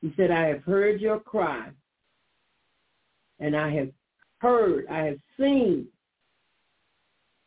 He 0.00 0.12
said, 0.16 0.30
I 0.30 0.46
have 0.48 0.62
heard 0.64 1.00
your 1.00 1.20
cry, 1.20 1.70
and 3.38 3.56
I 3.56 3.70
have 3.70 3.90
heard, 4.38 4.86
I 4.90 5.04
have 5.04 5.18
seen, 5.38 5.86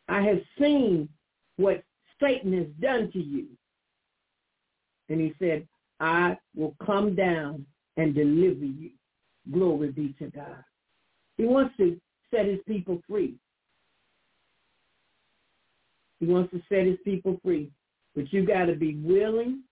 I 0.08 0.22
have 0.22 0.40
seen 0.58 1.08
what 1.56 1.84
Satan 2.20 2.52
has 2.54 2.66
done 2.80 3.10
to 3.12 3.22
you. 3.22 3.46
And 5.08 5.20
he 5.20 5.34
said, 5.38 5.68
I 6.00 6.36
will 6.54 6.74
come 6.84 7.14
down 7.14 7.64
and 7.96 8.14
deliver 8.14 8.64
you. 8.64 8.90
Glory 9.52 9.90
be 9.92 10.14
to 10.18 10.30
God. 10.30 10.64
He 11.36 11.44
wants 11.44 11.76
to 11.76 12.00
set 12.30 12.46
his 12.46 12.60
people 12.66 13.00
free. 13.08 13.36
He 16.20 16.26
wants 16.26 16.52
to 16.52 16.62
set 16.68 16.86
his 16.86 16.98
people 17.04 17.38
free. 17.44 17.70
But 18.14 18.32
you 18.32 18.46
got 18.46 18.66
to 18.66 18.74
be 18.74 18.96
willing 18.96 19.62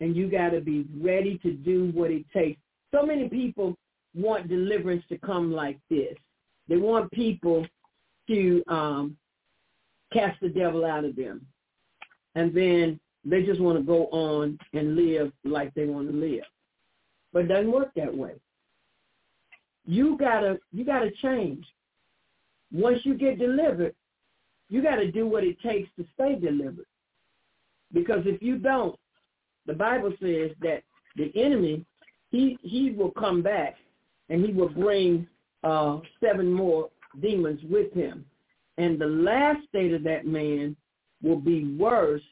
and 0.00 0.14
you 0.14 0.30
got 0.30 0.50
to 0.50 0.60
be 0.60 0.86
ready 1.00 1.38
to 1.38 1.52
do 1.52 1.90
what 1.92 2.10
it 2.10 2.24
takes. 2.32 2.60
So 2.94 3.04
many 3.04 3.28
people 3.28 3.76
want 4.14 4.48
deliverance 4.48 5.02
to 5.08 5.18
come 5.18 5.52
like 5.52 5.78
this. 5.90 6.14
They 6.68 6.76
want 6.76 7.10
people 7.12 7.66
to 8.28 8.62
um, 8.68 9.16
cast 10.12 10.40
the 10.40 10.48
devil 10.48 10.84
out 10.84 11.04
of 11.04 11.16
them. 11.16 11.44
And 12.34 12.54
then 12.54 13.00
they 13.24 13.42
just 13.42 13.60
want 13.60 13.78
to 13.78 13.84
go 13.84 14.06
on 14.06 14.58
and 14.72 14.94
live 14.94 15.32
like 15.44 15.74
they 15.74 15.86
want 15.86 16.08
to 16.10 16.16
live. 16.16 16.44
But 17.32 17.44
it 17.44 17.48
doesn't 17.48 17.72
work 17.72 17.90
that 17.96 18.14
way. 18.14 18.34
You 19.86 20.16
gotta 20.18 20.58
you 20.70 20.84
gotta 20.84 21.10
change. 21.22 21.64
Once 22.70 23.00
you 23.04 23.14
get 23.14 23.38
delivered, 23.38 23.94
you 24.68 24.82
gotta 24.82 25.10
do 25.10 25.26
what 25.26 25.44
it 25.44 25.60
takes 25.60 25.88
to 25.96 26.04
stay 26.14 26.36
delivered. 26.36 26.86
Because 27.92 28.22
if 28.26 28.42
you 28.42 28.58
don't, 28.58 28.98
the 29.66 29.72
Bible 29.72 30.12
says 30.20 30.50
that 30.60 30.82
the 31.16 31.32
enemy 31.34 31.84
he 32.30 32.58
he 32.62 32.90
will 32.90 33.10
come 33.12 33.42
back 33.42 33.76
and 34.28 34.44
he 34.44 34.52
will 34.52 34.68
bring 34.68 35.26
uh, 35.64 35.98
seven 36.22 36.52
more 36.52 36.90
demons 37.20 37.60
with 37.70 37.92
him. 37.92 38.24
And 38.76 38.98
the 38.98 39.06
last 39.06 39.66
state 39.68 39.92
of 39.92 40.04
that 40.04 40.26
man 40.26 40.76
will 41.22 41.40
be 41.40 41.76
worse 41.76 42.22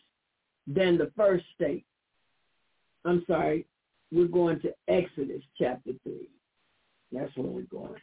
than 0.67 0.97
the 0.99 1.11
first 1.17 1.45
state. 1.55 1.85
I'm 3.05 3.25
sorry, 3.27 3.67
we're 4.13 4.27
going 4.27 4.61
to 4.61 4.73
Exodus 4.89 5.43
chapter 5.59 5.93
3. 6.05 6.29
That's 7.13 7.35
where 7.37 7.47
we're 7.47 7.63
going. 7.63 8.01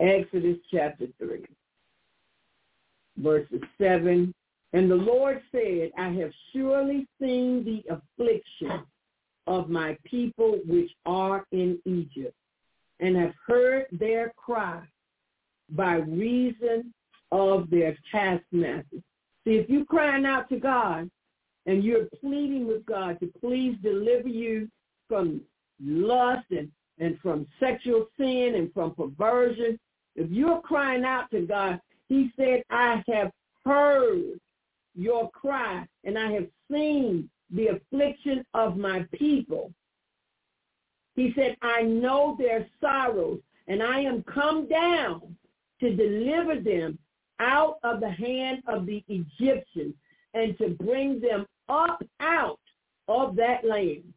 Exodus 0.00 0.56
chapter 0.72 1.06
3, 1.18 1.44
verses 3.22 3.60
7. 3.78 4.32
And 4.72 4.90
the 4.90 4.96
Lord 4.96 5.40
said, 5.52 5.90
I 5.98 6.10
have 6.10 6.32
surely 6.52 7.06
seen 7.20 7.64
the 7.64 7.82
affliction 7.94 8.84
of 9.46 9.68
my 9.68 9.96
people 10.04 10.60
which 10.66 10.90
are 11.06 11.44
in 11.50 11.78
Egypt, 11.84 12.34
and 13.00 13.16
have 13.16 13.34
heard 13.46 13.86
their 13.90 14.32
cry 14.36 14.82
by 15.70 15.94
reason 15.94 16.92
of 17.32 17.68
their 17.70 17.96
taskmasters. 18.12 19.02
See, 19.44 19.56
if 19.56 19.68
you're 19.68 19.84
crying 19.86 20.26
out 20.26 20.48
to 20.50 20.58
God 20.58 21.10
and 21.66 21.82
you're 21.82 22.06
pleading 22.20 22.66
with 22.66 22.84
God 22.86 23.18
to 23.20 23.26
please 23.40 23.76
deliver 23.82 24.28
you 24.28 24.68
from 25.08 25.40
lust 25.82 26.46
and, 26.50 26.70
and 26.98 27.18
from 27.20 27.46
sexual 27.58 28.06
sin 28.18 28.54
and 28.56 28.72
from 28.74 28.94
perversion, 28.94 29.78
if 30.16 30.30
you're 30.30 30.60
crying 30.60 31.04
out 31.04 31.30
to 31.30 31.40
God, 31.40 31.80
he 32.10 32.32
said, 32.36 32.64
I 32.70 33.04
have 33.06 33.30
heard 33.64 34.40
your 34.96 35.30
cry 35.30 35.86
and 36.02 36.18
I 36.18 36.32
have 36.32 36.48
seen 36.70 37.30
the 37.54 37.68
affliction 37.68 38.44
of 38.52 38.76
my 38.76 39.06
people. 39.14 39.72
He 41.14 41.32
said, 41.36 41.56
I 41.62 41.82
know 41.82 42.36
their 42.36 42.66
sorrows 42.80 43.38
and 43.68 43.80
I 43.80 44.00
am 44.00 44.24
come 44.24 44.68
down 44.68 45.36
to 45.78 45.94
deliver 45.94 46.60
them 46.60 46.98
out 47.38 47.78
of 47.84 48.00
the 48.00 48.10
hand 48.10 48.64
of 48.66 48.86
the 48.86 49.04
Egyptians 49.06 49.94
and 50.34 50.58
to 50.58 50.70
bring 50.70 51.20
them 51.20 51.46
up 51.68 52.02
out 52.18 52.58
of 53.06 53.36
that 53.36 53.64
land 53.64 54.12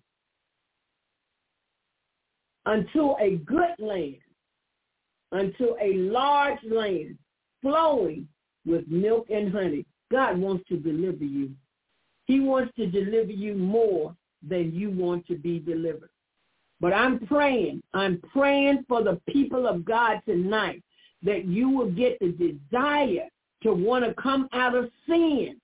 unto 2.65 3.14
a 3.20 3.38
good 3.45 3.76
land, 3.78 4.18
unto 5.32 5.76
a 5.80 5.94
large 5.94 6.60
land 6.64 7.20
flowing 7.64 8.27
with 8.68 8.88
milk 8.88 9.27
and 9.31 9.52
honey. 9.52 9.88
God 10.11 10.38
wants 10.38 10.68
to 10.69 10.77
deliver 10.77 11.23
you. 11.23 11.52
He 12.26 12.40
wants 12.40 12.72
to 12.76 12.85
deliver 12.85 13.31
you 13.31 13.56
more 13.56 14.15
than 14.48 14.72
you 14.72 14.91
want 14.91 15.26
to 15.27 15.35
be 15.35 15.57
delivered. 15.57 16.10
But 16.80 16.94
I'm 16.94 17.26
praying, 17.26 17.81
I'm 17.94 18.22
praying 18.31 18.85
for 18.88 19.03
the 19.03 19.19
people 19.27 19.68
of 19.68 19.85
God 19.85 20.22
tonight 20.26 20.84
that 21.23 21.45
you 21.45 21.69
will 21.69 21.90
get 21.90 22.19
the 22.19 22.31
desire 22.31 23.27
to 23.64 23.73
want 23.73 24.06
to 24.06 24.14
come 24.22 24.49
out 24.52 24.76
of 24.76 24.91
sin. 25.07 25.57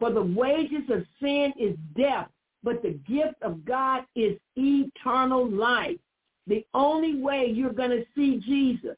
For 0.00 0.10
the 0.10 0.22
wages 0.22 0.88
of 0.90 1.04
sin 1.20 1.52
is 1.60 1.76
death, 1.96 2.28
but 2.62 2.82
the 2.82 2.98
gift 3.06 3.36
of 3.42 3.64
God 3.64 4.04
is 4.16 4.38
eternal 4.56 5.48
life. 5.48 5.98
The 6.46 6.64
only 6.74 7.16
way 7.16 7.52
you're 7.54 7.72
going 7.72 7.90
to 7.90 8.04
see 8.14 8.38
Jesus 8.38 8.96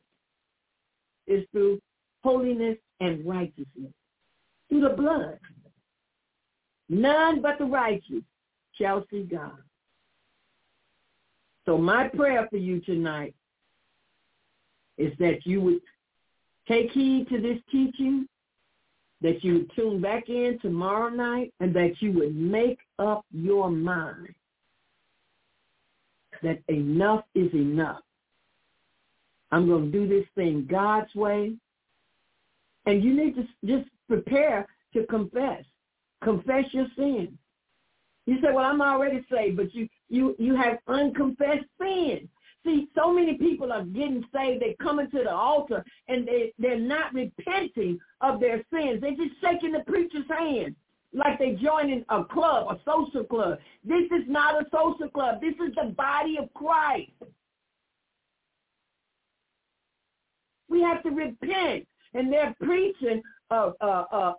is 1.27 1.45
through 1.53 1.81
holiness 2.23 2.77
and 3.01 3.27
righteousness, 3.27 3.93
through 4.69 4.81
the 4.83 4.91
blood. 4.97 5.39
None 6.89 7.43
but 7.43 7.59
the 7.59 7.65
righteous 7.65 8.23
shall 8.75 9.05
see 9.11 9.23
God. 9.23 9.59
So 11.65 11.77
my 11.77 12.09
prayer 12.09 12.47
for 12.49 12.59
you 12.59 12.81
tonight 12.81 13.35
is 14.99 15.13
that 15.19 15.45
you 15.45 15.61
would 15.61 15.81
take 16.69 16.91
heed 16.93 17.29
to 17.29 17.41
this 17.41 17.59
teaching, 17.71 18.27
that 19.21 19.43
you 19.43 19.55
would 19.55 19.71
tune 19.75 20.01
back 20.01 20.29
in 20.29 20.59
tomorrow 20.63 21.09
night, 21.09 21.53
and 21.61 21.75
that 21.75 21.95
you 22.01 22.13
would 22.13 22.37
make 22.37 22.79
up 22.99 23.25
your 23.33 23.71
mind 23.71 24.35
that 26.43 26.61
enough 26.69 27.25
is 27.35 27.53
enough. 27.55 28.03
I'm 29.53 29.67
going 29.67 29.91
to 29.91 29.99
do 29.99 30.09
this 30.09 30.27
thing 30.35 30.67
God's 30.71 31.15
way. 31.15 31.55
And 32.87 33.03
you 33.03 33.15
need 33.15 33.35
to 33.37 33.47
just 33.65 33.89
prepare 34.09 34.67
to 34.95 35.05
confess. 35.07 35.65
Confess 36.23 36.65
your 36.73 36.87
sin. 36.97 37.37
You 38.27 38.37
say, 38.37 38.49
well, 38.53 38.65
I'm 38.65 38.81
already 38.81 39.25
saved, 39.31 39.57
but 39.57 39.75
you, 39.75 39.89
you, 40.09 40.35
you 40.39 40.57
have 40.57 40.79
unconfessed 40.89 41.67
sin. 41.81 42.29
See, 42.65 42.89
so 42.97 43.13
many 43.13 43.35
people 43.35 43.73
are 43.73 43.85
getting 43.85 44.25
saved. 44.35 44.61
They 44.61 44.77
come 44.83 44.99
into 44.99 45.23
the 45.23 45.31
altar 45.31 45.85
and 46.09 46.27
they, 46.27 46.53
they're 46.59 46.81
not 46.81 47.15
repenting 47.15 47.99
of 48.21 48.41
their 48.41 48.65
sins. 48.73 49.01
They're 49.01 49.15
just 49.15 49.41
shaking 49.41 49.73
the 49.73 49.85
preacher's 49.87 50.27
hand 50.29 50.75
like 51.13 51.39
they're 51.39 51.55
joining 51.55 52.05
a 52.09 52.25
club, 52.25 52.67
a 52.69 52.79
social 52.85 53.25
club. 53.25 53.59
This 53.85 54.05
is 54.07 54.25
not 54.27 54.61
a 54.61 54.67
social 54.73 55.09
club. 55.09 55.41
This 55.41 55.55
is 55.55 55.75
the 55.77 55.91
body 55.91 56.37
of 56.39 56.53
Christ. 56.55 57.13
We 60.69 60.83
have 60.83 61.03
to 61.03 61.11
repent. 61.11 61.87
And 62.15 62.33
they're 62.33 62.55
preaching 62.63 63.23
a, 63.51 63.73
a, 63.81 63.87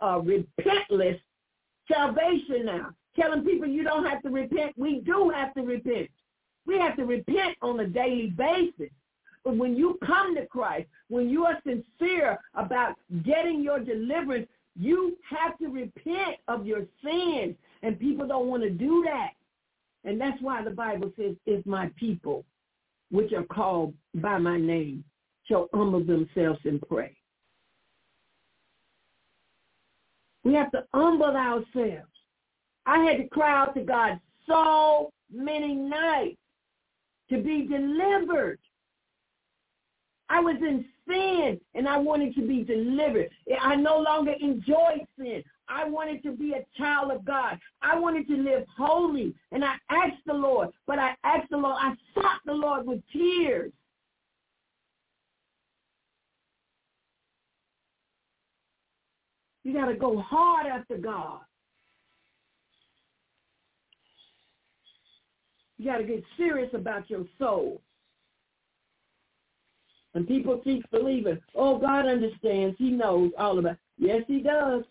a, 0.01 0.21
repentless 0.21 1.19
salvation 1.91 2.65
now. 2.65 2.89
Telling 3.15 3.43
people 3.43 3.67
you 3.67 3.83
don't 3.83 4.05
have 4.05 4.21
to 4.23 4.29
repent. 4.29 4.73
We 4.77 5.01
do 5.01 5.31
have 5.33 5.53
to 5.55 5.61
repent. 5.61 6.09
We 6.65 6.77
have 6.79 6.95
to 6.97 7.05
repent 7.05 7.57
on 7.61 7.79
a 7.79 7.87
daily 7.87 8.33
basis. 8.37 8.91
But 9.43 9.57
when 9.57 9.75
you 9.75 9.97
come 10.05 10.35
to 10.35 10.45
Christ, 10.45 10.87
when 11.07 11.29
you 11.29 11.45
are 11.45 11.57
sincere 11.63 12.37
about 12.55 12.95
getting 13.23 13.63
your 13.63 13.79
deliverance, 13.79 14.47
you 14.75 15.17
have 15.27 15.57
to 15.59 15.67
repent 15.67 16.37
of 16.47 16.65
your 16.65 16.81
sins. 17.03 17.55
And 17.81 17.99
people 17.99 18.27
don't 18.27 18.47
want 18.47 18.63
to 18.63 18.69
do 18.69 19.03
that. 19.05 19.31
And 20.03 20.19
that's 20.19 20.41
why 20.41 20.63
the 20.63 20.71
Bible 20.71 21.11
says, 21.17 21.35
if 21.45 21.65
my 21.65 21.89
people, 21.95 22.45
which 23.09 23.33
are 23.33 23.43
called 23.43 23.93
by 24.15 24.37
my 24.37 24.57
name, 24.57 25.03
shall 25.47 25.67
humble 25.73 26.03
themselves 26.03 26.59
and 26.65 26.81
pray. 26.87 27.15
We 30.43 30.53
have 30.53 30.71
to 30.71 30.85
humble 30.93 31.35
ourselves. 31.35 32.07
I 32.85 32.99
had 32.99 33.17
to 33.17 33.27
cry 33.27 33.61
out 33.61 33.75
to 33.75 33.81
God 33.81 34.19
so 34.47 35.11
many 35.31 35.75
nights 35.75 36.37
to 37.29 37.41
be 37.41 37.67
delivered. 37.67 38.59
I 40.29 40.39
was 40.39 40.55
in 40.61 40.85
sin 41.07 41.59
and 41.73 41.87
I 41.87 41.97
wanted 41.97 42.35
to 42.35 42.47
be 42.47 42.63
delivered. 42.63 43.29
I 43.61 43.75
no 43.75 43.97
longer 43.97 44.33
enjoyed 44.39 45.05
sin. 45.17 45.43
I 45.69 45.87
wanted 45.87 46.23
to 46.23 46.31
be 46.31 46.53
a 46.53 46.65
child 46.77 47.11
of 47.11 47.25
God. 47.25 47.59
I 47.81 47.99
wanted 47.99 48.27
to 48.27 48.37
live 48.37 48.65
holy. 48.77 49.35
And 49.51 49.65
I 49.65 49.75
asked 49.89 50.23
the 50.25 50.33
Lord, 50.33 50.69
but 50.85 50.97
I 50.97 51.15
asked 51.23 51.49
the 51.49 51.57
Lord, 51.57 51.75
I 51.77 51.93
sought 52.13 52.39
the 52.45 52.53
Lord 52.53 52.87
with 52.87 53.01
tears. 53.11 53.71
You 59.67 59.73
got 59.73 59.87
to 59.87 59.95
go 59.95 60.21
hard 60.21 60.65
after 60.65 60.95
God. 60.95 61.41
You 65.77 65.91
got 65.91 65.97
to 65.97 66.05
get 66.05 66.23
serious 66.37 66.69
about 66.73 67.09
your 67.09 67.25
soul. 67.37 67.81
And 70.13 70.25
people 70.25 70.61
keep 70.63 70.89
believing, 70.89 71.37
oh, 71.53 71.77
God 71.79 72.05
understands. 72.05 72.77
He 72.79 72.91
knows 72.91 73.33
all 73.37 73.59
about 73.59 73.73
it. 73.73 73.77
Yes, 73.97 74.21
he 74.25 74.39
does. 74.39 74.85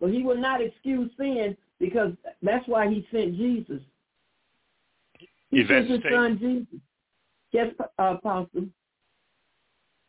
But 0.00 0.10
he 0.10 0.24
will 0.24 0.36
not 0.36 0.60
excuse 0.60 1.12
sin 1.16 1.56
because 1.78 2.10
that's 2.42 2.66
why 2.66 2.88
he 2.88 3.06
sent 3.12 3.36
Jesus. 3.36 3.80
He 5.52 5.64
sent 5.68 5.88
his 5.88 6.00
son 6.10 6.38
Jesus. 6.40 6.80
Yes, 7.52 7.72
uh, 7.78 8.16
Apostle. 8.16 8.66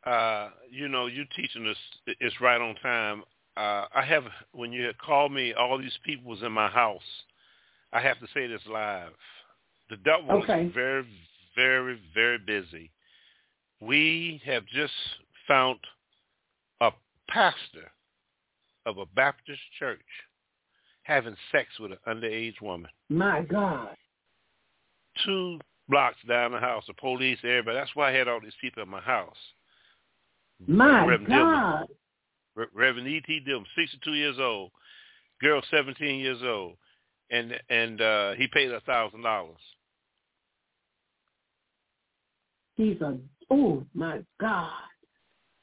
Uh, 0.03 0.49
you 0.72 0.88
know, 0.88 1.06
you 1.06 1.26
teaching 1.36 1.68
us 1.68 1.77
it's 2.19 2.41
right 2.41 2.60
on 2.60 2.73
time. 2.77 3.22
Uh, 3.60 3.88
I 3.94 4.03
have 4.03 4.23
when 4.53 4.72
you 4.72 4.90
called 5.06 5.34
me, 5.34 5.53
all 5.53 5.77
these 5.77 5.98
people 6.06 6.31
was 6.31 6.41
in 6.44 6.52
my 6.53 6.69
house. 6.69 7.02
I 7.91 7.99
have 7.99 8.18
to 8.19 8.27
say 8.34 8.48
this 8.48 8.61
live. 8.72 9.11
The 9.90 9.98
devil 9.98 10.31
okay. 10.44 10.64
was 10.65 10.73
very, 10.73 11.06
very, 11.57 11.99
very 12.14 12.38
busy. 12.38 12.90
We 13.81 14.41
have 14.45 14.65
just 14.68 14.94
found 15.45 15.77
a 16.80 16.91
pastor 17.27 17.91
of 18.86 18.98
a 18.98 19.06
Baptist 19.07 19.60
church 19.77 19.99
having 21.03 21.36
sex 21.52 21.68
with 21.81 21.91
an 21.91 21.98
underage 22.07 22.61
woman. 22.61 22.90
My 23.10 23.41
God. 23.41 23.90
Two 25.26 25.60
blocks 25.90 26.18
down 26.30 26.53
the 26.53 26.60
house, 26.60 26.86
the 26.88 26.94
police, 26.94 27.40
everybody. 27.44 27.77
That's 27.77 27.95
why 27.95 28.10
I 28.10 28.14
had 28.14 28.30
all 28.30 28.40
these 28.40 28.53
people 28.61 28.84
in 28.84 28.90
my 28.90 29.02
house. 29.02 29.36
My 30.65 31.06
Reverend 31.06 31.27
God. 31.27 31.81
Dillman, 31.81 31.88
Reverend 32.73 33.07
E.T. 33.07 33.41
Dillman, 33.48 33.65
62 33.76 34.14
years 34.14 34.38
old, 34.40 34.72
girl 35.41 35.61
17 35.72 36.19
years 36.19 36.40
old, 36.44 36.73
and 37.31 37.53
and 37.69 38.02
uh, 38.02 38.34
he 38.34 38.48
paid 38.48 38.72
a 38.72 38.81
thousand 38.81 39.22
dollars. 39.22 39.57
He's 42.76 42.99
a 43.02 43.18
oh 43.52 43.84
my 43.94 44.23
God, 44.40 44.72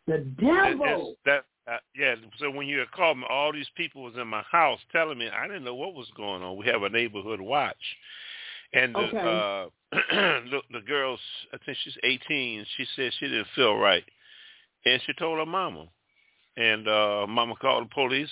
the 0.06 0.18
devil. 0.40 1.14
that 1.24 1.44
uh, 1.70 1.78
yeah. 1.96 2.14
So 2.38 2.50
when 2.50 2.66
you 2.66 2.84
called 2.94 3.18
me, 3.18 3.24
all 3.28 3.52
these 3.52 3.70
people 3.76 4.02
was 4.02 4.14
in 4.20 4.28
my 4.28 4.42
house 4.50 4.80
telling 4.92 5.18
me 5.18 5.28
I 5.28 5.46
didn't 5.46 5.64
know 5.64 5.74
what 5.74 5.94
was 5.94 6.10
going 6.16 6.42
on. 6.42 6.56
We 6.56 6.66
have 6.66 6.82
a 6.82 6.90
neighborhood 6.90 7.40
watch, 7.40 7.74
and 8.72 8.94
the, 8.94 8.98
okay. 8.98 9.70
uh, 9.92 9.96
the 10.50 10.60
the 10.72 10.80
girl's 10.86 11.20
I 11.52 11.58
think 11.64 11.78
she's 11.82 11.96
18. 12.04 12.66
She 12.76 12.86
said 12.94 13.12
she 13.18 13.26
didn't 13.26 13.48
feel 13.54 13.76
right, 13.76 14.04
and 14.84 15.00
she 15.06 15.12
told 15.14 15.38
her 15.38 15.46
mama, 15.46 15.86
and 16.56 16.88
uh 16.88 17.26
mama 17.28 17.54
called 17.60 17.84
the 17.84 17.94
police. 17.94 18.30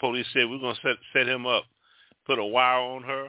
Police 0.00 0.26
said 0.32 0.48
we're 0.48 0.58
gonna 0.58 0.78
set 0.82 0.96
set 1.12 1.28
him 1.28 1.46
up, 1.46 1.64
put 2.26 2.38
a 2.38 2.44
wire 2.44 2.80
on 2.80 3.02
her. 3.02 3.28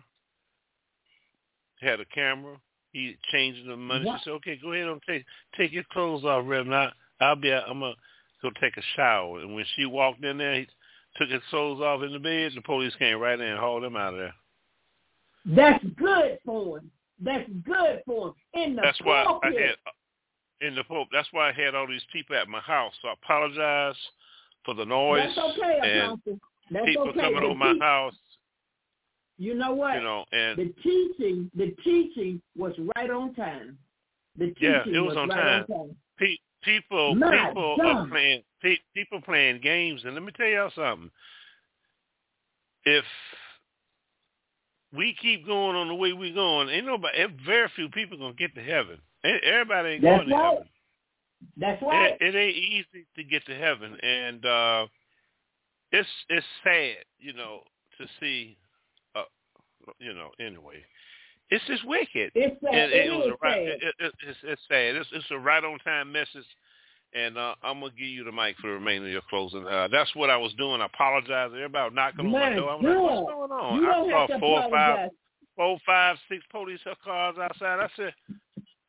Had 1.82 2.00
a 2.00 2.06
camera 2.06 2.58
he 2.96 3.18
changed 3.30 3.68
the 3.68 3.76
money. 3.76 4.06
What? 4.06 4.20
She 4.20 4.24
said, 4.24 4.32
"Okay, 4.36 4.56
go 4.56 4.72
ahead 4.72 4.88
and 4.88 5.02
take 5.06 5.26
take 5.58 5.74
your 5.74 5.84
clothes 5.92 6.24
off, 6.24 6.46
Reverend. 6.48 6.74
I, 6.74 6.92
I'll 7.20 7.36
be. 7.36 7.52
I'm 7.52 7.82
gonna 7.82 7.94
go 8.42 8.50
take 8.62 8.78
a 8.78 8.82
shower." 8.96 9.42
And 9.42 9.54
when 9.54 9.66
she 9.76 9.86
walked 9.86 10.24
in 10.24 10.38
there, 10.38 10.56
he 10.56 10.68
took 11.18 11.30
his 11.30 11.42
clothes 11.50 11.82
off 11.82 12.04
in 12.04 12.14
the 12.14 12.20
bed. 12.20 12.54
The 12.56 12.62
police 12.62 12.96
came 12.96 13.20
right 13.20 13.38
in 13.38 13.46
and 13.46 13.60
hauled 13.60 13.84
him 13.84 13.98
out 13.98 14.14
of 14.14 14.20
there. 14.20 14.36
That's 15.46 15.84
good 15.98 16.40
for 16.46 16.78
him. 16.78 16.92
That's 17.20 17.50
good 17.66 18.02
for 18.06 18.30
him. 18.30 18.34
In 18.54 18.76
the 18.78 18.82
That's 18.82 19.02
why 19.02 19.26
I 19.44 19.48
had 19.48 19.76
in 20.62 20.76
the 20.76 20.86
Pope. 20.86 21.10
That's 21.12 21.28
why 21.34 21.50
I 21.50 21.52
had 21.52 21.76
all 21.76 21.88
these 21.88 22.06
people 22.14 22.38
at 22.38 22.48
my 22.48 22.62
house. 22.62 22.94
So 23.02 23.10
I 23.10 23.14
apologize 23.22 23.98
for 24.66 24.74
the 24.74 24.86
noise 24.86 25.22
That's 25.36 25.38
okay, 25.38 25.80
and 25.84 26.20
That's 26.72 26.86
people 26.86 27.10
okay. 27.10 27.20
coming 27.22 27.44
on 27.44 27.58
my 27.58 27.76
house. 27.80 28.16
You 29.38 29.54
know 29.54 29.74
what? 29.74 29.96
You 29.96 30.02
know, 30.02 30.26
and 30.32 30.58
the 30.58 30.74
teaching, 30.82 31.52
the 31.56 31.76
teaching 31.84 32.42
was 32.58 32.74
right 32.96 33.10
on 33.10 33.34
time. 33.36 33.78
The 34.38 34.48
teaching 34.48 34.72
yeah, 34.72 34.84
it 34.88 35.00
was, 35.00 35.16
was 35.16 35.18
on, 35.18 35.30
right 35.30 35.44
time. 35.44 35.66
on 35.70 35.88
time. 35.88 35.96
Pe- 36.18 36.38
people, 36.64 37.16
My 37.16 37.48
people 37.48 37.78
God. 37.78 37.86
are 37.86 38.08
playing. 38.08 38.44
Pe- 38.62 38.78
people 38.94 39.22
playing 39.22 39.62
games, 39.62 40.02
and 40.06 40.14
let 40.14 40.24
me 40.24 40.32
tell 40.36 40.48
y'all 40.48 40.72
something. 40.76 41.12
If 42.86 43.04
we 44.96 45.16
keep 45.22 45.46
going 45.46 45.76
on 45.76 45.88
the 45.88 45.96
way 45.96 46.14
we're 46.14 46.34
going, 46.34 46.70
ain't 46.70 46.86
nobody, 46.86 47.18
eh, 47.18 47.28
very 47.46 47.70
few 47.76 47.90
people 47.90 48.18
gonna 48.18 48.34
get 48.34 48.56
to 48.56 48.62
heaven. 48.62 49.00
Everybody 49.24 49.90
ain't 49.90 50.04
That's 50.04 50.24
going 50.24 50.30
to 50.30 50.36
heaven. 50.36 50.70
That's 51.57 51.82
right. 51.82 52.18
It, 52.20 52.36
it 52.36 52.38
ain't 52.38 52.56
easy 52.56 53.06
to 53.16 53.24
get 53.24 53.45
to 53.45 53.56
heaven, 53.56 53.98
and 54.02 54.45
uh 54.45 54.88
it's 55.91 56.10
it's 56.30 56.45
sad, 56.64 57.06
you 57.20 57.34
know, 57.34 57.62
to 57.98 58.06
see. 58.20 58.57
Uh, 59.16 59.24
you 59.99 60.14
know, 60.14 60.30
anyway, 60.40 60.84
it's 61.49 61.66
just 61.68 61.86
wicked. 61.88 62.32
It's 62.36 62.60
sad. 62.62 62.74
and 62.74 62.91
it 62.91 63.07
it, 63.07 63.12
was 63.12 63.28
a 63.28 63.45
right. 63.45 63.68
sad. 63.68 63.88
It, 63.88 63.95
it, 63.99 64.14
it's, 64.28 64.40
it's 64.44 64.62
sad. 64.68 64.95
It's, 64.95 65.10
it's 65.14 65.26
a 65.32 65.38
right 65.38 65.64
on 65.64 65.78
time 65.80 66.12
message, 66.12 66.45
and 67.14 67.38
uh, 67.38 67.56
I'm 67.64 67.80
gonna 67.80 67.91
give 67.98 68.07
you 68.07 68.24
the 68.24 68.32
mic 68.32 68.57
for 68.57 68.68
the 68.68 68.74
remainder 68.74 69.07
of 69.07 69.14
your 69.14 69.22
closing. 69.30 69.66
Uh, 69.66 69.88
that's 69.91 70.14
what 70.16 70.30
I 70.30 70.38
was 70.38 70.53
doing. 70.56 70.82
I 70.82 70.86
apologize. 70.86 71.52
Everybody 71.53 71.95
knocking 71.95 72.26
on 72.26 72.32
My 72.32 72.49
my 72.49 72.56
door. 72.56 72.70
I'm 72.72 72.84
like, 72.84 72.98
what's 72.98 73.32
going 73.32 73.52
on? 73.52 73.82
You 73.82 73.90
I 73.90 74.28
saw 74.28 74.40
four, 74.40 74.60
apologize. 74.66 75.10
four, 75.56 75.78
five, 75.86 76.18
six 76.30 76.44
police 76.52 76.80
cars 77.03 77.36
outside. 77.41 77.80
I 77.80 77.90
said, 77.95 78.14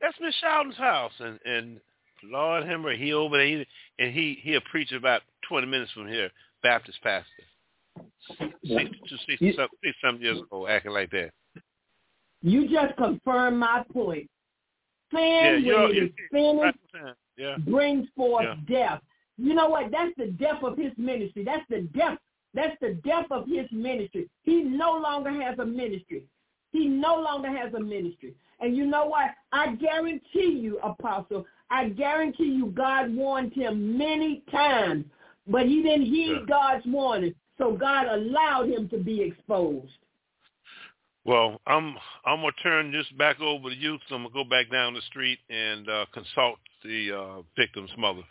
that's 0.01 0.17
Miss 0.21 0.35
Sheldon's 0.41 0.77
house, 0.77 1.13
and 1.21 1.39
and 1.45 1.81
Lord 2.23 2.65
Hemmer, 2.65 2.97
he 2.97 3.13
over 3.13 3.37
there, 3.37 3.47
he, 3.47 3.67
and 3.99 4.13
he 4.13 4.39
he'll 4.43 4.61
preach 4.71 4.93
about 4.93 5.23
20 5.49 5.67
minutes 5.67 5.93
from 5.93 6.09
here, 6.09 6.31
Baptist 6.63 6.99
pastor, 7.03 7.29
62, 8.67 9.17
60, 9.29 9.57
some, 9.57 9.69
some 10.05 10.21
years 10.21 10.39
old, 10.51 10.69
acting 10.69 10.93
like 10.93 11.11
that. 11.11 11.31
You 12.43 12.69
just 12.69 12.97
confirmed 12.97 13.59
my 13.59 13.85
point. 13.93 14.29
Sin, 15.13 15.63
Yeah, 15.65 15.83
when 15.83 15.91
it 15.91 16.03
is 16.05 16.11
finished, 16.33 16.79
yeah, 17.37 17.57
brings 17.59 18.09
forth 18.17 18.45
Yeah. 18.45 18.57
death. 18.69 19.03
You 19.39 19.55
know 19.55 19.69
what? 19.69 19.91
That's 19.91 20.15
the 20.17 20.29
death 20.29 20.63
of 20.63 20.77
his 20.77 20.93
ministry. 20.97 21.45
That's 21.45 21.67
the 21.69 21.83
death. 21.83 22.19
That's 22.55 22.77
the 22.81 22.95
death 23.05 23.27
of 23.31 23.47
his 23.47 23.71
ministry. 23.71 24.31
He 24.43 24.63
no 24.63 24.97
longer 24.97 25.31
has 25.31 25.59
a 25.59 25.67
ministry. 25.67 26.25
He 26.73 26.89
no 26.89 27.21
longer 27.21 27.51
has 27.51 27.73
a 27.75 27.81
ministry. 27.81 28.35
And 28.61 28.77
you 28.77 28.87
know 28.87 29.07
what? 29.07 29.35
I 29.53 29.75
guarantee 29.75 30.59
you, 30.59 30.79
Apostle, 30.79 31.47
I 31.71 31.89
guarantee 31.89 32.45
you 32.45 32.67
God 32.67 33.15
warned 33.15 33.53
him 33.53 33.99
many 33.99 34.43
times, 34.51 35.05
but 35.47 35.67
he 35.67 35.83
didn't 35.83 36.07
heed 36.07 36.39
Yeah. 36.41 36.47
God's 36.49 36.87
warning. 36.87 37.35
So 37.59 37.73
God 37.73 38.07
allowed 38.07 38.69
him 38.69 38.89
to 38.91 38.99
be 38.99 39.23
exposed. 39.23 39.93
Well, 41.25 41.61
I'm 41.67 41.97
I'm 42.25 42.41
gonna 42.41 42.53
turn 42.63 42.93
this 42.93 43.09
back 43.19 43.41
over 43.41 43.71
to 43.71 43.75
you. 43.75 43.99
So 44.09 44.15
I'm 44.15 44.23
gonna 44.23 44.35
go 44.35 44.45
back 44.45 44.71
down 44.71 44.95
the 44.95 45.01
street 45.03 45.41
and 45.51 45.89
uh, 45.89 46.07
consult 46.13 46.59
the 46.85 47.13
uh, 47.13 47.43
victim's 47.57 47.91
mother. 47.99 48.23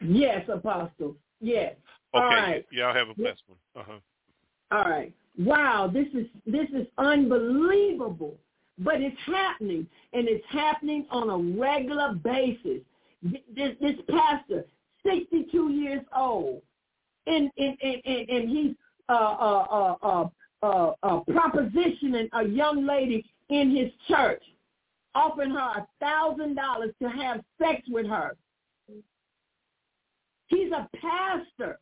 Yes, 0.00 0.48
Apostle. 0.48 1.16
Yes. 1.40 1.74
Okay, 2.14 2.24
All 2.24 2.30
right. 2.30 2.66
y'all 2.70 2.94
have 2.94 3.08
a 3.08 3.14
blessed 3.14 3.42
one. 3.46 3.58
Uh-huh. 3.76 3.98
All 4.70 4.90
right. 4.90 5.12
Wow, 5.38 5.90
this 5.92 6.06
is 6.14 6.26
this 6.46 6.68
is 6.70 6.86
unbelievable. 6.96 8.38
But 8.78 9.00
it's 9.00 9.16
happening 9.26 9.86
and 10.12 10.28
it's 10.28 10.44
happening 10.50 11.06
on 11.10 11.30
a 11.30 11.60
regular 11.60 12.14
basis. 12.14 12.80
This 13.22 13.74
this 13.80 13.96
pastor, 14.08 14.64
62 15.06 15.70
years 15.72 16.02
old, 16.14 16.60
and 17.26 17.50
and 17.56 17.76
and, 17.82 18.28
and, 18.28 18.48
he's 18.48 18.74
uh 19.08 19.12
uh 19.12 19.66
uh 19.70 19.96
uh 20.02 20.28
uh, 20.62 20.92
uh 21.02 21.20
propositioning 21.28 22.28
a 22.32 22.44
young 22.46 22.84
lady 22.84 23.24
in 23.48 23.74
his 23.74 23.90
church, 24.08 24.42
offering 25.14 25.50
her 25.50 25.58
a 25.58 25.86
thousand 26.00 26.54
dollars 26.56 26.92
to 27.00 27.08
have 27.08 27.42
sex 27.58 27.82
with 27.88 28.06
her. 28.06 28.36
He's 30.48 30.72
a 30.72 30.88
pastor. 31.00 31.78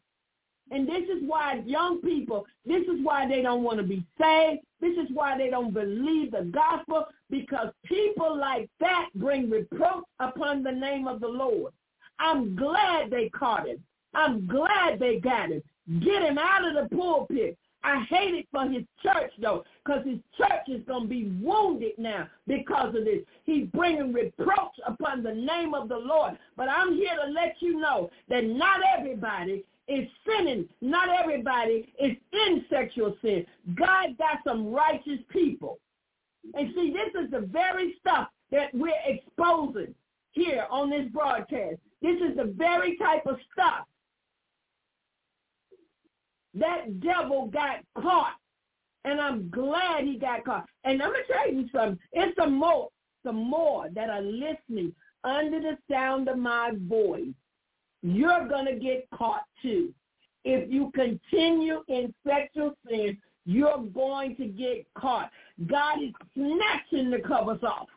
And 0.73 0.89
this 0.89 1.03
is 1.03 1.23
why 1.27 1.62
young 1.66 2.01
people, 2.01 2.47
this 2.65 2.82
is 2.85 3.05
why 3.05 3.28
they 3.28 3.43
don't 3.43 3.62
want 3.62 3.78
to 3.78 3.85
be 3.85 4.03
saved. 4.19 4.62
This 4.81 4.97
is 4.97 5.09
why 5.12 5.36
they 5.36 5.51
don't 5.51 5.74
believe 5.74 6.32
the 6.32 6.51
gospel 6.51 7.07
because 7.31 7.69
people 7.85 8.36
like 8.36 8.70
that 8.81 9.11
bring 9.15 9.51
reproach 9.51 10.05
upon 10.19 10.62
the 10.62 10.73
name 10.73 11.07
of 11.07 11.20
the 11.20 11.28
Lord. 11.28 11.74
I'm 12.19 12.57
glad 12.57 13.11
they 13.11 13.28
caught 13.28 13.69
him. 13.69 13.82
I'm 14.15 14.47
glad 14.47 14.99
they 14.99 15.19
got 15.19 15.51
him. 15.51 15.62
Get 16.01 16.23
him 16.23 16.39
out 16.39 16.66
of 16.66 16.89
the 16.89 16.97
pulpit. 16.97 17.59
I 17.85 18.05
hate 18.09 18.35
it 18.35 18.47
for 18.51 18.65
his 18.65 18.85
church, 19.03 19.32
though, 19.40 19.65
because 19.85 20.07
his 20.07 20.20
church 20.39 20.69
is 20.69 20.82
going 20.86 21.03
to 21.03 21.09
be 21.09 21.32
wounded 21.43 21.93
now 21.99 22.28
because 22.47 22.94
of 22.94 23.05
this. 23.05 23.23
He's 23.44 23.66
bringing 23.74 24.12
reproach 24.12 24.78
upon 24.86 25.23
the 25.23 25.35
name 25.35 25.74
of 25.74 25.89
the 25.89 25.99
Lord. 25.99 26.39
But 26.57 26.69
I'm 26.69 26.94
here 26.94 27.16
to 27.24 27.31
let 27.31 27.57
you 27.59 27.81
know 27.81 28.11
that 28.28 28.44
not 28.44 28.81
everybody 28.97 29.65
is 29.89 30.09
sinning. 30.27 30.69
Not 30.81 31.09
everybody 31.09 31.93
is 31.99 32.17
in 32.33 32.65
sexual 32.71 33.17
sin. 33.23 33.45
God 33.75 34.17
got 34.19 34.39
some 34.47 34.73
righteous 34.73 35.21
people. 35.29 35.79
And 36.55 36.73
see, 36.75 36.93
this 36.93 37.23
is 37.23 37.31
the 37.31 37.47
very 37.47 37.95
stuff 38.01 38.29
that 38.51 38.73
we're 38.75 38.93
exposing 39.07 39.95
here 40.33 40.67
on 40.71 40.91
this 40.91 41.07
broadcast. 41.13 41.77
This 42.01 42.21
is 42.21 42.37
the 42.37 42.53
very 42.57 42.97
type 42.97 43.27
of 43.27 43.37
stuff 43.53 43.87
that 46.55 47.01
devil 47.01 47.47
got 47.47 47.79
caught. 48.01 48.35
And 49.05 49.21
I'm 49.21 49.51
glad 49.51 50.05
he 50.05 50.19
got 50.19 50.45
caught. 50.45 50.67
And 50.85 51.03
I'm 51.03 51.11
going 51.11 51.25
to 51.27 51.33
tell 51.33 51.53
you 51.53 51.69
something. 51.75 51.99
It's 52.13 52.37
some 52.39 52.55
more, 52.55 52.89
some 53.25 53.37
more 53.37 53.89
that 53.91 54.11
are 54.11 54.23
listening 54.23 54.95
under 55.25 55.61
the 55.61 55.79
sound 55.91 56.29
of 56.29 56.39
my 56.39 56.73
voice. 56.89 57.35
You're 58.03 58.49
going 58.49 58.66
to 58.66 58.74
get 58.74 59.09
caught 59.15 59.45
too. 59.62 59.93
If 60.45 60.70
you 60.70 60.91
continue 60.95 61.85
in 61.89 62.12
sexual 62.27 62.74
sin, 62.89 63.16
you're 63.45 63.85
going 63.95 64.37
to 64.37 64.47
get 64.47 64.87
caught. 64.99 65.31
God 65.66 66.03
is 66.03 66.12
snatching 66.35 67.11
the 67.11 67.20
covers 67.27 67.62
off. 67.62 67.89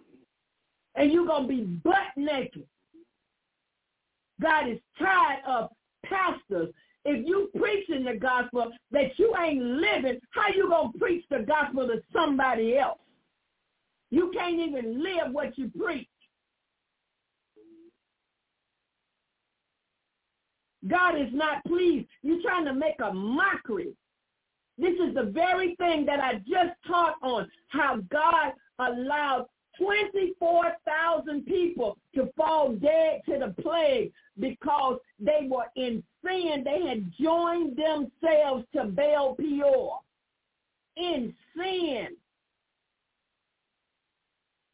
And 0.95 1.11
you're 1.11 1.26
going 1.26 1.44
to 1.44 1.48
be 1.48 1.64
butt 1.84 2.15
naked. 2.15 2.65
God 4.41 4.69
is 4.69 4.80
tired 4.99 5.40
of 5.48 5.69
pastors 6.06 6.73
if 7.06 7.26
you 7.26 7.49
preaching 7.57 8.03
the 8.03 8.15
gospel 8.15 8.72
that 8.91 9.18
you 9.18 9.36
ain't 9.38 9.64
living, 9.64 10.19
how 10.32 10.48
you 10.53 10.68
going 10.68 10.91
to 10.91 10.98
preach 10.98 11.23
the 11.30 11.45
gospel 11.48 11.88
to 11.88 12.02
somebody 12.11 12.77
else? 12.77 12.98
You 14.10 14.32
can't 14.34 14.60
even 14.60 15.03
live 15.03 15.32
what 15.32 15.57
you 15.57 15.72
preach. 15.80 16.07
God 20.88 21.20
is 21.20 21.34
not 21.34 21.64
pleased. 21.66 22.07
You're 22.22 22.41
trying 22.41 22.66
to 22.66 22.74
make 22.74 22.99
a 23.03 23.14
mockery. 23.14 23.94
This 24.78 24.94
is 24.95 25.16
the 25.16 25.24
very 25.24 25.76
thing 25.76 26.06
that 26.06 26.20
I 26.20 26.36
just 26.40 26.76
taught 26.86 27.16
on, 27.22 27.49
how 27.70 27.98
God 28.12 28.53
allowed 28.80 29.48
24,000 29.80 31.45
people 31.45 31.98
to 32.14 32.30
fall 32.38 32.74
dead 32.74 33.22
to 33.26 33.40
the 33.40 33.62
plague 33.62 34.12
because 34.40 34.99
they 35.20 35.48
were 35.49 35.68
in 35.76 36.03
sin. 36.24 36.64
They 36.64 36.88
had 36.88 37.12
joined 37.20 37.78
themselves 37.78 38.66
to 38.76 38.86
Baal 38.86 39.36
Peor 39.36 39.99
in 40.98 41.34
sin. 41.56 42.07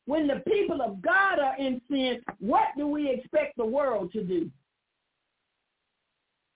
When 0.06 0.28
the 0.28 0.44
people 0.48 0.82
of 0.82 1.02
God 1.02 1.40
are 1.40 1.56
in 1.58 1.80
sin, 1.90 2.22
what 2.40 2.70
do 2.76 2.88
we 2.88 3.10
expect 3.10 3.56
the 3.58 3.66
world 3.66 4.12
to 4.14 4.24
do? 4.24 4.50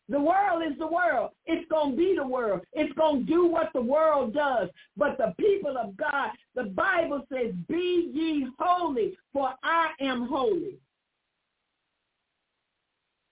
The 0.08 0.20
world 0.20 0.62
is 0.64 0.78
the 0.78 0.88
world. 0.88 1.32
It's 1.48 1.68
going 1.70 1.92
to 1.92 1.98
be 1.98 2.16
the 2.16 2.28
world. 2.28 2.62
It's 2.74 2.94
going 2.94 3.26
to 3.26 3.32
do 3.32 3.48
what 3.48 3.72
the 3.74 3.82
world 3.82 4.34
does. 4.34 4.70
But 4.96 5.18
the 5.18 5.34
people 5.40 5.78
of 5.78 5.98
God, 5.98 6.30
the 6.54 6.66
Bible 6.66 7.26
says, 7.32 7.54
be 7.68 8.12
ye 8.14 8.48
holy, 8.60 9.18
for 9.34 9.54
I 9.64 9.90
am 10.00 10.28
holy. 10.28 10.78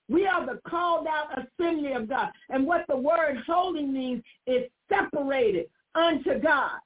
We 0.09 0.25
are 0.25 0.45
the 0.45 0.59
called 0.67 1.07
out 1.07 1.37
assembly 1.37 1.93
of 1.93 2.09
God. 2.09 2.29
And 2.49 2.65
what 2.65 2.85
the 2.87 2.97
word 2.97 3.37
holy 3.45 3.85
means 3.85 4.23
is 4.47 4.63
separated 4.89 5.67
unto 5.95 6.39
God. 6.39 6.79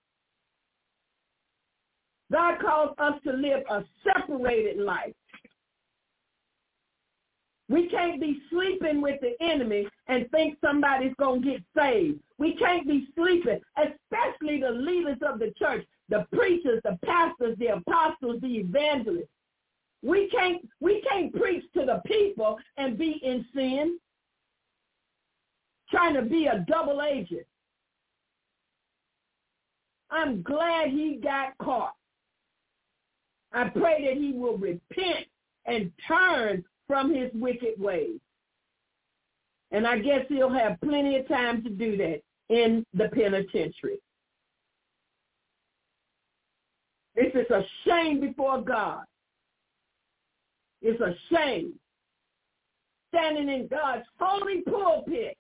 God 2.32 2.60
calls 2.60 2.94
us 2.98 3.14
to 3.24 3.32
live 3.32 3.64
a 3.70 3.84
separated 4.04 4.78
life. 4.80 5.14
We 7.70 7.90
can't 7.90 8.22
be 8.22 8.42
sleeping 8.50 9.02
with 9.02 9.20
the 9.22 9.34
enemy 9.42 9.88
and 10.08 10.30
think 10.32 10.58
somebody's 10.64 11.14
going 11.20 11.42
to 11.42 11.52
get 11.52 11.64
saved. 11.78 12.20
We 12.38 12.56
can't 12.56 12.88
be 12.88 13.10
sleeping, 13.16 13.60
especially 13.78 14.62
the 14.62 14.72
leaders 14.72 15.18
of 15.22 15.40
the 15.40 15.52
church, 15.58 15.86
the 16.08 16.26
preachers, 16.34 16.82
the 16.84 16.98
pastors, 17.06 17.58
the 17.60 17.68
apostles, 17.68 18.40
the 18.42 18.58
evangelists. 18.60 19.28
We 20.02 20.30
can't 20.30 20.62
we 20.80 21.02
can't 21.02 21.34
preach 21.34 21.64
to 21.74 21.86
the 21.86 22.02
people 22.06 22.58
and 22.78 22.98
be 22.98 23.20
in 23.24 23.46
sin, 23.54 24.00
trying 25.90 26.14
to 26.14 26.22
be 26.22 26.46
a 26.46 26.64
double 26.68 27.02
agent. 27.02 27.46
I'm 30.10 30.42
glad 30.42 30.90
he 30.90 31.20
got 31.22 31.58
caught. 31.58 31.96
I 33.52 33.70
pray 33.70 34.06
that 34.06 34.22
he 34.22 34.34
will 34.34 34.58
repent 34.58 35.26
and 35.66 35.92
turn 36.08 36.64
from 36.88 37.14
his 37.14 37.30
wicked 37.34 37.80
ways. 37.80 38.20
And 39.72 39.86
I 39.86 40.00
guess 40.00 40.26
he'll 40.30 40.50
have 40.50 40.80
plenty 40.82 41.18
of 41.18 41.28
time 41.28 41.64
to 41.64 41.70
do 41.70 41.98
that 41.98 42.22
in 42.50 42.86
the 42.94 43.10
penitentiary. 43.10 44.00
This 47.16 47.34
is 47.34 47.50
a 47.52 47.64
shame 47.86 48.22
before 48.22 48.62
God. 48.62 49.04
It's 50.82 51.02
a 51.02 51.16
shame. 51.34 51.74
Standing 53.14 53.50
in 53.50 53.68
God's 53.68 54.06
holy 54.20 54.62
pulpit. 54.62 55.36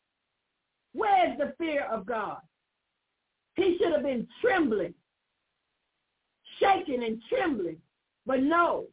Where's 0.93 1.37
the 1.37 1.53
fear 1.57 1.85
of 1.85 2.05
God? 2.05 2.39
He 3.55 3.77
should 3.77 3.93
have 3.93 4.03
been 4.03 4.27
trembling, 4.41 4.93
shaking 6.59 7.03
and 7.03 7.21
trembling. 7.29 7.77
But 8.25 8.41
no, 8.41 8.85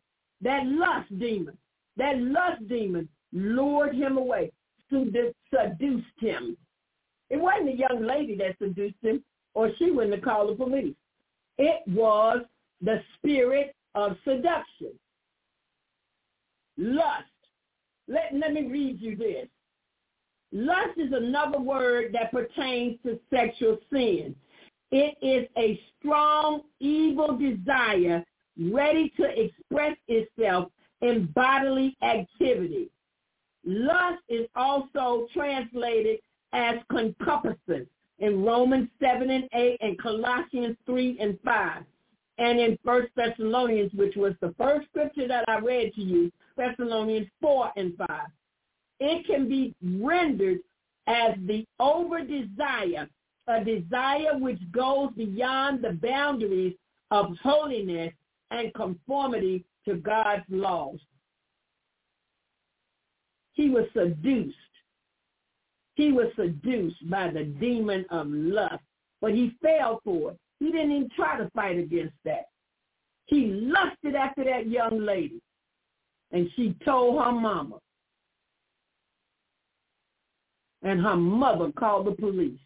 that 0.42 0.66
lust 0.66 1.18
demon 1.18 1.56
that 1.96 2.18
lust 2.18 2.66
demon 2.68 3.08
lured 3.32 3.94
him 3.94 4.18
away, 4.18 4.52
seduced 4.90 6.06
him. 6.18 6.56
It 7.30 7.36
wasn't 7.36 7.70
a 7.70 7.76
young 7.76 8.04
lady 8.04 8.36
that 8.36 8.56
seduced 8.58 9.02
him, 9.02 9.22
or 9.54 9.70
she 9.78 9.90
wouldn't 9.90 10.14
have 10.14 10.24
called 10.24 10.50
the 10.50 10.64
police. 10.64 10.94
It 11.58 11.82
was 11.86 12.42
the 12.80 13.00
spirit 13.16 13.74
of 13.94 14.16
seduction. 14.24 14.92
Lust. 16.76 17.24
Let, 18.08 18.34
let 18.34 18.52
me 18.52 18.66
read 18.66 19.00
you 19.00 19.16
this. 19.16 19.48
Lust 20.52 20.98
is 20.98 21.12
another 21.12 21.58
word 21.58 22.12
that 22.12 22.30
pertains 22.30 22.98
to 23.04 23.18
sexual 23.30 23.78
sin. 23.92 24.34
It 24.90 25.16
is 25.22 25.48
a 25.56 25.80
strong 25.98 26.62
evil 26.78 27.36
desire 27.36 28.24
ready 28.60 29.12
to 29.16 29.24
express 29.24 29.96
itself 30.06 30.70
in 31.04 31.26
bodily 31.34 31.94
activity. 32.02 32.88
Lust 33.64 34.22
is 34.30 34.46
also 34.56 35.26
translated 35.34 36.18
as 36.54 36.76
concupiscence 36.90 37.88
in 38.20 38.42
Romans 38.42 38.88
7 39.00 39.28
and 39.30 39.48
8 39.52 39.76
and 39.82 40.00
Colossians 40.00 40.76
3 40.86 41.18
and 41.20 41.38
5. 41.44 41.82
And 42.38 42.58
in 42.58 42.78
First 42.84 43.12
Thessalonians, 43.16 43.92
which 43.94 44.16
was 44.16 44.32
the 44.40 44.54
first 44.56 44.88
scripture 44.88 45.28
that 45.28 45.44
I 45.46 45.58
read 45.58 45.92
to 45.94 46.00
you, 46.00 46.32
Thessalonians 46.56 47.28
4 47.42 47.72
and 47.76 47.94
5. 47.96 48.08
It 49.00 49.26
can 49.26 49.46
be 49.46 49.74
rendered 49.82 50.60
as 51.06 51.34
the 51.46 51.66
over 51.80 52.20
desire, 52.20 53.08
a 53.46 53.62
desire 53.62 54.38
which 54.38 54.60
goes 54.72 55.10
beyond 55.16 55.84
the 55.84 55.98
boundaries 56.02 56.74
of 57.10 57.36
holiness 57.42 58.12
and 58.50 58.72
conformity 58.72 59.64
to 59.86 59.94
God's 59.96 60.44
laws. 60.48 60.98
He 63.52 63.70
was 63.70 63.84
seduced. 63.92 64.56
He 65.94 66.12
was 66.12 66.26
seduced 66.36 67.08
by 67.08 67.30
the 67.30 67.44
demon 67.44 68.04
of 68.10 68.26
lust, 68.28 68.82
but 69.20 69.32
he 69.32 69.54
fell 69.62 70.00
for 70.04 70.32
it. 70.32 70.38
He 70.58 70.72
didn't 70.72 70.90
even 70.92 71.10
try 71.14 71.38
to 71.38 71.50
fight 71.54 71.78
against 71.78 72.14
that. 72.24 72.46
He 73.26 73.46
lusted 73.46 74.14
after 74.14 74.44
that 74.44 74.68
young 74.68 75.00
lady, 75.00 75.40
and 76.32 76.50
she 76.56 76.74
told 76.84 77.22
her 77.22 77.32
mama. 77.32 77.78
And 80.82 81.00
her 81.00 81.16
mother 81.16 81.72
called 81.72 82.06
the 82.06 82.12
police. 82.12 82.58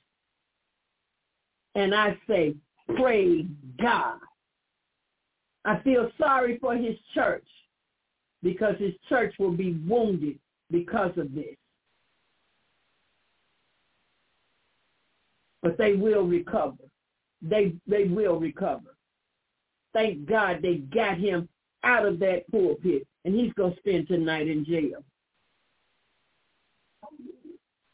And 1.74 1.94
I 1.94 2.18
say, 2.26 2.56
praise 2.96 3.46
God 3.80 4.18
I 5.68 5.78
feel 5.82 6.10
sorry 6.16 6.58
for 6.60 6.74
his 6.74 6.96
church 7.12 7.46
because 8.42 8.74
his 8.78 8.94
church 9.06 9.34
will 9.38 9.52
be 9.52 9.74
wounded 9.86 10.38
because 10.70 11.10
of 11.18 11.34
this. 11.34 11.56
But 15.62 15.76
they 15.76 15.92
will 15.92 16.22
recover. 16.22 16.84
They 17.42 17.74
they 17.86 18.04
will 18.04 18.40
recover. 18.40 18.96
Thank 19.92 20.24
God 20.24 20.60
they 20.62 20.76
got 20.76 21.18
him 21.18 21.50
out 21.84 22.06
of 22.06 22.18
that 22.20 22.50
pulpit 22.50 23.06
and 23.26 23.34
he's 23.34 23.52
going 23.52 23.74
to 23.74 23.78
spend 23.78 24.08
tonight 24.08 24.48
in 24.48 24.64
jail. 24.64 25.04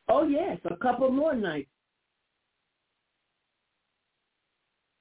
Oh 0.08 0.28
yes, 0.28 0.58
a 0.70 0.76
couple 0.76 1.10
more 1.10 1.34
nights. 1.34 1.68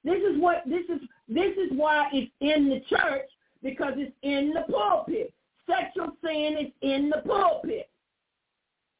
This 0.02 0.18
is 0.18 0.40
what 0.40 0.64
this 0.66 0.84
is 0.88 1.00
this 1.28 1.56
is 1.56 1.70
why 1.72 2.08
it's 2.12 2.32
in 2.40 2.68
the 2.68 2.80
church 2.88 3.28
because 3.62 3.94
it's 3.96 4.14
in 4.22 4.52
the 4.54 4.70
pulpit. 4.72 5.32
Sexual 5.68 6.16
sin 6.22 6.56
is 6.60 6.72
in 6.82 7.10
the 7.10 7.22
pulpit. 7.26 7.88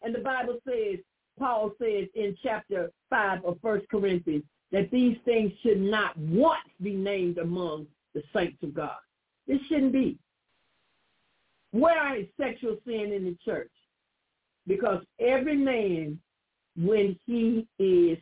And 0.03 0.15
the 0.15 0.21
Bible 0.21 0.59
says 0.67 0.99
Paul 1.39 1.73
says 1.81 2.09
in 2.15 2.37
chapter 2.43 2.91
5 3.11 3.45
of 3.45 3.59
First 3.61 3.89
Corinthians 3.91 4.45
that 4.73 4.91
these 4.91 5.17
things 5.25 5.53
should 5.63 5.81
not 5.81 6.17
once 6.17 6.61
be 6.83 6.95
named 6.95 7.39
among 7.39 7.87
the 8.15 8.23
saints 8.35 8.63
of 8.63 8.75
God. 8.75 8.97
This 9.47 9.61
shouldn't 9.69 9.93
be. 9.93 10.19
Where 11.73 12.17
is 12.17 12.27
sexual 12.41 12.77
sin 12.87 13.13
in 13.13 13.25
the 13.25 13.37
church? 13.45 13.71
Because 14.67 15.03
every 15.21 15.57
man, 15.57 16.19
when 16.77 17.19
he 17.27 17.67
is 17.79 18.19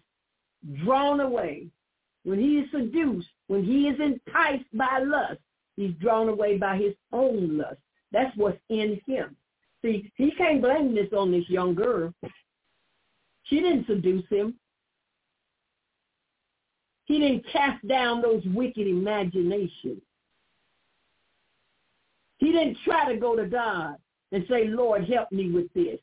drawn 0.84 1.20
away, 1.20 1.66
when 2.24 2.38
he 2.38 2.58
is 2.58 2.70
seduced, 2.70 3.28
when 3.48 3.64
he 3.64 3.88
is 3.88 3.98
enticed 4.00 4.64
by 4.72 4.98
lust, 4.98 5.40
he's 5.76 5.94
drawn 5.94 6.28
away 6.28 6.56
by 6.58 6.76
his 6.76 6.94
own 7.12 7.58
lust. 7.58 7.80
That's 8.12 8.36
what's 8.36 8.58
in 8.68 9.00
him. 9.06 9.36
See, 9.82 10.12
he 10.16 10.30
can't 10.32 10.62
blame 10.62 10.94
this 10.94 11.12
on 11.12 11.32
this 11.32 11.48
young 11.48 11.74
girl. 11.74 12.14
She 13.44 13.60
didn't 13.60 13.86
seduce 13.86 14.28
him. 14.28 14.54
He 17.06 17.18
didn't 17.18 17.44
cast 17.52 17.86
down 17.88 18.22
those 18.22 18.42
wicked 18.46 18.86
imaginations. 18.86 20.02
He 22.38 22.52
didn't 22.52 22.78
try 22.84 23.12
to 23.12 23.18
go 23.18 23.36
to 23.36 23.46
God 23.46 23.96
and 24.30 24.44
say, 24.48 24.68
Lord, 24.68 25.08
help 25.08 25.30
me 25.32 25.50
with 25.50 25.72
this. 25.74 25.98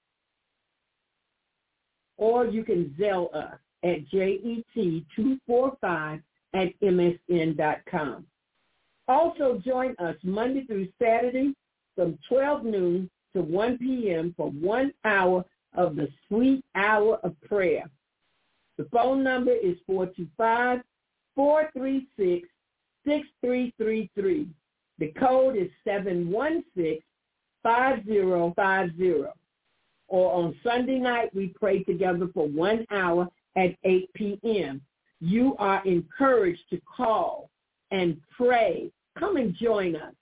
or 2.16 2.46
you 2.46 2.64
can 2.64 2.94
Zelle 2.98 3.32
us 3.34 3.58
at 3.84 4.08
jet245 4.10 6.22
at 6.54 6.80
msn.com. 6.80 8.26
Also 9.06 9.60
join 9.64 9.94
us 9.98 10.16
Monday 10.22 10.64
through 10.66 10.88
Saturday 11.00 11.54
from 11.94 12.18
12 12.28 12.64
noon 12.64 13.08
to 13.34 13.42
1 13.42 13.78
p.m. 13.78 14.34
for 14.36 14.50
one 14.50 14.92
hour 15.04 15.44
of 15.74 15.96
the 15.96 16.08
sweet 16.26 16.64
hour 16.74 17.18
of 17.22 17.40
prayer. 17.42 17.84
The 18.76 18.88
phone 18.92 19.22
number 19.24 19.52
is 19.52 19.76
425-436-6333. 21.36 22.42
The 24.98 25.12
code 25.18 25.56
is 25.56 25.70
716-5050. 25.86 27.00
Or 30.10 30.32
on 30.32 30.56
Sunday 30.62 30.98
night, 30.98 31.34
we 31.34 31.48
pray 31.48 31.82
together 31.82 32.28
for 32.32 32.48
one 32.48 32.86
hour 32.90 33.28
at 33.56 33.76
8 33.84 34.10
p.m. 34.14 34.80
You 35.20 35.54
are 35.58 35.84
encouraged 35.84 36.62
to 36.70 36.80
call 36.96 37.50
and 37.90 38.18
pray. 38.34 38.90
Come 39.18 39.36
and 39.36 39.54
join 39.54 39.96
us. 39.96 40.14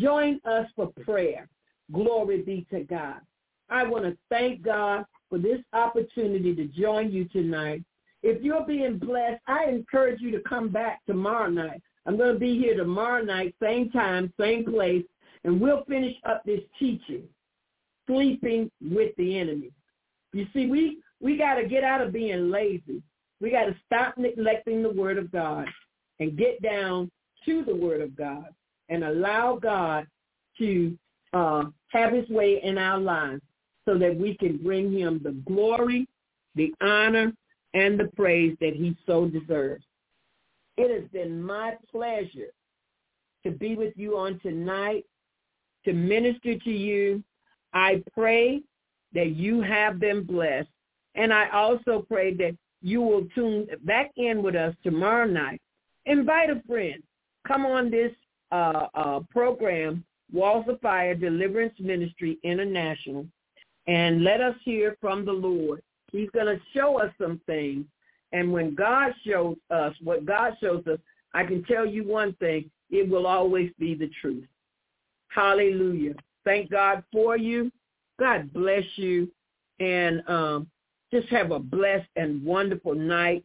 Join 0.00 0.40
us 0.44 0.66
for 0.76 0.92
prayer. 1.04 1.48
Glory 1.92 2.42
be 2.42 2.66
to 2.70 2.80
God. 2.84 3.20
I 3.70 3.84
want 3.84 4.04
to 4.04 4.16
thank 4.30 4.62
God 4.62 5.04
for 5.28 5.38
this 5.38 5.60
opportunity 5.72 6.54
to 6.54 6.64
join 6.66 7.12
you 7.12 7.26
tonight. 7.26 7.82
If 8.22 8.42
you're 8.42 8.66
being 8.66 8.98
blessed, 8.98 9.40
I 9.46 9.66
encourage 9.66 10.20
you 10.20 10.30
to 10.32 10.40
come 10.48 10.70
back 10.70 11.00
tomorrow 11.06 11.48
night. 11.48 11.82
I'm 12.06 12.16
going 12.16 12.32
to 12.32 12.40
be 12.40 12.58
here 12.58 12.76
tomorrow 12.76 13.22
night, 13.22 13.54
same 13.62 13.90
time, 13.90 14.32
same 14.40 14.64
place, 14.64 15.04
and 15.44 15.60
we'll 15.60 15.84
finish 15.84 16.16
up 16.28 16.42
this 16.44 16.60
teaching, 16.78 17.24
sleeping 18.06 18.70
with 18.80 19.14
the 19.16 19.38
enemy. 19.38 19.70
You 20.32 20.46
see, 20.52 20.66
we, 20.66 20.98
we 21.20 21.36
got 21.36 21.56
to 21.56 21.68
get 21.68 21.84
out 21.84 22.00
of 22.00 22.12
being 22.12 22.50
lazy. 22.50 23.02
We 23.40 23.50
got 23.50 23.66
to 23.66 23.76
stop 23.86 24.16
neglecting 24.16 24.82
the 24.82 24.90
word 24.90 25.18
of 25.18 25.30
God 25.30 25.66
and 26.18 26.36
get 26.36 26.60
down 26.62 27.10
to 27.44 27.64
the 27.64 27.74
word 27.74 28.00
of 28.00 28.16
God 28.16 28.46
and 28.88 29.04
allow 29.04 29.58
God 29.62 30.06
to 30.58 30.96
uh, 31.32 31.64
have 31.88 32.12
his 32.12 32.28
way 32.28 32.60
in 32.62 32.78
our 32.78 32.98
lives 32.98 33.42
so 33.88 33.96
that 33.96 34.14
we 34.14 34.36
can 34.36 34.58
bring 34.58 34.92
him 34.92 35.18
the 35.24 35.32
glory, 35.50 36.06
the 36.56 36.74
honor, 36.82 37.32
and 37.72 37.98
the 37.98 38.10
praise 38.14 38.54
that 38.60 38.74
he 38.74 38.94
so 39.06 39.26
deserves. 39.26 39.84
It 40.76 40.90
has 40.90 41.08
been 41.10 41.42
my 41.42 41.74
pleasure 41.90 42.52
to 43.44 43.50
be 43.50 43.76
with 43.76 43.94
you 43.96 44.18
on 44.18 44.38
tonight, 44.40 45.06
to 45.86 45.94
minister 45.94 46.58
to 46.58 46.70
you. 46.70 47.24
I 47.72 48.02
pray 48.12 48.60
that 49.14 49.30
you 49.30 49.62
have 49.62 49.98
been 49.98 50.22
blessed. 50.22 50.68
And 51.14 51.32
I 51.32 51.48
also 51.48 52.04
pray 52.06 52.34
that 52.34 52.56
you 52.82 53.00
will 53.00 53.26
tune 53.34 53.68
back 53.84 54.10
in 54.16 54.42
with 54.42 54.54
us 54.54 54.74
tomorrow 54.84 55.26
night. 55.26 55.62
Invite 56.04 56.50
a 56.50 56.62
friend. 56.66 57.02
Come 57.46 57.64
on 57.64 57.90
this 57.90 58.12
uh, 58.52 58.86
uh, 58.94 59.20
program, 59.30 60.04
Walls 60.30 60.66
of 60.68 60.78
Fire 60.82 61.14
Deliverance 61.14 61.74
Ministry 61.80 62.38
International, 62.42 63.26
and 63.88 64.22
let 64.22 64.40
us 64.40 64.54
hear 64.64 64.96
from 65.00 65.24
the 65.24 65.32
Lord. 65.32 65.82
He's 66.12 66.30
going 66.30 66.46
to 66.46 66.60
show 66.74 67.00
us 67.00 67.10
some 67.20 67.40
things. 67.46 67.84
And 68.32 68.52
when 68.52 68.74
God 68.74 69.12
shows 69.26 69.56
us 69.70 69.94
what 70.02 70.26
God 70.26 70.52
shows 70.60 70.86
us, 70.86 70.98
I 71.34 71.44
can 71.44 71.64
tell 71.64 71.86
you 71.86 72.04
one 72.04 72.34
thing, 72.34 72.70
it 72.90 73.08
will 73.08 73.26
always 73.26 73.70
be 73.78 73.94
the 73.94 74.10
truth. 74.20 74.46
Hallelujah. 75.28 76.14
Thank 76.44 76.70
God 76.70 77.02
for 77.12 77.36
you. 77.36 77.72
God 78.20 78.52
bless 78.52 78.84
you. 78.96 79.30
And 79.80 80.22
um, 80.28 80.68
just 81.12 81.28
have 81.28 81.50
a 81.50 81.58
blessed 81.58 82.08
and 82.16 82.44
wonderful 82.44 82.94
night. 82.94 83.44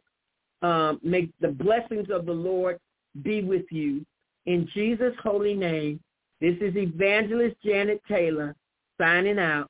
Um, 0.62 1.00
may 1.04 1.30
the 1.40 1.50
blessings 1.50 2.10
of 2.10 2.26
the 2.26 2.34
Lord 2.34 2.80
be 3.22 3.44
with 3.44 3.66
you. 3.70 4.06
In 4.46 4.68
Jesus' 4.74 5.14
holy 5.22 5.54
name, 5.54 6.02
this 6.42 6.56
is 6.60 6.76
Evangelist 6.76 7.56
Janet 7.64 8.02
Taylor 8.10 8.56
signing 9.00 9.40
out. 9.40 9.70